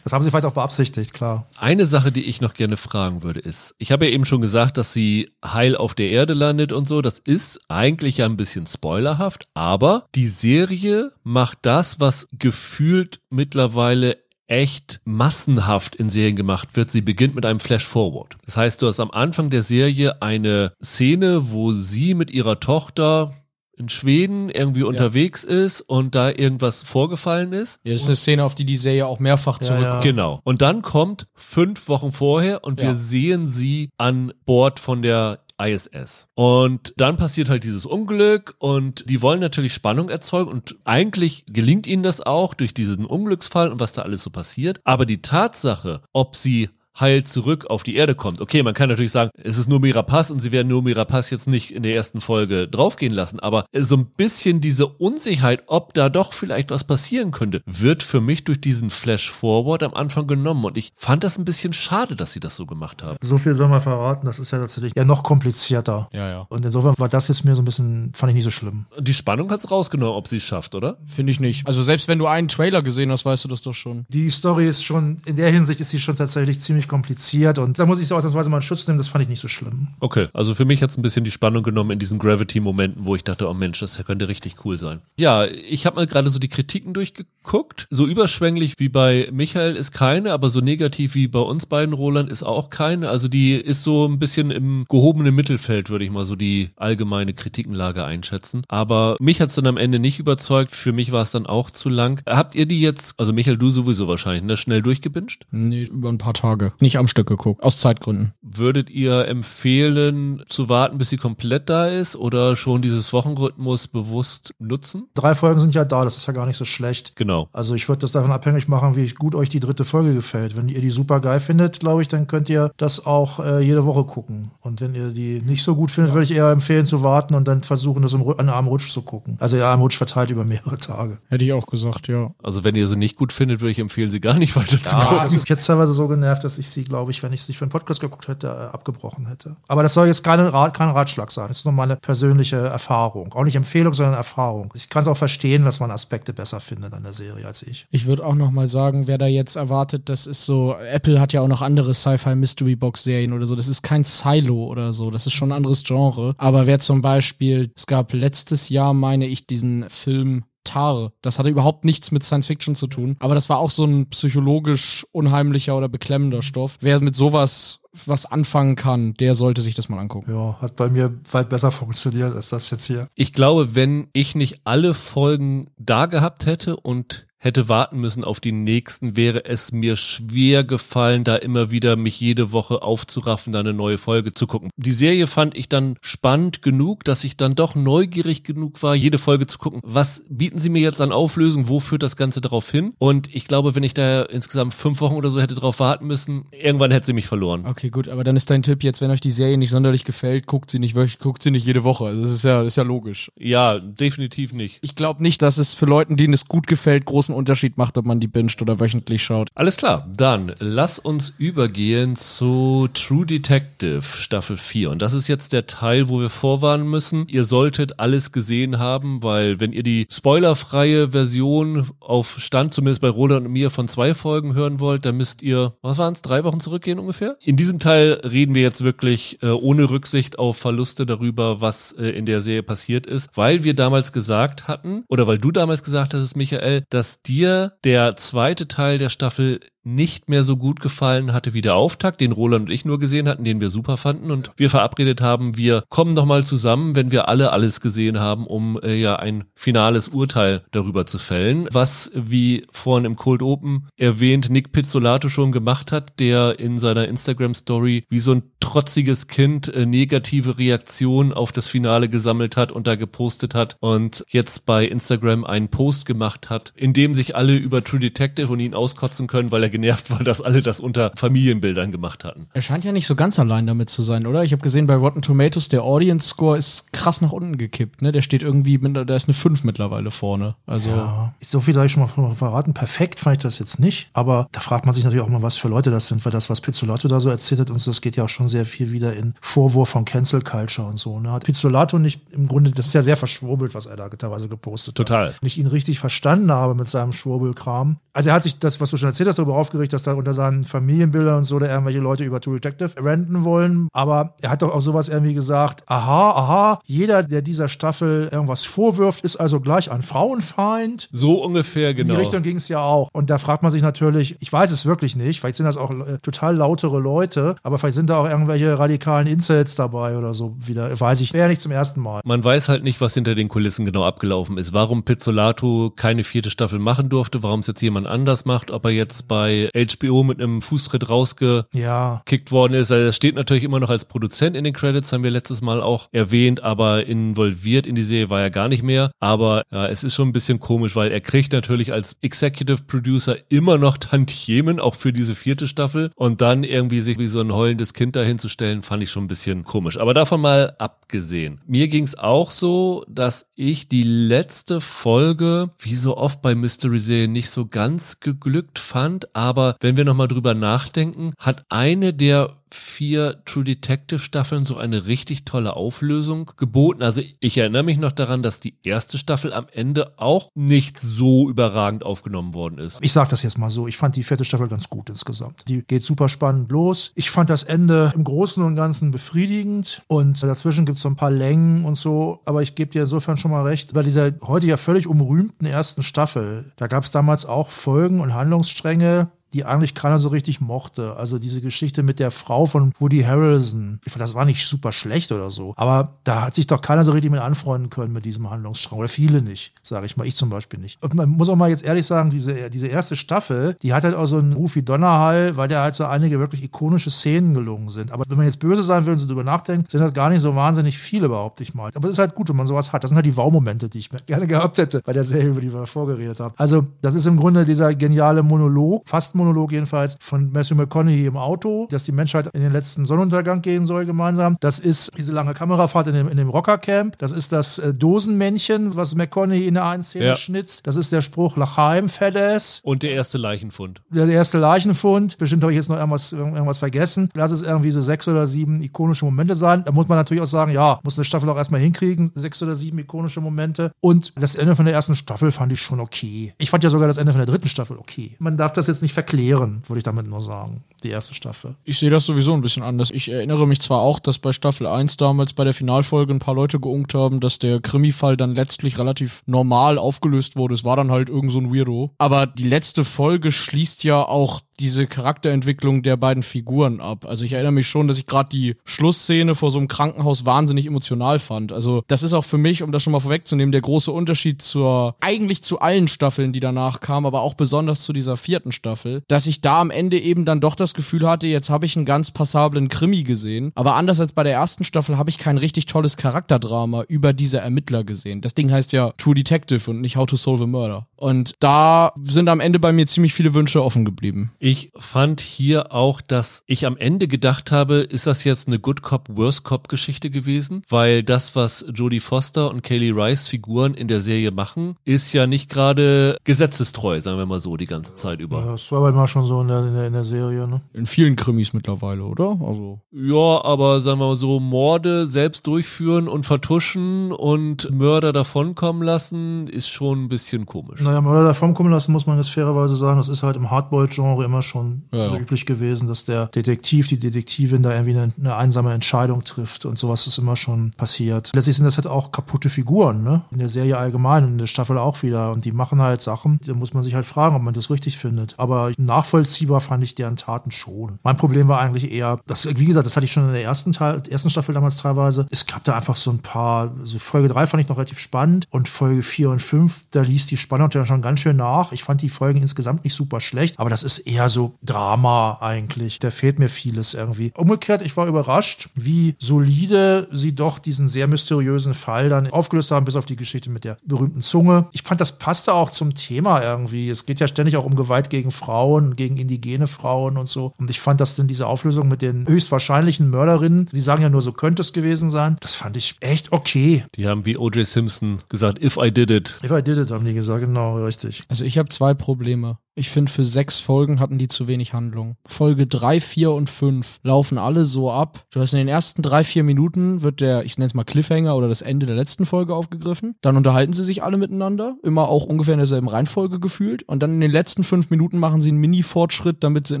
Das 0.04 0.12
haben 0.12 0.22
sie 0.22 0.30
vielleicht 0.30 0.46
auch 0.46 0.52
beabsichtigt, 0.52 1.12
klar. 1.12 1.46
Eine 1.58 1.86
Sache, 1.86 2.12
die 2.12 2.24
ich 2.24 2.40
noch 2.40 2.54
gerne 2.54 2.76
fragen 2.76 3.22
würde, 3.22 3.40
ist, 3.40 3.74
ich 3.78 3.92
habe 3.92 4.06
ja 4.06 4.12
eben 4.12 4.24
schon 4.24 4.40
gesagt, 4.40 4.78
dass 4.78 4.92
sie 4.92 5.30
heil 5.44 5.76
auf 5.76 5.94
der 5.94 6.10
Erde 6.10 6.34
landet 6.34 6.72
und 6.72 6.86
so. 6.86 7.02
Das 7.02 7.18
ist 7.18 7.60
eigentlich 7.68 8.18
ja 8.18 8.26
ein 8.26 8.36
bisschen 8.36 8.66
spoilerhaft, 8.66 9.46
aber 9.54 10.06
die 10.14 10.28
Serie 10.28 11.12
macht 11.22 11.58
das, 11.62 12.00
was 12.00 12.28
gefühlt 12.38 13.20
mittlerweile 13.30 14.18
echt 14.52 15.00
massenhaft 15.06 15.96
in 15.96 16.10
Serien 16.10 16.36
gemacht 16.36 16.76
wird. 16.76 16.90
Sie 16.90 17.00
beginnt 17.00 17.34
mit 17.34 17.46
einem 17.46 17.58
Flash-Forward. 17.58 18.36
Das 18.44 18.58
heißt, 18.58 18.82
du 18.82 18.86
hast 18.86 19.00
am 19.00 19.10
Anfang 19.10 19.48
der 19.48 19.62
Serie 19.62 20.20
eine 20.20 20.74
Szene, 20.84 21.52
wo 21.52 21.72
sie 21.72 22.12
mit 22.12 22.30
ihrer 22.30 22.60
Tochter 22.60 23.32
in 23.78 23.88
Schweden 23.88 24.50
irgendwie 24.50 24.80
ja. 24.80 24.86
unterwegs 24.86 25.42
ist 25.42 25.80
und 25.80 26.14
da 26.14 26.28
irgendwas 26.28 26.82
vorgefallen 26.82 27.54
ist. 27.54 27.80
Ja, 27.82 27.92
das 27.92 28.02
ist 28.02 28.08
eine 28.08 28.16
Szene, 28.16 28.44
auf 28.44 28.54
die 28.54 28.66
die 28.66 28.76
Serie 28.76 29.06
auch 29.06 29.18
mehrfach 29.18 29.58
zurückkommt. 29.58 29.86
Ja, 29.90 29.94
ja. 29.94 30.00
Genau. 30.02 30.40
Und 30.44 30.60
dann 30.60 30.82
kommt 30.82 31.26
fünf 31.34 31.88
Wochen 31.88 32.10
vorher 32.10 32.62
und 32.62 32.78
wir 32.78 32.94
sehen 32.94 33.46
sie 33.46 33.88
an 33.96 34.34
Bord 34.44 34.78
von 34.78 35.00
der 35.00 35.40
ISS. 35.58 36.28
Und 36.34 36.94
dann 36.96 37.16
passiert 37.16 37.48
halt 37.48 37.64
dieses 37.64 37.86
Unglück 37.86 38.54
und 38.58 39.08
die 39.08 39.22
wollen 39.22 39.40
natürlich 39.40 39.74
Spannung 39.74 40.08
erzeugen 40.08 40.50
und 40.50 40.76
eigentlich 40.84 41.44
gelingt 41.46 41.86
ihnen 41.86 42.02
das 42.02 42.20
auch 42.20 42.54
durch 42.54 42.74
diesen 42.74 43.04
Unglücksfall 43.06 43.70
und 43.70 43.80
was 43.80 43.92
da 43.92 44.02
alles 44.02 44.22
so 44.22 44.30
passiert. 44.30 44.80
Aber 44.84 45.06
die 45.06 45.22
Tatsache, 45.22 46.02
ob 46.12 46.36
sie 46.36 46.70
heil 46.98 47.24
zurück 47.24 47.66
auf 47.66 47.82
die 47.82 47.96
Erde 47.96 48.14
kommt. 48.14 48.40
Okay, 48.40 48.62
man 48.62 48.74
kann 48.74 48.88
natürlich 48.88 49.12
sagen, 49.12 49.30
es 49.42 49.58
ist 49.58 49.68
nur 49.68 49.80
Mirapass 49.80 50.30
und 50.30 50.40
sie 50.40 50.52
werden 50.52 50.68
nur 50.68 50.82
Mirapass 50.82 51.30
jetzt 51.30 51.48
nicht 51.48 51.72
in 51.72 51.82
der 51.82 51.94
ersten 51.94 52.20
Folge 52.20 52.68
draufgehen 52.68 53.12
lassen, 53.12 53.40
aber 53.40 53.64
so 53.76 53.96
ein 53.96 54.06
bisschen 54.06 54.60
diese 54.60 54.86
Unsicherheit, 54.86 55.64
ob 55.66 55.94
da 55.94 56.08
doch 56.08 56.32
vielleicht 56.32 56.70
was 56.70 56.84
passieren 56.84 57.30
könnte, 57.30 57.62
wird 57.66 58.02
für 58.02 58.20
mich 58.20 58.44
durch 58.44 58.60
diesen 58.60 58.90
Flash-Forward 58.90 59.82
am 59.82 59.94
Anfang 59.94 60.26
genommen 60.26 60.64
und 60.64 60.76
ich 60.76 60.92
fand 60.94 61.24
das 61.24 61.38
ein 61.38 61.44
bisschen 61.44 61.72
schade, 61.72 62.16
dass 62.16 62.32
sie 62.32 62.40
das 62.40 62.56
so 62.56 62.66
gemacht 62.66 63.02
haben. 63.02 63.16
So 63.22 63.38
viel 63.38 63.54
soll 63.54 63.68
man 63.68 63.80
verraten, 63.80 64.26
das 64.26 64.38
ist 64.38 64.50
ja 64.50 64.58
tatsächlich 64.58 64.92
ja 64.96 65.04
noch 65.04 65.22
komplizierter. 65.22 66.08
Ja, 66.12 66.28
ja. 66.28 66.46
Und 66.48 66.64
insofern 66.64 66.94
war 66.98 67.08
das 67.08 67.28
jetzt 67.28 67.44
mir 67.44 67.54
so 67.54 67.62
ein 67.62 67.64
bisschen, 67.64 68.12
fand 68.14 68.30
ich 68.30 68.34
nicht 68.34 68.44
so 68.44 68.50
schlimm. 68.50 68.86
Die 68.98 69.14
Spannung 69.14 69.50
hat 69.50 69.60
es 69.60 69.70
rausgenommen, 69.70 70.14
ob 70.14 70.28
sie 70.28 70.36
es 70.36 70.42
schafft, 70.42 70.74
oder? 70.74 70.98
Finde 71.06 71.32
ich 71.32 71.40
nicht. 71.40 71.66
Also 71.66 71.82
selbst 71.82 72.08
wenn 72.08 72.18
du 72.18 72.26
einen 72.26 72.48
Trailer 72.48 72.82
gesehen 72.82 73.10
hast, 73.10 73.24
weißt 73.24 73.44
du 73.44 73.48
das 73.48 73.62
doch 73.62 73.74
schon. 73.74 74.04
Die 74.08 74.30
Story 74.30 74.68
ist 74.68 74.84
schon, 74.84 75.22
in 75.26 75.36
der 75.36 75.50
Hinsicht 75.50 75.80
ist 75.80 75.90
sie 75.90 76.00
schon 76.00 76.16
tatsächlich 76.16 76.60
ziemlich 76.60 76.81
ziemlich 76.82 76.88
kompliziert 76.88 77.58
und 77.58 77.78
da 77.78 77.86
muss 77.86 78.00
ich 78.00 78.08
so 78.08 78.16
ausnahmsweise 78.16 78.50
mal 78.50 78.56
einen 78.56 78.62
Schutz 78.62 78.86
nehmen, 78.86 78.98
das 78.98 79.08
fand 79.08 79.22
ich 79.22 79.28
nicht 79.28 79.40
so 79.40 79.48
schlimm. 79.48 79.88
Okay, 80.00 80.28
also 80.32 80.54
für 80.54 80.64
mich 80.64 80.82
hat 80.82 80.90
es 80.90 80.98
ein 80.98 81.02
bisschen 81.02 81.24
die 81.24 81.30
Spannung 81.30 81.62
genommen 81.62 81.90
in 81.90 81.98
diesen 81.98 82.18
Gravity-Momenten, 82.18 83.04
wo 83.04 83.14
ich 83.16 83.24
dachte, 83.24 83.48
oh 83.48 83.54
Mensch, 83.54 83.80
das 83.80 84.02
könnte 84.04 84.28
richtig 84.28 84.64
cool 84.64 84.78
sein. 84.78 85.00
Ja, 85.18 85.44
ich 85.44 85.86
habe 85.86 85.96
mal 85.96 86.06
gerade 86.06 86.28
so 86.30 86.38
die 86.38 86.48
Kritiken 86.48 86.92
durchgeguckt. 86.94 87.86
So 87.90 88.06
überschwänglich 88.06 88.78
wie 88.78 88.88
bei 88.88 89.28
Michael 89.32 89.76
ist 89.76 89.92
keine, 89.92 90.32
aber 90.32 90.50
so 90.50 90.60
negativ 90.60 91.14
wie 91.14 91.28
bei 91.28 91.38
uns 91.38 91.66
beiden, 91.66 91.94
Roland, 91.94 92.30
ist 92.30 92.42
auch 92.42 92.70
keine. 92.70 93.08
Also 93.08 93.28
die 93.28 93.54
ist 93.54 93.84
so 93.84 94.06
ein 94.06 94.18
bisschen 94.18 94.50
im 94.50 94.84
gehobenen 94.88 95.34
Mittelfeld, 95.34 95.90
würde 95.90 96.04
ich 96.04 96.10
mal 96.10 96.24
so 96.24 96.36
die 96.36 96.70
allgemeine 96.76 97.34
Kritikenlage 97.34 98.04
einschätzen. 98.04 98.62
Aber 98.68 99.16
mich 99.20 99.40
hat 99.40 99.50
es 99.50 99.54
dann 99.54 99.66
am 99.66 99.76
Ende 99.76 99.98
nicht 99.98 100.18
überzeugt. 100.18 100.74
Für 100.74 100.92
mich 100.92 101.12
war 101.12 101.22
es 101.22 101.30
dann 101.30 101.46
auch 101.46 101.70
zu 101.70 101.88
lang. 101.88 102.22
Habt 102.26 102.54
ihr 102.54 102.66
die 102.66 102.80
jetzt, 102.80 103.18
also 103.18 103.32
Michael, 103.32 103.56
du 103.56 103.70
sowieso 103.70 104.08
wahrscheinlich, 104.08 104.44
ne, 104.44 104.56
schnell 104.56 104.82
durchgebinscht? 104.82 105.46
Nee, 105.50 105.84
über 105.84 106.08
ein 106.08 106.18
paar 106.18 106.34
Tage 106.34 106.71
nicht 106.80 106.98
am 106.98 107.08
Stück 107.08 107.28
geguckt, 107.28 107.62
aus 107.62 107.78
Zeitgründen. 107.78 108.32
Würdet 108.42 108.90
ihr 108.90 109.26
empfehlen, 109.28 110.42
zu 110.48 110.68
warten, 110.68 110.98
bis 110.98 111.10
sie 111.10 111.16
komplett 111.16 111.68
da 111.68 111.86
ist 111.86 112.16
oder 112.16 112.56
schon 112.56 112.82
dieses 112.82 113.12
Wochenrhythmus 113.12 113.88
bewusst 113.88 114.54
nutzen? 114.58 115.08
Drei 115.14 115.34
Folgen 115.34 115.60
sind 115.60 115.74
ja 115.74 115.84
da, 115.84 116.04
das 116.04 116.16
ist 116.16 116.26
ja 116.26 116.32
gar 116.32 116.46
nicht 116.46 116.56
so 116.56 116.64
schlecht. 116.64 117.16
Genau. 117.16 117.48
Also 117.52 117.74
ich 117.74 117.88
würde 117.88 118.00
das 118.00 118.12
davon 118.12 118.32
abhängig 118.32 118.68
machen, 118.68 118.96
wie 118.96 119.08
gut 119.10 119.34
euch 119.34 119.48
die 119.48 119.60
dritte 119.60 119.84
Folge 119.84 120.14
gefällt. 120.14 120.56
Wenn 120.56 120.68
ihr 120.68 120.80
die 120.80 120.90
super 120.90 121.20
geil 121.20 121.40
findet, 121.40 121.80
glaube 121.80 122.02
ich, 122.02 122.08
dann 122.08 122.26
könnt 122.26 122.48
ihr 122.48 122.72
das 122.76 123.06
auch 123.06 123.38
äh, 123.40 123.60
jede 123.60 123.84
Woche 123.86 124.04
gucken. 124.04 124.50
Und 124.60 124.80
wenn 124.80 124.94
ihr 124.94 125.08
die 125.08 125.40
nicht 125.40 125.62
so 125.62 125.74
gut 125.74 125.90
findet, 125.90 126.10
ja. 126.10 126.14
würde 126.14 126.24
ich 126.24 126.32
eher 126.32 126.50
empfehlen 126.50 126.86
zu 126.86 127.02
warten 127.02 127.34
und 127.34 127.48
dann 127.48 127.62
versuchen, 127.62 128.02
das 128.02 128.14
an 128.14 128.48
einem 128.48 128.68
Rutsch 128.68 128.90
zu 128.90 129.02
gucken. 129.02 129.36
Also 129.40 129.56
ja, 129.56 129.72
am 129.72 129.80
Rutsch 129.80 129.96
verteilt 129.96 130.30
über 130.30 130.44
mehrere 130.44 130.78
Tage. 130.78 131.18
Hätte 131.28 131.44
ich 131.44 131.52
auch 131.52 131.66
gesagt, 131.66 132.08
ja. 132.08 132.30
Also 132.42 132.64
wenn 132.64 132.74
ihr 132.74 132.86
sie 132.88 132.96
nicht 132.96 133.16
gut 133.16 133.32
findet, 133.32 133.60
würde 133.60 133.72
ich 133.72 133.78
empfehlen, 133.78 134.10
sie 134.10 134.20
gar 134.20 134.38
nicht 134.38 134.56
weiter 134.56 134.82
zu 134.82 134.96
ja, 134.96 135.02
gucken. 135.02 135.18
Das 135.22 135.34
ist 135.34 135.48
jetzt 135.48 135.66
teilweise 135.66 135.92
so 135.92 136.08
genervt, 136.08 136.44
dass 136.44 136.58
ich 136.58 136.61
ich 136.62 136.70
sie, 136.70 136.84
glaube 136.84 137.10
ich, 137.10 137.22
wenn 137.22 137.32
ich 137.32 137.42
sie 137.42 137.52
für 137.52 137.64
einen 137.64 137.70
Podcast 137.70 138.00
geguckt 138.00 138.28
hätte, 138.28 138.46
äh, 138.46 138.74
abgebrochen 138.74 139.26
hätte. 139.28 139.56
Aber 139.68 139.82
das 139.82 139.94
soll 139.94 140.06
jetzt 140.06 140.24
keine, 140.24 140.50
kein 140.72 140.88
Ratschlag 140.88 141.30
sein. 141.30 141.48
Das 141.48 141.58
ist 141.58 141.64
nur 141.64 141.74
meine 141.74 141.96
persönliche 141.96 142.56
Erfahrung. 142.56 143.32
Auch 143.34 143.44
nicht 143.44 143.56
Empfehlung, 143.56 143.92
sondern 143.92 144.14
Erfahrung. 144.14 144.72
Ich 144.74 144.88
kann 144.88 145.02
es 145.02 145.08
auch 145.08 145.16
verstehen, 145.16 145.64
dass 145.64 145.80
man 145.80 145.90
Aspekte 145.90 146.32
besser 146.32 146.60
findet 146.60 146.94
an 146.94 147.02
der 147.02 147.12
Serie 147.12 147.46
als 147.46 147.62
ich. 147.62 147.86
Ich 147.90 148.06
würde 148.06 148.24
auch 148.24 148.34
noch 148.34 148.50
mal 148.50 148.66
sagen, 148.66 149.06
wer 149.06 149.18
da 149.18 149.26
jetzt 149.26 149.56
erwartet, 149.56 150.08
das 150.08 150.26
ist 150.26 150.44
so, 150.44 150.74
Apple 150.76 151.20
hat 151.20 151.32
ja 151.32 151.40
auch 151.40 151.48
noch 151.48 151.62
andere 151.62 151.94
Sci-Fi 151.94 152.34
Mystery 152.34 152.76
Box 152.76 153.04
Serien 153.04 153.32
oder 153.32 153.46
so. 153.46 153.56
Das 153.56 153.68
ist 153.68 153.82
kein 153.82 154.04
Silo 154.04 154.64
oder 154.64 154.92
so. 154.92 155.10
Das 155.10 155.26
ist 155.26 155.34
schon 155.34 155.50
ein 155.50 155.56
anderes 155.56 155.82
Genre. 155.84 156.34
Aber 156.38 156.66
wer 156.66 156.78
zum 156.78 157.02
Beispiel, 157.02 157.70
es 157.76 157.86
gab 157.86 158.12
letztes 158.12 158.68
Jahr, 158.68 158.94
meine 158.94 159.26
ich, 159.26 159.46
diesen 159.46 159.88
Film 159.88 160.44
Tar. 160.64 161.12
Das 161.22 161.38
hatte 161.38 161.48
überhaupt 161.48 161.84
nichts 161.84 162.10
mit 162.10 162.24
Science 162.24 162.46
Fiction 162.46 162.74
zu 162.74 162.86
tun. 162.86 163.16
Aber 163.20 163.34
das 163.34 163.48
war 163.48 163.58
auch 163.58 163.70
so 163.70 163.84
ein 163.84 164.08
psychologisch 164.10 165.06
unheimlicher 165.12 165.76
oder 165.76 165.88
beklemmender 165.88 166.42
Stoff. 166.42 166.78
Wer 166.80 167.00
mit 167.00 167.14
sowas 167.14 167.80
was 168.06 168.24
anfangen 168.24 168.74
kann, 168.74 169.14
der 169.14 169.34
sollte 169.34 169.60
sich 169.60 169.74
das 169.74 169.88
mal 169.88 169.98
angucken. 169.98 170.30
Ja, 170.32 170.56
hat 170.60 170.76
bei 170.76 170.88
mir 170.88 171.18
weit 171.30 171.50
besser 171.50 171.70
funktioniert 171.70 172.34
als 172.34 172.48
das 172.48 172.70
jetzt 172.70 172.86
hier. 172.86 173.08
Ich 173.14 173.32
glaube, 173.32 173.74
wenn 173.74 174.08
ich 174.12 174.34
nicht 174.34 174.62
alle 174.64 174.94
Folgen 174.94 175.68
da 175.76 176.06
gehabt 176.06 176.46
hätte 176.46 176.76
und 176.76 177.26
hätte 177.42 177.68
warten 177.68 177.98
müssen 177.98 178.22
auf 178.22 178.38
die 178.38 178.52
nächsten, 178.52 179.16
wäre 179.16 179.44
es 179.44 179.72
mir 179.72 179.96
schwer 179.96 180.62
gefallen, 180.62 181.24
da 181.24 181.34
immer 181.34 181.72
wieder 181.72 181.96
mich 181.96 182.20
jede 182.20 182.52
Woche 182.52 182.82
aufzuraffen, 182.82 183.52
da 183.52 183.60
eine 183.60 183.72
neue 183.72 183.98
Folge 183.98 184.32
zu 184.32 184.46
gucken. 184.46 184.70
Die 184.76 184.92
Serie 184.92 185.26
fand 185.26 185.56
ich 185.56 185.68
dann 185.68 185.96
spannend 186.00 186.62
genug, 186.62 187.02
dass 187.02 187.24
ich 187.24 187.36
dann 187.36 187.56
doch 187.56 187.74
neugierig 187.74 188.44
genug 188.44 188.80
war, 188.84 188.94
jede 188.94 189.18
Folge 189.18 189.48
zu 189.48 189.58
gucken. 189.58 189.80
Was 189.82 190.22
bieten 190.28 190.60
sie 190.60 190.70
mir 190.70 190.82
jetzt 190.82 191.00
an 191.00 191.10
Auflösung? 191.10 191.68
Wo 191.68 191.80
führt 191.80 192.04
das 192.04 192.16
Ganze 192.16 192.40
darauf 192.40 192.70
hin? 192.70 192.92
Und 192.98 193.34
ich 193.34 193.46
glaube, 193.46 193.74
wenn 193.74 193.82
ich 193.82 193.94
da 193.94 194.22
insgesamt 194.22 194.72
fünf 194.72 195.00
Wochen 195.00 195.16
oder 195.16 195.30
so 195.30 195.40
hätte 195.40 195.54
drauf 195.54 195.80
warten 195.80 196.06
müssen, 196.06 196.44
irgendwann 196.52 196.92
hätte 196.92 197.06
sie 197.06 197.12
mich 197.12 197.26
verloren. 197.26 197.66
Okay, 197.66 197.90
gut, 197.90 198.08
aber 198.08 198.22
dann 198.22 198.36
ist 198.36 198.50
dein 198.50 198.62
Tipp 198.62 198.84
jetzt, 198.84 199.00
wenn 199.00 199.10
euch 199.10 199.20
die 199.20 199.32
Serie 199.32 199.58
nicht 199.58 199.70
sonderlich 199.70 200.04
gefällt, 200.04 200.46
guckt 200.46 200.70
sie 200.70 200.78
nicht, 200.78 200.96
guckt 201.18 201.42
sie 201.42 201.50
nicht 201.50 201.66
jede 201.66 201.82
Woche. 201.82 202.04
Also 202.06 202.22
das 202.22 202.30
ist 202.30 202.44
ja, 202.44 202.58
das 202.62 202.74
ist 202.74 202.76
ja 202.76 202.84
logisch. 202.84 203.32
Ja, 203.36 203.80
definitiv 203.80 204.52
nicht. 204.52 204.78
Ich 204.82 204.94
glaube 204.94 205.24
nicht, 205.24 205.42
dass 205.42 205.58
es 205.58 205.74
für 205.74 205.86
Leuten, 205.86 206.16
denen 206.16 206.34
es 206.34 206.46
gut 206.46 206.68
gefällt, 206.68 207.04
großen 207.04 207.31
großen 207.32 207.34
Unterschied 207.34 207.78
macht, 207.78 207.98
ob 207.98 208.04
man 208.04 208.20
die 208.20 208.28
binscht 208.28 208.62
oder 208.62 208.78
wöchentlich 208.78 209.22
schaut. 209.22 209.48
Alles 209.54 209.76
klar, 209.76 210.08
dann 210.14 210.52
lass 210.58 210.98
uns 210.98 211.34
übergehen 211.38 212.16
zu 212.16 212.88
True 212.92 213.26
Detective 213.26 214.02
Staffel 214.02 214.56
4. 214.56 214.90
Und 214.90 215.02
das 215.02 215.12
ist 215.12 215.28
jetzt 215.28 215.52
der 215.52 215.66
Teil, 215.66 216.08
wo 216.08 216.20
wir 216.20 216.30
vorwarnen 216.30 216.88
müssen. 216.88 217.26
Ihr 217.28 217.44
solltet 217.44 217.98
alles 217.98 218.32
gesehen 218.32 218.78
haben, 218.78 219.22
weil 219.22 219.60
wenn 219.60 219.72
ihr 219.72 219.82
die 219.82 220.06
spoilerfreie 220.10 221.10
Version 221.10 221.88
auf 222.00 222.38
Stand, 222.38 222.74
zumindest 222.74 223.00
bei 223.00 223.08
Roland 223.08 223.46
und 223.46 223.52
mir, 223.52 223.70
von 223.70 223.88
zwei 223.88 224.14
Folgen 224.14 224.54
hören 224.54 224.80
wollt, 224.80 225.04
dann 225.04 225.16
müsst 225.16 225.42
ihr, 225.42 225.74
was 225.82 225.98
waren 225.98 226.12
es, 226.12 226.22
drei 226.22 226.44
Wochen 226.44 226.60
zurückgehen 226.60 226.98
ungefähr? 226.98 227.36
In 227.40 227.56
diesem 227.56 227.78
Teil 227.78 228.20
reden 228.24 228.54
wir 228.54 228.62
jetzt 228.62 228.84
wirklich 228.84 229.42
äh, 229.42 229.48
ohne 229.48 229.88
Rücksicht 229.88 230.38
auf 230.38 230.58
Verluste 230.58 231.06
darüber, 231.06 231.60
was 231.60 231.92
äh, 231.92 232.10
in 232.10 232.26
der 232.26 232.40
Serie 232.40 232.62
passiert 232.62 233.06
ist, 233.06 233.30
weil 233.34 233.64
wir 233.64 233.74
damals 233.74 234.12
gesagt 234.12 234.68
hatten, 234.68 235.04
oder 235.08 235.26
weil 235.26 235.38
du 235.38 235.50
damals 235.50 235.82
gesagt 235.82 236.14
hast, 236.14 236.36
Michael, 236.36 236.84
dass 236.90 237.21
dir 237.26 237.72
der 237.84 238.16
zweite 238.16 238.68
Teil 238.68 238.98
der 238.98 239.08
Staffel 239.08 239.60
nicht 239.84 240.28
mehr 240.28 240.44
so 240.44 240.56
gut 240.56 240.80
gefallen 240.80 241.32
hatte 241.32 241.54
wie 241.54 241.60
der 241.60 241.74
Auftakt, 241.74 242.20
den 242.20 242.32
Roland 242.32 242.66
und 242.66 242.72
ich 242.72 242.84
nur 242.84 242.98
gesehen 242.98 243.28
hatten, 243.28 243.44
den 243.44 243.60
wir 243.60 243.70
super 243.70 243.96
fanden 243.96 244.30
und 244.30 244.52
wir 244.56 244.70
verabredet 244.70 245.20
haben, 245.20 245.56
wir 245.56 245.82
kommen 245.88 246.14
noch 246.14 246.24
mal 246.24 246.44
zusammen, 246.44 246.94
wenn 246.94 247.10
wir 247.10 247.28
alle 247.28 247.52
alles 247.52 247.80
gesehen 247.80 248.20
haben, 248.20 248.46
um 248.46 248.78
äh, 248.80 248.94
ja 248.94 249.16
ein 249.16 249.44
finales 249.54 250.08
Urteil 250.08 250.62
darüber 250.70 251.06
zu 251.06 251.18
fällen, 251.18 251.68
was 251.72 252.10
wie 252.14 252.64
vorhin 252.70 253.04
im 253.04 253.16
Cold 253.16 253.42
Open 253.42 253.88
erwähnt 253.96 254.50
Nick 254.50 254.72
Pizzolato 254.72 255.28
schon 255.28 255.52
gemacht 255.52 255.90
hat, 255.90 256.20
der 256.20 256.60
in 256.60 256.78
seiner 256.78 257.08
Instagram 257.08 257.54
Story 257.54 258.04
wie 258.08 258.20
so 258.20 258.32
ein 258.32 258.51
trotziges 258.62 259.26
Kind 259.26 259.68
äh, 259.74 259.84
negative 259.84 260.56
Reaktionen 260.56 261.32
auf 261.32 261.52
das 261.52 261.68
Finale 261.68 262.08
gesammelt 262.08 262.56
hat 262.56 262.72
und 262.72 262.86
da 262.86 262.94
gepostet 262.94 263.54
hat 263.54 263.76
und 263.80 264.24
jetzt 264.28 264.64
bei 264.64 264.86
Instagram 264.86 265.44
einen 265.44 265.68
Post 265.68 266.06
gemacht 266.06 266.48
hat, 266.48 266.72
in 266.76 266.92
dem 266.92 267.14
sich 267.14 267.34
alle 267.36 267.56
über 267.56 267.82
True 267.82 268.00
Detective 268.00 268.50
und 268.50 268.60
ihn 268.60 268.74
auskotzen 268.74 269.26
können, 269.26 269.50
weil 269.50 269.64
er 269.64 269.68
genervt 269.68 270.10
war, 270.10 270.20
dass 270.20 270.40
alle 270.40 270.62
das 270.62 270.80
unter 270.80 271.12
Familienbildern 271.16 271.90
gemacht 271.90 272.24
hatten. 272.24 272.46
Er 272.52 272.62
scheint 272.62 272.84
ja 272.84 272.92
nicht 272.92 273.06
so 273.06 273.16
ganz 273.16 273.38
allein 273.38 273.66
damit 273.66 273.90
zu 273.90 274.02
sein, 274.02 274.26
oder? 274.26 274.44
Ich 274.44 274.52
habe 274.52 274.62
gesehen, 274.62 274.86
bei 274.86 274.94
Rotten 274.94 275.22
Tomatoes, 275.22 275.68
der 275.68 275.82
Audience 275.82 276.28
Score 276.28 276.56
ist 276.56 276.92
krass 276.92 277.20
nach 277.20 277.32
unten 277.32 277.58
gekippt, 277.58 278.00
ne? 278.00 278.12
Der 278.12 278.22
steht 278.22 278.42
irgendwie, 278.42 278.78
mit, 278.78 278.96
da 278.96 279.14
ist 279.14 279.28
eine 279.28 279.34
5 279.34 279.64
mittlerweile 279.64 280.12
vorne. 280.12 280.54
Also. 280.66 280.90
Ja, 280.90 281.34
so 281.40 281.60
viel 281.60 281.74
sage 281.74 281.86
ich 281.86 281.92
schon 281.92 282.08
mal 282.16 282.34
verraten. 282.34 282.74
Perfekt 282.74 283.18
fand 283.18 283.38
ich 283.38 283.42
das 283.42 283.58
jetzt 283.58 283.80
nicht, 283.80 284.10
aber 284.12 284.46
da 284.52 284.60
fragt 284.60 284.86
man 284.86 284.94
sich 284.94 285.02
natürlich 285.02 285.24
auch 285.24 285.28
mal, 285.28 285.42
was 285.42 285.56
für 285.56 285.68
Leute 285.68 285.90
das 285.90 286.06
sind, 286.06 286.24
weil 286.24 286.32
das, 286.32 286.48
was 286.48 286.60
Pizzolato 286.60 287.08
da 287.08 287.18
so 287.18 287.28
erzählt 287.28 287.60
hat, 287.60 287.70
und 287.70 287.78
so, 287.78 287.90
das 287.90 288.00
geht 288.00 288.14
ja 288.14 288.24
auch 288.24 288.28
schon 288.28 288.51
sehr 288.52 288.64
viel 288.64 288.92
wieder 288.92 289.14
in 289.14 289.34
Vorwurf 289.40 289.88
von 289.88 290.04
Cancel 290.04 290.42
Culture 290.42 290.86
und 290.86 290.98
so. 290.98 291.18
Ne? 291.18 291.32
Hat 291.32 291.44
Pizzolato 291.44 291.98
nicht 291.98 292.20
im 292.30 292.46
Grunde, 292.46 292.70
das 292.70 292.86
ist 292.86 292.94
ja 292.94 293.02
sehr 293.02 293.16
verschwurbelt, 293.16 293.74
was 293.74 293.86
er 293.86 293.96
da 293.96 294.08
teilweise 294.08 294.48
gepostet 294.48 294.94
Total. 294.94 295.26
hat. 295.26 295.34
Total. 295.34 295.34
Ich 295.42 295.58
ihn 295.58 295.66
richtig 295.66 295.98
verstanden 295.98 296.50
habe 296.50 296.74
mit 296.74 296.88
seinem 296.88 297.12
Schwurbelkram. 297.12 297.98
Also 298.14 298.28
er 298.28 298.34
hat 298.34 298.42
sich 298.42 298.58
das, 298.58 298.80
was 298.80 298.90
du 298.90 298.96
schon 298.96 299.08
erzählt 299.08 299.28
hast, 299.28 299.38
darüber 299.38 299.56
aufgeregt, 299.56 299.92
dass 299.92 300.02
da 300.02 300.12
unter 300.12 300.34
seinen 300.34 300.64
Familienbildern 300.64 301.38
und 301.38 301.44
so 301.44 301.58
da 301.58 301.66
irgendwelche 301.66 302.00
Leute 302.00 302.24
über 302.24 302.40
True 302.40 302.60
Detective 302.60 303.02
renten 303.02 303.44
wollen. 303.44 303.88
Aber 303.92 304.34
er 304.40 304.50
hat 304.50 304.62
doch 304.62 304.72
auch 304.72 304.80
sowas 304.80 305.08
irgendwie 305.08 305.34
gesagt, 305.34 305.82
aha, 305.86 306.30
aha, 306.30 306.80
jeder, 306.84 307.22
der 307.22 307.42
dieser 307.42 307.68
Staffel 307.68 308.28
irgendwas 308.30 308.64
vorwirft, 308.64 309.24
ist 309.24 309.36
also 309.36 309.60
gleich 309.60 309.90
ein 309.90 310.02
Frauenfeind. 310.02 311.08
So 311.10 311.42
ungefähr, 311.42 311.94
genau. 311.94 312.00
In 312.02 312.06
die 312.06 312.10
genau. 312.10 312.20
Richtung 312.20 312.42
ging 312.42 312.56
es 312.56 312.68
ja 312.68 312.80
auch. 312.80 313.08
Und 313.12 313.30
da 313.30 313.38
fragt 313.38 313.62
man 313.62 313.72
sich 313.72 313.82
natürlich, 313.82 314.36
ich 314.40 314.52
weiß 314.52 314.70
es 314.70 314.84
wirklich 314.84 315.16
nicht, 315.16 315.40
vielleicht 315.40 315.56
sind 315.56 315.66
das 315.66 315.78
auch 315.78 315.90
äh, 315.90 316.18
total 316.18 316.56
lautere 316.56 316.98
Leute, 316.98 317.56
aber 317.62 317.78
vielleicht 317.78 317.96
sind 317.96 318.10
da 318.10 318.18
auch 318.18 318.26
irgendwelche 318.42 318.78
radikalen 318.78 319.26
Incels 319.26 319.74
dabei 319.76 320.16
oder 320.16 320.32
so 320.32 320.56
wieder, 320.58 320.98
weiß 320.98 321.20
ich, 321.20 321.32
wäre 321.32 321.48
nicht 321.48 321.62
zum 321.62 321.72
ersten 321.72 322.00
Mal. 322.00 322.20
Man 322.24 322.42
weiß 322.42 322.68
halt 322.68 322.82
nicht, 322.82 323.00
was 323.00 323.14
hinter 323.14 323.34
den 323.34 323.48
Kulissen 323.48 323.84
genau 323.84 324.04
abgelaufen 324.04 324.58
ist. 324.58 324.72
Warum 324.72 325.04
Pizzolato 325.04 325.92
keine 325.94 326.24
vierte 326.24 326.50
Staffel 326.50 326.78
machen 326.78 327.08
durfte, 327.08 327.42
warum 327.42 327.60
es 327.60 327.66
jetzt 327.68 327.80
jemand 327.82 328.06
anders 328.06 328.44
macht, 328.44 328.70
ob 328.70 328.84
er 328.84 328.90
jetzt 328.90 329.28
bei 329.28 329.70
HBO 329.74 330.24
mit 330.24 330.40
einem 330.40 330.62
Fußtritt 330.62 331.08
rausgekickt 331.08 331.70
ja. 331.74 332.22
worden 332.50 332.74
ist. 332.74 332.90
Also 332.90 333.06
er 333.06 333.12
steht 333.12 333.36
natürlich 333.36 333.64
immer 333.64 333.80
noch 333.80 333.90
als 333.90 334.04
Produzent 334.04 334.56
in 334.56 334.64
den 334.64 334.72
Credits, 334.72 335.12
haben 335.12 335.22
wir 335.22 335.30
letztes 335.30 335.62
Mal 335.62 335.80
auch 335.80 336.08
erwähnt, 336.12 336.62
aber 336.62 337.06
involviert 337.06 337.86
in 337.86 337.94
die 337.94 338.02
Serie 338.02 338.30
war 338.30 338.40
er 338.40 338.50
gar 338.50 338.68
nicht 338.68 338.82
mehr. 338.82 339.12
Aber 339.20 339.62
ja, 339.70 339.86
es 339.86 340.02
ist 340.04 340.14
schon 340.14 340.28
ein 340.28 340.32
bisschen 340.32 340.58
komisch, 340.58 340.96
weil 340.96 341.12
er 341.12 341.20
kriegt 341.20 341.52
natürlich 341.52 341.92
als 341.92 342.16
Executive 342.22 342.82
Producer 342.86 343.36
immer 343.48 343.78
noch 343.78 343.98
Tantiemen, 343.98 344.80
auch 344.80 344.94
für 344.94 345.12
diese 345.12 345.34
vierte 345.34 345.68
Staffel. 345.68 346.10
Und 346.16 346.40
dann 346.40 346.64
irgendwie 346.64 347.00
sich 347.00 347.18
wie 347.18 347.28
so 347.28 347.40
ein 347.40 347.52
heulendes 347.52 347.94
Kind 347.94 348.16
dahinzustellen, 348.32 348.82
fand 348.82 349.02
ich 349.02 349.10
schon 349.10 349.24
ein 349.24 349.28
bisschen 349.28 349.64
komisch. 349.64 349.98
Aber 349.98 350.14
davon 350.14 350.40
mal 350.40 350.74
abgesehen. 350.78 351.60
Mir 351.66 351.88
ging 351.88 352.04
es 352.04 352.18
auch 352.18 352.50
so, 352.50 353.04
dass 353.08 353.51
ich 353.62 353.88
die 353.88 354.02
letzte 354.02 354.80
Folge, 354.80 355.70
wie 355.78 355.94
so 355.94 356.16
oft 356.16 356.42
bei 356.42 356.54
Mystery-Serien, 356.54 357.30
nicht 357.30 357.50
so 357.50 357.66
ganz 357.66 358.18
geglückt 358.18 358.80
fand. 358.80 359.34
Aber 359.36 359.76
wenn 359.80 359.96
wir 359.96 360.04
nochmal 360.04 360.28
drüber 360.28 360.54
nachdenken, 360.54 361.32
hat 361.38 361.64
eine 361.68 362.12
der 362.12 362.56
vier 362.74 363.42
True 363.44 363.64
Detective 363.64 364.18
Staffeln 364.18 364.64
so 364.64 364.76
eine 364.76 365.06
richtig 365.06 365.44
tolle 365.44 365.76
Auflösung 365.76 366.50
geboten. 366.56 367.02
Also 367.02 367.22
ich 367.40 367.58
erinnere 367.58 367.82
mich 367.82 367.98
noch 367.98 368.12
daran, 368.12 368.42
dass 368.42 368.60
die 368.60 368.76
erste 368.82 369.18
Staffel 369.18 369.52
am 369.52 369.66
Ende 369.72 370.18
auch 370.18 370.48
nicht 370.54 370.98
so 370.98 371.48
überragend 371.48 372.04
aufgenommen 372.04 372.54
worden 372.54 372.78
ist. 372.78 372.98
Ich 373.02 373.12
sag 373.12 373.28
das 373.28 373.42
jetzt 373.42 373.58
mal 373.58 373.70
so, 373.70 373.86
ich 373.86 373.96
fand 373.96 374.16
die 374.16 374.22
vierte 374.22 374.44
Staffel 374.44 374.68
ganz 374.68 374.88
gut 374.88 375.08
insgesamt. 375.08 375.68
Die 375.68 375.82
geht 375.82 376.04
super 376.04 376.28
spannend 376.28 376.70
los. 376.70 377.12
Ich 377.14 377.30
fand 377.30 377.50
das 377.50 377.62
Ende 377.62 378.12
im 378.14 378.24
Großen 378.24 378.62
und 378.62 378.76
Ganzen 378.76 379.10
befriedigend 379.10 380.02
und 380.06 380.42
dazwischen 380.42 380.86
gibt 380.86 380.96
es 380.96 381.02
so 381.02 381.08
ein 381.08 381.16
paar 381.16 381.30
Längen 381.30 381.84
und 381.84 381.96
so, 381.96 382.40
aber 382.44 382.62
ich 382.62 382.74
gebe 382.74 382.90
dir 382.90 383.02
insofern 383.02 383.36
schon 383.36 383.50
mal 383.52 383.62
recht, 383.66 383.92
bei 383.94 384.02
dieser 384.02 384.32
heute 384.42 384.66
ja 384.66 384.76
völlig 384.76 385.06
umrühmten 385.06 385.66
ersten 385.66 386.02
Staffel, 386.02 386.72
da 386.76 386.86
gab 386.86 387.04
es 387.04 387.10
damals 387.10 387.46
auch 387.46 387.70
Folgen 387.70 388.20
und 388.20 388.34
Handlungsstränge, 388.34 389.30
die 389.54 389.64
eigentlich 389.64 389.94
keiner 389.94 390.18
so 390.18 390.28
richtig 390.28 390.60
mochte. 390.60 391.16
Also 391.16 391.38
diese 391.38 391.60
Geschichte 391.60 392.02
mit 392.02 392.18
der 392.18 392.30
Frau 392.30 392.66
von 392.66 392.92
Woody 392.98 393.22
Harrelson. 393.22 394.00
Ich 394.04 394.12
fand, 394.12 394.22
das 394.22 394.34
war 394.34 394.44
nicht 394.44 394.66
super 394.66 394.92
schlecht 394.92 395.32
oder 395.32 395.50
so. 395.50 395.74
Aber 395.76 396.14
da 396.24 396.42
hat 396.42 396.54
sich 396.54 396.66
doch 396.66 396.80
keiner 396.80 397.04
so 397.04 397.12
richtig 397.12 397.30
mit 397.30 397.40
anfreunden 397.40 397.90
können 397.90 398.12
mit 398.12 398.24
diesem 398.24 398.50
Handlungsstrang. 398.50 398.98
Oder 398.98 399.08
viele 399.08 399.42
nicht, 399.42 399.72
sage 399.82 400.06
ich 400.06 400.16
mal. 400.16 400.26
Ich 400.26 400.36
zum 400.36 400.50
Beispiel 400.50 400.80
nicht. 400.80 401.02
Und 401.02 401.14
man 401.14 401.28
muss 401.28 401.48
auch 401.48 401.56
mal 401.56 401.70
jetzt 401.70 401.84
ehrlich 401.84 402.06
sagen, 402.06 402.30
diese, 402.30 402.70
diese 402.70 402.86
erste 402.86 403.16
Staffel, 403.16 403.76
die 403.82 403.92
hat 403.92 404.04
halt 404.04 404.14
auch 404.14 404.26
so 404.26 404.38
einen 404.38 404.52
Ruf 404.52 404.74
wie 404.74 404.82
Donnerhall, 404.82 405.56
weil 405.56 405.68
da 405.68 405.82
halt 405.82 405.94
so 405.94 406.04
einige 406.04 406.38
wirklich 406.38 406.62
ikonische 406.62 407.10
Szenen 407.10 407.54
gelungen 407.54 407.88
sind. 407.88 408.12
Aber 408.12 408.24
wenn 408.28 408.36
man 408.36 408.46
jetzt 408.46 408.58
böse 408.58 408.82
sein 408.82 409.06
will 409.06 409.14
und 409.14 409.18
so 409.18 409.26
drüber 409.26 409.44
nachdenkt, 409.44 409.90
sind 409.90 410.00
das 410.00 410.14
gar 410.14 410.30
nicht 410.30 410.40
so 410.40 410.54
wahnsinnig 410.54 410.98
viele, 410.98 411.28
behaupte 411.28 411.62
ich 411.62 411.74
mal. 411.74 411.90
Aber 411.94 412.08
es 412.08 412.14
ist 412.14 412.18
halt 412.18 412.34
gut, 412.34 412.48
wenn 412.48 412.56
man 412.56 412.66
sowas 412.66 412.92
hat. 412.92 413.04
Das 413.04 413.10
sind 413.10 413.16
halt 413.16 413.26
die 413.26 413.36
Wow-Momente, 413.36 413.88
die 413.88 413.98
ich 413.98 414.10
gerne 414.26 414.46
gehabt 414.46 414.78
hätte 414.78 415.02
bei 415.04 415.12
der 415.12 415.24
Serie, 415.24 415.48
über 415.48 415.60
die 415.60 415.72
wir 415.72 415.86
vorgeredet 415.86 416.40
haben. 416.40 416.54
Also, 416.56 416.86
das 417.00 417.14
ist 417.14 417.26
im 417.26 417.36
Grunde 417.36 417.64
dieser 417.64 417.94
geniale 417.94 418.42
Monolog, 418.42 419.02
fast 419.06 419.34
Monolog 419.34 419.41
Schlussmonolog 419.42 419.72
jedenfalls 419.72 420.16
von 420.20 420.52
Matthew 420.52 420.76
McConaughey 420.76 421.26
im 421.26 421.36
Auto, 421.36 421.86
dass 421.90 422.04
die 422.04 422.12
Menschheit 422.12 422.46
in 422.54 422.60
den 422.62 422.72
letzten 422.72 423.04
Sonnenuntergang 423.04 423.60
gehen 423.62 423.86
soll 423.86 424.06
gemeinsam. 424.06 424.56
Das 424.60 424.78
ist 424.78 425.10
diese 425.16 425.32
lange 425.32 425.52
Kamerafahrt 425.52 426.06
in 426.06 426.14
dem, 426.14 426.28
in 426.28 426.36
dem 426.36 426.48
Rockercamp. 426.48 427.18
Das 427.18 427.32
ist 427.32 427.52
das 427.52 427.78
äh, 427.78 427.92
Dosenmännchen, 427.92 428.96
was 428.96 429.14
McConaughey 429.14 429.66
in 429.66 429.74
der 429.74 429.84
einen 429.86 430.02
Szene 430.02 430.26
Ja. 430.26 430.34
schnitzt. 430.34 430.86
Das 430.86 430.96
ist 430.96 431.12
der 431.12 431.20
Spruch 431.22 431.56
Lachaim, 431.56 432.08
Fadass. 432.08 432.80
Und 432.84 433.02
der 433.02 433.12
erste 433.12 433.38
Leichenfund. 433.38 434.02
Der 434.10 434.26
erste 434.28 434.58
Leichenfund. 434.58 435.38
Bestimmt 435.38 435.62
habe 435.62 435.72
ich 435.72 435.76
jetzt 435.76 435.88
noch 435.88 435.96
irgendwas, 435.96 436.32
irgendwas 436.32 436.78
vergessen. 436.78 437.28
Lass 437.34 437.50
es 437.50 437.62
irgendwie 437.62 437.90
so 437.90 438.00
sechs 438.00 438.28
oder 438.28 438.46
sieben 438.46 438.80
ikonische 438.82 439.24
Momente 439.24 439.54
sein. 439.54 439.82
Da 439.84 439.92
muss 439.92 440.08
man 440.08 440.18
natürlich 440.18 440.42
auch 440.42 440.46
sagen, 440.46 440.72
ja, 440.72 441.00
muss 441.02 441.18
eine 441.18 441.24
Staffel 441.24 441.48
auch 441.50 441.56
erstmal 441.56 441.80
hinkriegen. 441.80 442.30
Sechs 442.34 442.62
oder 442.62 442.74
sieben 442.76 442.98
ikonische 442.98 443.40
Momente. 443.40 443.92
Und 444.00 444.32
das 444.40 444.54
Ende 444.54 444.76
von 444.76 444.84
der 444.84 444.94
ersten 444.94 445.14
Staffel 445.14 445.50
fand 445.50 445.72
ich 445.72 445.80
schon 445.80 446.00
okay. 446.00 446.54
Ich 446.58 446.70
fand 446.70 446.84
ja 446.84 446.90
sogar 446.90 447.08
das 447.08 447.18
Ende 447.18 447.32
von 447.32 447.40
der 447.40 447.46
dritten 447.46 447.68
Staffel 447.68 447.96
okay. 447.98 448.36
Man 448.38 448.56
darf 448.56 448.72
das 448.72 448.86
jetzt 448.86 449.02
nicht 449.02 449.12
verklären, 449.32 449.82
würde 449.86 449.98
ich 449.98 450.04
damit 450.04 450.28
nur 450.28 450.40
sagen. 450.40 450.84
Die 451.02 451.08
erste 451.08 451.34
Staffel. 451.34 451.74
Ich 451.84 451.98
sehe 451.98 452.10
das 452.10 452.26
sowieso 452.26 452.54
ein 452.54 452.60
bisschen 452.60 452.84
anders. 452.84 453.10
Ich 453.10 453.28
erinnere 453.28 453.66
mich 453.66 453.80
zwar 453.80 454.00
auch, 454.00 454.20
dass 454.20 454.38
bei 454.38 454.52
Staffel 454.52 454.86
1 454.86 455.16
damals 455.16 455.52
bei 455.52 455.64
der 455.64 455.74
Finalfolge 455.74 456.32
ein 456.32 456.38
paar 456.38 456.54
Leute 456.54 456.78
geunkt 456.78 457.14
haben, 457.14 457.40
dass 457.40 457.58
der 457.58 457.80
Krimi-Fall 457.80 458.36
dann 458.36 458.54
letztlich 458.54 458.98
relativ 458.98 459.42
normal 459.46 459.98
aufgelöst 459.98 460.54
wurde. 460.54 460.74
Es 460.74 460.84
war 460.84 460.96
dann 460.96 461.10
halt 461.10 461.28
irgend 461.28 461.50
so 461.50 461.58
ein 461.58 461.74
Weirdo. 461.74 462.10
Aber 462.18 462.46
die 462.46 462.68
letzte 462.68 463.02
Folge 463.02 463.50
schließt 463.50 464.04
ja 464.04 464.22
auch 464.22 464.60
diese 464.82 465.06
Charakterentwicklung 465.06 466.02
der 466.02 466.16
beiden 466.16 466.42
Figuren 466.42 467.00
ab. 467.00 467.24
Also 467.24 467.44
ich 467.44 467.52
erinnere 467.52 467.72
mich 467.72 467.86
schon, 467.86 468.08
dass 468.08 468.18
ich 468.18 468.26
gerade 468.26 468.48
die 468.48 468.74
Schlussszene 468.84 469.54
vor 469.54 469.70
so 469.70 469.78
einem 469.78 469.86
Krankenhaus 469.86 470.44
wahnsinnig 470.44 470.86
emotional 470.86 471.38
fand. 471.38 471.72
Also 471.72 472.02
das 472.08 472.24
ist 472.24 472.32
auch 472.32 472.44
für 472.44 472.58
mich, 472.58 472.82
um 472.82 472.90
das 472.90 473.04
schon 473.04 473.12
mal 473.12 473.20
vorwegzunehmen, 473.20 473.70
der 473.70 473.80
große 473.80 474.10
Unterschied 474.10 474.60
zur, 474.60 475.14
eigentlich 475.20 475.62
zu 475.62 475.80
allen 475.80 476.08
Staffeln, 476.08 476.52
die 476.52 476.58
danach 476.58 476.98
kamen, 476.98 477.26
aber 477.26 477.42
auch 477.42 477.54
besonders 477.54 478.02
zu 478.02 478.12
dieser 478.12 478.36
vierten 478.36 478.72
Staffel, 478.72 479.22
dass 479.28 479.46
ich 479.46 479.60
da 479.60 479.80
am 479.80 479.90
Ende 479.90 480.18
eben 480.18 480.44
dann 480.44 480.60
doch 480.60 480.74
das 480.74 480.94
Gefühl 480.94 481.28
hatte, 481.28 481.46
jetzt 481.46 481.70
habe 481.70 481.86
ich 481.86 481.96
einen 481.96 482.04
ganz 482.04 482.32
passablen 482.32 482.88
Krimi 482.88 483.22
gesehen. 483.22 483.70
Aber 483.76 483.94
anders 483.94 484.18
als 484.18 484.32
bei 484.32 484.42
der 484.42 484.54
ersten 484.54 484.82
Staffel 484.82 485.16
habe 485.16 485.30
ich 485.30 485.38
kein 485.38 485.58
richtig 485.58 485.86
tolles 485.86 486.16
Charakterdrama 486.16 487.04
über 487.04 487.32
diese 487.32 487.58
Ermittler 487.58 488.02
gesehen. 488.02 488.40
Das 488.40 488.54
Ding 488.54 488.72
heißt 488.72 488.92
ja 488.92 489.12
True 489.16 489.36
Detective 489.36 489.88
und 489.88 490.00
nicht 490.00 490.16
How 490.16 490.26
to 490.26 490.34
Solve 490.34 490.64
a 490.64 490.66
Murder. 490.66 491.06
Und 491.14 491.54
da 491.60 492.12
sind 492.24 492.48
am 492.48 492.58
Ende 492.58 492.80
bei 492.80 492.92
mir 492.92 493.06
ziemlich 493.06 493.32
viele 493.32 493.54
Wünsche 493.54 493.80
offen 493.84 494.04
geblieben. 494.04 494.50
Ich 494.58 494.71
fand 494.96 495.40
hier 495.40 495.92
auch, 495.92 496.20
dass 496.20 496.62
ich 496.66 496.86
am 496.86 496.96
Ende 496.96 497.28
gedacht 497.28 497.72
habe, 497.72 497.96
ist 497.96 498.26
das 498.26 498.44
jetzt 498.44 498.68
eine 498.68 498.78
Good 498.78 499.02
Cop, 499.02 499.28
Worst 499.30 499.64
Cop 499.64 499.88
Geschichte 499.88 500.30
gewesen? 500.30 500.82
Weil 500.88 501.22
das, 501.22 501.54
was 501.56 501.84
Jodie 501.92 502.20
Foster 502.20 502.70
und 502.70 502.82
Kaylee 502.82 503.12
Rice 503.12 503.48
Figuren 503.48 503.94
in 503.94 504.08
der 504.08 504.20
Serie 504.20 504.50
machen, 504.50 504.96
ist 505.04 505.32
ja 505.32 505.46
nicht 505.46 505.68
gerade 505.68 506.36
gesetzestreu, 506.44 507.20
sagen 507.20 507.38
wir 507.38 507.46
mal 507.46 507.60
so, 507.60 507.76
die 507.76 507.86
ganze 507.86 508.14
Zeit 508.14 508.40
über. 508.40 508.60
Ja, 508.60 508.72
Das 508.72 508.90
war 508.92 508.98
aber 508.98 509.10
immer 509.10 509.28
schon 509.28 509.44
so 509.44 509.60
in 509.60 509.68
der, 509.68 509.86
in 509.86 509.94
der, 509.94 510.06
in 510.06 510.12
der 510.12 510.24
Serie, 510.24 510.66
ne? 510.66 510.82
In 510.92 511.06
vielen 511.06 511.36
Krimis 511.36 511.72
mittlerweile, 511.72 512.24
oder? 512.24 512.58
Also. 512.64 513.00
Ja, 513.12 513.64
aber 513.64 514.00
sagen 514.00 514.20
wir 514.20 514.28
mal 514.28 514.36
so, 514.36 514.60
Morde 514.60 515.26
selbst 515.26 515.66
durchführen 515.66 516.28
und 516.28 516.44
vertuschen 516.46 517.32
und 517.32 517.90
Mörder 517.90 518.32
davonkommen 518.32 519.02
lassen, 519.02 519.66
ist 519.68 519.88
schon 519.88 520.24
ein 520.24 520.28
bisschen 520.28 520.66
komisch. 520.66 521.00
Naja, 521.00 521.20
Mörder 521.20 521.44
davon 521.44 521.74
kommen 521.74 521.90
lassen, 521.90 522.12
muss 522.12 522.26
man 522.26 522.36
jetzt 522.36 522.50
fairerweise 522.50 522.96
sagen, 522.96 523.18
das 523.18 523.28
ist 523.28 523.42
halt 523.42 523.56
im 523.56 523.70
Hardboiled-Genre 523.70 524.44
immer 524.52 524.62
schon 524.62 525.02
Ja, 525.12 525.28
so 525.28 525.36
üblich 525.36 525.66
gewesen, 525.66 526.06
dass 526.06 526.24
der 526.24 526.46
Detektiv, 526.46 527.08
die 527.08 527.18
Detektivin 527.18 527.82
da 527.82 527.92
irgendwie 527.92 528.18
eine, 528.18 528.32
eine 528.38 528.56
einsame 528.56 528.92
Entscheidung 528.92 529.42
trifft 529.44 529.86
und 529.86 529.98
sowas 529.98 530.26
ist 530.26 530.38
immer 530.38 530.56
schon 530.56 530.92
passiert. 530.92 531.50
Letztlich 531.54 531.76
sind 531.76 531.86
das 531.86 531.96
halt 531.96 532.06
auch 532.06 532.32
kaputte 532.32 532.70
Figuren, 532.70 533.22
ne? 533.22 533.42
In 533.50 533.58
der 533.58 533.68
Serie 533.68 533.96
allgemein 533.96 534.44
und 534.44 534.52
in 534.52 534.58
der 534.58 534.66
Staffel 534.66 534.98
auch 534.98 535.22
wieder. 535.22 535.50
Und 535.52 535.64
die 535.64 535.72
machen 535.72 536.00
halt 536.00 536.20
Sachen, 536.20 536.60
da 536.66 536.74
muss 536.74 536.92
man 536.92 537.02
sich 537.02 537.14
halt 537.14 537.26
fragen, 537.26 537.56
ob 537.56 537.62
man 537.62 537.74
das 537.74 537.90
richtig 537.90 538.18
findet. 538.18 538.54
Aber 538.58 538.92
nachvollziehbar 538.98 539.80
fand 539.80 540.04
ich 540.04 540.14
deren 540.14 540.36
Taten 540.36 540.70
schon. 540.70 541.18
Mein 541.22 541.36
Problem 541.36 541.68
war 541.68 541.80
eigentlich 541.80 542.10
eher, 542.10 542.40
das, 542.46 542.68
wie 542.78 542.86
gesagt, 542.86 543.06
das 543.06 543.16
hatte 543.16 543.24
ich 543.24 543.32
schon 543.32 543.46
in 543.46 543.52
der 543.52 543.62
ersten 543.62 543.92
Teil, 543.92 544.22
ersten 544.28 544.50
Staffel 544.50 544.74
damals 544.74 544.96
teilweise. 544.96 545.46
Es 545.50 545.66
gab 545.66 545.84
da 545.84 545.94
einfach 545.94 546.16
so 546.16 546.30
ein 546.30 546.40
paar, 546.40 546.92
so 547.02 547.18
Folge 547.18 547.48
3 547.48 547.66
fand 547.66 547.82
ich 547.82 547.88
noch 547.88 547.96
relativ 547.96 548.18
spannend 548.18 548.66
und 548.70 548.88
Folge 548.88 549.22
4 549.22 549.50
und 549.50 549.62
5, 549.62 550.06
da 550.10 550.20
ließ 550.20 550.46
die 550.46 550.56
Spannung 550.56 550.90
dann 550.90 551.06
schon 551.06 551.22
ganz 551.22 551.40
schön 551.40 551.56
nach. 551.56 551.92
Ich 551.92 552.04
fand 552.04 552.22
die 552.22 552.28
Folgen 552.28 552.60
insgesamt 552.60 553.04
nicht 553.04 553.14
super 553.14 553.40
schlecht, 553.40 553.78
aber 553.78 553.90
das 553.90 554.02
ist 554.02 554.18
eher 554.18 554.41
so 554.48 554.74
Drama 554.82 555.58
eigentlich. 555.60 556.18
Da 556.18 556.30
fehlt 556.30 556.58
mir 556.58 556.68
vieles 556.68 557.14
irgendwie. 557.14 557.52
Umgekehrt, 557.54 558.02
ich 558.02 558.16
war 558.16 558.26
überrascht, 558.26 558.88
wie 558.94 559.34
solide 559.38 560.28
sie 560.32 560.54
doch 560.54 560.78
diesen 560.78 561.08
sehr 561.08 561.26
mysteriösen 561.26 561.94
Fall 561.94 562.28
dann 562.28 562.50
aufgelöst 562.50 562.90
haben, 562.90 563.04
bis 563.04 563.16
auf 563.16 563.26
die 563.26 563.36
Geschichte 563.36 563.70
mit 563.70 563.84
der 563.84 563.98
berühmten 564.04 564.42
Zunge. 564.42 564.86
Ich 564.92 565.02
fand, 565.02 565.20
das 565.20 565.38
passte 565.38 565.74
auch 565.74 565.90
zum 565.90 566.14
Thema 566.14 566.62
irgendwie. 566.62 567.08
Es 567.08 567.26
geht 567.26 567.40
ja 567.40 567.48
ständig 567.48 567.76
auch 567.76 567.84
um 567.84 567.96
Gewalt 567.96 568.30
gegen 568.30 568.50
Frauen, 568.50 569.16
gegen 569.16 569.36
indigene 569.36 569.86
Frauen 569.86 570.36
und 570.36 570.48
so. 570.48 570.72
Und 570.78 570.90
ich 570.90 571.00
fand 571.00 571.20
das 571.20 571.36
denn 571.36 571.46
diese 571.46 571.66
Auflösung 571.66 572.08
mit 572.08 572.22
den 572.22 572.46
höchstwahrscheinlichen 572.46 573.30
Mörderinnen, 573.30 573.88
sie 573.92 574.00
sagen 574.00 574.22
ja 574.22 574.28
nur, 574.28 574.40
so 574.40 574.52
könnte 574.52 574.82
es 574.82 574.92
gewesen 574.92 575.30
sein, 575.30 575.56
das 575.60 575.74
fand 575.74 575.96
ich 575.96 576.16
echt 576.20 576.52
okay. 576.52 577.04
Die 577.16 577.26
haben 577.26 577.44
wie 577.44 577.56
O.J. 577.56 577.86
Simpson 577.86 578.38
gesagt, 578.48 578.82
if 578.82 578.96
I 578.96 579.10
did 579.12 579.30
it. 579.30 579.58
If 579.64 579.70
I 579.70 579.82
did 579.82 579.98
it, 579.98 580.10
haben 580.10 580.24
die 580.24 580.34
gesagt, 580.34 580.60
genau, 580.60 581.04
richtig. 581.04 581.44
Also 581.48 581.64
ich 581.64 581.78
habe 581.78 581.88
zwei 581.88 582.14
Probleme. 582.14 582.78
Ich 582.94 583.08
finde, 583.08 583.32
für 583.32 583.46
sechs 583.46 583.80
Folgen 583.80 584.20
hatten 584.20 584.36
die 584.36 584.48
zu 584.48 584.66
wenig 584.66 584.92
Handlung. 584.92 585.36
Folge 585.46 585.86
drei, 585.86 586.20
vier 586.20 586.52
und 586.52 586.68
fünf 586.68 587.20
laufen 587.22 587.56
alle 587.56 587.86
so 587.86 588.10
ab. 588.10 588.44
Du 588.50 588.60
hast 588.60 588.74
in 588.74 588.78
den 588.78 588.88
ersten 588.88 589.22
drei, 589.22 589.44
vier 589.44 589.64
Minuten 589.64 590.20
wird 590.20 590.42
der, 590.42 590.64
ich 590.66 590.76
nenne 590.76 590.86
es 590.86 590.94
mal 590.94 591.04
Cliffhanger 591.04 591.56
oder 591.56 591.68
das 591.68 591.80
Ende 591.80 592.04
der 592.04 592.16
letzten 592.16 592.44
Folge 592.44 592.74
aufgegriffen. 592.74 593.36
Dann 593.40 593.56
unterhalten 593.56 593.94
sie 593.94 594.04
sich 594.04 594.22
alle 594.22 594.36
miteinander, 594.36 594.96
immer 595.02 595.30
auch 595.30 595.46
ungefähr 595.46 595.72
in 595.72 595.78
derselben 595.78 596.08
Reihenfolge 596.08 596.60
gefühlt. 596.60 597.02
Und 597.04 597.22
dann 597.22 597.32
in 597.32 597.40
den 597.40 597.50
letzten 597.50 597.82
fünf 597.82 598.10
Minuten 598.10 598.38
machen 598.38 598.60
sie 598.60 598.68
einen 598.68 598.78
Mini-Fortschritt, 598.78 599.64
damit 599.64 599.86
sie 599.86 599.94
in 599.94 600.00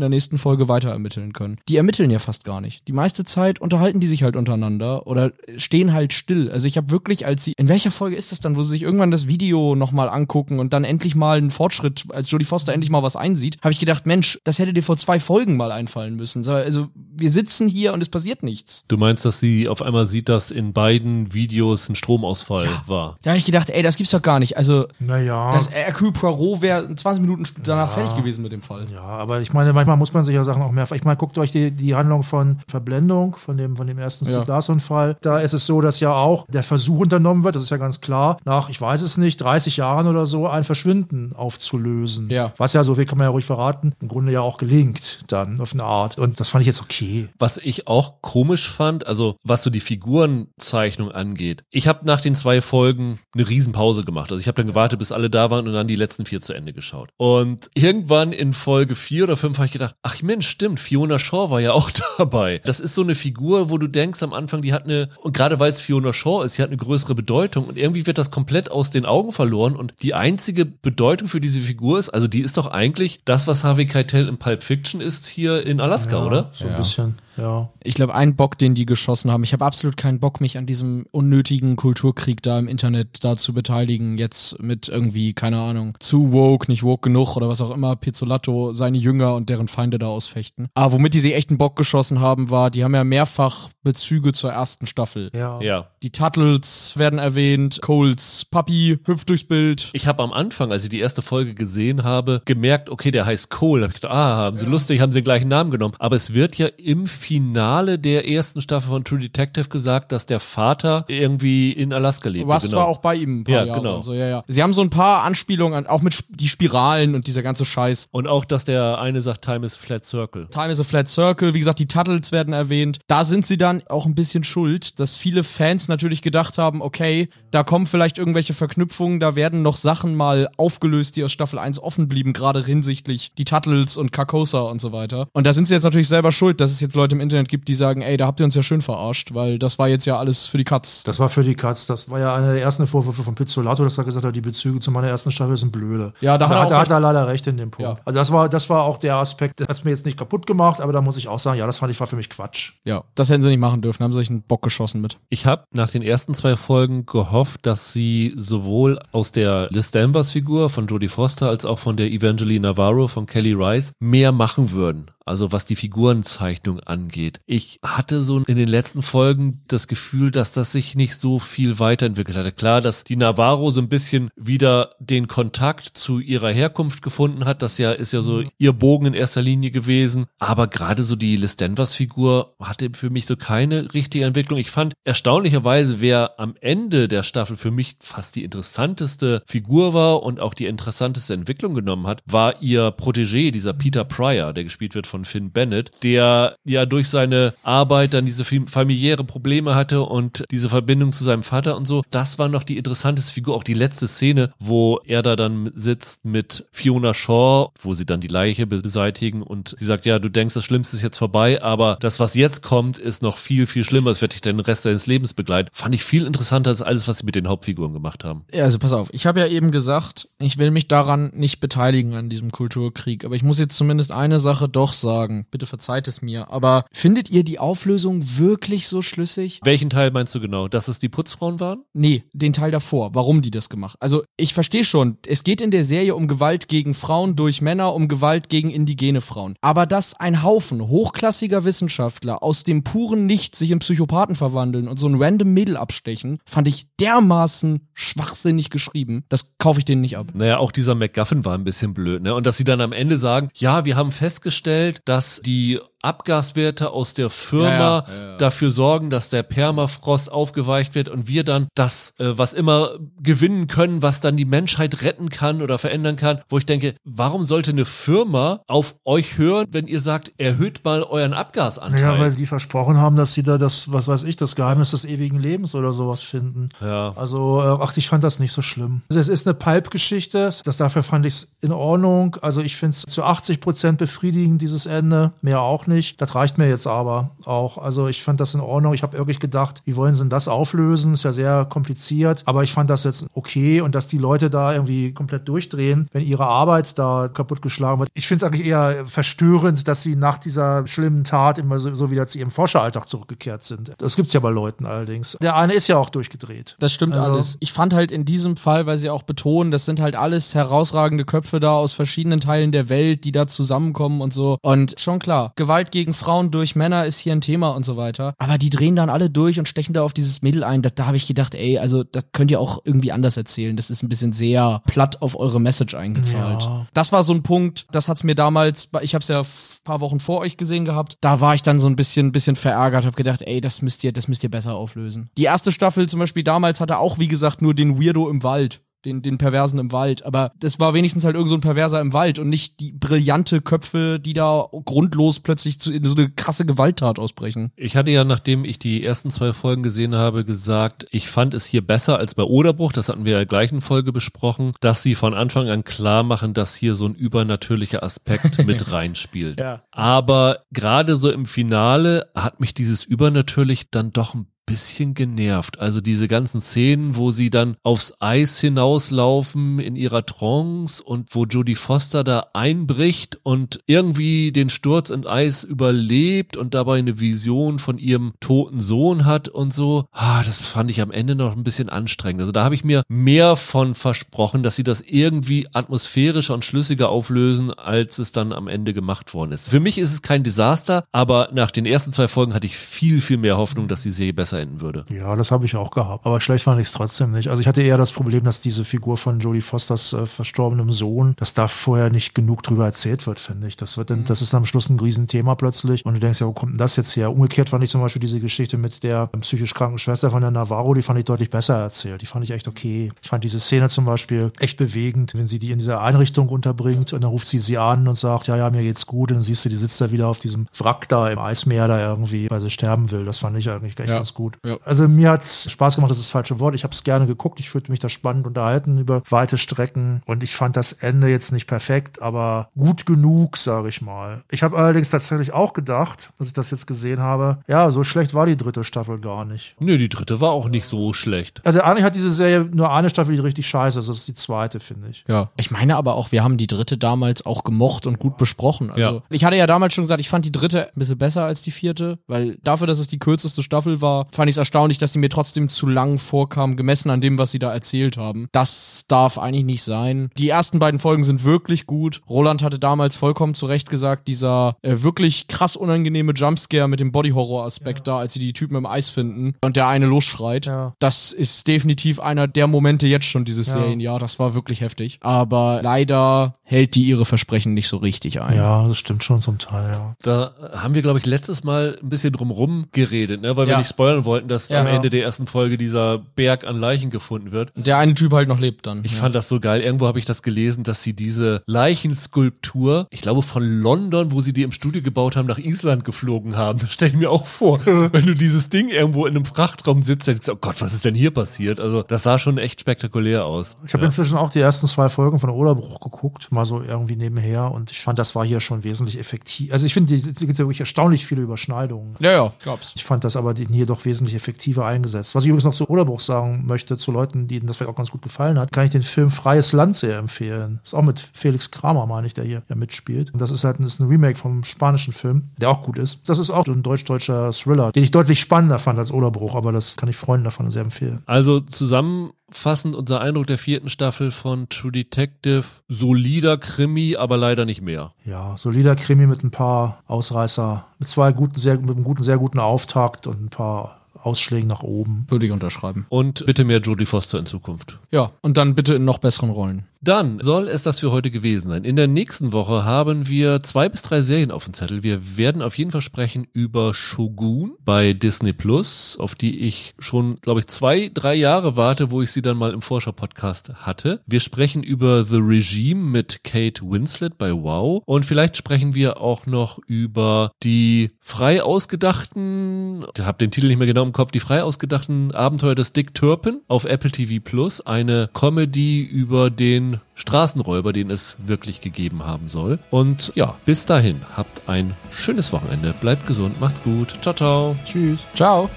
der 0.00 0.10
nächsten 0.10 0.36
Folge 0.36 0.68
weiter 0.68 0.90
ermitteln 0.90 1.32
können. 1.32 1.56
Die 1.70 1.76
ermitteln 1.76 2.10
ja 2.10 2.18
fast 2.18 2.44
gar 2.44 2.60
nicht. 2.60 2.86
Die 2.88 2.92
meiste 2.92 3.24
Zeit 3.24 3.58
unterhalten 3.58 4.00
die 4.00 4.06
sich 4.06 4.22
halt 4.22 4.36
untereinander 4.36 5.06
oder 5.06 5.32
stehen 5.56 5.94
halt 5.94 6.12
still. 6.12 6.50
Also 6.50 6.68
ich 6.68 6.76
habe 6.76 6.90
wirklich, 6.90 7.24
als 7.24 7.42
sie, 7.42 7.54
in 7.56 7.68
welcher 7.68 7.90
Folge 7.90 8.16
ist 8.16 8.32
das 8.32 8.40
dann, 8.40 8.54
wo 8.54 8.62
sie 8.62 8.70
sich 8.70 8.82
irgendwann 8.82 9.10
das 9.10 9.28
Video 9.28 9.76
nochmal 9.76 10.10
angucken 10.10 10.58
und 10.58 10.74
dann 10.74 10.84
endlich 10.84 11.14
mal 11.14 11.38
einen 11.38 11.50
Fortschritt, 11.50 12.04
als 12.10 12.30
Jodie 12.30 12.44
Foster 12.44 12.72
endlich 12.72 12.81
mal 12.90 13.02
was 13.02 13.16
einsieht, 13.16 13.58
habe 13.62 13.72
ich 13.72 13.78
gedacht, 13.78 14.06
Mensch, 14.06 14.38
das 14.44 14.58
hätte 14.58 14.72
dir 14.72 14.82
vor 14.82 14.96
zwei 14.96 15.20
Folgen 15.20 15.56
mal 15.56 15.72
einfallen 15.72 16.16
müssen. 16.16 16.42
So, 16.44 16.52
Also 16.52 16.88
wir 16.94 17.30
sitzen 17.30 17.68
hier 17.68 17.92
und 17.92 18.00
es 18.00 18.08
passiert 18.08 18.42
nichts. 18.42 18.84
Du 18.88 18.96
meinst, 18.96 19.24
dass 19.24 19.40
sie 19.40 19.68
auf 19.68 19.82
einmal 19.82 20.06
sieht, 20.06 20.28
dass 20.28 20.50
in 20.50 20.72
beiden 20.72 21.32
Videos 21.34 21.88
ein 21.88 21.94
Stromausfall 21.94 22.68
war? 22.86 23.16
Da 23.22 23.30
habe 23.30 23.38
ich 23.38 23.44
gedacht, 23.44 23.70
ey, 23.70 23.82
das 23.82 23.96
gibt's 23.96 24.12
doch 24.12 24.22
gar 24.22 24.38
nicht. 24.38 24.56
Also 24.56 24.86
Naja. 24.98 25.50
das 25.52 25.70
Hercule 25.70 26.12
Poirot 26.12 26.62
wäre 26.62 26.94
20 26.94 27.20
Minuten 27.22 27.44
danach 27.64 27.92
fertig 27.92 28.14
gewesen 28.16 28.42
mit 28.42 28.52
dem 28.52 28.62
Fall. 28.62 28.86
Ja, 28.92 29.02
aber 29.02 29.40
ich 29.40 29.52
meine, 29.52 29.72
manchmal 29.72 29.96
muss 29.96 30.12
man 30.12 30.24
sich 30.24 30.34
ja 30.34 30.44
Sachen 30.44 30.62
auch 30.62 30.72
mehr. 30.72 30.86
Ich 30.92 31.04
meine, 31.04 31.16
guckt 31.16 31.38
euch 31.38 31.52
die, 31.52 31.70
die 31.70 31.94
Handlung 31.94 32.22
von 32.22 32.58
Verblendung, 32.68 33.36
von 33.36 33.56
dem, 33.56 33.76
von 33.76 33.86
dem 33.86 33.98
ersten 33.98 34.26
Ja. 34.26 34.44
Glasunfall. 34.44 35.16
Da 35.22 35.38
ist 35.40 35.52
es 35.52 35.66
so, 35.66 35.80
dass 35.80 36.00
ja 36.00 36.12
auch 36.12 36.46
der 36.48 36.62
Versuch 36.62 37.00
unternommen 37.00 37.44
wird, 37.44 37.56
das 37.56 37.62
ist 37.64 37.70
ja 37.70 37.76
ganz 37.76 38.00
klar, 38.00 38.38
nach, 38.44 38.68
ich 38.68 38.80
weiß 38.80 39.02
es 39.02 39.16
nicht, 39.16 39.40
30 39.40 39.76
Jahren 39.76 40.06
oder 40.06 40.26
so, 40.26 40.46
ein 40.48 40.64
Verschwinden 40.64 41.32
aufzulösen. 41.34 42.28
Ja. 42.30 42.52
Was 42.56 42.71
ja, 42.72 42.84
so 42.84 42.94
viel 42.94 43.06
kann 43.06 43.18
man 43.18 43.26
ja 43.26 43.30
ruhig 43.30 43.44
verraten, 43.44 43.94
im 44.00 44.08
Grunde 44.08 44.32
ja 44.32 44.40
auch 44.40 44.58
gelingt, 44.58 45.20
dann 45.28 45.60
auf 45.60 45.72
eine 45.72 45.84
Art. 45.84 46.18
Und 46.18 46.40
das 46.40 46.48
fand 46.48 46.62
ich 46.62 46.66
jetzt 46.66 46.82
okay. 46.82 47.28
Was 47.38 47.58
ich 47.58 47.88
auch 47.88 48.20
komisch 48.22 48.70
fand, 48.70 49.06
also 49.06 49.36
was 49.42 49.62
so 49.62 49.70
die 49.70 49.80
Figurenzeichnung 49.80 51.10
angeht. 51.10 51.64
Ich 51.70 51.88
habe 51.88 52.06
nach 52.06 52.20
den 52.20 52.34
zwei 52.34 52.60
Folgen 52.60 53.18
eine 53.34 53.48
Riesenpause 53.48 54.04
gemacht. 54.04 54.30
Also 54.30 54.40
ich 54.40 54.48
habe 54.48 54.56
dann 54.56 54.66
gewartet, 54.66 54.98
bis 54.98 55.12
alle 55.12 55.30
da 55.30 55.50
waren 55.50 55.66
und 55.66 55.74
dann 55.74 55.86
die 55.86 55.94
letzten 55.94 56.26
vier 56.26 56.40
zu 56.40 56.52
Ende 56.52 56.72
geschaut. 56.72 57.10
Und 57.16 57.70
irgendwann 57.74 58.32
in 58.32 58.52
Folge 58.52 58.94
vier 58.94 59.24
oder 59.24 59.36
fünf 59.36 59.58
habe 59.58 59.66
ich 59.66 59.72
gedacht, 59.72 59.94
ach 60.02 60.20
Mensch, 60.22 60.48
stimmt, 60.48 60.80
Fiona 60.80 61.18
Shaw 61.18 61.50
war 61.50 61.60
ja 61.60 61.72
auch 61.72 61.90
dabei. 62.18 62.60
Das 62.64 62.80
ist 62.80 62.94
so 62.94 63.02
eine 63.02 63.14
Figur, 63.14 63.70
wo 63.70 63.78
du 63.78 63.88
denkst 63.88 64.22
am 64.22 64.32
Anfang, 64.32 64.62
die 64.62 64.72
hat 64.72 64.84
eine, 64.84 65.08
und 65.20 65.34
gerade 65.34 65.60
weil 65.60 65.70
es 65.70 65.80
Fiona 65.80 66.12
Shaw 66.12 66.44
ist, 66.44 66.54
sie 66.54 66.62
hat 66.62 66.68
eine 66.68 66.76
größere 66.76 67.14
Bedeutung 67.14 67.66
und 67.66 67.78
irgendwie 67.78 68.06
wird 68.06 68.18
das 68.18 68.30
komplett 68.30 68.70
aus 68.70 68.90
den 68.90 69.06
Augen 69.06 69.32
verloren 69.32 69.76
und 69.76 69.94
die 70.02 70.14
einzige 70.14 70.64
Bedeutung 70.64 71.28
für 71.28 71.40
diese 71.40 71.60
Figur 71.60 71.98
ist, 71.98 72.10
also 72.10 72.28
die 72.28 72.40
ist 72.40 72.56
doch 72.56 72.61
eigentlich 72.66 73.20
das, 73.24 73.46
was 73.46 73.64
Harvey 73.64 73.86
Keitel 73.86 74.28
in 74.28 74.36
Pulp 74.38 74.62
Fiction 74.62 75.00
ist 75.00 75.26
hier 75.26 75.66
in 75.66 75.80
Alaska, 75.80 76.12
Ja, 76.18 76.24
oder? 76.24 76.50
So 76.52 76.64
ein 76.64 76.70
Ja. 76.70 76.76
bisschen, 76.76 77.18
ja. 77.36 77.70
Ich 77.82 77.94
glaube, 77.94 78.14
ein 78.14 78.36
Bock, 78.36 78.58
den 78.58 78.74
die 78.74 78.86
geschossen 78.86 79.30
haben. 79.30 79.44
Ich 79.44 79.52
habe 79.52 79.64
absolut 79.64 79.96
keinen 79.96 80.20
Bock, 80.20 80.40
mich 80.40 80.58
an 80.58 80.66
diesem 80.66 81.06
unnötigen 81.10 81.76
Kulturkrieg 81.76 82.42
da 82.42 82.58
im 82.58 82.68
Internet 82.68 83.24
da 83.24 83.36
zu 83.36 83.52
beteiligen. 83.52 84.18
Jetzt 84.18 84.62
mit 84.62 84.88
irgendwie, 84.88 85.32
keine 85.32 85.60
Ahnung, 85.60 85.96
zu 86.00 86.32
woke, 86.32 86.70
nicht 86.70 86.82
woke 86.82 87.08
genug 87.08 87.36
oder 87.36 87.48
was 87.48 87.60
auch 87.60 87.70
immer, 87.70 87.96
Pizzolato, 87.96 88.72
seine 88.72 88.98
Jünger 88.98 89.34
und 89.34 89.48
deren 89.48 89.68
Feinde 89.68 89.98
da 89.98 90.06
ausfechten. 90.06 90.68
Aber 90.74 90.94
womit 90.94 91.14
die 91.14 91.20
sich 91.20 91.34
echt 91.34 91.50
einen 91.50 91.58
Bock 91.58 91.76
geschossen 91.76 92.20
haben, 92.20 92.50
war, 92.50 92.70
die 92.70 92.84
haben 92.84 92.94
ja 92.94 93.04
mehrfach 93.04 93.70
Bezüge 93.82 94.32
zur 94.32 94.52
ersten 94.52 94.86
Staffel. 94.86 95.30
Ja. 95.34 95.60
Ja. 95.60 95.88
Die 96.02 96.10
Tuttles 96.10 96.94
werden 96.96 97.18
erwähnt, 97.18 97.80
Coles 97.82 98.44
Papi 98.44 98.98
hüpft 99.04 99.28
durchs 99.28 99.44
Bild. 99.44 99.90
Ich 99.92 100.06
habe 100.06 100.22
am 100.22 100.32
Anfang, 100.32 100.72
als 100.72 100.84
ich 100.84 100.90
die 100.90 101.00
erste 101.00 101.22
Folge 101.22 101.54
gesehen 101.54 102.04
habe, 102.04 102.42
gemerkt, 102.44 102.90
okay, 102.90 103.10
der 103.10 103.26
heißt 103.26 103.50
Cole. 103.50 103.80
Da 103.80 103.86
hab 103.86 103.94
ich 103.94 104.00
gedacht, 104.00 104.14
ah, 104.14 104.36
haben 104.36 104.58
sie 104.58 104.66
lustig, 104.66 105.00
haben 105.00 105.12
sie 105.12 105.20
den 105.20 105.24
gleichen 105.24 105.48
Namen 105.48 105.70
genommen. 105.70 105.94
Aber 105.98 106.16
es 106.16 106.34
wird 106.34 106.56
ja 106.56 106.66
im 106.66 107.06
Finale 107.22 107.98
der 108.00 108.28
ersten 108.28 108.60
Staffel 108.60 108.88
von 108.88 109.04
True 109.04 109.20
Detective 109.20 109.68
gesagt, 109.68 110.10
dass 110.10 110.26
der 110.26 110.40
Vater 110.40 111.04
irgendwie 111.06 111.70
in 111.72 111.92
Alaska 111.92 112.28
lebt. 112.28 112.48
Rust 112.48 112.66
genau. 112.66 112.78
war 112.78 112.88
auch 112.88 112.98
bei 112.98 113.14
ihm 113.14 113.40
ein 113.40 113.44
paar 113.44 113.54
ja, 113.54 113.64
Jahre 113.64 113.80
genau. 113.80 114.02
So, 114.02 114.12
ja, 114.12 114.26
ja. 114.26 114.44
Sie 114.48 114.60
haben 114.60 114.72
so 114.72 114.82
ein 114.82 114.90
paar 114.90 115.22
Anspielungen 115.22 115.78
an, 115.78 115.86
auch 115.86 116.02
mit 116.02 116.24
die 116.28 116.48
Spiralen 116.48 117.14
und 117.14 117.28
dieser 117.28 117.42
ganze 117.42 117.64
Scheiß. 117.64 118.08
Und 118.10 118.26
auch, 118.26 118.44
dass 118.44 118.64
der 118.64 118.98
eine 118.98 119.20
sagt, 119.20 119.44
Time 119.44 119.64
is 119.64 119.76
flat 119.76 120.04
circle. 120.04 120.48
Time 120.50 120.70
is 120.72 120.80
a 120.80 120.84
flat 120.84 121.08
circle. 121.08 121.54
Wie 121.54 121.60
gesagt, 121.60 121.78
die 121.78 121.86
Tuttles 121.86 122.32
werden 122.32 122.52
erwähnt. 122.52 122.98
Da 123.06 123.22
sind 123.22 123.46
sie 123.46 123.56
dann 123.56 123.82
auch 123.88 124.06
ein 124.06 124.16
bisschen 124.16 124.42
schuld, 124.42 124.98
dass 124.98 125.16
viele 125.16 125.44
Fans 125.44 125.86
natürlich 125.86 126.22
gedacht 126.22 126.58
haben, 126.58 126.82
okay, 126.82 127.28
da 127.52 127.62
kommen 127.62 127.86
vielleicht 127.86 128.18
irgendwelche 128.18 128.54
Verknüpfungen, 128.54 129.20
da 129.20 129.36
werden 129.36 129.62
noch 129.62 129.76
Sachen 129.76 130.16
mal 130.16 130.48
aufgelöst, 130.56 131.16
die 131.16 131.24
aus 131.24 131.32
Staffel 131.32 131.58
1 131.58 131.78
offen 131.78 132.08
blieben, 132.08 132.32
gerade 132.32 132.64
hinsichtlich 132.64 133.32
die 133.38 133.44
Tuttles 133.44 133.96
und 133.96 134.10
Carcosa 134.10 134.62
und 134.62 134.80
so 134.80 134.92
weiter. 134.92 135.28
Und 135.32 135.46
da 135.46 135.52
sind 135.52 135.66
sie 135.66 135.74
jetzt 135.74 135.84
natürlich 135.84 136.08
selber 136.08 136.32
schuld, 136.32 136.60
dass 136.60 136.72
es 136.72 136.80
jetzt 136.80 136.96
Leute 136.96 137.11
im 137.12 137.20
Internet 137.20 137.48
gibt, 137.48 137.68
die 137.68 137.74
sagen, 137.74 138.02
ey, 138.02 138.16
da 138.16 138.26
habt 138.26 138.40
ihr 138.40 138.44
uns 138.44 138.54
ja 138.54 138.62
schön 138.62 138.82
verarscht, 138.82 139.34
weil 139.34 139.58
das 139.58 139.78
war 139.78 139.88
jetzt 139.88 140.06
ja 140.06 140.18
alles 140.18 140.46
für 140.46 140.58
die 140.58 140.64
Katz. 140.64 141.02
Das 141.04 141.18
war 141.18 141.28
für 141.28 141.42
die 141.42 141.54
Katz. 141.54 141.86
Das 141.86 142.10
war 142.10 142.18
ja 142.18 142.34
einer 142.34 142.52
der 142.52 142.62
ersten 142.62 142.86
Vorwürfe 142.86 143.22
von 143.22 143.34
Pizzolato, 143.34 143.84
dass 143.84 143.98
er 143.98 144.04
gesagt 144.04 144.24
hat, 144.24 144.34
die 144.34 144.40
Bezüge 144.40 144.80
zu 144.80 144.90
meiner 144.90 145.08
ersten 145.08 145.30
Staffel 145.30 145.56
sind 145.56 145.72
blöde. 145.72 146.12
Ja, 146.20 146.38
da, 146.38 146.48
hat, 146.48 146.58
er, 146.58 146.66
da 146.66 146.80
hat 146.80 146.90
er 146.90 147.00
leider 147.00 147.26
recht 147.26 147.46
in 147.46 147.56
dem 147.56 147.70
Punkt. 147.70 147.88
Ja. 147.88 147.98
Also 148.04 148.18
das 148.18 148.32
war, 148.32 148.48
das 148.48 148.68
war 148.70 148.82
auch 148.82 148.98
der 148.98 149.16
Aspekt, 149.16 149.60
das 149.60 149.68
hat 149.68 149.84
mir 149.84 149.90
jetzt 149.90 150.06
nicht 150.06 150.18
kaputt 150.18 150.46
gemacht, 150.46 150.80
aber 150.80 150.92
da 150.92 151.00
muss 151.00 151.16
ich 151.16 151.28
auch 151.28 151.38
sagen, 151.38 151.58
ja, 151.58 151.66
das 151.66 151.78
fand 151.78 151.92
ich 151.92 152.00
war 152.00 152.06
für 152.06 152.16
mich 152.16 152.30
Quatsch. 152.30 152.72
Ja, 152.84 153.04
das 153.14 153.30
hätten 153.30 153.42
sie 153.42 153.48
nicht 153.48 153.58
machen 153.58 153.82
dürfen, 153.82 154.02
haben 154.02 154.12
sie 154.12 154.20
sich 154.20 154.30
einen 154.30 154.42
Bock 154.42 154.62
geschossen 154.62 155.00
mit. 155.00 155.18
Ich 155.28 155.46
habe 155.46 155.64
nach 155.72 155.90
den 155.90 156.02
ersten 156.02 156.34
zwei 156.34 156.56
Folgen 156.56 157.06
gehofft, 157.06 157.66
dass 157.66 157.92
sie 157.92 158.32
sowohl 158.36 158.98
aus 159.12 159.32
der 159.32 159.68
Liz 159.70 159.90
Danvers 159.90 160.30
Figur 160.32 160.70
von 160.70 160.86
Jodie 160.86 161.08
Foster 161.08 161.48
als 161.48 161.64
auch 161.64 161.78
von 161.78 161.96
der 161.96 162.10
Evangeline 162.10 162.60
Navarro 162.60 163.08
von 163.08 163.26
Kelly 163.26 163.52
Rice 163.52 163.92
mehr 163.98 164.32
machen 164.32 164.72
würden. 164.72 165.10
Also 165.24 165.52
was 165.52 165.64
die 165.64 165.76
Figurenzeichnung 165.76 166.80
angeht. 166.80 167.40
Ich 167.46 167.78
hatte 167.82 168.22
so 168.22 168.38
in 168.40 168.56
den 168.56 168.68
letzten 168.68 169.02
Folgen 169.02 169.62
das 169.68 169.88
Gefühl, 169.88 170.30
dass 170.30 170.52
das 170.52 170.72
sich 170.72 170.94
nicht 170.94 171.16
so 171.16 171.38
viel 171.38 171.78
weiterentwickelt 171.78 172.36
hatte. 172.36 172.52
Klar, 172.52 172.80
dass 172.80 173.04
die 173.04 173.16
Navarro 173.16 173.70
so 173.70 173.80
ein 173.80 173.88
bisschen 173.88 174.30
wieder 174.36 174.94
den 174.98 175.28
Kontakt 175.28 175.96
zu 175.96 176.18
ihrer 176.18 176.50
Herkunft 176.50 177.02
gefunden 177.02 177.44
hat. 177.44 177.62
Das 177.62 177.78
ja 177.78 177.92
ist 177.92 178.12
ja 178.12 178.22
so 178.22 178.42
ihr 178.58 178.72
Bogen 178.72 179.06
in 179.06 179.14
erster 179.14 179.42
Linie 179.42 179.70
gewesen. 179.70 180.26
Aber 180.38 180.66
gerade 180.66 181.04
so 181.04 181.16
die 181.16 181.36
Liz 181.36 181.56
Danvers 181.56 181.94
Figur 181.94 182.54
hatte 182.60 182.90
für 182.94 183.10
mich 183.10 183.26
so 183.26 183.36
keine 183.36 183.92
richtige 183.94 184.24
Entwicklung. 184.24 184.58
Ich 184.58 184.70
fand 184.70 184.94
erstaunlicherweise, 185.04 186.00
wer 186.00 186.38
am 186.38 186.54
Ende 186.60 187.08
der 187.08 187.22
Staffel 187.22 187.56
für 187.56 187.70
mich 187.70 187.96
fast 188.00 188.36
die 188.36 188.44
interessanteste 188.44 189.42
Figur 189.46 189.94
war 189.94 190.22
und 190.22 190.40
auch 190.40 190.54
die 190.54 190.66
interessanteste 190.66 191.34
Entwicklung 191.34 191.74
genommen 191.74 192.06
hat, 192.06 192.22
war 192.26 192.62
ihr 192.62 192.88
Protégé, 192.88 193.50
dieser 193.50 193.72
Peter 193.72 194.04
Pryor, 194.04 194.52
der 194.52 194.64
gespielt 194.64 194.94
wird 194.94 195.06
von 195.12 195.24
Finn 195.26 195.52
Bennett, 195.52 195.90
der 196.02 196.56
ja 196.64 196.86
durch 196.86 197.08
seine 197.08 197.52
Arbeit 197.62 198.14
dann 198.14 198.24
diese 198.24 198.44
familiäre 198.44 199.24
Probleme 199.24 199.74
hatte 199.74 200.02
und 200.02 200.44
diese 200.50 200.70
Verbindung 200.70 201.12
zu 201.12 201.22
seinem 201.22 201.42
Vater 201.42 201.76
und 201.76 201.86
so. 201.86 202.02
Das 202.10 202.38
war 202.38 202.48
noch 202.48 202.62
die 202.62 202.78
interessanteste 202.78 203.32
Figur, 203.32 203.54
auch 203.54 203.62
die 203.62 203.74
letzte 203.74 204.08
Szene, 204.08 204.52
wo 204.58 205.00
er 205.04 205.22
da 205.22 205.36
dann 205.36 205.70
sitzt 205.74 206.24
mit 206.24 206.66
Fiona 206.72 207.12
Shaw, 207.12 207.68
wo 207.80 207.92
sie 207.92 208.06
dann 208.06 208.22
die 208.22 208.28
Leiche 208.28 208.66
beseitigen 208.66 209.42
und 209.42 209.74
sie 209.78 209.84
sagt, 209.84 210.06
ja, 210.06 210.18
du 210.18 210.30
denkst, 210.30 210.54
das 210.54 210.64
Schlimmste 210.64 210.96
ist 210.96 211.02
jetzt 211.02 211.18
vorbei, 211.18 211.62
aber 211.62 211.98
das, 212.00 212.18
was 212.18 212.34
jetzt 212.34 212.62
kommt, 212.62 212.98
ist 212.98 213.22
noch 213.22 213.36
viel, 213.36 213.66
viel 213.66 213.84
schlimmer. 213.84 214.10
Es 214.10 214.22
wird 214.22 214.32
dich 214.32 214.40
den 214.40 214.60
Rest 214.60 214.86
deines 214.86 215.06
Lebens 215.06 215.34
begleiten. 215.34 215.68
Fand 215.74 215.94
ich 215.94 216.04
viel 216.04 216.24
interessanter 216.24 216.70
als 216.70 216.80
alles, 216.80 217.06
was 217.06 217.18
sie 217.18 217.26
mit 217.26 217.34
den 217.34 217.48
Hauptfiguren 217.48 217.92
gemacht 217.92 218.24
haben. 218.24 218.44
Ja, 218.50 218.64
also 218.64 218.78
pass 218.78 218.94
auf, 218.94 219.10
ich 219.12 219.26
habe 219.26 219.40
ja 219.40 219.46
eben 219.46 219.72
gesagt, 219.72 220.28
ich 220.38 220.56
will 220.56 220.70
mich 220.70 220.88
daran 220.88 221.30
nicht 221.34 221.60
beteiligen 221.60 222.14
an 222.14 222.30
diesem 222.30 222.50
Kulturkrieg, 222.50 223.26
aber 223.26 223.34
ich 223.34 223.42
muss 223.42 223.58
jetzt 223.58 223.76
zumindest 223.76 224.10
eine 224.10 224.40
Sache 224.40 224.70
doch 224.70 224.94
sagen. 225.02 225.46
Bitte 225.50 225.66
verzeiht 225.66 226.08
es 226.08 226.22
mir. 226.22 226.50
Aber 226.50 226.86
findet 226.92 227.28
ihr 227.28 227.44
die 227.44 227.58
Auflösung 227.58 228.22
wirklich 228.38 228.88
so 228.88 229.02
schlüssig? 229.02 229.60
Welchen 229.62 229.90
Teil 229.90 230.10
meinst 230.10 230.34
du 230.34 230.40
genau? 230.40 230.68
Dass 230.68 230.88
es 230.88 230.98
die 230.98 231.10
Putzfrauen 231.10 231.60
waren? 231.60 231.82
Nee, 231.92 232.24
den 232.32 232.54
Teil 232.54 232.70
davor. 232.70 233.14
Warum 233.14 233.42
die 233.42 233.50
das 233.50 233.68
gemacht? 233.68 233.96
Also, 234.00 234.24
ich 234.38 234.54
verstehe 234.54 234.84
schon, 234.84 235.18
es 235.26 235.44
geht 235.44 235.60
in 235.60 235.70
der 235.70 235.84
Serie 235.84 236.14
um 236.14 236.26
Gewalt 236.26 236.68
gegen 236.68 236.94
Frauen 236.94 237.36
durch 237.36 237.60
Männer, 237.60 237.94
um 237.94 238.08
Gewalt 238.08 238.48
gegen 238.48 238.70
indigene 238.70 239.20
Frauen. 239.20 239.54
Aber 239.60 239.84
dass 239.84 240.14
ein 240.14 240.42
Haufen 240.42 240.88
hochklassiger 240.88 241.64
Wissenschaftler 241.64 242.42
aus 242.42 242.64
dem 242.64 242.84
puren 242.84 243.26
Nichts 243.26 243.58
sich 243.58 243.70
in 243.70 243.80
Psychopathen 243.80 244.36
verwandeln 244.36 244.88
und 244.88 244.98
so 244.98 245.08
ein 245.08 245.20
random 245.20 245.52
Mädel 245.52 245.76
abstechen, 245.76 246.38
fand 246.46 246.68
ich 246.68 246.86
dermaßen 247.00 247.88
schwachsinnig 247.92 248.70
geschrieben. 248.70 249.24
Das 249.28 249.56
kaufe 249.58 249.80
ich 249.80 249.84
denen 249.84 250.00
nicht 250.00 250.16
ab. 250.16 250.32
Naja, 250.34 250.58
auch 250.58 250.72
dieser 250.72 250.94
MacGuffin 250.94 251.44
war 251.44 251.54
ein 251.54 251.64
bisschen 251.64 251.94
blöd, 251.94 252.22
ne? 252.22 252.34
Und 252.34 252.46
dass 252.46 252.56
sie 252.56 252.64
dann 252.64 252.80
am 252.80 252.92
Ende 252.92 253.18
sagen, 253.18 253.48
ja, 253.54 253.84
wir 253.84 253.96
haben 253.96 254.12
festgestellt, 254.12 254.91
dass 255.04 255.40
die 255.42 255.80
Abgaswerte 256.02 256.90
aus 256.90 257.14
der 257.14 257.30
Firma 257.30 257.68
Ja, 257.68 257.78
ja, 257.78 258.04
ja, 258.06 258.30
ja. 258.32 258.36
dafür 258.36 258.70
sorgen, 258.70 259.10
dass 259.10 259.28
der 259.28 259.42
Permafrost 259.42 260.30
aufgeweicht 260.30 260.94
wird 260.94 261.08
und 261.08 261.28
wir 261.28 261.44
dann 261.44 261.68
das, 261.74 262.12
äh, 262.18 262.32
was 262.36 262.52
immer 262.52 262.90
gewinnen 263.20 263.66
können, 263.66 264.02
was 264.02 264.20
dann 264.20 264.36
die 264.36 264.44
Menschheit 264.44 265.02
retten 265.02 265.30
kann 265.30 265.62
oder 265.62 265.78
verändern 265.78 266.16
kann, 266.16 266.40
wo 266.48 266.58
ich 266.58 266.66
denke, 266.66 266.94
warum 267.04 267.44
sollte 267.44 267.70
eine 267.70 267.84
Firma 267.84 268.60
auf 268.66 268.96
euch 269.04 269.38
hören, 269.38 269.66
wenn 269.70 269.86
ihr 269.86 270.00
sagt, 270.00 270.32
erhöht 270.38 270.84
mal 270.84 271.02
euren 271.02 271.32
Abgasanteil? 271.32 272.00
Ja, 272.00 272.18
weil 272.18 272.34
die 272.34 272.46
versprochen 272.46 272.96
haben, 272.98 273.16
dass 273.16 273.34
sie 273.34 273.42
da 273.42 273.58
das, 273.58 273.92
was 273.92 274.08
weiß 274.08 274.24
ich, 274.24 274.36
das 274.36 274.56
Geheimnis 274.56 274.90
des 274.90 275.04
ewigen 275.04 275.38
Lebens 275.38 275.74
oder 275.74 275.92
sowas 275.92 276.22
finden. 276.22 276.68
Ja. 276.80 277.12
Also, 277.16 277.60
äh, 277.60 277.78
ach, 277.80 277.96
ich 277.96 278.08
fand 278.08 278.24
das 278.24 278.38
nicht 278.38 278.52
so 278.52 278.62
schlimm. 278.62 279.02
Also, 279.10 279.20
es 279.20 279.28
ist 279.28 279.46
eine 279.46 279.54
Pulp-Geschichte, 279.54 280.50
das 280.64 280.76
dafür 280.76 281.02
fand 281.02 281.26
ich 281.26 281.34
es 281.34 281.56
in 281.60 281.72
Ordnung. 281.72 282.36
Also 282.42 282.60
ich 282.60 282.76
finde 282.76 282.96
es 282.96 283.02
zu 283.02 283.22
80 283.22 283.60
Prozent 283.60 283.98
befriedigend, 283.98 284.60
dieses 284.60 284.86
Ende, 284.86 285.32
mehr 285.42 285.60
auch 285.60 285.86
nicht. 285.86 285.91
Das 286.18 286.34
reicht 286.34 286.58
mir 286.58 286.68
jetzt 286.68 286.86
aber 286.86 287.30
auch. 287.46 287.78
Also 287.78 288.08
ich 288.08 288.22
fand 288.22 288.40
das 288.40 288.54
in 288.54 288.60
Ordnung. 288.60 288.94
Ich 288.94 289.02
habe 289.02 289.16
wirklich 289.18 289.40
gedacht, 289.40 289.82
wie 289.84 289.96
wollen 289.96 290.14
sie 290.14 290.22
denn 290.22 290.30
das 290.30 290.48
auflösen? 290.48 291.14
Ist 291.14 291.22
ja 291.24 291.32
sehr 291.32 291.64
kompliziert, 291.66 292.42
aber 292.46 292.62
ich 292.62 292.72
fand 292.72 292.90
das 292.90 293.04
jetzt 293.04 293.26
okay 293.34 293.80
und 293.80 293.94
dass 293.94 294.06
die 294.06 294.18
Leute 294.18 294.50
da 294.50 294.72
irgendwie 294.72 295.12
komplett 295.12 295.48
durchdrehen, 295.48 296.08
wenn 296.12 296.22
ihre 296.24 296.46
Arbeit 296.46 296.98
da 296.98 297.28
kaputtgeschlagen 297.32 298.00
wird. 298.00 298.08
Ich 298.14 298.26
finde 298.28 298.44
es 298.44 298.48
eigentlich 298.52 298.66
eher 298.66 299.06
verstörend, 299.06 299.86
dass 299.88 300.02
sie 300.02 300.16
nach 300.16 300.38
dieser 300.38 300.86
schlimmen 300.86 301.24
Tat 301.24 301.58
immer 301.58 301.78
so, 301.78 301.94
so 301.94 302.10
wieder 302.10 302.26
zu 302.26 302.38
ihrem 302.38 302.50
Forscheralltag 302.50 303.08
zurückgekehrt 303.08 303.64
sind. 303.64 303.92
Das 303.98 304.16
gibt's 304.16 304.32
ja 304.32 304.40
bei 304.40 304.50
Leuten 304.50 304.86
allerdings. 304.86 305.36
Der 305.40 305.56
eine 305.56 305.74
ist 305.74 305.88
ja 305.88 305.96
auch 305.98 306.10
durchgedreht. 306.10 306.76
Das 306.78 306.92
stimmt 306.92 307.14
Also- 307.14 307.32
alles. 307.32 307.56
Ich 307.60 307.72
fand 307.72 307.94
halt 307.94 308.10
in 308.10 308.24
diesem 308.24 308.56
Fall, 308.56 308.86
weil 308.86 308.98
sie 308.98 309.10
auch 309.10 309.22
betonen, 309.22 309.70
das 309.70 309.84
sind 309.84 310.00
halt 310.00 310.16
alles 310.16 310.54
herausragende 310.54 311.24
Köpfe 311.24 311.60
da 311.60 311.72
aus 311.72 311.92
verschiedenen 311.92 312.40
Teilen 312.40 312.72
der 312.72 312.88
Welt, 312.88 313.24
die 313.24 313.32
da 313.32 313.46
zusammenkommen 313.46 314.20
und 314.20 314.32
so. 314.32 314.58
Und 314.62 314.94
schon 314.98 315.18
klar, 315.18 315.52
Gewalt 315.56 315.81
gegen 315.90 316.14
Frauen 316.14 316.50
durch 316.50 316.76
Männer 316.76 317.06
ist 317.06 317.18
hier 317.18 317.32
ein 317.32 317.40
Thema 317.40 317.70
und 317.70 317.84
so 317.84 317.96
weiter. 317.96 318.34
Aber 318.38 318.58
die 318.58 318.70
drehen 318.70 318.96
dann 318.96 319.10
alle 319.10 319.30
durch 319.30 319.58
und 319.58 319.68
stechen 319.68 319.94
da 319.94 320.02
auf 320.02 320.12
dieses 320.12 320.42
Mädel 320.42 320.64
ein. 320.64 320.82
Da, 320.82 320.90
da 320.90 321.06
habe 321.06 321.16
ich 321.16 321.26
gedacht, 321.26 321.54
ey, 321.54 321.78
also 321.78 322.04
das 322.04 322.24
könnt 322.32 322.50
ihr 322.50 322.60
auch 322.60 322.78
irgendwie 322.84 323.12
anders 323.12 323.36
erzählen. 323.36 323.76
Das 323.76 323.90
ist 323.90 324.02
ein 324.02 324.08
bisschen 324.08 324.32
sehr 324.32 324.82
platt 324.86 325.22
auf 325.22 325.38
eure 325.38 325.60
Message 325.60 325.94
eingezahlt. 325.94 326.62
Ja. 326.62 326.86
Das 326.94 327.12
war 327.12 327.22
so 327.22 327.32
ein 327.32 327.42
Punkt, 327.42 327.86
das 327.92 328.08
hat's 328.08 328.24
mir 328.24 328.34
damals, 328.34 328.90
ich 329.00 329.14
habe 329.14 329.22
es 329.22 329.28
ja 329.28 329.40
ein 329.40 329.46
paar 329.84 330.00
Wochen 330.00 330.20
vor 330.20 330.40
euch 330.40 330.56
gesehen 330.56 330.84
gehabt, 330.84 331.16
da 331.20 331.40
war 331.40 331.54
ich 331.54 331.62
dann 331.62 331.78
so 331.78 331.88
ein 331.88 331.96
bisschen, 331.96 332.32
bisschen 332.32 332.56
verärgert, 332.56 333.04
habe 333.04 333.16
gedacht, 333.16 333.42
ey, 333.42 333.60
das 333.60 333.82
müsst 333.82 334.04
ihr, 334.04 334.12
das 334.12 334.28
müsst 334.28 334.42
ihr 334.44 334.50
besser 334.50 334.74
auflösen. 334.74 335.30
Die 335.36 335.44
erste 335.44 335.72
Staffel 335.72 336.08
zum 336.08 336.20
Beispiel 336.20 336.44
damals 336.44 336.80
hatte 336.80 336.98
auch, 336.98 337.18
wie 337.18 337.28
gesagt, 337.28 337.62
nur 337.62 337.74
den 337.74 338.00
Weirdo 338.00 338.28
im 338.28 338.42
Wald. 338.42 338.82
Den, 339.04 339.22
den 339.22 339.38
Perversen 339.38 339.78
im 339.78 339.92
Wald. 339.92 340.24
Aber 340.24 340.52
das 340.58 340.78
war 340.78 340.94
wenigstens 340.94 341.24
halt 341.24 341.34
irgend 341.34 341.48
so 341.48 341.56
ein 341.56 341.60
Perverser 341.60 342.00
im 342.00 342.12
Wald 342.12 342.38
und 342.38 342.48
nicht 342.48 342.80
die 342.80 342.92
brillante 342.92 343.60
Köpfe, 343.60 344.20
die 344.20 344.32
da 344.32 344.66
grundlos 344.84 345.40
plötzlich 345.40 345.80
zu, 345.80 345.92
in 345.92 346.04
so 346.04 346.14
eine 346.14 346.30
krasse 346.30 346.64
Gewalttat 346.64 347.18
ausbrechen. 347.18 347.72
Ich 347.76 347.96
hatte 347.96 348.10
ja, 348.10 348.24
nachdem 348.24 348.64
ich 348.64 348.78
die 348.78 349.04
ersten 349.04 349.30
zwei 349.30 349.52
Folgen 349.52 349.82
gesehen 349.82 350.14
habe, 350.14 350.44
gesagt, 350.44 351.06
ich 351.10 351.28
fand 351.28 351.54
es 351.54 351.66
hier 351.66 351.86
besser 351.86 352.18
als 352.18 352.34
bei 352.34 352.44
Oderbruch, 352.44 352.92
das 352.92 353.08
hatten 353.08 353.24
wir 353.24 353.32
in 353.34 353.38
der 353.38 353.46
gleichen 353.46 353.80
Folge 353.80 354.12
besprochen, 354.12 354.72
dass 354.80 355.02
sie 355.02 355.14
von 355.14 355.34
Anfang 355.34 355.68
an 355.68 355.84
klar 355.84 356.22
machen, 356.22 356.54
dass 356.54 356.74
hier 356.74 356.94
so 356.94 357.06
ein 357.06 357.14
übernatürlicher 357.14 358.02
Aspekt 358.02 358.64
mit 358.66 358.92
reinspielt. 358.92 359.60
Ja. 359.60 359.82
Aber 359.90 360.60
gerade 360.70 361.16
so 361.16 361.30
im 361.30 361.46
Finale 361.46 362.30
hat 362.34 362.60
mich 362.60 362.74
dieses 362.74 363.04
übernatürlich 363.04 363.90
dann 363.90 364.12
doch 364.12 364.34
ein 364.34 364.46
bisschen 364.66 365.14
genervt. 365.14 365.80
Also 365.80 366.00
diese 366.00 366.28
ganzen 366.28 366.60
Szenen, 366.60 367.16
wo 367.16 367.30
sie 367.30 367.50
dann 367.50 367.76
aufs 367.82 368.14
Eis 368.20 368.60
hinauslaufen 368.60 369.78
in 369.78 369.96
ihrer 369.96 370.24
Trance 370.24 371.02
und 371.02 371.34
wo 371.34 371.44
Jodie 371.44 371.74
Foster 371.74 372.24
da 372.24 372.46
einbricht 372.54 373.38
und 373.42 373.80
irgendwie 373.86 374.52
den 374.52 374.70
Sturz 374.70 375.10
ins 375.10 375.26
Eis 375.26 375.64
überlebt 375.64 376.56
und 376.56 376.74
dabei 376.74 376.98
eine 376.98 377.20
Vision 377.20 377.78
von 377.78 377.98
ihrem 377.98 378.32
toten 378.40 378.80
Sohn 378.80 379.24
hat 379.24 379.48
und 379.48 379.74
so. 379.74 380.06
Ah, 380.12 380.42
das 380.42 380.64
fand 380.64 380.90
ich 380.90 381.00
am 381.00 381.10
Ende 381.10 381.34
noch 381.34 381.56
ein 381.56 381.64
bisschen 381.64 381.88
anstrengend. 381.88 382.40
Also 382.40 382.52
da 382.52 382.64
habe 382.64 382.74
ich 382.74 382.84
mir 382.84 383.02
mehr 383.08 383.56
von 383.56 383.94
versprochen, 383.94 384.62
dass 384.62 384.76
sie 384.76 384.84
das 384.84 385.00
irgendwie 385.00 385.66
atmosphärischer 385.72 386.54
und 386.54 386.64
schlüssiger 386.64 387.08
auflösen, 387.08 387.72
als 387.72 388.18
es 388.18 388.32
dann 388.32 388.52
am 388.52 388.68
Ende 388.68 388.94
gemacht 388.94 389.34
worden 389.34 389.52
ist. 389.52 389.68
Für 389.68 389.80
mich 389.80 389.98
ist 389.98 390.12
es 390.12 390.22
kein 390.22 390.44
Desaster, 390.44 391.04
aber 391.12 391.50
nach 391.52 391.70
den 391.70 391.86
ersten 391.86 392.12
zwei 392.12 392.28
Folgen 392.28 392.54
hatte 392.54 392.66
ich 392.66 392.76
viel, 392.76 393.20
viel 393.20 393.38
mehr 393.38 393.56
Hoffnung, 393.56 393.88
dass 393.88 394.02
die 394.02 394.10
Serie 394.10 394.32
besser 394.32 394.51
besser 394.52 394.62
enden 394.62 394.80
würde. 394.80 395.04
Ja, 395.10 395.34
das 395.36 395.50
habe 395.50 395.64
ich 395.64 395.76
auch 395.76 395.90
gehabt. 395.90 396.26
Aber 396.26 396.40
schlecht 396.40 396.64
fand 396.64 396.80
ich 396.80 396.86
es 396.88 396.92
trotzdem 396.92 397.32
nicht. 397.32 397.48
Also 397.48 397.60
ich 397.60 397.66
hatte 397.66 397.82
eher 397.82 397.96
das 397.96 398.12
Problem, 398.12 398.44
dass 398.44 398.60
diese 398.60 398.84
Figur 398.84 399.16
von 399.16 399.40
Jodie 399.40 399.60
Fosters 399.60 400.12
äh, 400.12 400.26
verstorbenem 400.26 400.90
Sohn, 400.92 401.34
dass 401.38 401.54
da 401.54 401.68
vorher 401.68 402.10
nicht 402.10 402.34
genug 402.34 402.62
drüber 402.62 402.84
erzählt 402.84 403.26
wird, 403.26 403.40
finde 403.40 403.66
ich. 403.66 403.76
Das 403.76 403.96
wird 403.96 404.10
dann, 404.10 404.24
das 404.24 404.42
ist 404.42 404.54
am 404.54 404.66
Schluss 404.66 404.88
ein 404.88 405.00
Riesenthema 405.00 405.54
plötzlich. 405.54 406.04
Und 406.04 406.14
du 406.14 406.20
denkst 406.20 406.40
ja, 406.40 406.46
wo 406.46 406.52
kommt 406.52 406.72
denn 406.72 406.78
das 406.78 406.96
jetzt 406.96 407.16
her? 407.16 407.32
Umgekehrt 407.32 407.70
fand 407.70 407.82
ich 407.84 407.90
zum 407.90 408.00
Beispiel 408.00 408.20
diese 408.20 408.40
Geschichte 408.40 408.76
mit 408.76 409.02
der 409.02 409.26
psychisch 409.40 409.74
kranken 409.74 409.98
Schwester 409.98 410.30
von 410.30 410.42
der 410.42 410.50
Navarro, 410.50 410.94
die 410.94 411.02
fand 411.02 411.18
ich 411.18 411.24
deutlich 411.24 411.50
besser 411.50 411.76
erzählt. 411.76 412.22
Die 412.22 412.26
fand 412.26 412.44
ich 412.44 412.50
echt 412.50 412.68
okay. 412.68 413.10
Ich 413.22 413.28
fand 413.28 413.44
diese 413.44 413.60
Szene 413.60 413.88
zum 413.88 414.04
Beispiel 414.04 414.52
echt 414.58 414.76
bewegend, 414.76 415.32
wenn 415.34 415.46
sie 415.46 415.58
die 415.58 415.70
in 415.70 415.78
dieser 415.78 416.00
Einrichtung 416.02 416.48
unterbringt 416.48 417.12
und 417.12 417.22
dann 417.22 417.30
ruft 417.30 417.46
sie 417.48 417.58
sie 417.58 417.78
an 417.78 418.06
und 418.08 418.16
sagt, 418.18 418.46
ja, 418.46 418.56
ja, 418.56 418.70
mir 418.70 418.82
geht's 418.82 419.06
gut. 419.06 419.30
Und 419.30 419.36
dann 419.38 419.42
siehst 419.42 419.64
du, 419.64 419.68
die 419.68 419.76
sitzt 419.76 420.00
da 420.00 420.10
wieder 420.10 420.28
auf 420.28 420.38
diesem 420.38 420.66
Wrack 420.78 421.08
da 421.08 421.30
im 421.30 421.38
Eismeer 421.38 421.88
da 421.88 421.98
irgendwie, 422.00 422.50
weil 422.50 422.60
sie 422.60 422.70
sterben 422.70 423.10
will. 423.10 423.24
Das 423.24 423.38
fand 423.38 423.56
ich 423.56 423.68
eigentlich 423.70 423.98
echt 423.98 424.08
Ja. 424.08 424.16
ganz 424.16 424.34
gut. 424.34 424.41
Ja. 424.64 424.78
Also 424.84 425.08
mir 425.08 425.30
hat's 425.30 425.70
Spaß 425.70 425.96
gemacht, 425.96 426.10
das 426.10 426.18
ist 426.18 426.26
das 426.26 426.30
falsche 426.32 426.58
Wort. 426.60 426.74
Ich 426.74 426.84
habe 426.84 426.92
es 426.94 427.04
gerne 427.04 427.26
geguckt. 427.26 427.60
Ich 427.60 427.70
fühlte 427.70 427.90
mich 427.90 428.00
da 428.00 428.08
spannend 428.08 428.46
unterhalten 428.46 428.98
über 428.98 429.22
weite 429.30 429.58
Strecken 429.58 430.22
und 430.26 430.42
ich 430.42 430.54
fand 430.54 430.76
das 430.76 430.92
Ende 430.92 431.28
jetzt 431.28 431.52
nicht 431.52 431.66
perfekt, 431.66 432.20
aber 432.22 432.68
gut 432.76 433.06
genug, 433.06 433.56
sage 433.56 433.88
ich 433.88 434.02
mal. 434.02 434.42
Ich 434.50 434.62
habe 434.62 434.76
allerdings 434.76 435.10
tatsächlich 435.10 435.52
auch 435.52 435.72
gedacht, 435.72 436.32
als 436.38 436.48
ich 436.48 436.54
das 436.54 436.70
jetzt 436.70 436.86
gesehen 436.86 437.20
habe, 437.20 437.58
ja, 437.68 437.90
so 437.90 438.02
schlecht 438.04 438.34
war 438.34 438.46
die 438.46 438.56
dritte 438.56 438.84
Staffel 438.84 439.18
gar 439.18 439.44
nicht. 439.44 439.74
Nö, 439.80 439.98
die 439.98 440.08
dritte 440.08 440.40
war 440.40 440.50
auch 440.50 440.68
nicht 440.68 440.86
so 440.86 441.12
schlecht. 441.12 441.60
Also 441.64 441.80
eigentlich 441.82 442.04
hat 442.04 442.14
diese 442.14 442.30
Serie 442.30 442.68
nur 442.72 442.92
eine 442.92 443.10
Staffel, 443.10 443.34
die 443.36 443.40
richtig 443.42 443.66
scheiße 443.66 443.98
ist. 443.98 444.08
Das 444.08 444.16
ist 444.18 444.28
die 444.28 444.34
zweite, 444.34 444.80
finde 444.80 445.08
ich. 445.08 445.24
Ja. 445.28 445.50
Ich 445.56 445.70
meine 445.70 445.96
aber 445.96 446.14
auch, 446.14 446.32
wir 446.32 446.42
haben 446.44 446.56
die 446.56 446.66
dritte 446.66 446.98
damals 446.98 447.44
auch 447.46 447.64
gemocht 447.64 448.06
und 448.06 448.18
gut 448.18 448.36
besprochen. 448.36 448.90
Also 448.90 449.00
Ja. 449.16 449.22
ich 449.30 449.44
hatte 449.44 449.56
ja 449.56 449.66
damals 449.66 449.94
schon 449.94 450.04
gesagt, 450.04 450.20
ich 450.20 450.28
fand 450.28 450.44
die 450.44 450.52
dritte 450.52 450.88
ein 450.88 450.92
bisschen 450.96 451.18
besser 451.18 451.44
als 451.44 451.62
die 451.62 451.70
vierte, 451.70 452.18
weil 452.26 452.58
dafür, 452.62 452.86
dass 452.86 452.98
es 452.98 453.06
die 453.06 453.18
kürzeste 453.18 453.62
Staffel 453.62 454.00
war, 454.00 454.26
fand 454.32 454.48
ich 454.48 454.54
es 454.54 454.58
erstaunlich, 454.58 454.98
dass 454.98 455.12
sie 455.12 455.18
mir 455.18 455.28
trotzdem 455.28 455.68
zu 455.68 455.86
lang 455.86 456.18
vorkam, 456.18 456.76
gemessen 456.76 457.10
an 457.10 457.20
dem, 457.20 457.38
was 457.38 457.52
sie 457.52 457.58
da 457.58 457.72
erzählt 457.72 458.16
haben. 458.16 458.48
Das 458.52 459.04
darf 459.08 459.38
eigentlich 459.38 459.64
nicht 459.64 459.82
sein. 459.82 460.30
Die 460.38 460.48
ersten 460.48 460.78
beiden 460.78 461.00
Folgen 461.00 461.24
sind 461.24 461.44
wirklich 461.44 461.86
gut. 461.86 462.20
Roland 462.28 462.62
hatte 462.62 462.78
damals 462.78 463.16
vollkommen 463.16 463.54
zu 463.54 463.66
Recht 463.66 463.90
gesagt, 463.90 464.28
dieser 464.28 464.76
äh, 464.82 464.96
wirklich 465.02 465.48
krass 465.48 465.76
unangenehme 465.76 466.32
Jumpscare 466.32 466.88
mit 466.88 467.00
dem 467.00 467.12
Body-Horror-Aspekt 467.12 468.06
da, 468.08 468.18
als 468.18 468.32
sie 468.32 468.40
die 468.40 468.52
Typen 468.52 468.76
im 468.76 468.86
Eis 468.86 469.10
finden 469.10 469.54
und 469.62 469.76
der 469.76 469.86
eine 469.88 470.06
losschreit. 470.06 470.66
Ja. 470.66 470.94
Das 470.98 471.32
ist 471.32 471.66
definitiv 471.66 472.20
einer 472.20 472.48
der 472.48 472.66
Momente 472.66 473.06
jetzt 473.06 473.26
schon 473.26 473.44
dieses 473.44 473.68
Ja. 473.68 473.74
Serienjahr. 473.74 474.18
Das 474.18 474.38
war 474.38 474.54
wirklich 474.54 474.80
heftig. 474.80 475.18
Aber 475.22 475.80
leider 475.82 476.54
hält 476.64 476.94
die 476.94 477.02
ihre 477.04 477.24
Versprechen 477.26 477.74
nicht 477.74 477.88
so 477.88 477.96
richtig 477.98 478.40
ein. 478.40 478.56
Ja, 478.56 478.86
das 478.88 478.98
stimmt 478.98 479.24
schon 479.24 479.42
zum 479.42 479.58
Teil, 479.58 479.90
ja. 479.92 480.14
Da 480.22 480.52
haben 480.74 480.94
wir, 480.94 481.02
glaube 481.02 481.18
ich, 481.18 481.26
letztes 481.26 481.64
Mal 481.64 481.98
ein 482.02 482.08
bisschen 482.08 482.32
drumrum 482.32 482.86
geredet, 482.92 483.42
ne? 483.42 483.56
weil 483.56 483.66
wir 483.66 483.72
Ja. 483.72 483.78
nicht 483.78 483.88
spoilern 483.90 484.21
wollten, 484.24 484.48
dass 484.48 484.68
Ja. 484.68 484.80
am 484.80 484.86
Ende 484.86 485.10
der 485.10 485.22
ersten 485.24 485.46
Folge 485.46 485.76
dieser 485.78 486.18
Berg 486.18 486.64
an 486.66 486.78
Leichen 486.78 487.10
gefunden 487.10 487.52
wird. 487.52 487.74
Und 487.76 487.86
der 487.86 487.98
eine 487.98 488.14
Typ 488.14 488.32
halt 488.32 488.48
noch 488.48 488.58
lebt 488.60 488.86
dann. 488.86 489.04
Ich 489.04 489.12
ja. 489.12 489.18
fand 489.18 489.34
das 489.34 489.48
so 489.48 489.60
geil. 489.60 489.80
Irgendwo 489.80 490.06
habe 490.06 490.18
ich 490.18 490.24
das 490.24 490.42
gelesen, 490.42 490.84
dass 490.84 491.02
sie 491.02 491.14
diese 491.14 491.62
Leichenskulptur, 491.66 493.06
ich 493.10 493.20
glaube 493.20 493.42
von 493.42 493.62
London, 493.62 494.32
wo 494.32 494.40
sie 494.40 494.52
die 494.52 494.62
im 494.62 494.72
Studio 494.72 495.02
gebaut 495.02 495.36
haben, 495.36 495.46
nach 495.46 495.58
Island 495.58 496.04
geflogen 496.04 496.56
haben. 496.56 496.78
Da 496.78 496.88
stelle 496.88 497.10
ich 497.12 497.16
mir 497.16 497.30
auch 497.30 497.46
vor, 497.46 497.80
wenn 498.12 498.26
du 498.26 498.34
dieses 498.34 498.68
Ding 498.68 498.88
irgendwo 498.88 499.26
in 499.26 499.34
einem 499.36 499.44
Frachtraum 499.44 500.02
sitzt, 500.02 500.28
dann 500.28 500.34
denkst 500.34 500.46
du, 500.46 500.52
oh 500.52 500.58
Gott, 500.60 500.80
was 500.80 500.92
ist 500.94 501.04
denn 501.04 501.14
hier 501.14 501.30
passiert? 501.30 501.80
Also 501.80 502.02
das 502.02 502.22
sah 502.22 502.38
schon 502.38 502.58
echt 502.58 502.80
spektakulär 502.80 503.44
aus. 503.44 503.76
Ich 503.86 503.94
habe 503.94 504.04
inzwischen 504.04 504.36
auch 504.36 504.50
die 504.50 504.60
ersten 504.60 504.86
zwei 504.86 505.08
Folgen 505.08 505.38
von 505.38 505.50
Oderbruch 505.50 506.00
geguckt, 506.00 506.50
mal 506.50 506.64
so 506.64 506.82
irgendwie 506.82 507.16
nebenher 507.16 507.70
und 507.70 507.90
ich 507.90 508.00
fand, 508.00 508.18
das 508.18 508.34
war 508.34 508.44
hier 508.44 508.60
schon 508.60 508.84
wesentlich 508.84 509.18
effektiv. 509.18 509.72
Also 509.72 509.86
ich 509.86 509.94
finde, 509.94 510.14
es 510.14 510.22
gibt 510.22 510.58
ja 510.58 510.64
wirklich 510.64 510.80
erstaunlich 510.80 511.26
viele 511.26 511.42
Überschneidungen. 511.42 512.16
ja, 512.20 512.32
ja, 512.32 512.52
glaub's. 512.62 512.92
Ich 512.94 513.04
fand 513.04 513.24
das 513.24 513.36
aber 513.36 513.54
hier 513.54 513.86
doch 513.86 514.04
wesentlich 514.04 514.11
effektiver 514.20 514.84
eingesetzt. 514.84 515.34
Was 515.34 515.44
ich 515.44 515.48
übrigens 515.48 515.64
noch 515.64 515.74
zu 515.74 515.88
Oderbruch 515.88 516.20
sagen 516.20 516.64
möchte, 516.66 516.96
zu 516.96 517.12
Leuten, 517.12 517.48
denen 517.48 517.66
das 517.66 517.76
vielleicht 517.76 517.90
auch 517.90 517.96
ganz 517.96 518.10
gut 518.10 518.22
gefallen 518.22 518.58
hat, 518.58 518.72
kann 518.72 518.84
ich 518.84 518.90
den 518.90 519.02
Film 519.02 519.30
Freies 519.30 519.72
Land 519.72 519.96
sehr 519.96 520.18
empfehlen. 520.18 520.80
Ist 520.84 520.94
auch 520.94 521.02
mit 521.02 521.30
Felix 521.32 521.70
Kramer, 521.70 522.06
meine 522.06 522.26
ich, 522.26 522.34
der 522.34 522.44
hier 522.44 522.62
ja 522.68 522.74
mitspielt. 522.74 523.32
Und 523.32 523.40
das 523.40 523.50
ist 523.50 523.64
halt 523.64 523.80
ein, 523.80 523.84
ist 523.84 524.00
ein 524.00 524.08
Remake 524.08 524.36
vom 524.36 524.64
spanischen 524.64 525.12
Film, 525.12 525.50
der 525.56 525.70
auch 525.70 525.82
gut 525.82 525.98
ist. 525.98 526.28
Das 526.28 526.38
ist 526.38 526.50
auch 526.50 526.66
ein 526.66 526.82
deutsch-deutscher 526.82 527.52
Thriller, 527.52 527.92
den 527.92 528.02
ich 528.02 528.10
deutlich 528.10 528.40
spannender 528.40 528.78
fand 528.78 528.98
als 528.98 529.12
Oderbruch, 529.12 529.54
aber 529.54 529.72
das 529.72 529.96
kann 529.96 530.08
ich 530.08 530.16
Freunden 530.16 530.44
davon 530.44 530.70
sehr 530.70 530.82
empfehlen. 530.82 531.22
Also 531.26 531.60
zusammenfassend 531.60 532.94
unser 532.94 533.20
Eindruck 533.20 533.46
der 533.46 533.58
vierten 533.58 533.88
Staffel 533.88 534.30
von 534.30 534.68
True 534.68 534.92
Detective, 534.92 535.64
solider 535.88 536.58
Krimi, 536.58 537.16
aber 537.16 537.36
leider 537.36 537.64
nicht 537.64 537.82
mehr. 537.82 538.12
Ja, 538.24 538.56
solider 538.56 538.96
Krimi 538.96 539.26
mit 539.26 539.42
ein 539.42 539.50
paar 539.50 540.02
Ausreißer, 540.06 540.86
mit 540.98 541.08
zwei 541.08 541.32
guten, 541.32 541.58
sehr, 541.58 541.78
mit 541.78 541.90
einem 541.90 542.04
guten, 542.04 542.22
sehr 542.22 542.38
guten 542.38 542.58
Auftakt 542.58 543.26
und 543.26 543.40
ein 543.40 543.50
paar 543.50 544.01
Ausschlägen 544.22 544.68
nach 544.68 544.82
oben. 544.82 545.26
Würde 545.28 545.46
ich 545.46 545.52
unterschreiben. 545.52 546.06
Und 546.08 546.44
bitte 546.46 546.64
mehr 546.64 546.80
Jodie 546.80 547.06
Foster 547.06 547.38
in 547.38 547.46
Zukunft. 547.46 547.98
Ja, 548.10 548.32
und 548.40 548.56
dann 548.56 548.74
bitte 548.74 548.94
in 548.94 549.04
noch 549.04 549.18
besseren 549.18 549.50
Rollen. 549.50 549.84
Dann 550.04 550.40
soll 550.40 550.66
es 550.66 550.82
das 550.82 550.98
für 550.98 551.12
heute 551.12 551.30
gewesen 551.30 551.70
sein. 551.70 551.84
In 551.84 551.94
der 551.94 552.08
nächsten 552.08 552.52
Woche 552.52 552.84
haben 552.84 553.28
wir 553.28 553.62
zwei 553.62 553.88
bis 553.88 554.02
drei 554.02 554.20
Serien 554.22 554.50
auf 554.50 554.64
dem 554.64 554.74
Zettel. 554.74 555.04
Wir 555.04 555.36
werden 555.36 555.62
auf 555.62 555.78
jeden 555.78 555.92
Fall 555.92 556.00
sprechen 556.00 556.48
über 556.52 556.92
Shogun 556.92 557.74
bei 557.84 558.12
Disney 558.12 558.52
Plus, 558.52 559.16
auf 559.20 559.36
die 559.36 559.60
ich 559.60 559.94
schon, 560.00 560.40
glaube 560.40 560.58
ich, 560.58 560.66
zwei, 560.66 561.08
drei 561.14 561.34
Jahre 561.34 561.76
warte, 561.76 562.10
wo 562.10 562.20
ich 562.20 562.32
sie 562.32 562.42
dann 562.42 562.56
mal 562.56 562.72
im 562.72 562.82
Vorschau-Podcast 562.82 563.74
hatte. 563.86 564.20
Wir 564.26 564.40
sprechen 564.40 564.82
über 564.82 565.24
The 565.24 565.38
Regime 565.38 566.02
mit 566.02 566.42
Kate 566.42 566.82
Winslet 566.82 567.38
bei 567.38 567.52
Wow. 567.52 568.02
Und 568.04 568.26
vielleicht 568.26 568.56
sprechen 568.56 568.94
wir 568.94 569.20
auch 569.20 569.46
noch 569.46 569.78
über 569.86 570.50
die 570.64 571.12
frei 571.20 571.62
ausgedachten, 571.62 573.04
ich 573.16 573.24
habe 573.24 573.38
den 573.38 573.52
Titel 573.52 573.68
nicht 573.68 573.78
mehr 573.78 573.86
genau 573.86 574.02
im 574.12 574.14
Kopf, 574.14 574.30
die 574.30 574.40
frei 574.40 574.62
ausgedachten 574.62 575.34
Abenteuer 575.34 575.74
des 575.74 575.92
Dick 575.92 576.12
Turpin 576.12 576.60
auf 576.68 576.84
Apple 576.84 577.10
TV 577.10 577.42
Plus. 577.42 577.80
Eine 577.80 578.28
Comedy 578.34 579.00
über 579.00 579.48
den 579.48 580.00
Straßenräuber, 580.14 580.92
den 580.92 581.10
es 581.10 581.38
wirklich 581.46 581.80
gegeben 581.80 582.22
haben 582.22 582.50
soll. 582.50 582.78
Und 582.90 583.32
ja, 583.34 583.54
bis 583.64 583.86
dahin, 583.86 584.20
habt 584.36 584.68
ein 584.68 584.94
schönes 585.10 585.50
Wochenende. 585.50 585.94
Bleibt 586.02 586.26
gesund, 586.26 586.60
macht's 586.60 586.82
gut. 586.82 587.14
Ciao, 587.22 587.34
ciao. 587.34 587.76
Tschüss. 587.86 588.20
Ciao. 588.34 588.68